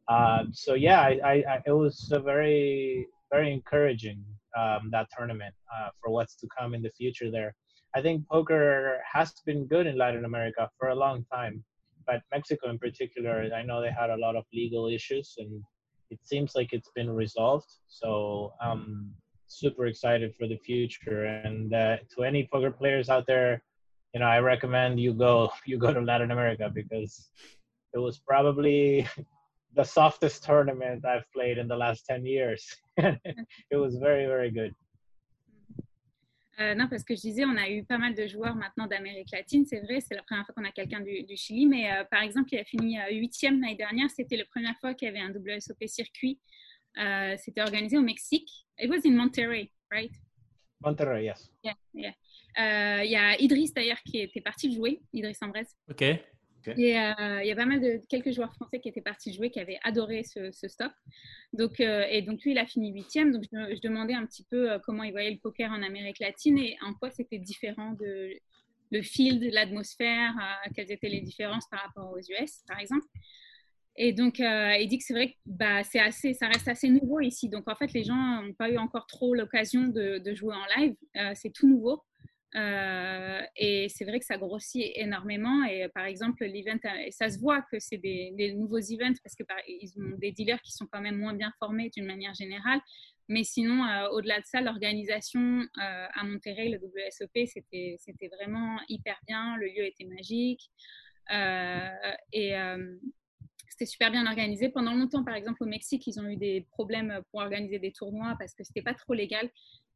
[0.10, 4.24] Um, so yeah, I, I, I, it was a very very encouraging
[4.58, 7.32] um, that tournament uh, for what's to come in the future.
[7.32, 7.56] There,
[7.96, 11.64] I think poker has been good in Latin America for a long time,
[12.06, 15.64] but Mexico in particular, I know they had a lot of legal issues and
[16.12, 17.72] it seems like it's been resolved.
[17.88, 19.14] So I'm
[19.48, 21.26] super excited for the future.
[21.26, 23.64] And uh, to any poker players out there,
[24.14, 27.30] you know, I recommend you go you go to Latin America because
[27.94, 29.08] it was probably
[29.76, 32.76] the softest tournament I've played in the last 10 years.
[32.98, 34.74] it was very, very good.
[36.60, 39.32] Euh, non, parce que je disais, on a eu pas mal de joueurs maintenant d'Amérique
[39.32, 42.04] latine, c'est vrai, c'est la première fois qu'on a quelqu'un du, du, Chili, mais euh,
[42.12, 45.10] par exemple, il a fini euh, huitième l'année dernière, c'était la première fois qu'il y
[45.10, 46.40] avait un WSOP circuit,
[46.98, 48.50] euh, c'était organisé au Mexique.
[48.78, 50.12] It was in Monterrey, right?
[50.82, 51.50] Monterrey, yes.
[51.64, 52.14] Yeah, yeah.
[52.60, 55.68] Euh, Il y a Idriss d'ailleurs qui était parti jouer, Idriss Ambrez.
[55.90, 56.04] Ok.
[56.68, 56.74] Euh,
[57.42, 59.80] il y a pas mal de quelques joueurs français qui étaient partis jouer, qui avaient
[59.84, 60.92] adoré ce, stop.
[61.54, 63.32] Donc, euh, et donc lui, il a fini huitième.
[63.32, 66.58] Donc je, demandais un petit peu euh, comment il voyait le poker en Amérique latine
[66.58, 68.32] et en quoi c'était différent de
[68.94, 70.34] le field, l'atmosphère,
[70.76, 73.06] quelles étaient les différences par rapport aux US, par exemple.
[73.96, 77.22] Et donc, il dit que c'est vrai que bah, c'est assez, ça reste assez nouveau
[77.22, 77.48] ici.
[77.48, 80.96] Donc, en fait, les gens n'ont pas eu encore trop l'occasion de, jouer en live.
[81.36, 82.04] C'est tout nouveau.
[82.56, 85.64] Euh, et c'est vrai que ça grossit énormément.
[85.66, 86.80] Et par exemple, l'event,
[87.12, 90.62] ça se voit que c'est des, nouveaux events parce que par, ils ont des dealers
[90.62, 92.82] qui sont quand même moins bien formés d'une manière générale.
[93.30, 98.78] Mais sinon, euh, au-delà de ça, l'organisation euh, à Monterrey, le WSOP, c'était, c'était vraiment
[98.90, 99.56] hyper bien.
[99.56, 100.70] Le lieu était magique.
[101.32, 101.90] Euh,
[102.34, 102.54] et
[103.70, 104.68] c'était super bien organisé.
[104.68, 108.36] Pendant longtemps, par exemple, au Mexique, ils ont eu des problèmes pour organiser des tournois
[108.38, 109.50] parce que c'était pas trop légal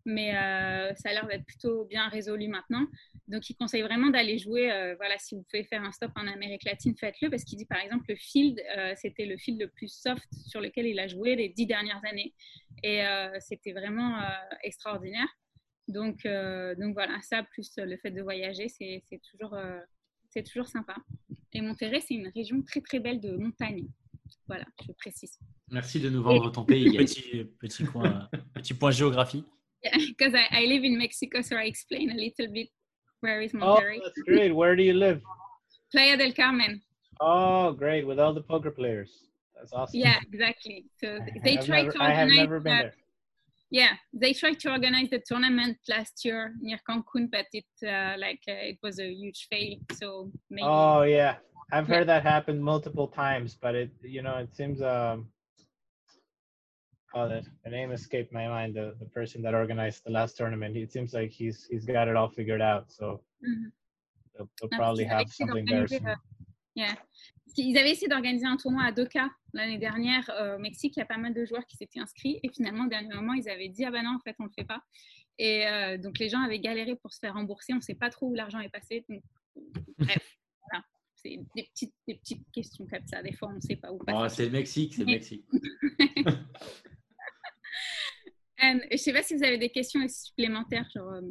[0.06, 2.86] mais euh, ça a l'air d'être plutôt bien résolu maintenant.
[3.28, 4.72] Donc, il conseille vraiment d'aller jouer.
[4.72, 7.66] Euh, voilà, si vous pouvez faire un stop en Amérique latine, faites-le parce qu'il dit
[7.66, 11.08] par exemple le field, euh, c'était le field le plus soft sur lequel il a
[11.08, 12.34] joué les dix dernières années,
[12.84, 13.04] et
[13.40, 14.20] c'était vraiment
[14.64, 15.28] extraordinaire.
[15.88, 16.28] Donc,
[16.78, 19.02] donc voilà, ça plus le fait de voyager, c'est
[19.32, 19.58] toujours
[20.30, 20.96] c'est toujours sympa.
[21.54, 23.88] Et Monterrey, c'est une région très très belle de montagne.
[24.48, 25.40] Voilà, je précise.
[25.72, 26.52] Merci de nous vendre et...
[26.52, 26.92] ton pays.
[26.98, 29.46] petit, petit, point, petit point géographie.
[30.08, 32.70] because I, I live in Mexico, so I explain a little bit
[33.22, 33.98] where is Monterrey.
[34.00, 34.56] Oh, that's great.
[34.56, 35.22] Where do you live?
[35.92, 36.82] Playa del Carmen.
[37.22, 38.06] Oh, great!
[38.06, 39.12] With all the poker players.
[39.56, 40.00] That's awesome.
[40.00, 40.86] Yeah, exactly.
[41.02, 42.38] So they I've tried never, to I have organize.
[42.38, 42.94] never been uh, there.
[43.72, 48.42] yeah, they tried to organize the tournament last year near Cancun, but it uh, like
[48.48, 49.78] uh, it was a huge fail.
[49.94, 50.68] So maybe.
[50.68, 51.36] Oh yeah,
[51.72, 51.96] I've Yeah.
[51.96, 55.30] heard that happen multiple times, but it you know it seems um.
[57.18, 58.76] Oh, the, the name escaped my mind.
[58.76, 60.76] The, the person that organized the last tournament.
[60.76, 62.92] It seems like he's he's got it all figured out.
[62.92, 63.22] So
[64.38, 66.16] they'll, they'll probably ils avaient have essayé something there d'organiser, soon.
[66.76, 66.96] yeah.
[67.46, 70.98] Parce qu'ils avaient essayé d'organiser un tournoi à 2K l'année dernière euh, au Mexique.
[70.98, 73.34] Il y a pas mal de joueurs qui s'étaient inscrits et finalement, au dernier moment,
[73.34, 74.82] ils avaient dit Ah ben non, en fait, on le fait pas.
[75.38, 77.72] Et euh, donc, les gens avaient galéré pour se faire rembourser.
[77.72, 79.06] On ne sait pas trop où l'argent est passé.
[79.08, 79.24] Donc,
[79.98, 80.38] bref,
[80.70, 80.84] voilà.
[81.16, 83.24] C'est des petites, des petites questions comme ça.
[83.24, 84.20] Des fois, on ne sait pas où passer.
[84.22, 85.46] Oh, c'est le Mexique, c'est le Mexique.
[88.62, 91.22] And, je ne sais pas si vous avez des questions supplémentaires, genre euh,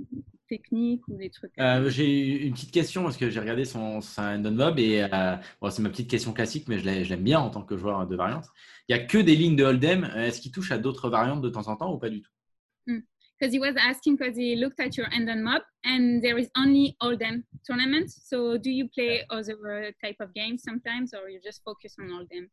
[0.49, 1.53] techniques ou des trucs.
[1.59, 5.71] Euh, j'ai une petite question parce que j'ai regardé son, son Mob et euh, bon,
[5.71, 8.07] c'est ma petite question classique, mais je l'ai- je l'aime bien en tant que joueur
[8.07, 8.47] de variante.
[8.89, 10.05] Il n'y a que des lignes de Hold'em.
[10.05, 12.31] Euh, Est-ce qu'il touche à d'autres variantes de temps en temps ou pas du tout?
[13.41, 16.97] Because he was asking because he looked at your Endon mob and there is only
[17.01, 18.23] Oldham tournaments.
[18.29, 22.49] So do you play other type of games sometimes or you just focus on Oldham?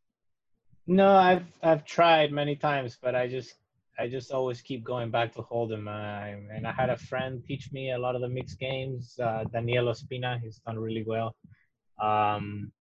[0.88, 3.54] No, I've I've tried many times, but I just
[4.02, 5.86] I just always keep going back to Hold'em.
[5.86, 9.16] Uh, and I had a friend teach me a lot of the mixed games.
[9.22, 11.36] Uh, Daniel Ospina, he's done really well.
[12.02, 12.72] Um,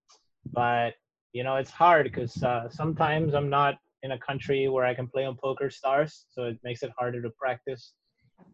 [0.51, 0.95] but
[1.33, 5.07] you know, it's hard because uh, sometimes I'm not in a country where I can
[5.07, 7.93] play on Poker Stars, so it makes it harder to practice.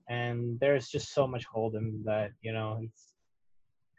[0.10, 3.14] And there's just so much Hold'em that you know it's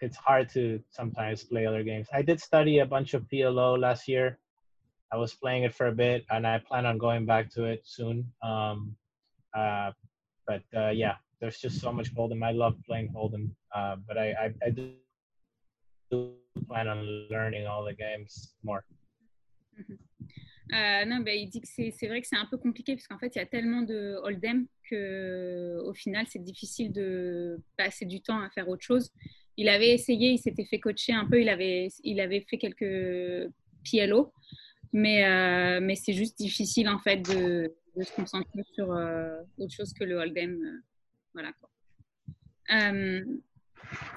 [0.02, 2.06] it's hard to sometimes play other games.
[2.12, 4.38] I did study a bunch of PLO last year.
[5.12, 7.82] I was playing it for a bit, and I plan on going back to it
[7.84, 8.30] soon.
[8.42, 8.94] Um,
[9.56, 9.92] uh,
[10.46, 12.44] but uh, yeah, there's just so much Hold'em.
[12.44, 14.92] I love playing Hold'em, uh, but I, I, I do
[16.68, 18.84] plan on learning all the games more.
[20.74, 23.18] Euh, non, ben, il dit que c'est vrai que c'est un peu compliqué parce qu'en
[23.18, 28.20] fait, il y a tellement de hold'em que au final, c'est difficile de passer du
[28.20, 29.10] temps à faire autre chose.
[29.56, 33.50] Il avait essayé, il s'était fait coacher un peu, il avait, il avait fait quelques
[33.82, 34.32] PLO,
[34.92, 39.72] mais, euh, mais c'est juste difficile en fait de, de se concentrer sur euh, autre
[39.72, 40.62] chose que le hold'em.
[40.62, 40.82] euh,
[41.34, 41.70] voilà quoi.
[42.70, 43.40] Um,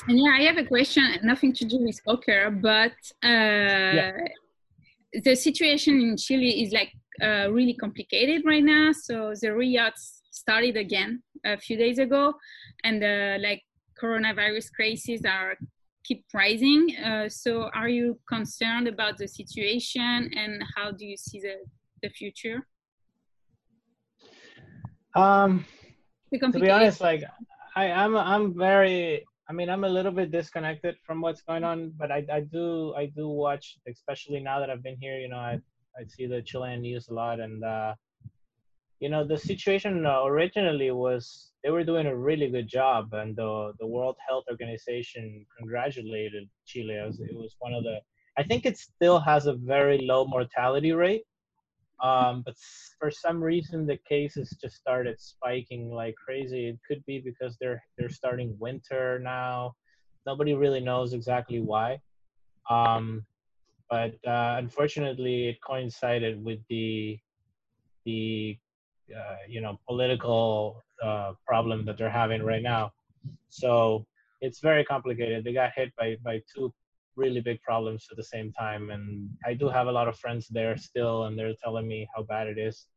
[0.07, 2.93] and yeah, I have a question, nothing to do with poker, but
[3.23, 4.11] uh,
[5.13, 6.91] the situation in Chile is like
[7.21, 8.91] uh, really complicated right now.
[8.91, 12.33] So the riots started again a few days ago,
[12.83, 13.63] and the like
[14.01, 15.55] coronavirus cases are
[16.03, 16.95] keep rising.
[16.97, 21.55] Uh, so are you concerned about the situation, and how do you see the
[22.01, 22.67] the future?
[25.15, 25.65] Um,
[26.31, 27.23] to be honest, like
[27.75, 29.25] I, I'm, I'm very.
[29.49, 32.93] I mean, I'm a little bit disconnected from what's going on, but I, I do,
[32.95, 35.17] I do watch, especially now that I've been here.
[35.17, 35.59] You know, I,
[35.99, 37.95] I see the Chilean news a lot, and uh,
[38.99, 43.73] you know the situation originally was they were doing a really good job, and the
[43.79, 46.95] the World Health Organization congratulated Chile.
[46.95, 47.99] It was, it was one of the.
[48.37, 51.23] I think it still has a very low mortality rate,
[52.01, 52.55] um, but
[52.99, 56.69] for some reason the cases just started spiking like crazy.
[56.69, 59.75] It could be because they're they're starting winter now.
[60.25, 61.99] Nobody really knows exactly why.
[62.69, 63.25] Um,
[63.89, 67.19] but uh, unfortunately, it coincided with the
[68.05, 68.57] the
[69.15, 72.91] uh, you know political uh, problem that they're having right now.
[73.49, 74.05] So
[74.41, 75.43] it's very complicated.
[75.43, 76.73] They got hit by by two
[77.15, 80.47] really big problems at the same time, and I do have a lot of friends
[80.47, 82.87] there still, and they're telling me how bad it is.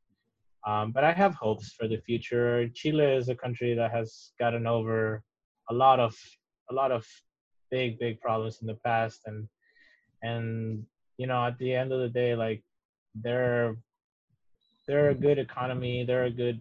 [0.66, 2.68] Um, but I have hopes for the future.
[2.74, 5.22] Chile is a country that has gotten over
[5.70, 6.14] a lot of
[6.70, 7.06] a lot of
[7.70, 9.48] big big problems in the past, and
[10.22, 10.84] and
[11.18, 12.62] you know at the end of the day, like
[13.14, 13.76] they're
[14.86, 16.04] they're a good economy.
[16.04, 16.60] They're a good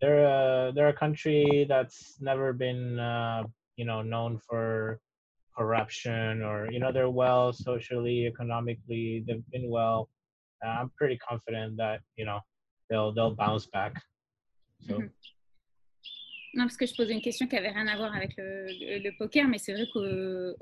[0.00, 3.44] they're a they're a country that's never been uh,
[3.76, 5.00] you know known for
[5.56, 10.08] corruption or you know they're well socially economically they've been well
[10.64, 12.38] uh, i'm pretty confident that you know
[12.88, 13.92] they'll they'll bounce back
[14.86, 15.10] so Mhm.
[16.54, 19.46] Non, parce que je posais une question qui avait rien à voir avec le, poker,
[19.46, 20.00] mais c'est vrai qu'au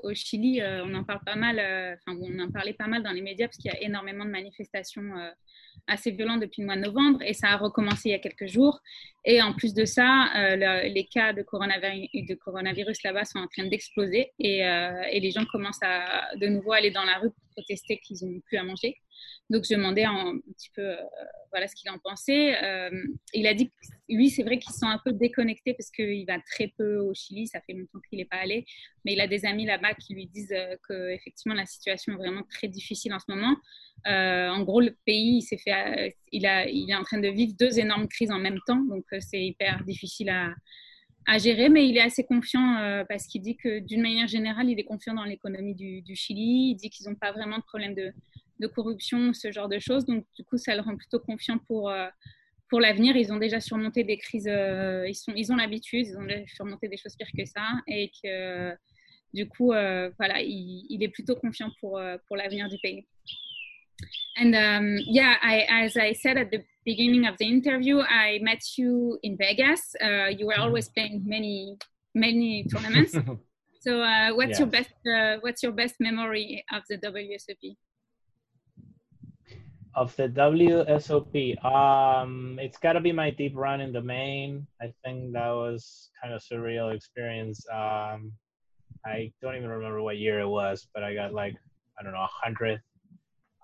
[0.03, 3.01] au Chili, euh, on en parle pas mal, euh, enfin, on en parlait pas mal
[3.01, 5.31] dans les médias parce qu'il y a énormément de manifestations euh,
[5.87, 8.45] assez violentes depuis le mois de novembre et ça a recommencé il y a quelques
[8.45, 8.79] jours.
[9.25, 14.31] Et en plus de ça, le- les cas de coronavirus, là-bas sont en train d'exploser
[14.39, 14.61] et
[15.19, 18.57] les gens commencent à de nouveau aller dans la rue pour protester qu'ils n'ont plus
[18.57, 18.95] à manger.
[19.49, 20.95] Donc, je demandais un, petit peu euh,
[21.51, 22.63] voilà ce qu'il en pensait.
[22.63, 22.91] Euh,
[23.33, 23.73] il a dit que
[24.07, 27.15] lui, c'est vrai qu'il se sent un peu déconnecté parce qu'il va très peu au
[27.15, 27.47] Chili.
[27.47, 28.65] Ça fait longtemps qu'il n'est pas allé.
[29.05, 32.17] Mais il a des amis là-bas qui lui disent euh, que effectivement la situation est
[32.17, 33.55] vraiment très difficile en ce moment.
[34.05, 37.79] En gros, le pays, il, fait, il, a, il est en train de vivre deux
[37.79, 38.81] énormes crises en même temps.
[38.85, 40.55] Donc, c'est hyper difficile à,
[41.37, 44.85] gérer, mais il est assez confiant parce qu'il dit que d'une manière générale, il est
[44.85, 46.71] confiant dans l'économie du Chili.
[46.71, 48.13] Il dit qu'ils n'ont pas vraiment de problème de,
[48.59, 50.05] de corruption, ce genre de choses.
[50.05, 52.07] Donc, du coup, ça le rend plutôt confiant pour, euh,
[52.69, 53.15] pour l'avenir.
[53.15, 56.87] Ils ont déjà surmonté des crises, euh, ils, sont, ils ont l'habitude, ils ont surmonté
[56.87, 57.65] des choses pires que ça.
[57.87, 58.75] Et que,
[59.33, 63.05] du coup, euh, voilà, il, il est plutôt confiant pour, pour l'avenir du pays.
[64.37, 68.77] And um, yeah, I, as I said at the beginning of the interview, I met
[68.77, 69.95] you in Vegas.
[70.01, 71.77] Uh, you were always playing many,
[72.15, 73.11] many tournaments.
[73.81, 74.91] so, uh, what's your best?
[75.05, 77.75] Uh, what's your best memory of the WSOP?
[79.95, 84.67] Of the WSOP, um, it's got to be my deep run in the main.
[84.81, 87.65] I think that was kind of surreal experience.
[87.71, 88.31] Um,
[89.05, 91.55] I don't even remember what year it was, but I got like
[91.99, 92.83] I don't know a hundredth.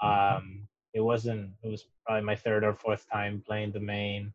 [0.02, 1.52] Um, it wasn't.
[1.64, 4.34] It was probably my third or fourth time playing the main,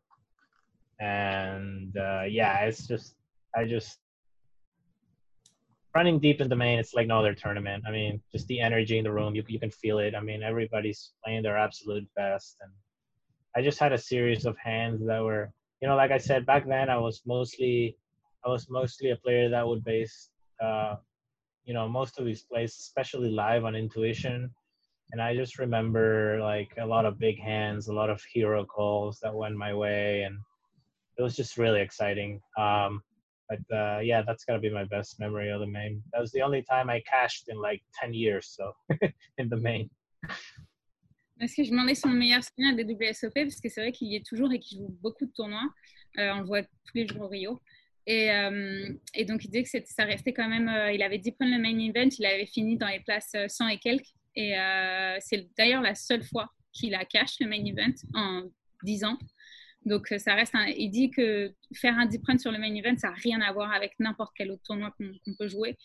[0.99, 3.15] and uh, yeah, it's just
[3.55, 4.00] I just
[5.95, 7.83] running deep in the main, it's like no other tournament.
[7.87, 10.15] I mean, just the energy in the room, you you can feel it.
[10.15, 12.71] I mean, everybody's playing their absolute best, and
[13.55, 16.67] I just had a series of hands that were, you know, like I said back
[16.67, 17.97] then, I was mostly,
[18.45, 20.29] I was mostly a player that would base,
[20.63, 20.95] uh,
[21.65, 24.49] you know, most of these plays, especially live on intuition.
[25.11, 29.19] And I just remember like a lot of big hands, a lot of hero calls
[29.21, 30.37] that went my way, and
[31.17, 32.41] it was just really exciting.
[32.57, 33.03] Um,
[33.51, 36.01] but uh, yeah, that's gotta be my best memory of the main.
[36.13, 38.71] That was the only time I cashed in like ten years, so
[39.37, 39.89] in the main.
[41.41, 44.15] Est-ce que je demandais son meilleur souvenir des WSOP parce que c'est vrai qu'il y
[44.15, 45.67] est toujours et qu'il joue beaucoup de tournois.
[46.19, 47.59] Euh, on le voit tous les jours au Rio.
[48.05, 50.69] Et, euh, et donc, il disait que ça restait quand même.
[50.69, 53.47] euh, il avait dit prendre le main event, il avait fini dans les places euh,
[53.47, 54.13] 100 et quelques.
[54.35, 54.53] Et
[55.19, 58.43] c'est d'ailleurs la seule fois qu'il a cash le main event en
[58.83, 59.17] 10 ans.
[59.83, 62.73] Donc, euh, ça reste un- il dit que faire un deep run sur le main
[62.75, 65.75] event, ça n'a rien à voir avec n'importe quel autre tournoi qu'on peut jouer.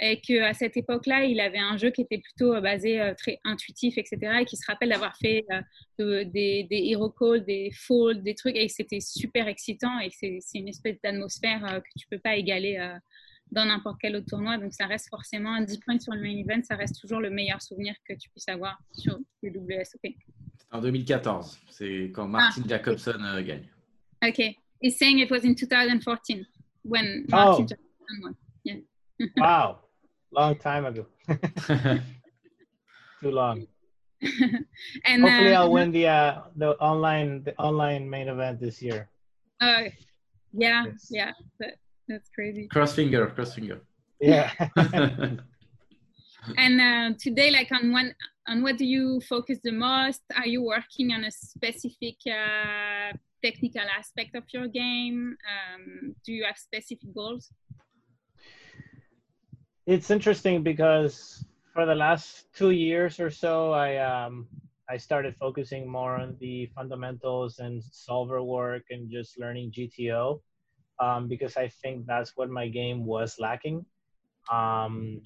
[0.00, 3.38] Et qu'à cette époque-là, il avait un jeu qui était plutôt euh, basé euh, très
[3.44, 4.38] intuitif, etc.
[4.40, 5.44] Et qui se rappelle d'avoir fait
[5.98, 8.56] de- des, des hero calls, des folds, des trucs.
[8.56, 10.00] Et c'était super excitant.
[10.00, 12.78] Et c'est une espèce d'atmosphère que tu peux pas égaler
[13.50, 14.56] dans n'importe quel autre tournoi.
[14.56, 16.62] Donc, ça reste forcément un deep run sur le main event.
[16.62, 20.06] Ça reste toujours le meilleur souvenir que tu puisses avoir sur le WSOP.
[20.72, 23.68] En 2014, c'est quand Martin Jacobson euh, gagne.
[24.24, 24.56] Okay.
[24.80, 26.46] He's saying it was in 2014
[26.84, 27.66] when Martin Oh.
[27.66, 28.36] Johnson won.
[28.64, 28.76] Yeah.
[29.36, 29.78] Wow,
[30.32, 31.06] long time ago.
[33.20, 33.66] Too long.
[35.04, 39.08] and Hopefully, uh, I'll win the uh, the online the online main event this year.
[39.60, 39.84] uh,
[40.52, 41.06] yeah, Yes.
[41.10, 41.74] yeah, that,
[42.08, 42.66] that's crazy.
[42.68, 43.80] cross finger, cross finger.
[44.20, 44.50] Yeah.
[46.56, 48.14] And uh, today, like on one
[48.48, 50.22] on what do you focus the most?
[50.36, 55.36] Are you working on a specific uh, technical aspect of your game?
[55.52, 57.50] Um, do you have specific goals?
[59.86, 64.46] It's interesting because for the last two years or so, I um,
[64.88, 70.40] I started focusing more on the fundamentals and solver work and just learning GTO
[71.00, 73.84] um, because I think that's what my game was lacking.
[74.52, 75.22] Um,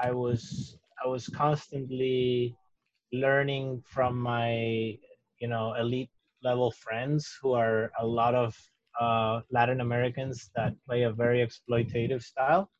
[0.00, 2.56] I was I was constantly
[3.12, 4.98] learning from my
[5.40, 6.10] you know elite
[6.42, 8.56] level friends who are a lot of
[9.00, 12.70] uh, Latin Americans that play a very exploitative style,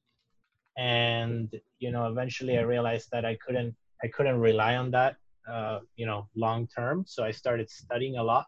[0.77, 5.17] and you know eventually I realized that I couldn't I couldn't rely on that
[5.51, 8.47] uh, you know long term, so I started studying a lot.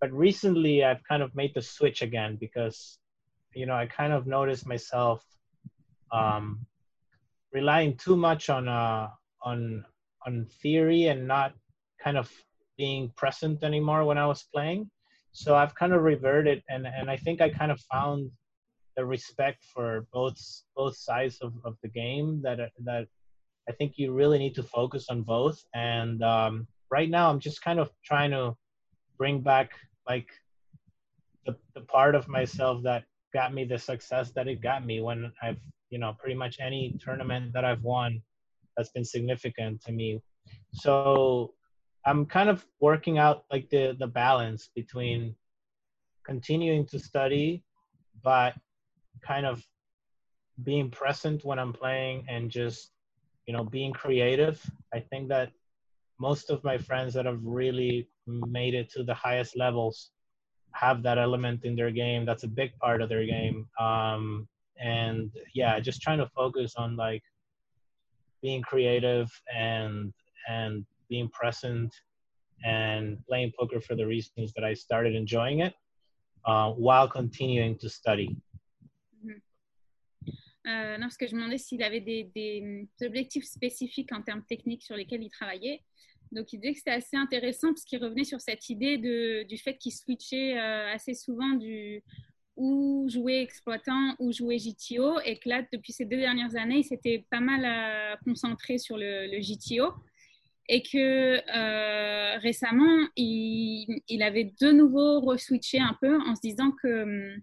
[0.00, 2.98] But recently I've kind of made the switch again because
[3.54, 5.24] you know I kind of noticed myself
[6.12, 6.66] um,
[7.52, 9.08] relying too much on uh,
[9.42, 9.84] on
[10.26, 11.54] on theory and not
[12.02, 12.30] kind of
[12.76, 14.90] being present anymore when I was playing.
[15.32, 18.30] So I've kind of reverted, and and I think I kind of found
[18.96, 20.36] the respect for both
[20.74, 23.06] both sides of, of the game that that
[23.68, 25.58] I think you really need to focus on both.
[25.74, 28.56] And um, right now, I'm just kind of trying to
[29.18, 29.72] bring back
[30.08, 30.28] like
[31.46, 35.32] the the part of myself that got me the success that it got me when
[35.42, 35.60] I've
[35.90, 38.22] you know pretty much any tournament that I've won
[38.76, 40.20] that's been significant to me.
[40.72, 41.54] So
[42.06, 45.34] I'm kind of working out like the the balance between
[46.24, 47.64] continuing to study
[48.22, 48.54] but
[49.22, 49.64] kind of
[50.64, 52.90] being present when I'm playing and just
[53.46, 54.58] you know being creative.
[54.92, 55.50] I think that
[56.20, 60.10] most of my friends that have really made it to the highest levels
[60.72, 62.24] have that element in their game.
[62.26, 63.66] That's a big part of their game.
[63.80, 64.48] Um,
[64.80, 67.22] and yeah, just trying to focus on like
[68.42, 70.12] being creative and
[70.48, 71.94] and being present
[72.64, 75.74] and playing poker for the reasons that I started enjoying it
[76.44, 78.36] uh, while continuing to study.
[79.24, 79.38] Mm-hmm.
[80.66, 84.44] Euh, non, parce que je me demandais s'il avait des, des, objectifs spécifiques en termes
[84.44, 85.82] techniques sur lesquels il travaillait.
[86.30, 89.56] Donc, il disait que c'était assez intéressant parce qu'il revenait sur cette idée de, du
[89.56, 92.02] fait qu'il switchait euh, assez souvent du
[92.58, 96.84] ou jouer exploitant ou jouer GTO et que là, depuis ces deux dernières années, il
[96.84, 99.94] s'était pas mal euh, concentré sur le, le GTO
[100.68, 106.72] et que euh, récemment, il, il, avait de nouveau reswitché un peu en se disant
[106.82, 107.40] que hum,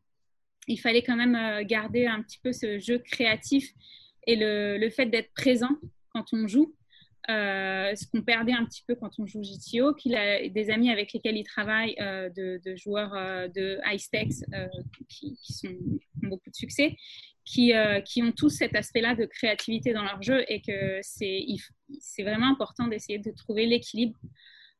[0.67, 3.71] il fallait quand même euh, garder un petit peu ce jeu créatif
[4.27, 5.77] et le, le fait d'être présent
[6.09, 6.75] quand on joue.
[7.29, 10.91] Euh, ce qu'on perdait un petit peu quand on joue GTO, qu'il a des amis
[10.91, 14.43] avec lesquels il travaille, euh, de, joueurs euh, de high stakes
[15.09, 15.37] qui,
[15.67, 16.95] ont beaucoup de succès,
[17.43, 22.87] qui, ont tous cet aspect-là de créativité dans leur jeu et que c'est vraiment important
[22.87, 24.19] d'essayer de trouver l'équilibre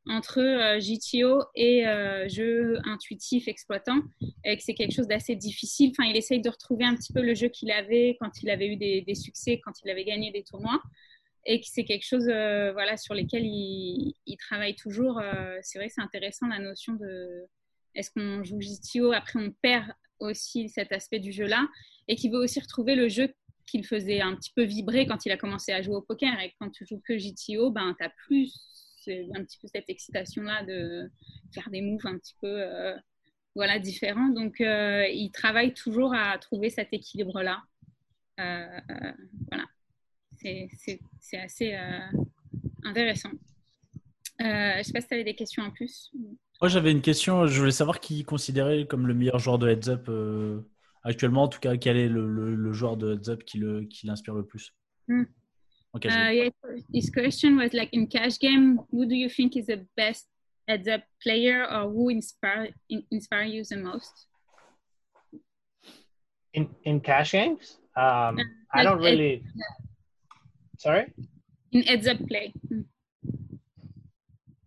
[0.08, 0.40] entre
[0.78, 1.84] GTO et
[2.28, 4.02] jeu intuitif exploitant
[4.44, 5.92] et que c'est quelque chose d'assez difficile.
[5.92, 8.68] Enfin, il essaye de retrouver un petit peu le jeu qu'il avait quand il avait
[8.68, 10.80] eu des, succès, quand il avait gagné des tournois
[11.46, 15.20] et c'est quelque chose euh, voilà, sur lesquels il, il travaille toujours.
[15.20, 17.46] Euh, c'est vrai c'est intéressant la notion de
[17.94, 21.68] est-ce qu'on joue GTO, après on perd aussi cet aspect du jeu-là
[22.08, 23.34] et qui veut aussi retrouver le jeu
[23.68, 26.40] qu'il faisait un petit peu vibrer quand il a commencé à jouer au poker.
[26.40, 28.54] Et quand tu joues que GTO, ben, tu as plus
[29.08, 31.10] un petit peu cette excitation-là de
[31.54, 32.96] faire des moves un petit peu euh,
[33.56, 34.30] voilà, différents.
[34.30, 37.64] Donc, il travaille toujours à trouver cet équilibre-là.
[38.38, 39.66] Voilà.
[40.36, 42.00] C'est assez euh,
[42.84, 43.32] intéressant.
[44.42, 46.12] Euh, je ne sais pas si tu avais des questions en plus.
[46.62, 47.48] Moi, j'avais une question.
[47.48, 50.62] Je voulais savoir qui considérait comme le meilleur joueur de heads up euh,
[51.04, 51.44] actuellement.
[51.44, 54.44] En tout cas, quel est le, le, le joueur de heads up qui l'inspire le,
[54.44, 54.74] qui le plus
[55.08, 55.24] mm.
[55.24, 56.50] uh, yeah,
[56.94, 60.28] This question was like in cash game, who do you think is the best
[60.68, 62.70] heads up player or who inspire,
[63.12, 64.28] inspire you the most?
[66.54, 67.80] In, in cash games?
[67.98, 69.44] Um, uh, I don't really.
[70.78, 71.14] Sorry?
[71.72, 72.54] In heads up play.
[72.72, 72.86] Mm.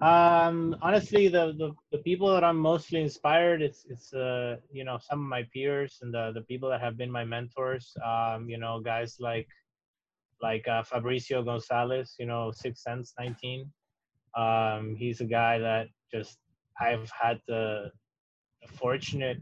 [0.00, 4.98] Um, honestly, the, the, the people that I'm mostly inspired, it's, it's, uh, you know,
[5.00, 8.58] some of my peers and the, the people that have been my mentors, um, you
[8.58, 9.48] know, guys like,
[10.40, 13.68] like, uh, Fabricio Gonzalez, you know, Six Sense 19.
[14.36, 16.38] Um, he's a guy that just,
[16.80, 17.90] I've had the,
[18.62, 19.38] the fortunate,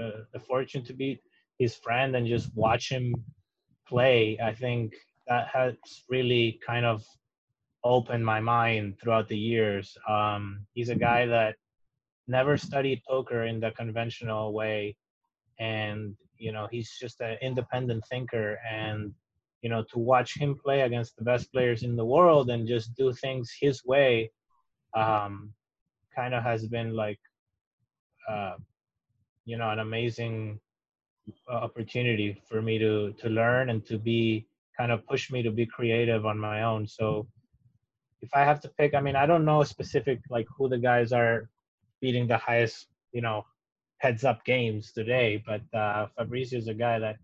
[0.00, 1.20] uh, the fortune to be
[1.58, 3.14] his friend and just watch him
[3.86, 4.38] play.
[4.42, 4.94] I think
[5.26, 5.74] that has
[6.08, 7.04] really kind of
[7.84, 9.96] opened my mind throughout the years.
[10.08, 11.56] Um, he's a guy that
[12.26, 14.96] never studied poker in the conventional way,
[15.58, 19.14] and you know he's just an independent thinker, and
[19.64, 22.94] you know, to watch him play against the best players in the world and just
[22.96, 24.30] do things his way,
[24.94, 25.54] um,
[26.14, 27.18] kind of has been like,
[28.28, 28.56] uh,
[29.46, 30.60] you know, an amazing
[31.50, 34.46] uh, opportunity for me to to learn and to be
[34.76, 36.86] kind of push me to be creative on my own.
[36.86, 37.26] So
[38.20, 41.12] if I have to pick, I mean, I don't know specific like who the guys
[41.12, 41.48] are
[42.00, 43.44] beating the highest, you know,
[43.98, 47.16] heads up games today, but uh, Fabrizio is a guy that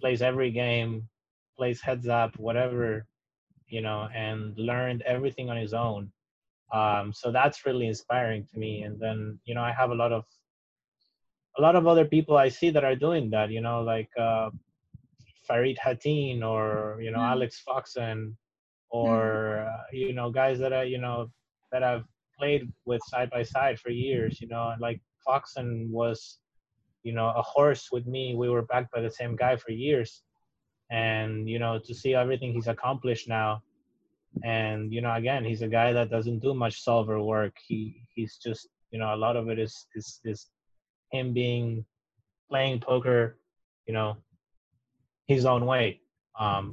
[0.00, 1.08] plays every game,
[1.56, 3.06] plays heads up, whatever,
[3.68, 6.10] you know, and learned everything on his own.
[6.72, 8.82] Um, so that's really inspiring to me.
[8.82, 10.24] And then, you know, I have a lot of
[11.58, 14.50] a lot of other people I see that are doing that, you know, like uh,
[15.50, 17.32] Farid Hatin or you know Mm.
[17.34, 18.36] Alex Foxen
[18.90, 21.18] or uh, you know guys that I you know
[21.72, 22.06] that I've
[22.38, 24.40] played with side by side for years.
[24.40, 26.38] You know, like Foxen was
[27.02, 28.34] you know a horse with me.
[28.42, 30.22] We were backed by the same guy for years,
[30.90, 33.62] and you know to see everything he's accomplished now.
[34.44, 37.56] And you know, again, he's a guy that doesn't do much solver work.
[37.68, 40.46] He he's just you know a lot of it is is is
[41.10, 41.84] him being
[42.48, 43.38] playing poker,
[43.86, 44.16] you know,
[45.30, 46.00] his own way.
[46.44, 46.64] Um,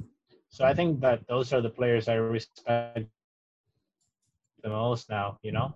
[0.48, 3.06] so I think that those are the players I respect
[4.64, 5.38] the most now.
[5.46, 5.68] You know,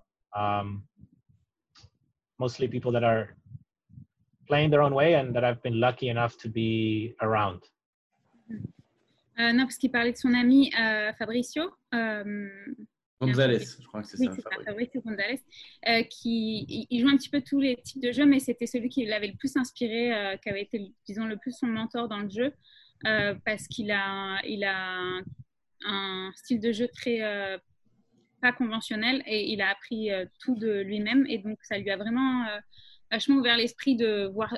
[0.43, 0.83] um,
[2.39, 3.25] mostly people that are
[4.49, 7.61] playing their own way and that I've been lucky enough to be around.
[9.39, 11.71] Euh, non, parce qu'il parlait de son ami euh, Fabricio.
[11.95, 12.51] euh,
[13.27, 14.33] Gonzalez, je crois que c'est Oui, ça.
[14.35, 14.91] c'est ça, Fabrice.
[15.05, 15.41] González,
[15.89, 18.67] euh, qui il- il joue un petit peu tous les types de jeux, mais c'était
[18.67, 22.09] celui qui l'avait le plus inspiré, euh, qui avait été, disons, le plus son mentor
[22.09, 22.53] dans le jeu,
[23.07, 24.99] euh, parce qu'il a, il a
[25.85, 27.59] un, style de jeu très euh,
[28.41, 30.11] pas conventionnel et il a appris
[30.41, 32.45] tout de lui-même, et donc ça lui a vraiment
[33.11, 34.57] vachement ouvert l'esprit de voir,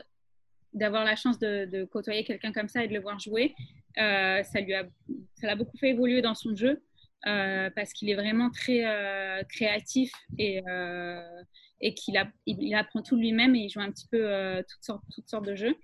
[0.72, 3.54] d'avoir la chance de, de côtoyer quelqu'un comme ça et de le voir jouer.
[3.96, 4.86] Ça lui a,
[5.34, 6.82] ça l'a beaucoup fait évoluer dans son jeu
[7.24, 11.42] parce qu'il est vraiment très euh, créatif et, euh,
[11.80, 14.30] et qu'il a, il, il apprend tout de lui-même et il joue un petit peu
[14.30, 15.76] euh, toutes, sortes, toutes sortes de jeux.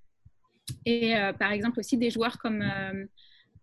[0.87, 3.07] Et euh, par exemple aussi des joueurs comme euh,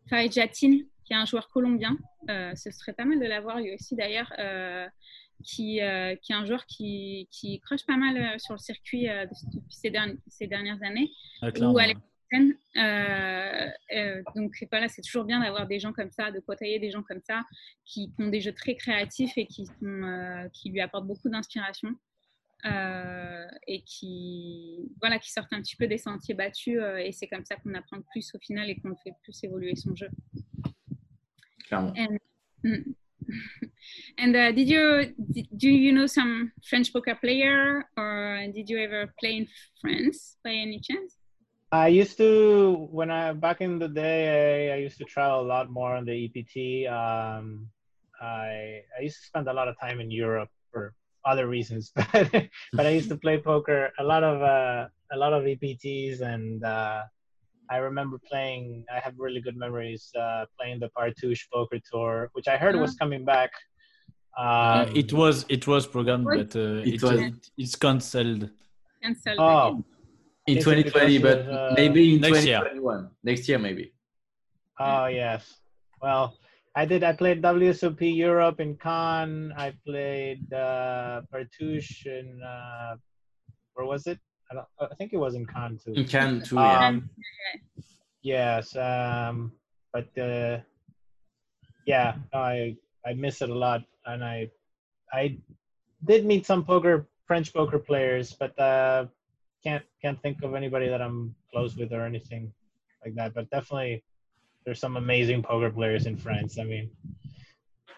[0.10, 1.98] Farid Jatin, qui est un joueur colombien.
[2.30, 4.88] Euh, ce serait pas mal de l'avoir lui aussi d'ailleurs, euh,
[5.44, 9.08] qui, euh, qui est un joueur qui, qui crush pas mal euh, sur le circuit
[9.08, 11.12] euh, depuis ces, derni- ces dernières années.
[11.42, 12.00] Ah, Ou clairement, Alex
[12.34, 16.92] Euh, euh, donc voilà, c'est toujours bien d'avoir des gens comme ça, de côtoyer des
[16.92, 17.44] gens comme ça,
[17.86, 21.96] qui, ont des jeux très créatifs et qui, sont, euh, qui lui apportent beaucoup d'inspiration.
[23.68, 26.82] et qui, voilà, qui sortent un petit peu des sentiers battus.
[27.00, 29.96] et c'est comme ça qu'on apprend plus au final et qu'on fait plus évoluer son
[29.96, 30.10] jeu.
[31.68, 31.94] Clairement.
[31.98, 32.18] And,
[32.64, 32.96] mm.
[34.18, 38.78] and uh, did you did, do you know some French poker player or did you
[38.80, 39.48] ever play in
[39.82, 41.17] France by any chance?
[41.72, 45.48] I used to when I back in the day I, I used to travel a
[45.48, 46.88] lot more on the EPT.
[46.88, 47.68] Um,
[48.22, 50.94] I I used to spend a lot of time in Europe for
[51.26, 52.32] other reasons, but
[52.74, 56.64] but I used to play poker a lot of uh, a lot of EPTs and
[56.64, 57.04] uh,
[57.70, 58.86] I remember playing.
[58.94, 62.96] I have really good memories uh, playing the Partouche Poker Tour, which I heard was
[62.96, 63.52] coming back.
[64.38, 68.44] Uh, Um, it was it was programmed, but uh, It it, was- it, it's cancelled.
[69.04, 69.84] Cancelled oh, again.
[70.48, 72.60] In 2020, but of, uh, maybe in next year.
[72.60, 73.10] 2021.
[73.24, 73.94] Next year, maybe.
[74.80, 75.60] Oh yes.
[76.02, 76.36] Well,
[76.76, 77.04] I did.
[77.04, 79.52] I played WSOP Europe in Cannes.
[79.58, 82.96] I played uh, Partouche in uh,
[83.74, 84.20] where was it?
[84.50, 85.94] I, don't, I think it was in Cannes too.
[85.94, 86.88] In Cannes too, yeah.
[86.88, 87.10] Um,
[88.22, 88.76] yes.
[88.76, 89.52] Um,
[89.92, 90.60] but uh,
[91.86, 94.50] yeah, I I miss it a lot, and I
[95.12, 95.38] I
[96.06, 99.08] did meet some poker French poker players, but uh,
[99.64, 102.52] can't can't think of anybody that I'm close with or anything
[103.04, 103.34] like that.
[103.34, 104.04] But definitely,
[104.66, 106.60] there's some amazing poker players in France.
[106.60, 106.90] I mean,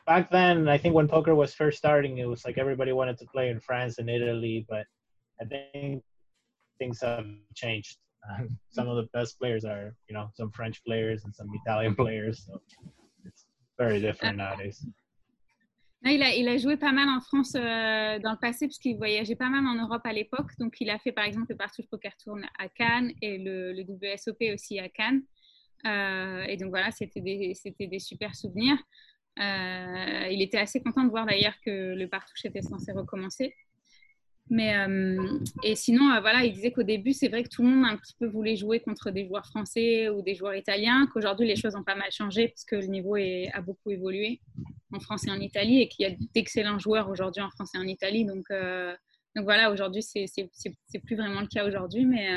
[0.06, 3.26] back then, I think when poker was first starting, it was like everybody wanted to
[3.26, 4.86] play in France and Italy, but
[5.42, 6.04] I think
[6.80, 7.98] things have changed.
[8.70, 12.46] some of the best players are, you know, some French players and some Italian players.
[12.46, 12.62] So
[13.26, 13.46] it's
[13.78, 14.86] very different uh, nowadays.
[16.06, 19.66] Il, a, joué pas mal en France euh, dans le passé, puisqu'il voyageait pas mal
[19.68, 20.52] en Europe à l'époque.
[20.58, 24.54] Donc, il a fait par exemple le Partouche Poker Tour à Cannes et le, WSOP
[24.54, 25.24] aussi à Cannes.
[25.86, 28.78] Euh, et donc, voilà, c'était des, c'était des super souvenirs.
[29.40, 33.54] Euh, il était assez content de voir d'ailleurs que le Partouche était censé recommencer.
[34.50, 37.70] Mais, euh, et sinon, euh, voilà, il disait qu'au début, c'est vrai que tout le
[37.70, 41.48] monde un petit peu voulait jouer contre des joueurs français ou des joueurs italiens, qu'aujourd'hui,
[41.48, 44.42] les choses ont pas mal changé, puisque le niveau a beaucoup évolué
[44.92, 47.78] en France et en Italie et qu'il y a d'excellents joueurs aujourd'hui en France et
[47.78, 48.26] en Italie.
[48.26, 48.96] Donc, euh,
[49.36, 50.26] donc voilà, aujourd'hui, c'est
[51.06, 52.28] plus vraiment le cas aujourd'hui, mais,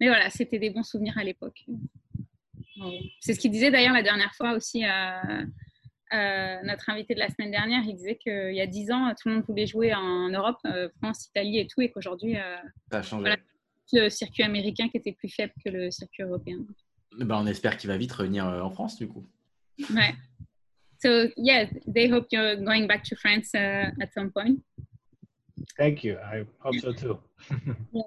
[0.00, 1.66] mais voilà, c'était des bons souvenirs à l'époque.
[3.20, 4.82] C'est ce qu'il disait d'ailleurs la dernière fois aussi
[6.10, 7.82] à notre invité de la semaine dernière.
[7.84, 10.88] Il disait qu'il y a 10 ans, tout le monde voulait jouer en Europe, euh,
[11.02, 12.56] France, Italie et tout, et qu'aujourd'hui, euh,
[12.90, 13.22] Ça a changé.
[13.22, 13.36] Voilà.
[13.92, 16.58] le circuit américain qui était plus faible que le circuit européen.
[17.18, 19.24] Ben, on espère qu'il va vite revenir euh, en France, du coup.
[19.90, 20.14] Ouais.
[21.02, 24.58] So yeah, they hope you're going back to France uh, at some point.
[25.76, 26.16] Thank you.
[26.16, 27.18] I hope so too.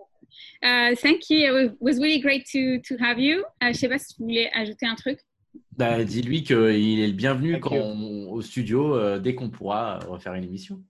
[0.62, 1.58] Uh, thank you.
[1.58, 3.46] It was really great to, to have you.
[3.62, 5.20] Uh, je sais pas si tu voulais ajouter un truc.
[5.80, 10.34] Bah, Dis-lui qu'il est le bienvenu quand on- au studio euh, dès qu'on pourra refaire
[10.34, 10.82] une émission.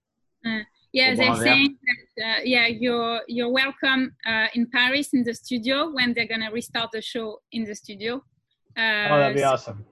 [0.91, 1.75] Yeah, they're saying
[2.17, 6.49] that uh, yeah, you're you're welcome uh, in Paris in the studio when they're gonna
[6.51, 8.15] restart the show in the studio.
[8.75, 9.85] Uh, Oh, that'd be so- awesome.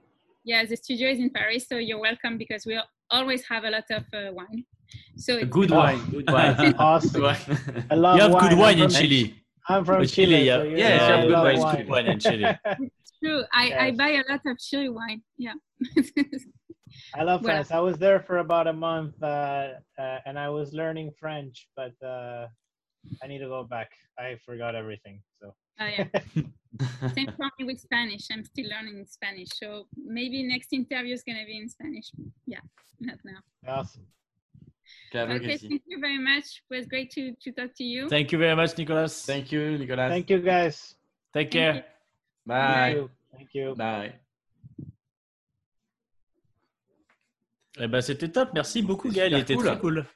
[0.44, 2.76] Yeah, the studio is in Paris, so you're welcome because we
[3.10, 4.64] always have a lot of uh, wine.
[5.16, 6.74] So it's Good wine, good wine.
[6.78, 7.24] Awesome.
[7.90, 9.34] I love You have good wine in Chile.
[9.68, 10.38] I'm from Chile.
[10.38, 10.58] Chile, yeah.
[10.58, 11.76] so Yeah, I wine.
[11.76, 12.46] good wine in Chile.
[13.22, 13.42] true.
[13.52, 15.22] I, I buy a lot of chili wine.
[15.36, 15.54] Yeah.
[17.14, 17.44] I love Voilà.
[17.44, 17.70] France.
[17.70, 21.92] I was there for about a month, uh, uh, and I was learning French, but
[22.04, 22.46] uh,
[23.22, 23.90] I need to go back.
[24.18, 25.22] I forgot everything.
[25.40, 26.06] So Oh, yeah.
[27.14, 28.26] Same for me with Spanish.
[28.32, 29.48] I'm still learning Spanish.
[29.54, 32.10] So maybe next interview is going to be in Spanish.
[32.46, 32.60] Yeah,
[33.00, 33.38] not now.
[33.66, 34.06] awesome.
[35.10, 36.62] Claro que Okay, thank you very much.
[36.70, 38.08] It was great to, to talk to you.
[38.08, 39.24] Thank you very much, Nicolas.
[39.24, 40.10] Thank you, Nicolas.
[40.10, 40.94] Thank you, guys.
[41.32, 41.60] Take Thank you.
[41.60, 41.84] care.
[42.48, 42.94] Bye.
[42.94, 43.10] Thank you.
[43.36, 43.74] Thank you.
[43.74, 44.12] Bye.
[47.80, 48.50] Eh ben, c'était top.
[48.54, 49.32] Merci beaucoup, Gaël.
[49.32, 49.64] Il était cool.
[49.66, 50.06] très cool.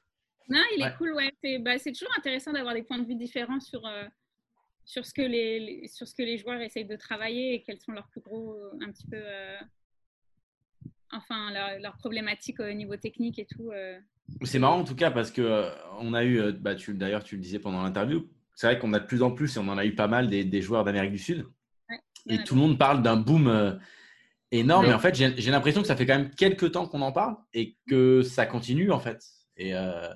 [0.49, 0.95] Non, il est Ouais.
[0.99, 1.31] cool, ouais.
[1.43, 4.05] C'est bah, c'est toujours intéressant d'avoir des points de vue différents sur, euh,
[4.85, 7.79] sur, ce que les, les- sur ce que les joueurs essayent de travailler et quels
[7.79, 9.59] sont leurs plus gros, euh, un petit peu, euh,
[11.13, 13.71] enfin, leurs problématiques au niveau technique et tout.
[13.71, 13.99] euh.
[14.43, 15.71] C'est marrant en tout cas parce que euh,
[16.01, 19.07] on a eu, bah, d'ailleurs tu le disais pendant l'interview, c'est vrai qu'on a de
[19.07, 21.19] plus en plus et on en a eu pas mal des, des joueurs d'Amérique du
[21.19, 21.47] Sud
[22.29, 23.73] et tout le monde parle d'un boom euh,
[24.51, 24.87] énorme.
[24.87, 27.37] Et en fait, j'ai l'impression que ça fait quand même quelques temps qu'on en parle
[27.53, 29.23] et que ça continue en fait.
[29.57, 30.09] Et euh,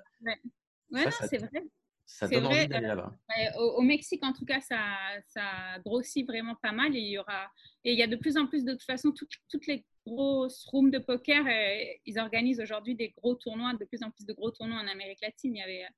[0.91, 1.65] Ouais, Ça, non, ça- c'est vrai.
[2.05, 3.13] ça donne vrai, envie d'aller euh, là-bas.
[3.29, 4.79] Ouais, au, au Mexique, en tout cas, ça,
[5.27, 6.95] ça grossit vraiment pas mal.
[6.95, 7.51] Et il y aura,
[7.85, 10.65] et il y a de plus en plus, de toute façon, toutes, toutes les grosses
[10.67, 14.33] rooms de poker, euh, ils organisent aujourd'hui des gros tournois, de plus en plus de
[14.33, 15.57] gros tournois en Amérique latine.
[15.57, 15.89] Il y avait euh,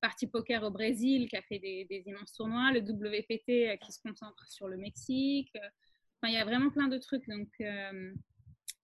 [0.00, 4.00] Parti Poker au Brésil qui a fait des, immenses tournois, le WPT euh, qui se
[4.00, 5.52] concentre sur le Mexique.
[5.54, 7.26] Enfin, il y a vraiment plein de trucs.
[7.28, 8.12] Donc, euh,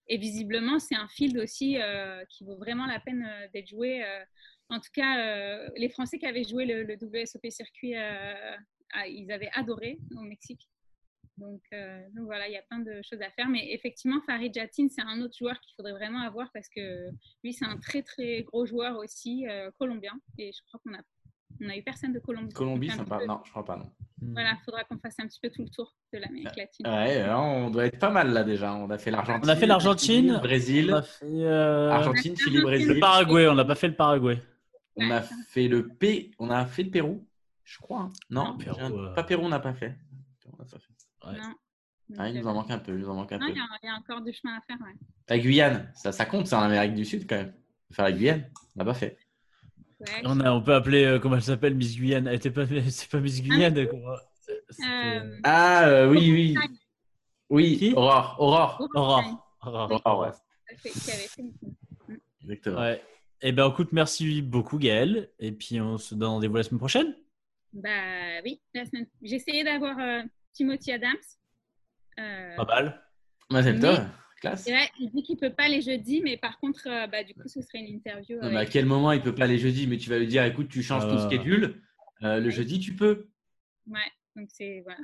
[0.09, 4.05] et visiblement, c'est un field aussi euh, qui vaut vraiment la peine d'être joué.
[4.69, 9.51] en tout cas, les Français qui avaient joué le, le WSOP circuit, ah, ils avaient
[9.55, 10.69] adoré au Mexique.
[11.43, 13.49] Donc, euh, donc voilà, il y a plein de choses à faire.
[13.49, 17.09] Mais effectivement, Farid Jatin, c'est un autre joueur qu'il faudrait vraiment avoir parce que
[17.43, 20.13] lui, c'est un très très gros joueur aussi, euh, colombien.
[20.39, 21.01] Et je crois qu'on a,
[21.61, 22.55] on a eu personne de Colombie.
[22.55, 23.19] Colombie, sympa.
[23.19, 23.91] peu- Non, je crois pas non.
[24.25, 26.87] Voilà, il faudra qu'on fasse un petit peu tout le tour de l'Amérique latine.
[26.87, 28.73] Ouais, alors, on doit être pas mal là déjà.
[28.73, 29.43] On a fait l'Argentine.
[29.45, 30.33] On a fait l'Argentine.
[30.35, 33.01] le Brésil, On a fait euh, Argentine, Chili, le Brésil.
[33.01, 33.49] Paraguay.
[33.49, 34.39] On n'a pas fait le Paraguay.
[34.95, 37.27] On a fait le P, on a fait le Pérou,
[37.65, 38.01] je crois.
[38.03, 38.13] hein.
[38.31, 39.15] Non, Non, Pérou, un- euh.
[39.15, 39.97] pas Pérou, on n'a pas fait.
[40.41, 40.93] Pérou, on n'a pas fait.
[41.27, 41.39] Ouais.
[41.39, 41.55] Non.
[42.19, 43.53] Ah, il nous en euh, manque un peu, il nous en manque un non, peu.
[43.53, 44.77] il y, a- il y a encore du chemin à faire.
[44.81, 44.93] Ouais.
[45.29, 47.55] La Guyane, ça, ça compte, c'est en Amérique du Sud quand même.
[47.93, 49.17] Faire la Guyane, on n'a pas fait.
[50.01, 50.07] Ouais.
[50.25, 52.27] On, a, on peut appeler, euh, comment elle s'appelle, Miss Guyane?
[52.27, 53.87] Elle était pas, c'est pas Miss Guyane.
[53.89, 56.57] comment- c'était- Euh, Ah euh, oui, oui.
[57.49, 57.93] Oui, Qui?
[57.95, 58.89] Aurore, Aurore.
[58.95, 59.57] Aurore.
[59.65, 59.93] Aurore.
[60.05, 60.31] Aurore, ouais.
[62.43, 62.81] Exactement.
[62.81, 63.03] Ouais.
[63.43, 65.31] Eh ben, écoute, merci beaucoup, Gaël.
[65.39, 67.15] Et puis, on se donne rendez-vous la semaine prochaine.
[67.73, 67.89] Bah
[68.45, 69.07] oui, la semaine.
[69.23, 71.11] J'ai essayé d'avoir euh, Timothy Adams.
[72.19, 73.03] Euh, Pas mal.
[73.51, 73.63] Moi.
[74.41, 74.67] Classe.
[74.67, 77.47] ouais, il dit qu'il peut pas les jeudis, mais par contre, euh, bah, du coup,
[77.47, 78.41] ce serait une interview.
[78.43, 79.87] Non, mais à quel moment il peut pas les jeudis?
[79.87, 81.29] Mais tu vas lui dire, écoute, tu changes ton Euh.
[81.29, 81.81] schedule.
[82.25, 83.29] Euh, le jeudi, tu peux.
[83.87, 84.01] Ouais,
[84.35, 84.99] donc c'est voilà.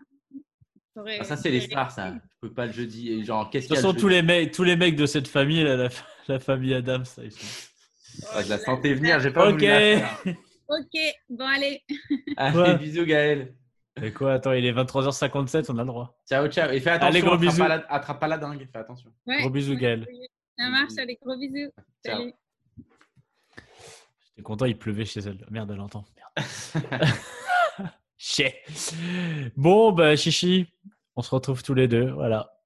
[1.20, 2.10] Ah, ça, c'est les stars, ça.
[2.12, 3.12] Tu peux pas le jeudi.
[3.12, 4.96] Et genre, qu'est-ce De qu'il toute y a façon, tous les, mecs, tous les mecs
[4.96, 5.88] de cette famille, là, la,
[6.26, 9.52] la famille Adams, ça, ils sont- Ah, je la sentais venir, j'ai pas Ok.
[9.52, 10.18] voulu la faire.
[10.68, 11.82] Ok, bon allez.
[12.36, 12.78] Allez, Ouais.
[12.78, 13.54] bisous Gaël.
[14.02, 16.18] Et quoi Attends, il est 23h57, on a le droit.
[16.28, 16.70] Ciao, ciao.
[16.70, 17.58] Et fais attention, Allez, gros attrape, bisous.
[17.58, 18.68] Pas la, attrape pas la dingue.
[18.72, 19.10] Fais attention.
[19.26, 20.06] Ouais, Gros bisous, Gaël.
[20.58, 21.70] Ça marche, allez, gros bisous.
[22.04, 22.18] Ciao.
[22.18, 22.34] Salut.
[24.28, 25.44] J'étais content, il pleuvait chez elle.
[25.50, 26.04] Merde, elle entend.
[26.16, 27.08] Merde.
[28.16, 28.54] Chier.
[29.56, 30.66] Bon, bah, Chichi,
[31.16, 32.10] on se retrouve tous les deux.
[32.10, 32.57] Voilà.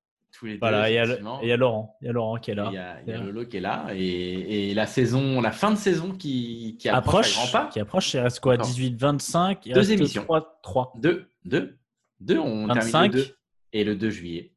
[0.42, 0.58] Tous les deux.
[0.58, 1.40] Voilà, il y, a, effectivement.
[1.40, 1.96] il y a Laurent.
[2.00, 2.68] Il y a Laurent qui est Et là.
[2.68, 3.86] Il y a, il y a Lolo qui est là.
[3.94, 7.70] Et, et la saison, la fin de saison qui, qui approche, approche, à grands pas.
[7.70, 8.54] qui approche, il reste quoi?
[8.54, 8.66] Encore.
[8.66, 10.24] 18, 25 il Deux reste émissions.
[10.24, 10.92] 3, 3.
[10.96, 11.28] Deux.
[11.44, 11.78] Deux.
[12.18, 12.90] Deux, on 25.
[12.90, 13.36] termine le 2
[13.72, 14.52] et le 2 juillet.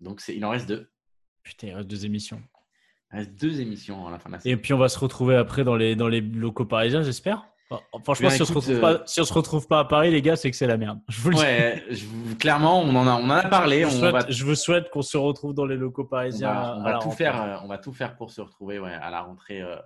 [0.00, 0.90] Donc il en reste deux.
[1.44, 2.42] Putain, il reste deux émissions.
[3.12, 4.58] Il reste deux émissions à la fin de la Et saison.
[4.60, 7.46] puis on va se retrouver après dans les, dans les locaux parisiens, j'espère.
[8.04, 10.10] Franchement, Bien, si, on se retrouve euh, pas, si on se retrouve pas à Paris,
[10.10, 10.98] les gars, c'est que c'est la merde.
[11.08, 11.96] Je vous le dis.
[11.96, 13.80] Je clairement, on en a, on en a parlé.
[13.82, 16.06] Je On vous souhaite, va, je vous souhaite qu'on se retrouve dans les locaux on
[16.06, 16.52] parisiens.
[16.52, 17.24] va- on à va la tout rentrée.
[17.24, 17.42] faire.
[17.42, 19.76] euh, On va tout faire pour se retrouver ouais, à la rentrée euh,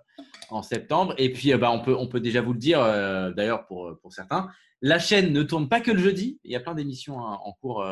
[0.51, 1.15] en septembre.
[1.19, 2.81] Et puis, euh, bah, on peut, on peut déjà vous le dire.
[2.81, 4.49] euh, D'ailleurs, pour pour certains,
[4.83, 6.39] la chaîne ne tourne pas que le jeudi.
[6.45, 7.85] Il y a plein d'émissions hein, en cours.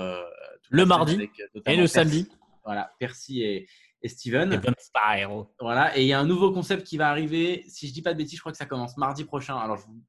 [0.71, 1.31] Le mardi avec,
[1.67, 2.29] Et le samedi.
[2.65, 3.67] Voilà, Percy et,
[4.05, 4.53] et Steven.
[4.53, 5.29] Et Style.
[5.61, 7.65] Voilà, et il y a un nouveau concept qui va arriver.
[7.69, 9.57] Si je dis pas de bêtises, je crois que ça commence mardi prochain.
[9.59, 10.01] Alors, je vous...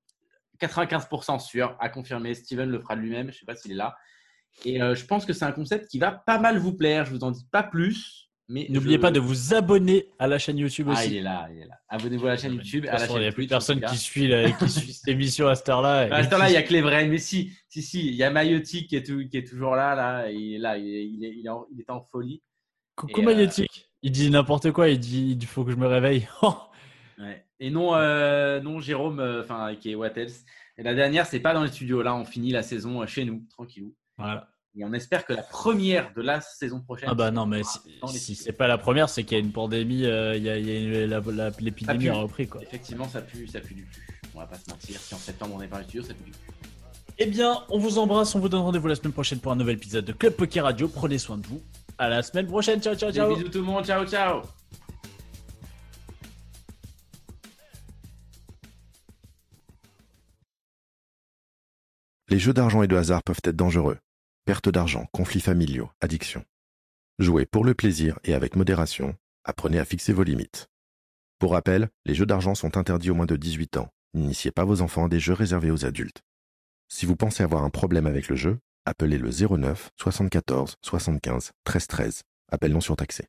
[0.61, 2.33] 95% sûr, à confirmer.
[2.33, 3.31] Steven le fera de lui-même.
[3.31, 3.95] Je sais pas s'il est là.
[4.63, 7.05] Et euh, je pense que c'est un concept qui va pas mal vous plaire.
[7.05, 8.29] Je vous en dis pas plus.
[8.47, 11.07] Mais N'oubliez je- pas de vous abonner à la chaîne YouTube Ah, aussi.
[11.07, 11.79] il est là, il est là.
[11.89, 13.81] Abonnez-vous à la chaîne YouTube, toute à la façon, chaîne il n'y a plus personne
[13.81, 16.01] qui suit, la- qui suit cette émission à cette heure-là.
[16.13, 17.07] À Et cette heure-là, il n'y a que les vrais.
[17.07, 19.95] Mais si, si, si, il y a Mayotti qui est, tout- qui est toujours là.
[19.95, 20.29] là.
[20.29, 22.43] Il est là, il est, il est, il est en, il en folie.
[22.95, 23.84] Coucou euh, Magnétique.
[24.01, 24.89] Il dit n'importe quoi.
[24.89, 26.27] Il dit il faut que je me réveille.
[27.17, 27.45] Ouais.
[27.61, 30.43] Et non, euh, non Jérôme, euh, enfin, qui est What Else.
[30.77, 32.01] Et la dernière, c'est pas dans les studios.
[32.01, 33.95] Là, on finit la saison euh, chez nous, tranquillou.
[34.17, 34.49] Voilà.
[34.77, 37.07] Et on espère que la première de la saison prochaine.
[37.09, 37.61] Ah bah non, mais
[38.07, 40.05] si, c'est pas la première, c'est qu'il y a une pandémie.
[40.05, 42.61] euh, y a, a l'épidémie a repris quoi.
[42.61, 44.05] Effectivement, ça pue, ça pue du cul.
[44.33, 44.99] On va pas se mentir.
[44.99, 46.37] Si en septembre on est pas dans les studios, ça pue du cul.
[47.17, 48.35] Eh bien, on vous embrasse.
[48.35, 50.89] On vous donne rendez-vous la semaine prochaine pour un nouvel épisode de Club Poker Radio.
[50.89, 51.61] Prenez soin de vous.
[51.97, 52.81] À la semaine prochaine.
[52.81, 53.35] Ciao, ciao, Des ciao.
[53.35, 53.85] bisous tout le monde.
[53.85, 54.41] Ciao, ciao.
[62.29, 63.97] Les jeux d'argent et de hasard peuvent être dangereux.
[64.45, 66.43] Perte d'argent, conflits familiaux, addiction.
[67.19, 69.15] Jouez pour le plaisir et avec modération.
[69.43, 70.67] Apprenez à fixer vos limites.
[71.39, 73.89] Pour rappel, les jeux d'argent sont interdits aux moins de 18 ans.
[74.13, 76.21] N'initiez pas vos enfants à des jeux réservés aux adultes.
[76.87, 81.87] Si vous pensez avoir un problème avec le jeu, appelez le 09 74 75 13
[81.87, 82.21] 13.
[82.51, 83.23] Appel non surtaxé.